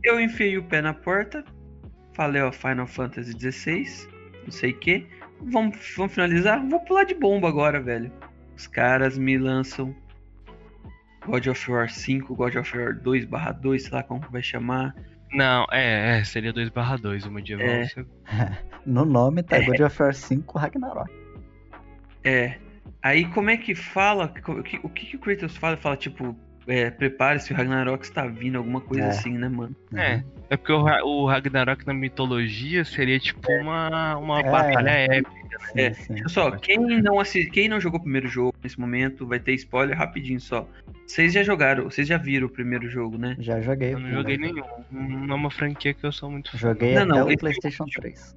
Eu 0.03 0.21
enfiei 0.21 0.59
o 0.59 0.63
pé 0.63 0.81
na 0.81 0.95
porta. 0.95 1.45
Falei, 2.15 2.43
ó, 2.43 2.53
Final 2.53 2.87
Fantasy 2.87 3.33
XVI. 3.33 4.09
Não 4.45 4.51
sei 4.51 4.71
o 4.73 4.79
que. 4.79 5.07
Vamos, 5.43 5.95
vamos 5.97 6.13
finalizar? 6.13 6.65
Vou 6.69 6.81
pular 6.81 7.05
de 7.05 7.15
bomba 7.15 7.49
agora, 7.49 7.81
velho. 7.81 8.13
Os 8.57 8.67
caras 8.67 9.17
me 9.17 9.39
lançam 9.39 9.95
God 11.27 11.47
of 11.47 11.71
War 11.71 11.89
5, 11.89 12.35
God 12.35 12.57
of 12.57 12.77
War 12.77 12.95
2 12.95 13.27
2, 13.61 13.83
sei 13.83 13.93
lá 13.93 14.03
como 14.03 14.21
que 14.21 14.33
vai 14.33 14.43
chamar. 14.43 14.95
Não, 15.33 15.65
é, 15.71 16.19
é 16.19 16.25
seria 16.25 16.53
2/2 16.53 17.27
o 17.27 17.31
medieval. 17.31 17.67
É. 17.67 17.87
No 18.87 19.05
nome 19.05 19.43
tá 19.43 19.61
God 19.61 19.81
of 19.81 20.03
War 20.03 20.15
5 20.15 20.59
Ragnarok. 20.59 21.11
É. 22.25 22.57
Aí 23.03 23.27
como 23.27 23.51
é 23.51 23.57
que 23.57 23.75
fala? 23.75 24.25
O 24.25 24.63
que, 24.63 24.81
o 24.83 24.89
que, 24.89 25.07
que 25.07 25.17
o 25.17 25.19
Kratos 25.19 25.57
fala? 25.57 25.77
Fala 25.77 25.97
tipo, 25.97 26.35
é, 26.71 26.91
prepare-se, 26.91 27.53
o 27.53 27.57
Ragnarok 27.57 28.05
está 28.05 28.27
vindo, 28.27 28.57
alguma 28.59 28.81
coisa 28.81 29.05
É. 29.05 29.09
assim, 29.11 29.37
né, 29.37 29.49
mano? 29.49 29.75
É, 29.95 30.23
é 30.49 30.57
porque 30.57 30.73
o, 30.73 30.85
o 31.05 31.27
Ragnarok 31.27 31.87
na 31.87 31.93
mitologia 31.93 32.85
seria 32.85 33.19
tipo 33.19 33.51
uma, 33.61 34.17
uma 34.17 34.41
É. 34.41 34.51
batalha 34.51 34.91
épica. 34.91 35.31
Sim, 35.73 35.81
É, 35.81 35.93
sim. 35.93 36.13
Olha 36.15 36.29
só, 36.29 36.51
quem 36.53 36.79
não, 37.03 37.21
assi- 37.21 37.51
quem 37.51 37.69
não 37.69 37.79
jogou 37.81 37.99
o 38.01 38.03
primeiro 38.03 38.29
jogo 38.29 38.55
nesse 38.63 38.79
momento 38.81 39.27
vai 39.27 39.39
ter 39.39 39.53
spoiler 39.55 39.97
rapidinho 39.97 40.41
só. 40.41 40.67
Vocês 41.07 41.33
já 41.33 41.43
jogaram, 41.43 41.85
vocês 41.85 42.07
já 42.09 42.17
viram 42.17 42.47
o 42.47 42.51
primeiro 42.51 42.89
jogo, 42.89 43.19
né? 43.19 43.37
Já 43.39 43.61
joguei. 43.61 43.93
Eu 43.95 43.99
não 43.99 44.11
joguei 44.11 44.39
primeiro. 44.39 44.67
nenhum. 44.91 45.27
Não 45.27 45.35
é 45.35 45.39
uma 45.39 45.51
franquia 45.51 45.93
que 45.93 46.05
eu 46.07 46.13
sou 46.13 46.31
muito 46.31 46.51
fã. 46.53 46.59
Joguei 46.59 46.95
Não, 46.95 47.03
até 47.03 47.11
não, 47.13 47.27
o 47.27 47.29
esse- 47.29 47.37
PlayStation 47.39 47.85
3. 47.85 48.37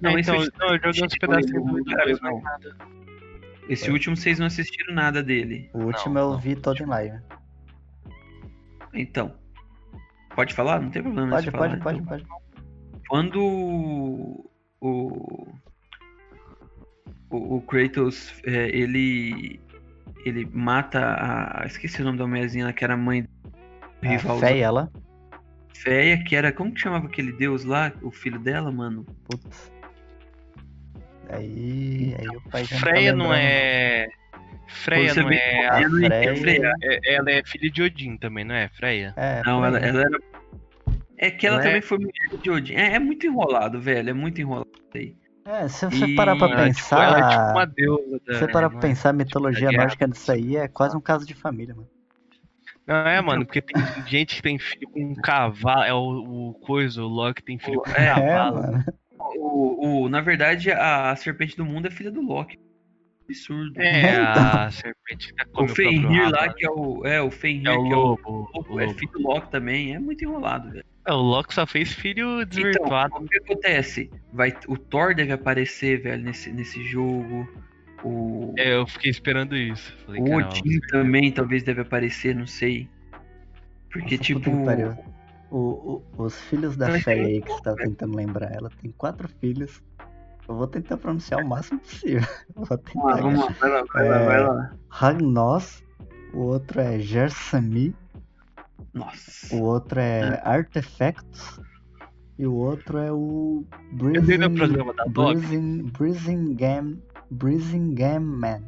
Não, 0.00 0.10
É, 0.10 0.20
esse 0.20 0.30
então, 0.30 0.40
último- 0.40 0.58
não, 0.58 0.68
eu 0.74 0.80
joguei 0.82 1.04
uns 1.04 1.18
pedacinhos 1.18 1.64
muito 1.64 1.84
depois, 1.90 2.20
não. 2.20 2.40
nada. 2.40 2.76
Esse 3.68 3.90
último 3.90 4.16
vocês 4.16 4.38
não 4.38 4.46
assistiram 4.46 4.94
nada 4.94 5.22
dele. 5.22 5.70
O 5.72 5.84
último 5.84 6.14
Não, 6.14 6.20
eu 6.22 6.30
não. 6.32 6.38
vi 6.38 6.54
todo 6.56 6.82
em 6.82 6.86
live. 6.86 7.18
Então. 8.94 9.34
Pode 10.34 10.54
falar? 10.54 10.80
Não 10.80 10.90
tem 10.90 11.02
problema. 11.02 11.30
Pode, 11.30 11.50
pode, 11.50 11.80
falar, 11.80 11.82
pode, 11.82 11.98
então. 11.98 12.08
pode. 12.08 12.24
Quando 13.08 13.40
o. 14.80 15.40
O, 17.30 17.56
o 17.56 17.62
Kratos, 17.62 18.32
é, 18.44 18.68
ele. 18.68 19.60
Ele 20.24 20.48
mata 20.52 21.00
a. 21.00 21.66
Esqueci 21.66 22.00
o 22.02 22.04
nome 22.04 22.18
da 22.18 22.26
mulherzinha 22.26 22.66
lá, 22.66 22.72
que 22.72 22.84
era 22.84 22.94
a 22.94 22.96
mãe 22.96 23.22
do 23.22 23.28
rival. 24.02 24.40
e 24.42 24.58
ela. 24.58 24.90
Feia, 25.74 26.22
que 26.24 26.34
era. 26.34 26.52
Como 26.52 26.72
que 26.72 26.80
chamava 26.80 27.06
aquele 27.06 27.32
deus 27.32 27.64
lá? 27.64 27.92
O 28.02 28.10
filho 28.10 28.38
dela, 28.38 28.70
mano? 28.72 29.04
Putz. 29.24 29.72
Aí, 31.28 32.14
aí 32.18 32.28
o 32.28 32.40
pai 32.50 32.64
já 32.64 32.78
Freya 32.78 33.12
tá 33.12 33.16
não 33.16 33.32
é. 33.32 34.08
Freya 34.66 35.12
Você 35.14 35.22
não 35.22 35.30
é. 35.30 35.66
A 35.68 35.88
Freya- 35.90 36.36
Freya. 36.36 36.72
é- 36.82 37.14
Ela 37.14 37.30
é 37.30 37.42
filha 37.44 37.70
de 37.70 37.82
Odin 37.82 38.16
também, 38.16 38.44
não 38.44 38.54
é? 38.54 38.68
Freya? 38.68 39.12
É, 39.16 39.42
Não, 39.44 39.64
ela, 39.64 39.78
ela 39.78 40.00
era. 40.00 40.18
É 41.16 41.30
que 41.30 41.46
ela 41.46 41.56
Não 41.56 41.62
é? 41.62 41.66
também 41.66 41.82
foi 41.82 41.98
mulher 41.98 42.12
de 42.42 42.50
Odin. 42.50 42.74
É, 42.74 42.94
é 42.94 42.98
muito 42.98 43.26
enrolado, 43.26 43.80
velho. 43.80 44.10
É 44.10 44.12
muito 44.12 44.40
enrolado 44.40 44.68
isso 44.74 44.90
aí. 44.94 45.16
É, 45.46 45.68
se 45.68 45.84
você 45.86 46.06
E- 46.06 46.14
parar 46.16 46.36
pra 46.36 46.46
Ela, 46.48 46.56
tipo, 46.56 46.66
pensar. 46.74 47.04
ela 47.04 47.18
é 47.18 47.30
tipo 47.30 47.50
uma 47.52 47.64
deusa 47.66 48.20
da. 48.26 48.32
Se 48.34 48.38
você 48.40 48.48
parar 48.48 48.70
pra 48.70 48.78
é? 48.78 48.80
pensar, 48.82 49.10
a 49.10 49.12
mitologia 49.12 49.68
guerra. 49.68 49.82
nórdica 49.82 50.08
disso 50.08 50.32
aí 50.32 50.56
é 50.56 50.66
quase 50.68 50.96
um 50.96 51.00
caso 51.00 51.26
de 51.26 51.34
família, 51.34 51.74
mano. 51.74 51.88
Não 52.86 52.96
é, 52.96 53.20
mano, 53.20 53.46
porque 53.46 53.62
tem 53.62 53.74
gente 54.08 54.36
que 54.36 54.42
tem 54.42 54.58
filho 54.58 54.88
com 54.90 55.00
um 55.00 55.14
cavalo. 55.14 55.82
É 55.84 55.92
o, 55.94 56.50
o 56.50 56.54
coisa, 56.54 57.02
o 57.02 57.06
Loki 57.08 57.42
tem 57.42 57.58
filho 57.58 57.80
com 57.80 57.90
um 57.90 57.94
É, 57.94 58.06
É, 58.06 58.14
cavalo. 58.14 58.56
mano. 58.62 58.84
O, 59.18 60.02
o, 60.04 60.08
na 60.08 60.20
verdade, 60.20 60.70
a, 60.70 61.10
a 61.10 61.16
serpente 61.16 61.56
do 61.56 61.64
mundo 61.64 61.86
é 61.86 61.90
filha 61.90 62.10
do 62.10 62.20
Loki. 62.22 62.58
Absurdo. 63.28 63.80
É, 63.80 64.16
a 64.16 64.70
serpente 64.70 65.32
que 65.34 65.62
o 65.62 65.66
Fenrir 65.68 66.30
lá, 66.30 66.42
rabo. 66.42 66.54
que 66.54 66.66
é 66.66 66.70
o. 66.70 67.06
É, 67.06 67.22
o 67.22 67.30
Fenrir, 67.30 67.68
É 67.68 67.72
o 67.72 67.84
que 67.86 67.92
é 67.92 67.96
o 67.96 68.00
lobo. 68.00 68.22
o 68.52 68.56
lobo, 68.58 68.80
é 68.80 68.86
lobo. 68.86 68.98
filho 68.98 69.12
do 69.12 69.22
Loki 69.22 69.50
também. 69.50 69.94
É 69.94 69.98
muito 69.98 70.22
enrolado, 70.24 70.70
velho. 70.70 70.84
É, 71.06 71.12
o 71.12 71.16
Loki 71.20 71.54
só 71.54 71.66
fez 71.66 71.92
filho 71.92 72.44
desvirtuado. 72.44 73.14
Então, 73.14 73.24
o 73.24 73.28
que 73.28 73.38
acontece? 73.38 74.10
Vai, 74.32 74.54
o 74.68 74.76
Thor 74.76 75.14
deve 75.14 75.32
aparecer, 75.32 76.00
velho, 76.02 76.22
nesse, 76.22 76.50
nesse 76.52 76.82
jogo. 76.84 77.48
O, 78.02 78.54
É, 78.58 78.74
eu 78.74 78.86
fiquei 78.86 79.10
esperando 79.10 79.56
isso. 79.56 79.94
Falei, 80.04 80.20
o 80.20 80.24
caramba, 80.24 80.48
Odin 80.48 80.80
também 80.88 81.32
talvez 81.32 81.62
deve 81.62 81.80
aparecer, 81.80 82.34
não 82.34 82.46
sei. 82.46 82.88
Porque, 83.90 84.16
Nossa, 84.16 84.24
tipo. 84.24 84.50
O, 85.50 86.02
o- 86.18 86.24
os 86.24 86.38
filhos 86.42 86.76
da 86.76 86.98
Fé 86.98 87.12
aí 87.12 87.40
que 87.40 87.48
você 87.48 87.62
tá 87.62 87.74
tentando 87.76 88.16
lembrar, 88.16 88.52
ela 88.52 88.68
tem 88.82 88.90
quatro 88.92 89.28
filhos. 89.40 89.80
Eu 90.48 90.56
vou 90.56 90.66
tentar 90.66 90.96
pronunciar 90.98 91.42
o 91.42 91.48
máximo 91.48 91.80
possível. 91.80 92.22
Vou 92.54 92.78
tentar. 92.78 93.16
vamos 93.22 93.40
lá, 93.40 93.50
vai 93.60 93.70
lá, 93.70 93.84
vai 93.92 94.08
lá, 94.08 94.16
É. 94.20 94.26
vai 94.26 94.40
lá. 94.44 94.72
Ragnos, 94.88 95.82
o 96.34 96.40
outro 96.40 96.80
é 96.80 96.98
Gersami, 96.98 97.94
Nossa. 98.92 99.56
o 99.56 99.62
outro 99.62 99.98
é 100.00 100.40
Artefacts 100.44 101.60
e 102.38 102.46
o 102.46 102.54
outro 102.54 102.98
é 102.98 103.10
o. 103.10 103.64
Breathing, 103.92 105.82
Breathing 107.30 107.94
Game, 107.94 108.36
Man. 108.38 108.60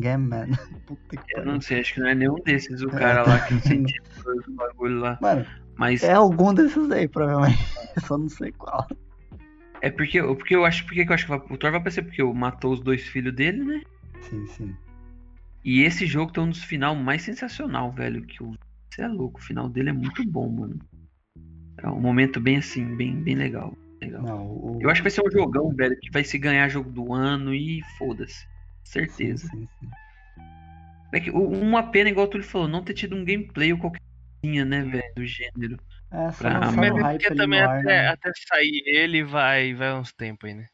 Game 0.00 0.28
Man. 0.28 0.46
Puta 0.86 1.16
que 1.16 1.36
Eu 1.38 1.44
não 1.44 1.60
sei, 1.60 1.80
acho 1.80 1.94
que 1.94 2.00
não 2.00 2.08
é 2.08 2.14
nenhum 2.14 2.36
desses, 2.44 2.80
o 2.82 2.88
cara 2.88 3.26
lá 3.26 3.40
que 3.40 3.60
sentia 3.66 4.00
o 4.48 4.52
bagulho 4.52 5.00
lá. 5.00 5.18
Mano, 5.20 5.44
Mas 5.76 6.02
é 6.02 6.12
algum 6.12 6.54
desses 6.54 6.90
aí, 6.90 7.08
provavelmente. 7.08 7.58
Só 8.06 8.16
não 8.16 8.28
sei 8.28 8.52
qual. 8.52 8.86
É 9.82 9.90
porque, 9.90 10.22
porque 10.22 10.54
eu 10.56 10.64
acho. 10.64 10.84
Porque 10.86 11.00
eu 11.02 11.12
acho 11.12 11.26
que 11.26 11.32
o 11.32 11.58
Thor 11.58 11.70
vai 11.70 11.80
aparecer 11.80 12.02
porque 12.02 12.22
o 12.22 12.32
matou 12.32 12.72
os 12.72 12.80
dois 12.80 13.02
filhos 13.06 13.34
dele, 13.34 13.62
né? 13.64 13.82
Sim, 14.20 14.46
sim. 14.46 14.76
E 15.64 15.82
esse 15.82 16.06
jogo 16.06 16.32
tem 16.32 16.42
um 16.42 16.48
dos 16.50 16.64
final 16.64 16.94
mais 16.96 17.22
sensacional, 17.22 17.92
velho. 17.92 18.24
Que 18.24 18.42
o. 18.42 18.54
Você 18.90 19.02
é 19.02 19.08
louco, 19.08 19.38
o 19.40 19.42
final 19.42 19.68
dele 19.68 19.90
é 19.90 19.92
muito 19.92 20.24
bom, 20.24 20.48
mano. 20.50 20.78
É 21.78 21.88
um 21.88 22.00
momento 22.00 22.40
bem 22.40 22.58
assim, 22.58 22.84
bem, 22.96 23.14
bem 23.16 23.34
legal. 23.34 23.76
legal. 24.00 24.22
Não, 24.22 24.46
o... 24.46 24.78
Eu 24.80 24.90
acho 24.90 25.00
que 25.00 25.08
vai 25.08 25.10
ser 25.10 25.26
um 25.26 25.30
jogão, 25.30 25.74
velho, 25.74 25.98
que 25.98 26.10
vai 26.10 26.22
se 26.24 26.38
ganhar 26.38 26.68
jogo 26.68 26.90
do 26.90 27.12
ano 27.12 27.54
e 27.54 27.82
foda-se. 27.98 28.40
sim, 28.84 29.06
Certeza. 29.06 29.48
sim, 29.48 29.66
sim. 29.80 29.88
É 31.12 31.20
que 31.20 31.30
o- 31.30 31.48
uma 31.48 31.90
pena, 31.90 32.10
igual 32.10 32.28
tu 32.28 32.42
falou, 32.42 32.68
não 32.68 32.82
ter 32.84 32.94
tido 32.94 33.16
um 33.16 33.24
gameplay 33.24 33.72
ou 33.72 33.78
qualquer 33.78 34.00
coisinha, 34.42 34.64
né, 34.64 34.82
velho, 34.82 35.12
do 35.16 35.24
gênero. 35.26 35.78
É, 36.12 36.30
só 36.32 36.38
Pra- 36.38 36.60
mas 36.72 36.90
no 36.90 36.96
Mas 37.00 37.14
é 37.16 37.18
porque 37.28 37.34
também 37.34 37.60
ar, 37.60 37.78
até, 37.78 37.84
né? 38.02 38.08
até 38.08 38.32
sair 38.48 38.82
ele 38.86 39.24
vai, 39.24 39.72
vai 39.74 39.94
uns 39.94 40.12
tempos 40.12 40.48
aí, 40.48 40.54
né? 40.54 40.66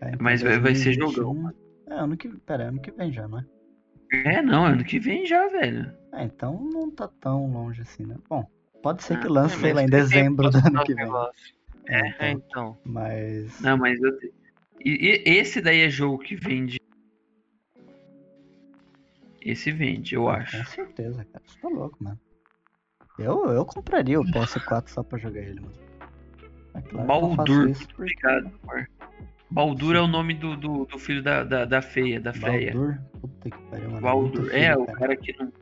É, 0.00 0.08
então 0.08 0.18
mas 0.20 0.42
vai- 0.42 0.58
vai 0.58 0.74
ser 0.74 0.94
2021. 0.96 1.12
jogão, 1.34 1.54
É, 1.88 1.94
ano 1.94 2.16
que... 2.16 2.28
Pera, 2.28 2.68
ano 2.68 2.80
que 2.80 2.90
vem 2.90 3.12
já, 3.12 3.28
não 3.28 3.38
é? 3.38 3.44
É, 4.12 4.42
não, 4.42 4.64
ano 4.66 4.84
que 4.84 4.98
vem 4.98 5.26
já, 5.26 5.46
velho. 5.48 5.92
É, 6.12 6.24
então 6.24 6.58
não 6.62 6.90
tá 6.90 7.08
tão 7.20 7.50
longe 7.52 7.82
assim, 7.82 8.04
né? 8.04 8.16
Bom, 8.28 8.46
pode 8.82 9.02
ser 9.02 9.18
que 9.18 9.26
Ah, 9.26 9.30
lance, 9.30 9.56
É, 9.56 9.58
sei 9.58 9.72
lá, 9.72 9.82
em 9.82 9.86
dezembro 9.88 10.50
do 10.50 10.58
ano 10.58 10.84
que 10.84 10.94
vem. 10.94 11.06
É, 11.88 12.00
É, 12.00 12.30
então, 12.30 12.42
então. 12.48 12.78
mas... 12.84 13.60
Não, 13.60 13.76
mas 13.76 14.00
eu. 14.00 14.10
E, 14.84 14.90
e- 14.90 15.22
esse 15.38 15.60
daí 15.60 15.80
é 15.80 15.90
jogo 15.90 16.18
que 16.18 16.36
vende. 16.36 16.78
Esse 19.40 19.72
vende, 19.72 20.14
eu 20.14 20.22
Com 20.24 20.30
acho. 20.30 20.64
certeza, 20.66 21.24
cara. 21.24 21.42
Você 21.46 21.58
tá 21.60 21.68
louco, 21.68 21.96
mano. 22.02 22.18
Eu, 23.18 23.50
eu 23.50 23.64
compraria 23.64 24.20
o 24.20 24.24
PS4 24.24 24.88
só 24.88 25.02
pra 25.02 25.18
jogar 25.18 25.40
ele, 25.40 25.60
mano. 25.60 25.72
É 26.74 26.80
claro 26.80 27.06
Baldur. 27.06 27.66
porque- 27.72 27.94
Obrigado, 27.98 28.50
amor. 28.62 28.88
Baldur 29.50 29.96
é 29.96 30.00
o 30.00 30.06
nome 30.06 30.32
do, 30.34 30.56
do, 30.56 30.86
do 30.86 30.98
filho 30.98 31.22
da, 31.22 31.44
da, 31.44 31.64
da 31.66 31.82
feia, 31.82 32.18
da 32.18 32.32
feia. 32.32 32.72
Baldur? 32.72 32.98
Puta 33.20 33.50
que 33.50 33.58
pariu, 33.70 33.88
mano. 33.90 34.00
Baldur. 34.00 34.48
É, 34.54 34.70
filho, 34.72 34.82
o 34.82 34.86
cara 34.86 35.16
que 35.16 35.36
não. 35.38 35.52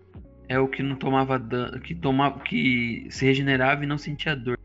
É 0.49 0.59
o 0.59 0.69
que 0.69 0.83
não 0.83 0.95
tomava 0.97 1.39
dano. 1.39 1.81
Que 1.81 1.95
tomava. 1.95 2.39
Que 2.41 3.07
se 3.11 3.25
regenerava 3.25 3.83
e 3.83 3.87
não 3.87 3.99
sentia 3.99 4.37
dor. 4.37 4.59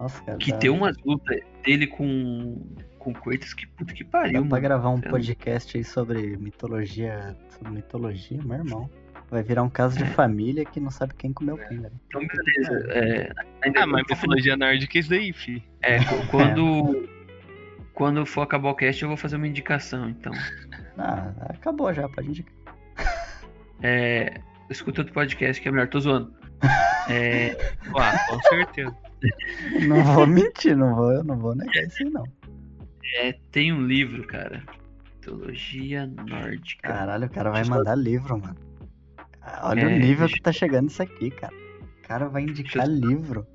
Nossa, 0.00 0.22
cara. 0.24 0.38
Que 0.38 0.50
dá, 0.50 0.58
tem 0.58 0.70
umas 0.70 0.96
lutas 1.04 1.38
dele 1.62 1.86
com. 1.86 2.66
Com 2.98 3.12
Kratos 3.12 3.52
que 3.52 3.66
puta 3.66 3.92
que 3.92 4.02
pariu, 4.02 4.32
dá 4.32 4.38
pra 4.40 4.48
mano. 4.48 4.62
gravar 4.62 4.88
um 4.88 4.94
lá. 4.94 5.10
podcast 5.10 5.76
aí 5.76 5.84
sobre 5.84 6.38
mitologia. 6.38 7.36
Sobre 7.50 7.70
mitologia, 7.72 8.40
meu 8.42 8.56
irmão. 8.56 8.88
Vai 9.30 9.42
virar 9.42 9.62
um 9.62 9.70
caso 9.70 9.96
de 9.96 10.04
É. 10.04 10.06
família 10.06 10.64
que 10.64 10.78
não 10.78 10.90
sabe 10.90 11.14
quem 11.14 11.32
comeu 11.32 11.56
quem, 11.56 11.80
velho. 11.80 11.94
Então, 12.06 12.20
beleza. 12.26 12.92
É, 12.92 13.32
ainda 13.64 13.82
Ah, 13.82 13.86
mas 13.86 14.04
mitologia 14.08 14.56
nórdica 14.56 14.96
é 14.96 15.00
isso 15.00 15.10
daí, 15.10 15.32
fi. 15.32 15.62
É, 15.82 15.98
qu- 15.98 16.26
quando. 16.30 17.08
Quando 17.94 18.26
for 18.26 18.42
acabar 18.42 18.70
o 18.70 18.74
cast, 18.74 19.00
eu 19.02 19.08
vou 19.08 19.16
fazer 19.16 19.36
uma 19.36 19.46
indicação, 19.48 20.08
então. 20.10 20.32
Ah, 20.96 21.32
acabou 21.48 21.92
já, 21.92 22.08
pode 22.08 22.28
indicar. 22.28 22.54
É. 23.82 24.40
Escuta 24.70 25.00
outro 25.00 25.12
podcast 25.12 25.60
que 25.60 25.68
é 25.68 25.72
melhor, 25.72 25.88
tô 25.88 25.98
zoando. 26.00 26.32
É, 27.10 27.50
Ah, 27.98 28.18
com 28.28 28.40
certeza. 28.42 28.96
Não 29.86 30.02
vou 30.04 30.26
mentir, 30.26 30.74
não 30.76 30.94
vou, 30.94 31.12
eu 31.12 31.22
não 31.24 31.36
vou 31.36 31.54
negar 31.54 31.82
isso 31.84 32.02
aí, 32.02 32.08
não. 32.10 32.24
é, 33.16 33.32
tem 33.52 33.72
um 33.72 33.86
livro, 33.86 34.26
cara. 34.26 34.62
Mitologia 35.16 36.06
nórdica. 36.06 36.88
Caralho, 36.88 37.26
o 37.26 37.30
cara 37.30 37.50
vai 37.50 37.64
mandar 37.64 37.94
livro, 37.94 38.38
mano. 38.38 38.56
Ah, 39.46 39.68
Olha 39.70 39.86
o 39.86 39.90
É, 39.90 39.98
nível 39.98 40.18
deixa- 40.26 40.34
que 40.34 40.40
tá 40.42 40.52
chegando 40.52 40.88
isso 40.88 41.02
aqui, 41.02 41.30
cara. 41.30 41.52
O 42.02 42.06
cara 42.08 42.28
vai 42.28 42.42
indicar 42.42 42.86
Deixa 42.88 43.06
livro. 43.06 43.46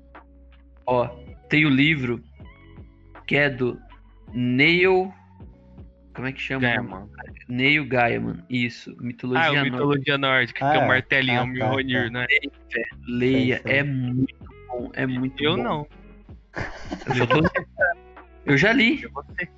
Ó, 0.86 1.06
tem 1.48 1.66
o 1.66 1.68
livro 1.68 2.22
que 3.26 3.36
é 3.36 3.48
do 3.50 3.78
Neil. 4.32 5.12
Como 6.14 6.26
é 6.26 6.32
que 6.32 6.40
chama? 6.40 6.60
Gaiman. 6.60 7.08
Neil 7.48 7.86
Gaiman. 7.86 8.44
Isso. 8.48 8.94
Mitologia 9.00 9.46
Ah, 9.46 9.50
o 9.50 9.54
nórdica. 9.54 9.76
mitologia 9.76 10.18
nórdica, 10.18 10.58
que 10.70 10.76
é 10.76 10.80
Ah, 10.80 10.84
o 10.84 10.88
martelinho, 10.88 11.40
ah, 11.40 11.44
o 11.44 11.46
Mjolnir, 11.46 12.04
tá, 12.12 12.18
né? 12.20 12.26
Leia. 13.06 13.56
Sei, 13.56 13.62
sei. 13.72 13.78
É 13.78 13.82
muito 13.84 14.36
bom. 14.68 14.90
É 14.94 15.06
muito 15.06 15.42
Eu 15.42 15.56
bom. 15.56 15.62
não. 15.62 15.86
Eu, 17.16 17.26
tô- 17.26 17.50
eu 18.46 18.56
já 18.56 18.72
li. 18.72 19.02
Eu 19.02 19.10
vou 19.12 19.22
ter. 19.24 19.48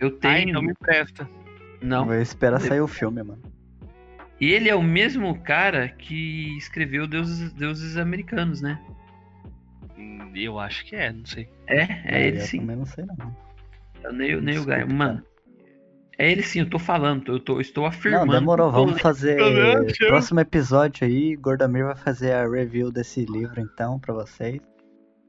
Eu 0.00 0.08
Ah, 0.08 0.18
tenho. 0.20 0.50
então 0.50 0.62
me 0.62 0.74
presta. 0.74 1.28
Não. 1.80 2.04
Vou 2.06 2.14
esperar 2.14 2.60
sair 2.60 2.80
o 2.80 2.88
filme, 2.88 3.22
mano. 3.22 3.42
E 4.42 4.50
ele 4.50 4.68
é 4.68 4.74
o 4.74 4.82
mesmo 4.82 5.38
cara 5.38 5.88
que 5.88 6.56
escreveu 6.58 7.06
Deuses, 7.06 7.52
Deuses 7.52 7.96
Americanos, 7.96 8.60
né? 8.60 8.76
Hum, 9.96 10.32
Eu 10.34 10.58
acho 10.58 10.84
que 10.84 10.96
é, 10.96 11.12
não 11.12 11.24
sei. 11.24 11.48
É, 11.68 11.82
é 12.04 12.26
ele 12.26 12.38
eu 12.38 12.40
sim. 12.40 12.58
também 12.58 12.74
não 12.74 12.84
sei, 12.84 13.04
não. 13.16 13.36
É 14.02 14.08
o 14.08 14.12
Neil, 14.12 14.42
Neil 14.42 14.64
Gaiman. 14.64 14.96
Mano, 14.96 15.22
É 16.18 16.28
ele 16.28 16.42
sim, 16.42 16.58
eu 16.58 16.68
tô 16.68 16.80
falando, 16.80 17.30
eu, 17.30 17.38
tô, 17.38 17.60
estou 17.60 17.86
afirmando. 17.86 18.26
Não, 18.26 18.40
demorou, 18.40 18.72
vamos 18.72 19.00
fazer. 19.00 19.38
Caramba. 19.38 19.92
Próximo 20.08 20.40
episódio 20.40 21.06
aí, 21.06 21.36
Gordamir 21.36 21.84
vai 21.84 21.94
fazer 21.94 22.32
a 22.32 22.44
review 22.44 22.90
desse 22.90 23.24
livro 23.24 23.60
então 23.60 24.00
pra 24.00 24.12
vocês. 24.12 24.60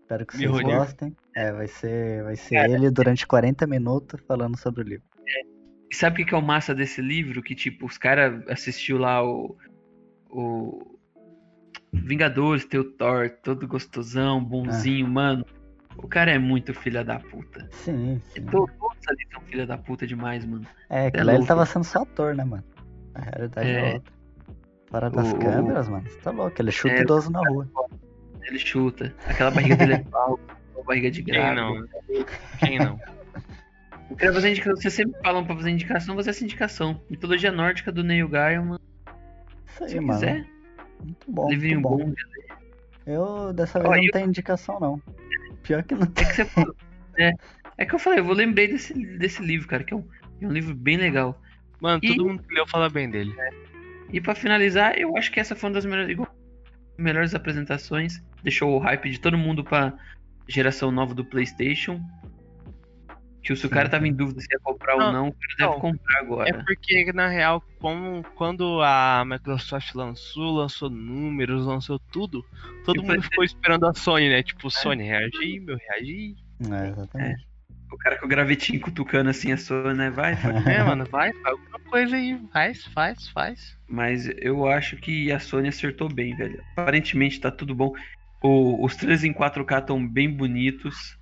Espero 0.02 0.26
que 0.26 0.38
vocês 0.38 0.50
gostem. 0.50 1.16
É, 1.36 1.52
vai 1.52 1.68
ser, 1.68 2.24
vai 2.24 2.36
ser 2.36 2.68
ele 2.68 2.90
durante 2.90 3.28
40 3.28 3.68
minutos 3.68 4.20
falando 4.28 4.58
sobre 4.58 4.82
o 4.82 4.84
livro. 4.84 5.13
E 5.94 5.96
sabe 5.96 6.24
o 6.24 6.26
que 6.26 6.34
é 6.34 6.38
o 6.38 6.42
massa 6.42 6.74
desse 6.74 7.04
livro? 7.04 7.44
Que, 7.44 7.54
tipo, 7.54 7.86
os 7.86 8.00
caras 8.00 8.44
assistiu 8.50 8.98
lá 8.98 9.24
o. 9.24 9.56
O. 10.28 10.98
Vingadores, 11.94 12.66
teu 12.66 12.84
Thor, 12.98 13.30
todo 13.44 13.68
gostosão, 13.68 14.44
bonzinho, 14.44 15.08
mano. 15.08 15.46
O 15.96 16.08
cara 16.08 16.32
é 16.32 16.40
muito 16.40 16.74
filha 16.74 17.04
da 17.04 17.20
puta. 17.20 17.70
Sim, 17.72 18.20
sim. 18.34 18.42
to- 18.48 18.68
Todos 18.80 19.08
ali 19.08 19.28
são 19.32 19.40
filha 19.44 19.68
da 19.68 19.78
puta 19.78 20.08
demais, 20.08 20.44
mano. 20.44 20.66
É, 20.90 21.12
que 21.12 21.20
É 21.20 21.24
lá 21.24 21.36
ele 21.36 21.46
tava 21.46 21.64
sendo 21.68 21.84
só 21.84 22.02
ator, 22.02 22.34
né, 22.34 22.44
mano? 22.44 22.64
A 23.14 23.22
realidade 23.22 23.70
é, 23.70 23.94
outra. 23.94 24.14
Fora 24.90 25.10
das 25.12 25.32
O- 25.32 25.38
câmeras, 25.38 25.88
mano, 25.88 26.10
você 26.10 26.18
tá 26.22 26.32
louco. 26.32 26.60
Ele 26.60 26.72
chuta 26.72 26.96
É, 26.96 27.02
idoso 27.02 27.32
na 27.32 27.48
rua. 27.48 27.70
Ele 28.42 28.58
chuta. 28.58 29.14
Aquela 29.28 29.52
barriga 29.52 29.76
dele 29.76 29.94
é 29.94 29.98
pau, 30.10 30.40
barriga 30.88 31.12
de 31.12 31.22
Quem 31.22 31.34
grávida. 31.36 31.62
não? 31.62 31.86
Quem 32.58 32.80
não? 32.80 33.00
Eu 34.14 34.18
quero 34.18 34.34
fazer 34.36 34.50
indicação. 34.52 34.76
Vocês 34.82 34.94
sempre 34.94 35.20
falam 35.22 35.46
pra 35.46 35.56
fazer 35.56 35.70
indicação, 35.72 36.16
vou 36.16 36.24
fazer 36.24 36.30
essa 36.32 36.44
indicação. 36.44 37.02
Mitologia 37.10 37.52
nórdica 37.52 37.92
do 37.92 38.04
Neil 38.04 38.28
Gaiman. 38.30 38.80
Isso 39.68 39.84
aí, 39.84 39.90
Se 39.90 40.00
mano. 40.00 40.14
quiser, 40.20 40.46
Muito 41.04 41.32
bom, 41.32 41.50
livrinho 41.50 41.82
muito 41.82 41.98
bom. 41.98 42.06
bom. 42.10 42.14
Eu 43.06 43.54
dessa 43.54 43.80
Ó, 43.80 43.82
vez 43.82 43.96
não 43.98 44.04
eu- 44.06 44.12
tenho 44.12 44.28
indicação, 44.28 44.80
não. 44.80 45.02
Pior 45.64 45.84
que 45.84 45.96
não 45.96 46.06
tem. 46.06 46.26
É 46.26 46.30
que 46.30 46.36
você 46.36 46.46
falou. 46.46 46.76
É, 47.18 47.32
é 47.78 47.86
que 47.86 47.94
eu 47.96 48.00
falei, 48.00 48.20
eu 48.20 48.24
vou 48.24 48.34
lembrei 48.36 48.68
desse, 48.68 48.94
desse 49.18 49.42
livro, 49.42 49.68
cara, 49.68 49.84
que 49.84 49.94
é 49.94 49.98
um, 49.98 50.06
é 50.42 50.48
um 50.48 50.52
livro 50.52 50.74
bem 50.76 50.98
legal. 50.98 51.40
Mano, 51.82 52.00
E- 52.04 52.16
todo 52.16 52.28
mundo 52.28 52.44
que 52.44 52.54
leu 52.54 52.68
fala 52.68 52.90
bem 52.90 53.10
dele. 53.10 53.36
E 54.12 54.22
pra 54.22 54.36
finalizar, 54.36 54.98
eu 54.98 55.18
acho 55.18 55.32
que 55.32 55.40
essa 55.40 55.56
foi 55.56 55.70
uma 55.70 55.74
das 55.76 55.86
melhores, 55.86 56.18
melhores 56.98 57.34
apresentações. 57.36 58.22
Deixou 58.44 58.74
o 58.76 58.80
hype 58.80 59.10
de 59.10 59.20
todo 59.20 59.38
mundo 59.38 59.64
pra 59.64 59.94
geração 60.48 60.92
nova 60.92 61.14
do 61.16 61.26
PlayStation. 61.26 62.00
Que 63.44 63.56
se 63.56 63.66
o 63.66 63.70
cara 63.70 63.90
tava 63.90 64.08
em 64.08 64.14
dúvida 64.14 64.40
se 64.40 64.48
ia 64.52 64.60
comprar 64.64 64.96
Não, 64.98 65.08
ou 65.08 65.12
não, 65.14 65.28
o 65.28 65.34
cara 65.34 65.56
deve 65.58 65.72
não. 65.72 65.80
comprar 65.80 66.20
agora. 66.22 66.50
É 66.50 66.54
porque, 66.54 67.12
na 67.14 67.28
real, 67.28 67.62
como, 67.80 68.24
quando 68.36 68.82
a 68.82 69.24
Microsoft 69.26 69.94
lançou, 69.96 70.56
lançou 70.56 70.90
números, 70.90 71.66
lançou 71.66 72.00
tudo, 72.12 72.44
todo 72.86 72.98
E 72.98 73.02
mundo 73.02 73.16
foi- 73.16 73.22
ficou 73.22 73.44
esperando 73.44 73.86
a 73.86 73.94
Sony, 73.94 74.30
né? 74.30 74.42
Tipo, 74.44 74.72
Sony, 74.72 75.04
reage 75.04 75.38
aí, 75.42 75.60
meu, 75.60 75.78
reage 75.78 76.36
aí. 76.62 76.84
É, 76.86 76.88
exatamente. 76.90 77.46
O 77.92 77.98
cara 77.98 78.18
com 78.18 78.26
o 78.26 78.30
gravetinho 78.30 78.80
cutucando 78.80 79.30
assim 79.30 79.52
a 79.52 79.58
sua, 79.58 79.94
né? 79.94 80.10
Vai, 80.10 80.34
vai. 80.36 80.76
É, 80.76 80.84
mano, 80.84 81.06
vai, 81.12 81.32
faz 81.34 81.46
alguma 81.58 81.80
coisa 81.92 82.16
aí, 82.16 82.40
faz, 82.52 82.86
faz, 82.88 83.28
faz. 83.30 83.78
Mas 83.88 84.28
eu 84.38 84.66
acho 84.68 84.96
que 84.98 85.32
a 85.32 85.40
Sony 85.40 85.68
acertou 85.68 86.10
bem, 86.10 86.36
velho. 86.36 86.60
Aparentemente 86.76 87.40
tá 87.40 87.52
tudo 87.52 87.76
bom. 87.76 87.94
O- 88.42 88.84
os 88.84 88.96
trailers 88.96 89.24
em 89.24 89.32
4K 89.32 89.78
estão 89.80 90.06
bem 90.08 90.30
bonitos. 90.30 91.18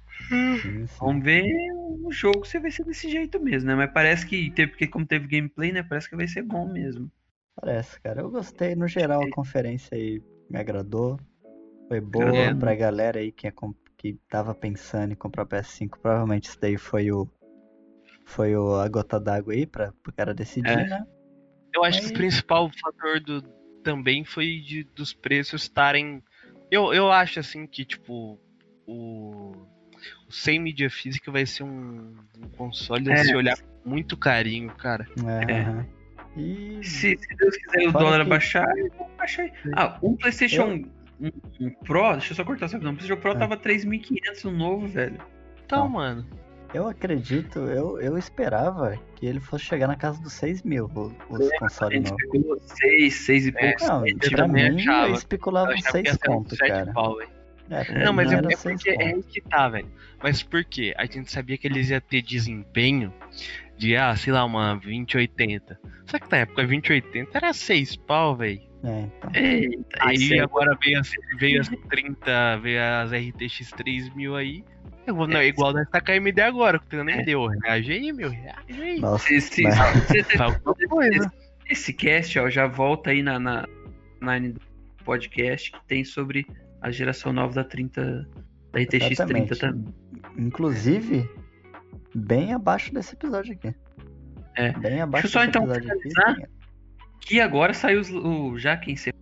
Sim, 0.61 0.87
sim. 0.87 0.95
Vamos 0.99 1.23
ver 1.23 1.43
o 1.73 2.11
jogo 2.11 2.45
se 2.45 2.59
vai 2.59 2.71
ser 2.71 2.85
desse 2.85 3.09
jeito 3.09 3.39
mesmo, 3.39 3.67
né? 3.69 3.75
Mas 3.75 3.91
parece 3.91 4.25
que 4.25 4.49
porque 4.67 4.87
como 4.87 5.05
teve 5.05 5.27
gameplay, 5.27 5.71
né? 5.71 5.83
Parece 5.83 6.09
que 6.09 6.15
vai 6.15 6.27
ser 6.27 6.41
bom 6.43 6.71
mesmo. 6.71 7.11
Parece, 7.55 7.99
cara. 8.01 8.21
Eu 8.21 8.31
gostei. 8.31 8.75
No 8.75 8.87
geral, 8.87 9.21
a 9.23 9.29
conferência 9.29 9.95
aí 9.95 10.21
me 10.49 10.57
agradou. 10.59 11.19
Foi 11.87 11.99
boa 11.99 12.33
É. 12.35 12.53
pra 12.53 12.73
galera 12.75 13.19
aí 13.19 13.31
que, 13.31 13.49
comp- 13.51 13.75
que 13.97 14.13
tava 14.29 14.55
pensando 14.55 15.11
em 15.11 15.15
comprar 15.15 15.45
PS5. 15.45 15.97
Provavelmente 16.01 16.45
isso 16.49 16.59
daí 16.61 16.77
foi 16.77 17.11
o. 17.11 17.27
Foi 18.25 18.55
o, 18.55 18.75
a 18.77 18.87
gota 18.87 19.19
d'água 19.19 19.53
aí 19.53 19.65
pra, 19.65 19.91
pro 20.01 20.13
cara 20.13 20.33
decidir, 20.33 20.69
É. 20.71 20.87
né? 20.87 21.05
Eu 21.73 21.83
acho 21.83 21.99
que 21.99 22.03
Mas- 22.05 22.11
o 22.11 22.17
principal 22.17 22.69
fator 22.81 23.19
do, 23.19 23.41
também 23.83 24.23
foi 24.23 24.59
de, 24.59 24.83
dos 24.95 25.13
preços 25.13 25.63
estarem. 25.63 26.23
Eu, 26.69 26.93
eu 26.93 27.11
acho 27.11 27.39
assim 27.39 27.67
que, 27.67 27.83
tipo, 27.83 28.39
o, 28.87 29.51
o 29.51 29.67
sem 30.31 30.59
mídia 30.59 30.89
física 30.89 31.31
vai 31.31 31.45
ser 31.45 31.63
um, 31.63 32.15
um 32.41 32.47
console 32.57 33.09
a 33.11 33.13
É. 33.15 33.23
se 33.23 33.35
olhar 33.35 33.57
com 33.57 33.89
muito 33.89 34.15
carinho, 34.17 34.69
cara. 34.75 35.07
É. 35.47 35.51
É. 35.51 35.85
E. 36.39 36.79
Se, 36.83 37.17
se 37.17 37.35
Deus 37.37 37.57
quiser 37.57 37.89
o 37.89 37.91
dólar 37.91 38.23
que- 38.23 38.29
baixar, 38.29 38.77
eu 38.77 38.89
vou 38.97 39.09
baixar 39.17 39.43
aí. 39.43 39.51
Ah, 39.75 39.97
um 40.01 40.15
PlayStation 40.15 40.85
um, 41.19 41.31
um 41.59 41.69
Pro, 41.85 42.13
deixa 42.13 42.31
eu 42.31 42.35
só 42.37 42.43
cortar 42.45 42.65
essa 42.67 42.77
visão. 42.77 42.93
O 42.93 42.95
PlayStation 42.95 43.21
Pro 43.21 43.31
É. 43.31 43.35
tava 43.37 43.57
3.500 43.57 44.43
no 44.45 44.51
novo, 44.51 44.87
velho. 44.87 45.19
Então, 45.65 45.79
Não. 45.85 45.89
mano. 45.89 46.25
Eu 46.73 46.87
acredito, 46.87 47.59
eu, 47.59 47.99
eu 47.99 48.17
esperava 48.17 48.97
que 49.17 49.25
ele 49.25 49.41
fosse 49.41 49.65
chegar 49.65 49.87
na 49.87 49.95
casa 49.97 50.21
dos 50.21 50.31
6 50.31 50.63
mil, 50.63 50.85
o- 50.95 51.13
os 51.29 51.51
A 51.51 51.59
consoles 51.59 52.01
novos. 52.09 52.17
especulou 52.23 52.59
6, 52.61 53.13
6 53.13 53.47
e 53.47 53.51
poucos. 53.51 53.87
Não, 53.89 54.07
eu 54.07 54.17
pra 54.31 54.47
mim, 54.47 54.61
achava. 54.79 55.07
eu 55.09 55.13
especulava 55.13 55.71
Eu 55.71 55.73
achava 55.73 55.85
que 55.85 55.91
6 55.91 56.05
ia 56.05 56.13
ser 56.13 56.29
um 56.29 56.33
conto, 56.35 56.55
cara. 56.55 56.93
pau, 56.93 57.17
velho. 57.17 57.29
É, 57.71 57.83
pra 57.85 58.03
Não, 58.05 58.13
mas 58.13 58.31
é, 58.31 58.35
era 58.35 58.51
é 58.51 58.55
seis 58.55 58.83
porque 58.83 59.01
é 59.01 59.07
aí 59.07 59.23
que 59.23 59.41
tá, 59.41 59.69
velho. 59.69 59.87
Mas 60.21 60.43
por 60.43 60.63
quê? 60.65 60.93
A 60.97 61.05
gente 61.05 61.31
sabia 61.31 61.57
que 61.57 61.67
eles 61.67 61.89
iam 61.89 62.01
ter 62.01 62.21
desempenho 62.21 63.13
de, 63.77 63.95
ah, 63.95 64.15
sei 64.15 64.33
lá, 64.33 64.43
uma 64.45 64.75
2080. 64.75 65.79
Só 66.05 66.19
que 66.19 66.29
na 66.29 66.39
época 66.39 66.61
2080 66.63 67.37
era 67.37 67.53
6 67.53 67.95
pau, 67.95 68.35
velho. 68.35 68.61
É, 68.83 68.99
então. 68.99 69.31
Eita, 69.33 69.97
Aí 69.99 70.33
é- 70.33 70.39
agora 70.41 70.77
veio 70.83 70.99
as, 70.99 71.11
veio 71.39 71.61
as 71.61 71.69
30, 71.89 72.57
veio 72.57 72.81
as 72.81 73.11
RTX 73.11 73.71
3000 73.71 74.35
aí. 74.35 74.63
Eu 75.07 75.15
vou, 75.15 75.27
não, 75.27 75.39
é 75.39 75.47
igual 75.47 75.73
nós 75.73 75.89
tá 75.89 75.99
com 75.99 76.11
a 76.11 76.15
AMD 76.15 76.41
agora, 76.41 76.77
com 76.77 76.95
o 76.97 76.99
AMD. 76.99 77.35
Ô, 77.35 77.47
reage 77.47 77.91
aí, 77.91 78.13
meu, 78.13 78.29
reage 78.29 78.81
aí. 78.81 78.99
Nossa, 78.99 79.33
Esse, 79.33 79.63
mas- 79.63 79.73
esse, 81.15 81.29
esse 81.69 81.93
cast, 81.93 82.37
ó, 82.37 82.49
já 82.49 82.67
volta 82.67 83.09
aí 83.09 83.23
na, 83.23 83.39
na, 83.39 83.67
na 84.19 84.39
podcast 85.03 85.71
que 85.71 85.79
tem 85.87 86.03
sobre 86.03 86.45
a 86.81 86.91
geração 86.91 87.31
nova 87.31 87.53
da 87.53 87.63
30 87.63 88.27
da 88.71 88.79
RTX 88.79 88.89
30 88.89 89.13
Exatamente. 89.13 89.59
também. 89.59 89.93
Inclusive, 90.37 91.29
bem 92.15 92.53
abaixo 92.53 92.93
desse 92.93 93.13
episódio 93.13 93.53
aqui. 93.53 93.73
É. 94.57 94.71
Bem 94.73 95.01
abaixo 95.01 95.23
Deixa 95.27 95.39
eu 95.39 95.43
só, 95.43 95.47
então, 95.47 95.71
aqui. 95.71 96.47
Que 97.19 97.39
agora 97.39 97.73
saiu 97.73 97.99
os, 97.99 98.09
o 98.09 98.57
já 98.57 98.75
quem 98.75 98.95
se 98.95 99.13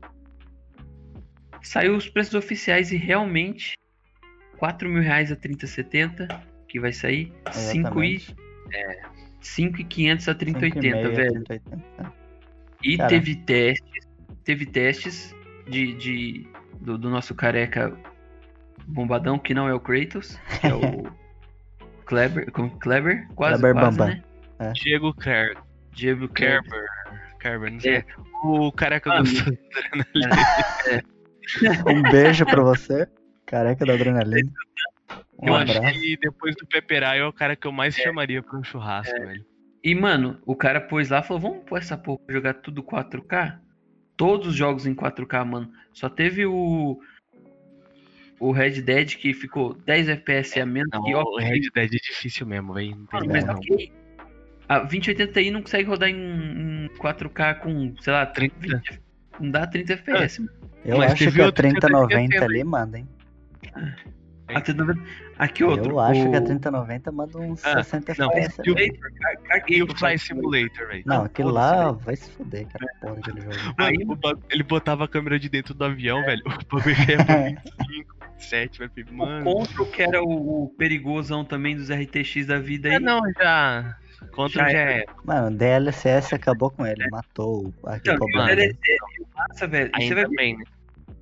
saiu 1.61 1.95
os 1.95 2.09
preços 2.09 2.33
oficiais 2.33 2.91
e 2.91 2.97
realmente 2.97 3.77
4 4.57 4.89
mil 4.89 5.01
reais 5.01 5.31
a 5.31 5.35
3070 5.35 6.27
que 6.67 6.79
vai 6.79 6.93
sair 6.93 7.33
5 7.51 8.03
e 8.03 8.15
Exatamente. 8.15 8.35
5 9.41 9.81
e 9.81 9.83
500 9.83 10.29
a 10.29 10.35
3080 10.35 10.97
5,5, 10.97 11.15
velho 11.15 11.43
30,80. 11.43 12.13
e 12.83 12.97
teve 13.07 13.35
testes 13.35 14.07
teve 14.43 14.65
testes 14.65 15.35
de, 15.67 15.93
de 15.95 16.47
do, 16.79 16.97
do 16.97 17.09
nosso 17.09 17.35
careca 17.35 17.95
bombadão 18.87 19.37
que 19.37 19.53
não 19.53 19.67
é 19.67 19.73
o 19.73 19.79
Kratos 19.79 20.39
que 20.61 20.67
é 20.67 20.73
o 20.73 21.11
Kleber 22.05 22.51
como 22.51 22.71
Kleber 22.79 23.27
quase 23.35 23.61
Kleber 23.61 23.81
quase 23.81 23.97
Bambam. 23.97 24.23
né 24.59 24.71
Diego 24.73 25.13
Ker- 25.13 25.57
Diego 25.91 26.27
Kerber. 26.29 26.85
Kerber, 27.39 27.71
não 27.71 27.79
sei. 27.79 27.95
É. 27.97 28.05
O 28.43 28.71
careca 28.71 29.11
Ah, 29.13 29.19
gostou. 29.19 29.53
Um 31.87 32.01
beijo 32.03 32.45
pra 32.45 32.61
você, 32.61 33.07
careca 33.45 33.85
da 33.85 33.93
adrenalina. 33.93 34.51
Um 35.41 35.47
Eu 35.47 35.55
acho 35.55 35.77
abraço. 35.77 35.99
que 35.99 36.17
depois 36.17 36.55
do 36.55 36.67
Peperai 36.67 37.19
é 37.19 37.25
o 37.25 37.33
cara 37.33 37.55
que 37.55 37.65
eu 37.65 37.71
mais 37.71 37.95
chamaria 37.95 38.43
pra 38.43 38.57
um 38.59 38.63
churrasco, 38.63 39.17
velho. 39.19 39.43
E, 39.83 39.95
mano, 39.95 40.39
o 40.45 40.55
cara 40.55 40.79
pôs 40.81 41.09
lá 41.09 41.19
e 41.19 41.23
falou: 41.23 41.41
vamos 41.41 41.63
pôr 41.65 41.77
essa 41.79 41.97
porra 41.97 42.19
pra 42.25 42.35
jogar 42.35 42.53
tudo 42.55 42.83
4K? 42.83 43.57
Todos 44.19 44.47
os 44.47 44.55
jogos 44.55 44.85
em 44.85 44.93
4K, 44.93 45.45
mano. 45.45 45.71
Só 45.93 46.09
teve 46.09 46.45
o. 46.45 46.99
O 48.37 48.51
Red 48.51 48.81
Dead 48.81 49.15
que 49.15 49.33
ficou 49.33 49.73
10 49.85 50.09
FPS 50.09 50.59
a 50.59 50.65
menos 50.65 50.89
Não, 50.91 51.03
que 51.03 51.15
o 51.15 51.19
ok. 51.19 51.47
Red 51.47 51.61
Dead 51.73 51.93
é 51.93 51.97
difícil 51.97 52.45
mesmo, 52.45 52.73
velho. 52.73 52.97
Não 52.97 53.05
tem 53.21 53.29
mas 53.29 53.47
ok. 53.47 53.93
A 54.67 54.79
2080 54.79 55.31
Ti 55.31 55.51
não 55.51 55.61
consegue 55.61 55.87
rodar 55.87 56.09
em, 56.09 56.15
em 56.15 56.89
4K 56.99 57.59
com, 57.59 57.95
sei 58.01 58.11
lá, 58.11 58.25
30. 58.25 58.55
20, 58.59 59.01
não 59.39 59.51
dá 59.51 59.65
30 59.65 59.93
FPS, 59.93 60.41
mano. 60.41 60.51
Eu 60.83 60.97
Mas 60.97 61.13
acho 61.13 61.31
que 61.31 61.39
a 61.39 61.43
eu 61.45 61.51
tô 61.51 61.53
3090 61.53 62.23
esquecendo, 62.23 62.43
ali 62.43 62.63
manda, 62.65 62.99
hein? 62.99 63.07
A 64.55 64.61
3090 64.61 65.01
Aqui 65.37 65.63
outro. 65.63 65.91
Eu 65.91 65.99
acho 65.99 66.27
o... 66.27 66.31
que 66.31 66.35
a 66.37 66.41
3090 66.41 67.11
manda 67.11 67.37
uns 67.37 67.65
Ah, 67.65 67.83
60 67.83 68.13
não, 68.17 68.31
FPS. 68.31 68.61
e 68.65 68.71
o-. 68.71 68.77
Simulator, 68.77 69.43
caguei 69.47 69.83
o 69.83 69.95
Fly 69.97 70.19
Simulator, 70.19 70.87
velho. 70.87 71.03
Não, 71.05 71.23
aquele 71.23 71.49
foda-se, 71.49 71.75
lá 71.75 71.91
vai 71.91 72.15
se 72.15 72.29
fuder, 72.31 72.67
cara. 72.67 72.85
Porra 73.01 73.15
daquele 73.15 73.41
jogo. 73.41 73.75
Aí- 73.77 73.97
o 74.05 74.39
ele 74.49 74.63
botava 74.63 75.05
a 75.05 75.07
câmera 75.07 75.39
de 75.39 75.49
dentro 75.49 75.73
do 75.73 75.83
avião, 75.85 76.21
velho. 76.25 76.41
O 76.45 76.75
bagulho 76.75 76.95
ia 77.09 77.25
pra 77.25 77.35
25, 77.43 78.15
27, 78.37 78.79
velho. 78.79 78.91
O 79.09 79.13
Mano. 79.13 79.43
Control, 79.45 79.85
que 79.87 80.01
era 80.01 80.21
o, 80.23 80.63
o 80.65 80.69
perigosão 80.77 81.45
também 81.45 81.75
dos 81.75 81.89
RTX 81.89 82.45
da 82.45 82.59
vida 82.59 82.89
aí. 82.89 82.95
É, 82.95 82.99
não, 82.99 83.21
já. 83.37 83.95
Contra 84.31 84.69
Já 84.69 84.77
é. 84.79 85.05
Mano, 85.23 85.47
o 85.47 85.57
DLSS 85.57 86.35
acabou 86.35 86.69
com 86.69 86.85
ele, 86.85 87.07
matou 87.09 87.73
aquele 87.85 88.15
Então, 88.15 88.27
problema. 88.27 88.61
e 88.61 88.71
o 89.21 89.27
massa, 89.35 89.67
velho. 89.67 89.89
Você 89.97 90.13
vai 90.13 90.27
bem, 90.27 90.57
né? 90.57 90.63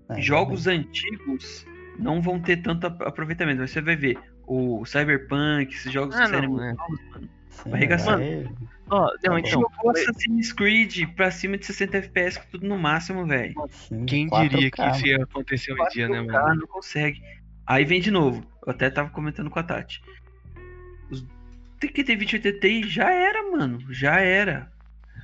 É, 0.10 0.22
jogos 0.22 0.66
antigos 0.68 1.66
não 2.00 2.22
vão 2.22 2.40
ter 2.40 2.58
tanto 2.58 2.88
ap- 2.88 3.02
aproveitamento. 3.02 3.66
Você 3.68 3.82
vai 3.82 3.96
ver 3.96 4.18
o 4.46 4.86
Cyberpunk, 4.86 5.74
esses 5.74 5.92
jogos 5.92 6.16
Ah, 6.16 6.24
que 6.24 6.30
saíram 6.30 6.50
muito 6.50 6.64
é. 6.64 6.74
novos, 6.74 7.00
mano. 7.12 7.30
Sim, 7.50 7.74
arregaçando. 7.74 8.18
vai- 8.24 8.50
Ó, 8.90 9.02
não, 9.02 9.08
Tá 9.34 9.40
então. 9.40 9.52
Jogou 9.52 9.92
Assassin's 9.92 10.54
Creed 10.54 11.08
pra 11.16 11.30
cima 11.30 11.58
de 11.58 11.66
60 11.66 11.98
FPS, 11.98 12.40
tudo 12.50 12.66
no 12.68 12.78
máximo, 12.78 13.26
velho. 13.28 13.54
Quem 14.08 14.30
4K, 14.30 14.48
diria 14.50 14.72
que 14.72 14.82
isso 14.82 15.08
ia 15.08 15.24
acontecer 15.24 15.74
um 15.74 15.88
dia, 15.90 16.08
né, 16.08 16.20
4K, 16.22 16.42
mano? 16.42 16.56
não 16.62 16.68
consegue. 16.68 17.22
Aí 17.66 17.84
vem 17.84 18.00
de 18.00 18.10
novo. 18.12 18.46
Eu 18.66 18.72
até 18.72 18.90
tava 18.90 19.10
comentando 19.10 19.50
com 19.50 19.60
a 19.60 19.64
Tati. 19.64 20.02
Os... 21.12 21.26
Tem 21.80 21.92
que 21.92 22.04
ter 22.04 22.16
2080 22.16 22.60
Ti 22.60 22.88
já 22.88 23.12
era, 23.12 23.52
mano. 23.52 23.80
Já 23.94 24.20
era. 24.22 24.72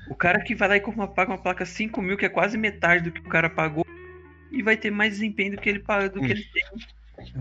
O 0.10 0.16
cara 0.16 0.42
que 0.42 0.54
vai 0.54 0.68
lá 0.68 0.76
e 0.76 0.82
compra 0.82 1.02
uma, 1.02 1.08
paga 1.08 1.32
uma 1.32 1.38
placa 1.42 1.66
5 1.66 2.02
mil, 2.02 2.18
que 2.18 2.26
é 2.26 2.30
quase 2.30 2.58
metade 2.58 3.06
do 3.06 3.12
que 3.12 3.22
o 3.22 3.30
cara 3.30 3.50
pagou, 3.50 3.86
e 4.54 4.62
vai 4.62 4.78
ter 4.78 4.92
mais 4.92 5.14
desempenho 5.14 5.56
do 5.56 5.62
que 5.62 5.70
ele 5.70 5.80
paga, 5.80 6.10
do 6.10 6.22
que 6.22 6.32
ele 6.32 6.44
tem. 6.54 6.64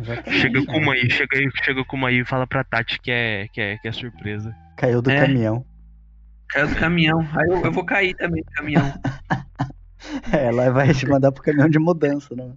Exatamente, 0.00 0.40
Chega 0.40 0.66
com 0.66 0.78
uma 0.78 0.92
aí, 0.94 1.10
chega 1.10 1.38
aí, 1.38 1.50
chega 1.64 1.84
com 1.84 1.96
uma 1.96 2.08
aí 2.08 2.20
e 2.20 2.24
fala 2.24 2.46
pra 2.46 2.64
Tati 2.64 3.00
que 3.00 3.10
é, 3.10 3.48
que 3.52 3.60
é, 3.60 3.78
que 3.78 3.88
é 3.88 3.92
surpresa. 3.92 4.54
Caiu 4.76 5.00
do 5.02 5.10
É. 5.10 5.20
caminhão. 5.20 5.64
Caiu 6.48 6.68
do 6.68 6.76
caminhão. 6.76 7.20
Aí 7.34 7.48
eu, 7.48 7.64
eu 7.64 7.72
vou 7.72 7.84
cair 7.84 8.14
também 8.16 8.42
do 8.42 8.50
caminhão. 8.52 8.82
Ela 10.32 10.70
vai 10.70 10.92
te 10.92 11.06
mandar 11.08 11.30
pro 11.32 11.42
caminhão 11.42 11.68
de 11.68 11.78
mudança, 11.78 12.34
né? 12.34 12.52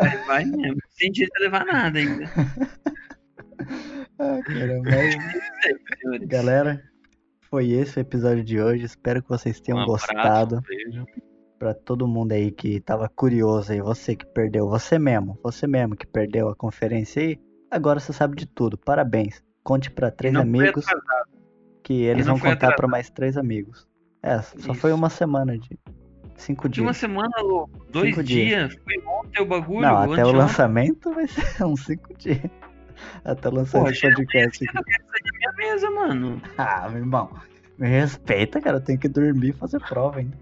Vai, 0.00 0.16
vai 0.24 0.44
mesmo. 0.44 0.78
Sem 0.90 1.12
direito 1.12 1.36
a 1.36 1.40
levar 1.40 1.64
nada 1.66 1.98
ainda. 1.98 2.24
Ah, 4.18 4.38
cara, 4.44 4.80
mas... 4.84 5.14
senhores. 6.00 6.28
Galera, 6.28 6.82
foi 7.50 7.70
esse 7.70 7.98
o 7.98 8.00
episódio 8.00 8.44
de 8.44 8.60
hoje. 8.60 8.84
Espero 8.84 9.22
que 9.22 9.28
vocês 9.28 9.60
tenham 9.60 9.78
Um 9.78 9.82
abraço, 9.82 10.06
gostado. 10.06 10.56
um 10.56 10.60
beijo. 10.62 11.06
Pra 11.58 11.72
todo 11.72 12.06
mundo 12.06 12.32
aí 12.32 12.50
que 12.50 12.80
tava 12.80 13.08
curioso 13.08 13.72
aí, 13.72 13.80
você 13.80 14.14
que 14.14 14.26
perdeu, 14.26 14.68
você 14.68 14.98
mesmo, 14.98 15.38
você 15.42 15.66
mesmo 15.66 15.96
que 15.96 16.06
perdeu 16.06 16.48
a 16.50 16.54
conferência 16.54 17.22
aí, 17.22 17.38
agora 17.70 17.98
você 17.98 18.12
sabe 18.12 18.36
de 18.36 18.46
tudo. 18.46 18.76
Parabéns. 18.76 19.42
Conte 19.64 19.90
pra 19.90 20.10
três 20.10 20.34
Não 20.34 20.42
amigos 20.42 20.84
que 21.82 22.02
eles 22.04 22.26
vão 22.26 22.38
contar 22.38 22.56
pra 22.58 22.68
atrasado. 22.68 22.90
mais 22.90 23.08
três 23.10 23.36
amigos. 23.38 23.88
É, 24.22 24.40
só 24.42 24.56
Isso. 24.58 24.74
foi 24.74 24.92
uma 24.92 25.08
semana 25.08 25.58
de 25.58 25.78
cinco 26.36 26.68
De 26.68 26.80
uma 26.82 26.90
dias. 26.90 26.98
semana, 26.98 27.30
louco. 27.40 27.86
Dois 27.90 28.10
Cinco 28.10 28.22
dias. 28.22 28.68
dias. 28.74 28.82
Foi 28.84 29.02
ontem 29.06 29.42
o 29.42 29.46
bagulho. 29.46 29.80
Não, 29.80 30.12
até 30.12 30.24
o 30.24 30.32
lançamento 30.32 31.12
vai 31.12 31.26
ser 31.26 31.64
uns 31.64 31.84
cinco 31.84 32.12
dias. 32.18 32.40
Até 33.24 33.48
o 33.48 33.52
lançamento 33.54 33.94
do 33.94 34.14
podcast. 34.16 34.64
Eu 34.64 34.84
quero 34.84 35.04
sair 35.06 35.22
da 35.24 35.38
minha 35.38 35.52
mesa, 35.72 35.90
mano. 35.90 36.42
Ah, 36.58 36.88
meu 36.90 36.98
irmão, 36.98 37.30
me 37.78 37.88
respeita, 37.88 38.60
cara. 38.60 38.76
Eu 38.76 38.84
tenho 38.84 38.98
que 38.98 39.08
dormir 39.08 39.48
e 39.50 39.52
fazer 39.52 39.80
prova 39.80 40.18
ainda. 40.18 40.36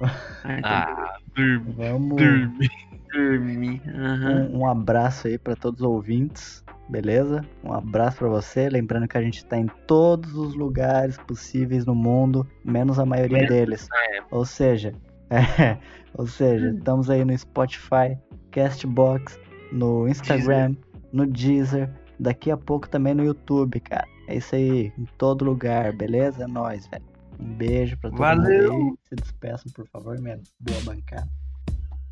Ah, 0.00 0.58
então 0.58 0.70
Ah, 0.70 1.16
dorme, 1.36 1.72
Vamos. 1.76 2.16
dorme. 2.16 2.70
dormir. 3.12 3.82
Aham. 3.88 4.48
Um, 4.52 4.58
um 4.60 4.66
abraço 4.68 5.26
aí 5.26 5.38
pra 5.38 5.54
todos 5.56 5.80
os 5.80 5.86
ouvintes, 5.86 6.64
beleza? 6.88 7.44
Um 7.64 7.72
abraço 7.72 8.18
pra 8.18 8.28
você. 8.28 8.68
Lembrando 8.68 9.08
que 9.08 9.18
a 9.18 9.22
gente 9.22 9.44
tá 9.44 9.58
em 9.58 9.66
todos 9.86 10.34
os 10.34 10.54
lugares 10.54 11.18
possíveis 11.18 11.84
no 11.84 11.94
mundo, 11.94 12.46
menos 12.64 12.98
a 12.98 13.04
maioria 13.06 13.38
Menos, 13.38 13.50
deles. 13.50 13.88
Ou 14.30 14.44
seja, 14.44 14.92
é, 15.30 15.76
ou 16.14 16.26
seja, 16.26 16.70
estamos 16.70 17.10
aí 17.10 17.24
no 17.24 17.36
Spotify, 17.36 18.16
Castbox, 18.50 19.38
no 19.72 20.08
Instagram, 20.08 20.74
no 21.12 21.26
Deezer, 21.26 21.90
daqui 22.18 22.50
a 22.50 22.56
pouco 22.56 22.88
também 22.88 23.14
no 23.14 23.24
YouTube, 23.24 23.80
cara. 23.80 24.06
É 24.28 24.36
isso 24.36 24.54
aí, 24.54 24.92
em 24.96 25.04
todo 25.18 25.44
lugar, 25.44 25.92
beleza? 25.92 26.44
É 26.44 26.46
nóis, 26.46 26.86
velho. 26.86 27.09
Um 27.40 27.54
beijo 27.54 27.96
pra 27.98 28.10
todo 28.10 28.18
Valeu. 28.18 28.72
mundo 28.72 28.98
aí. 29.02 29.08
Se 29.08 29.14
despeçam, 29.16 29.72
por 29.72 29.86
favor, 29.88 30.18
minha 30.20 30.38
boa 30.60 30.80
bancada. 30.82 31.28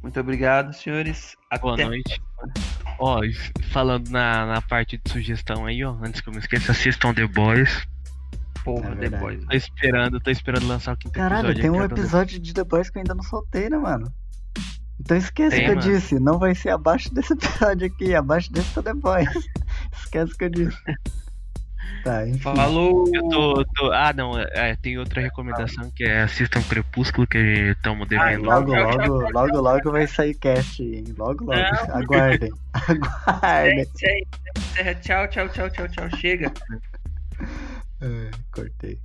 Muito 0.03 0.19
obrigado, 0.21 0.73
senhores. 0.73 1.37
Até. 1.51 1.61
Boa 1.63 1.77
noite. 1.77 2.23
Ó, 3.01 3.21
falando 3.71 4.09
na, 4.11 4.47
na 4.47 4.63
parte 4.63 4.97
de 4.97 5.11
sugestão 5.11 5.67
aí, 5.67 5.85
ó, 5.85 5.93
antes 6.03 6.21
que 6.21 6.29
eu 6.29 6.33
me 6.33 6.39
esqueça, 6.39 6.73
assistam 6.73 7.13
The 7.13 7.27
Boys. 7.27 7.87
Porra, 8.65 8.91
É 8.91 8.95
verdade. 8.95 9.11
depois. 9.11 9.45
Tô 9.45 9.57
esperando, 9.57 10.21
tô 10.21 10.31
esperando 10.31 10.67
lançar 10.67 10.95
o 10.95 10.97
quinto 10.97 11.15
Caralho, 11.15 11.51
episódio. 11.51 11.63
tem 11.63 11.71
um 11.71 11.85
episódio 11.85 12.39
de 12.41 12.55
The 12.55 12.65
Boys 12.65 12.91
que 12.91 12.99
eu 12.99 13.01
ainda 13.01 13.15
não 13.15 13.23
soltei, 13.23 13.69
né, 13.69 13.77
mano? 13.79 14.13
Então 15.01 15.17
esquece 15.17 15.57
Tem, 15.57 15.65
que 15.65 15.71
eu 15.71 15.77
mano. 15.77 15.89
disse, 15.93 16.19
não 16.19 16.39
vai 16.39 16.55
ser 16.55 16.71
abaixo 16.71 17.13
desse 17.15 17.33
episódio 17.35 17.87
aqui, 17.87 18.15
abaixo 18.15 18.53
desse 18.53 18.75
tá 18.75 18.83
The 18.83 18.95
Boys. 18.95 19.29
esquece 19.97 20.37
que 20.37 20.45
eu 20.45 20.51
disse. 20.51 20.79
Tá, 22.05 22.27
enfim. 22.27 22.39
Falou. 22.39 23.11
Eu 23.15 23.29
tô, 23.29 23.65
tô- 23.75 23.93
Ah, 23.93 24.13
não, 24.13 24.39
é, 24.39 24.77
tem 24.77 24.99
outra 24.99 25.21
recomendação 25.21 25.91
que 25.91 26.05
é 26.05 26.23
assistam 26.23 26.63
Crepúsculo, 26.63 27.27
que 27.27 27.39
estamos 27.77 28.07
Ah, 28.07 28.09
devendo. 28.09 28.45
Logo, 28.45 28.75
logo, 28.75 29.31
logo, 29.31 29.61
logo 29.61 29.91
vai 29.93 30.07
sair 30.07 30.35
cast, 30.35 30.83
hein? 30.83 31.05
Logo, 31.17 31.45
logo. 31.45 31.53
Não. 31.53 31.61
Aguardem. 31.97 32.53
Aguardem. 32.73 33.81
Encerra, 33.81 34.19
encerra. 34.57 34.95
Tchau, 34.97 35.29
tchau, 35.29 35.49
tchau, 35.49 35.71
tchau, 35.71 35.89
tchau. 35.89 36.19
Chega. 36.19 36.53
É, 38.01 38.31
cortei. 38.53 38.99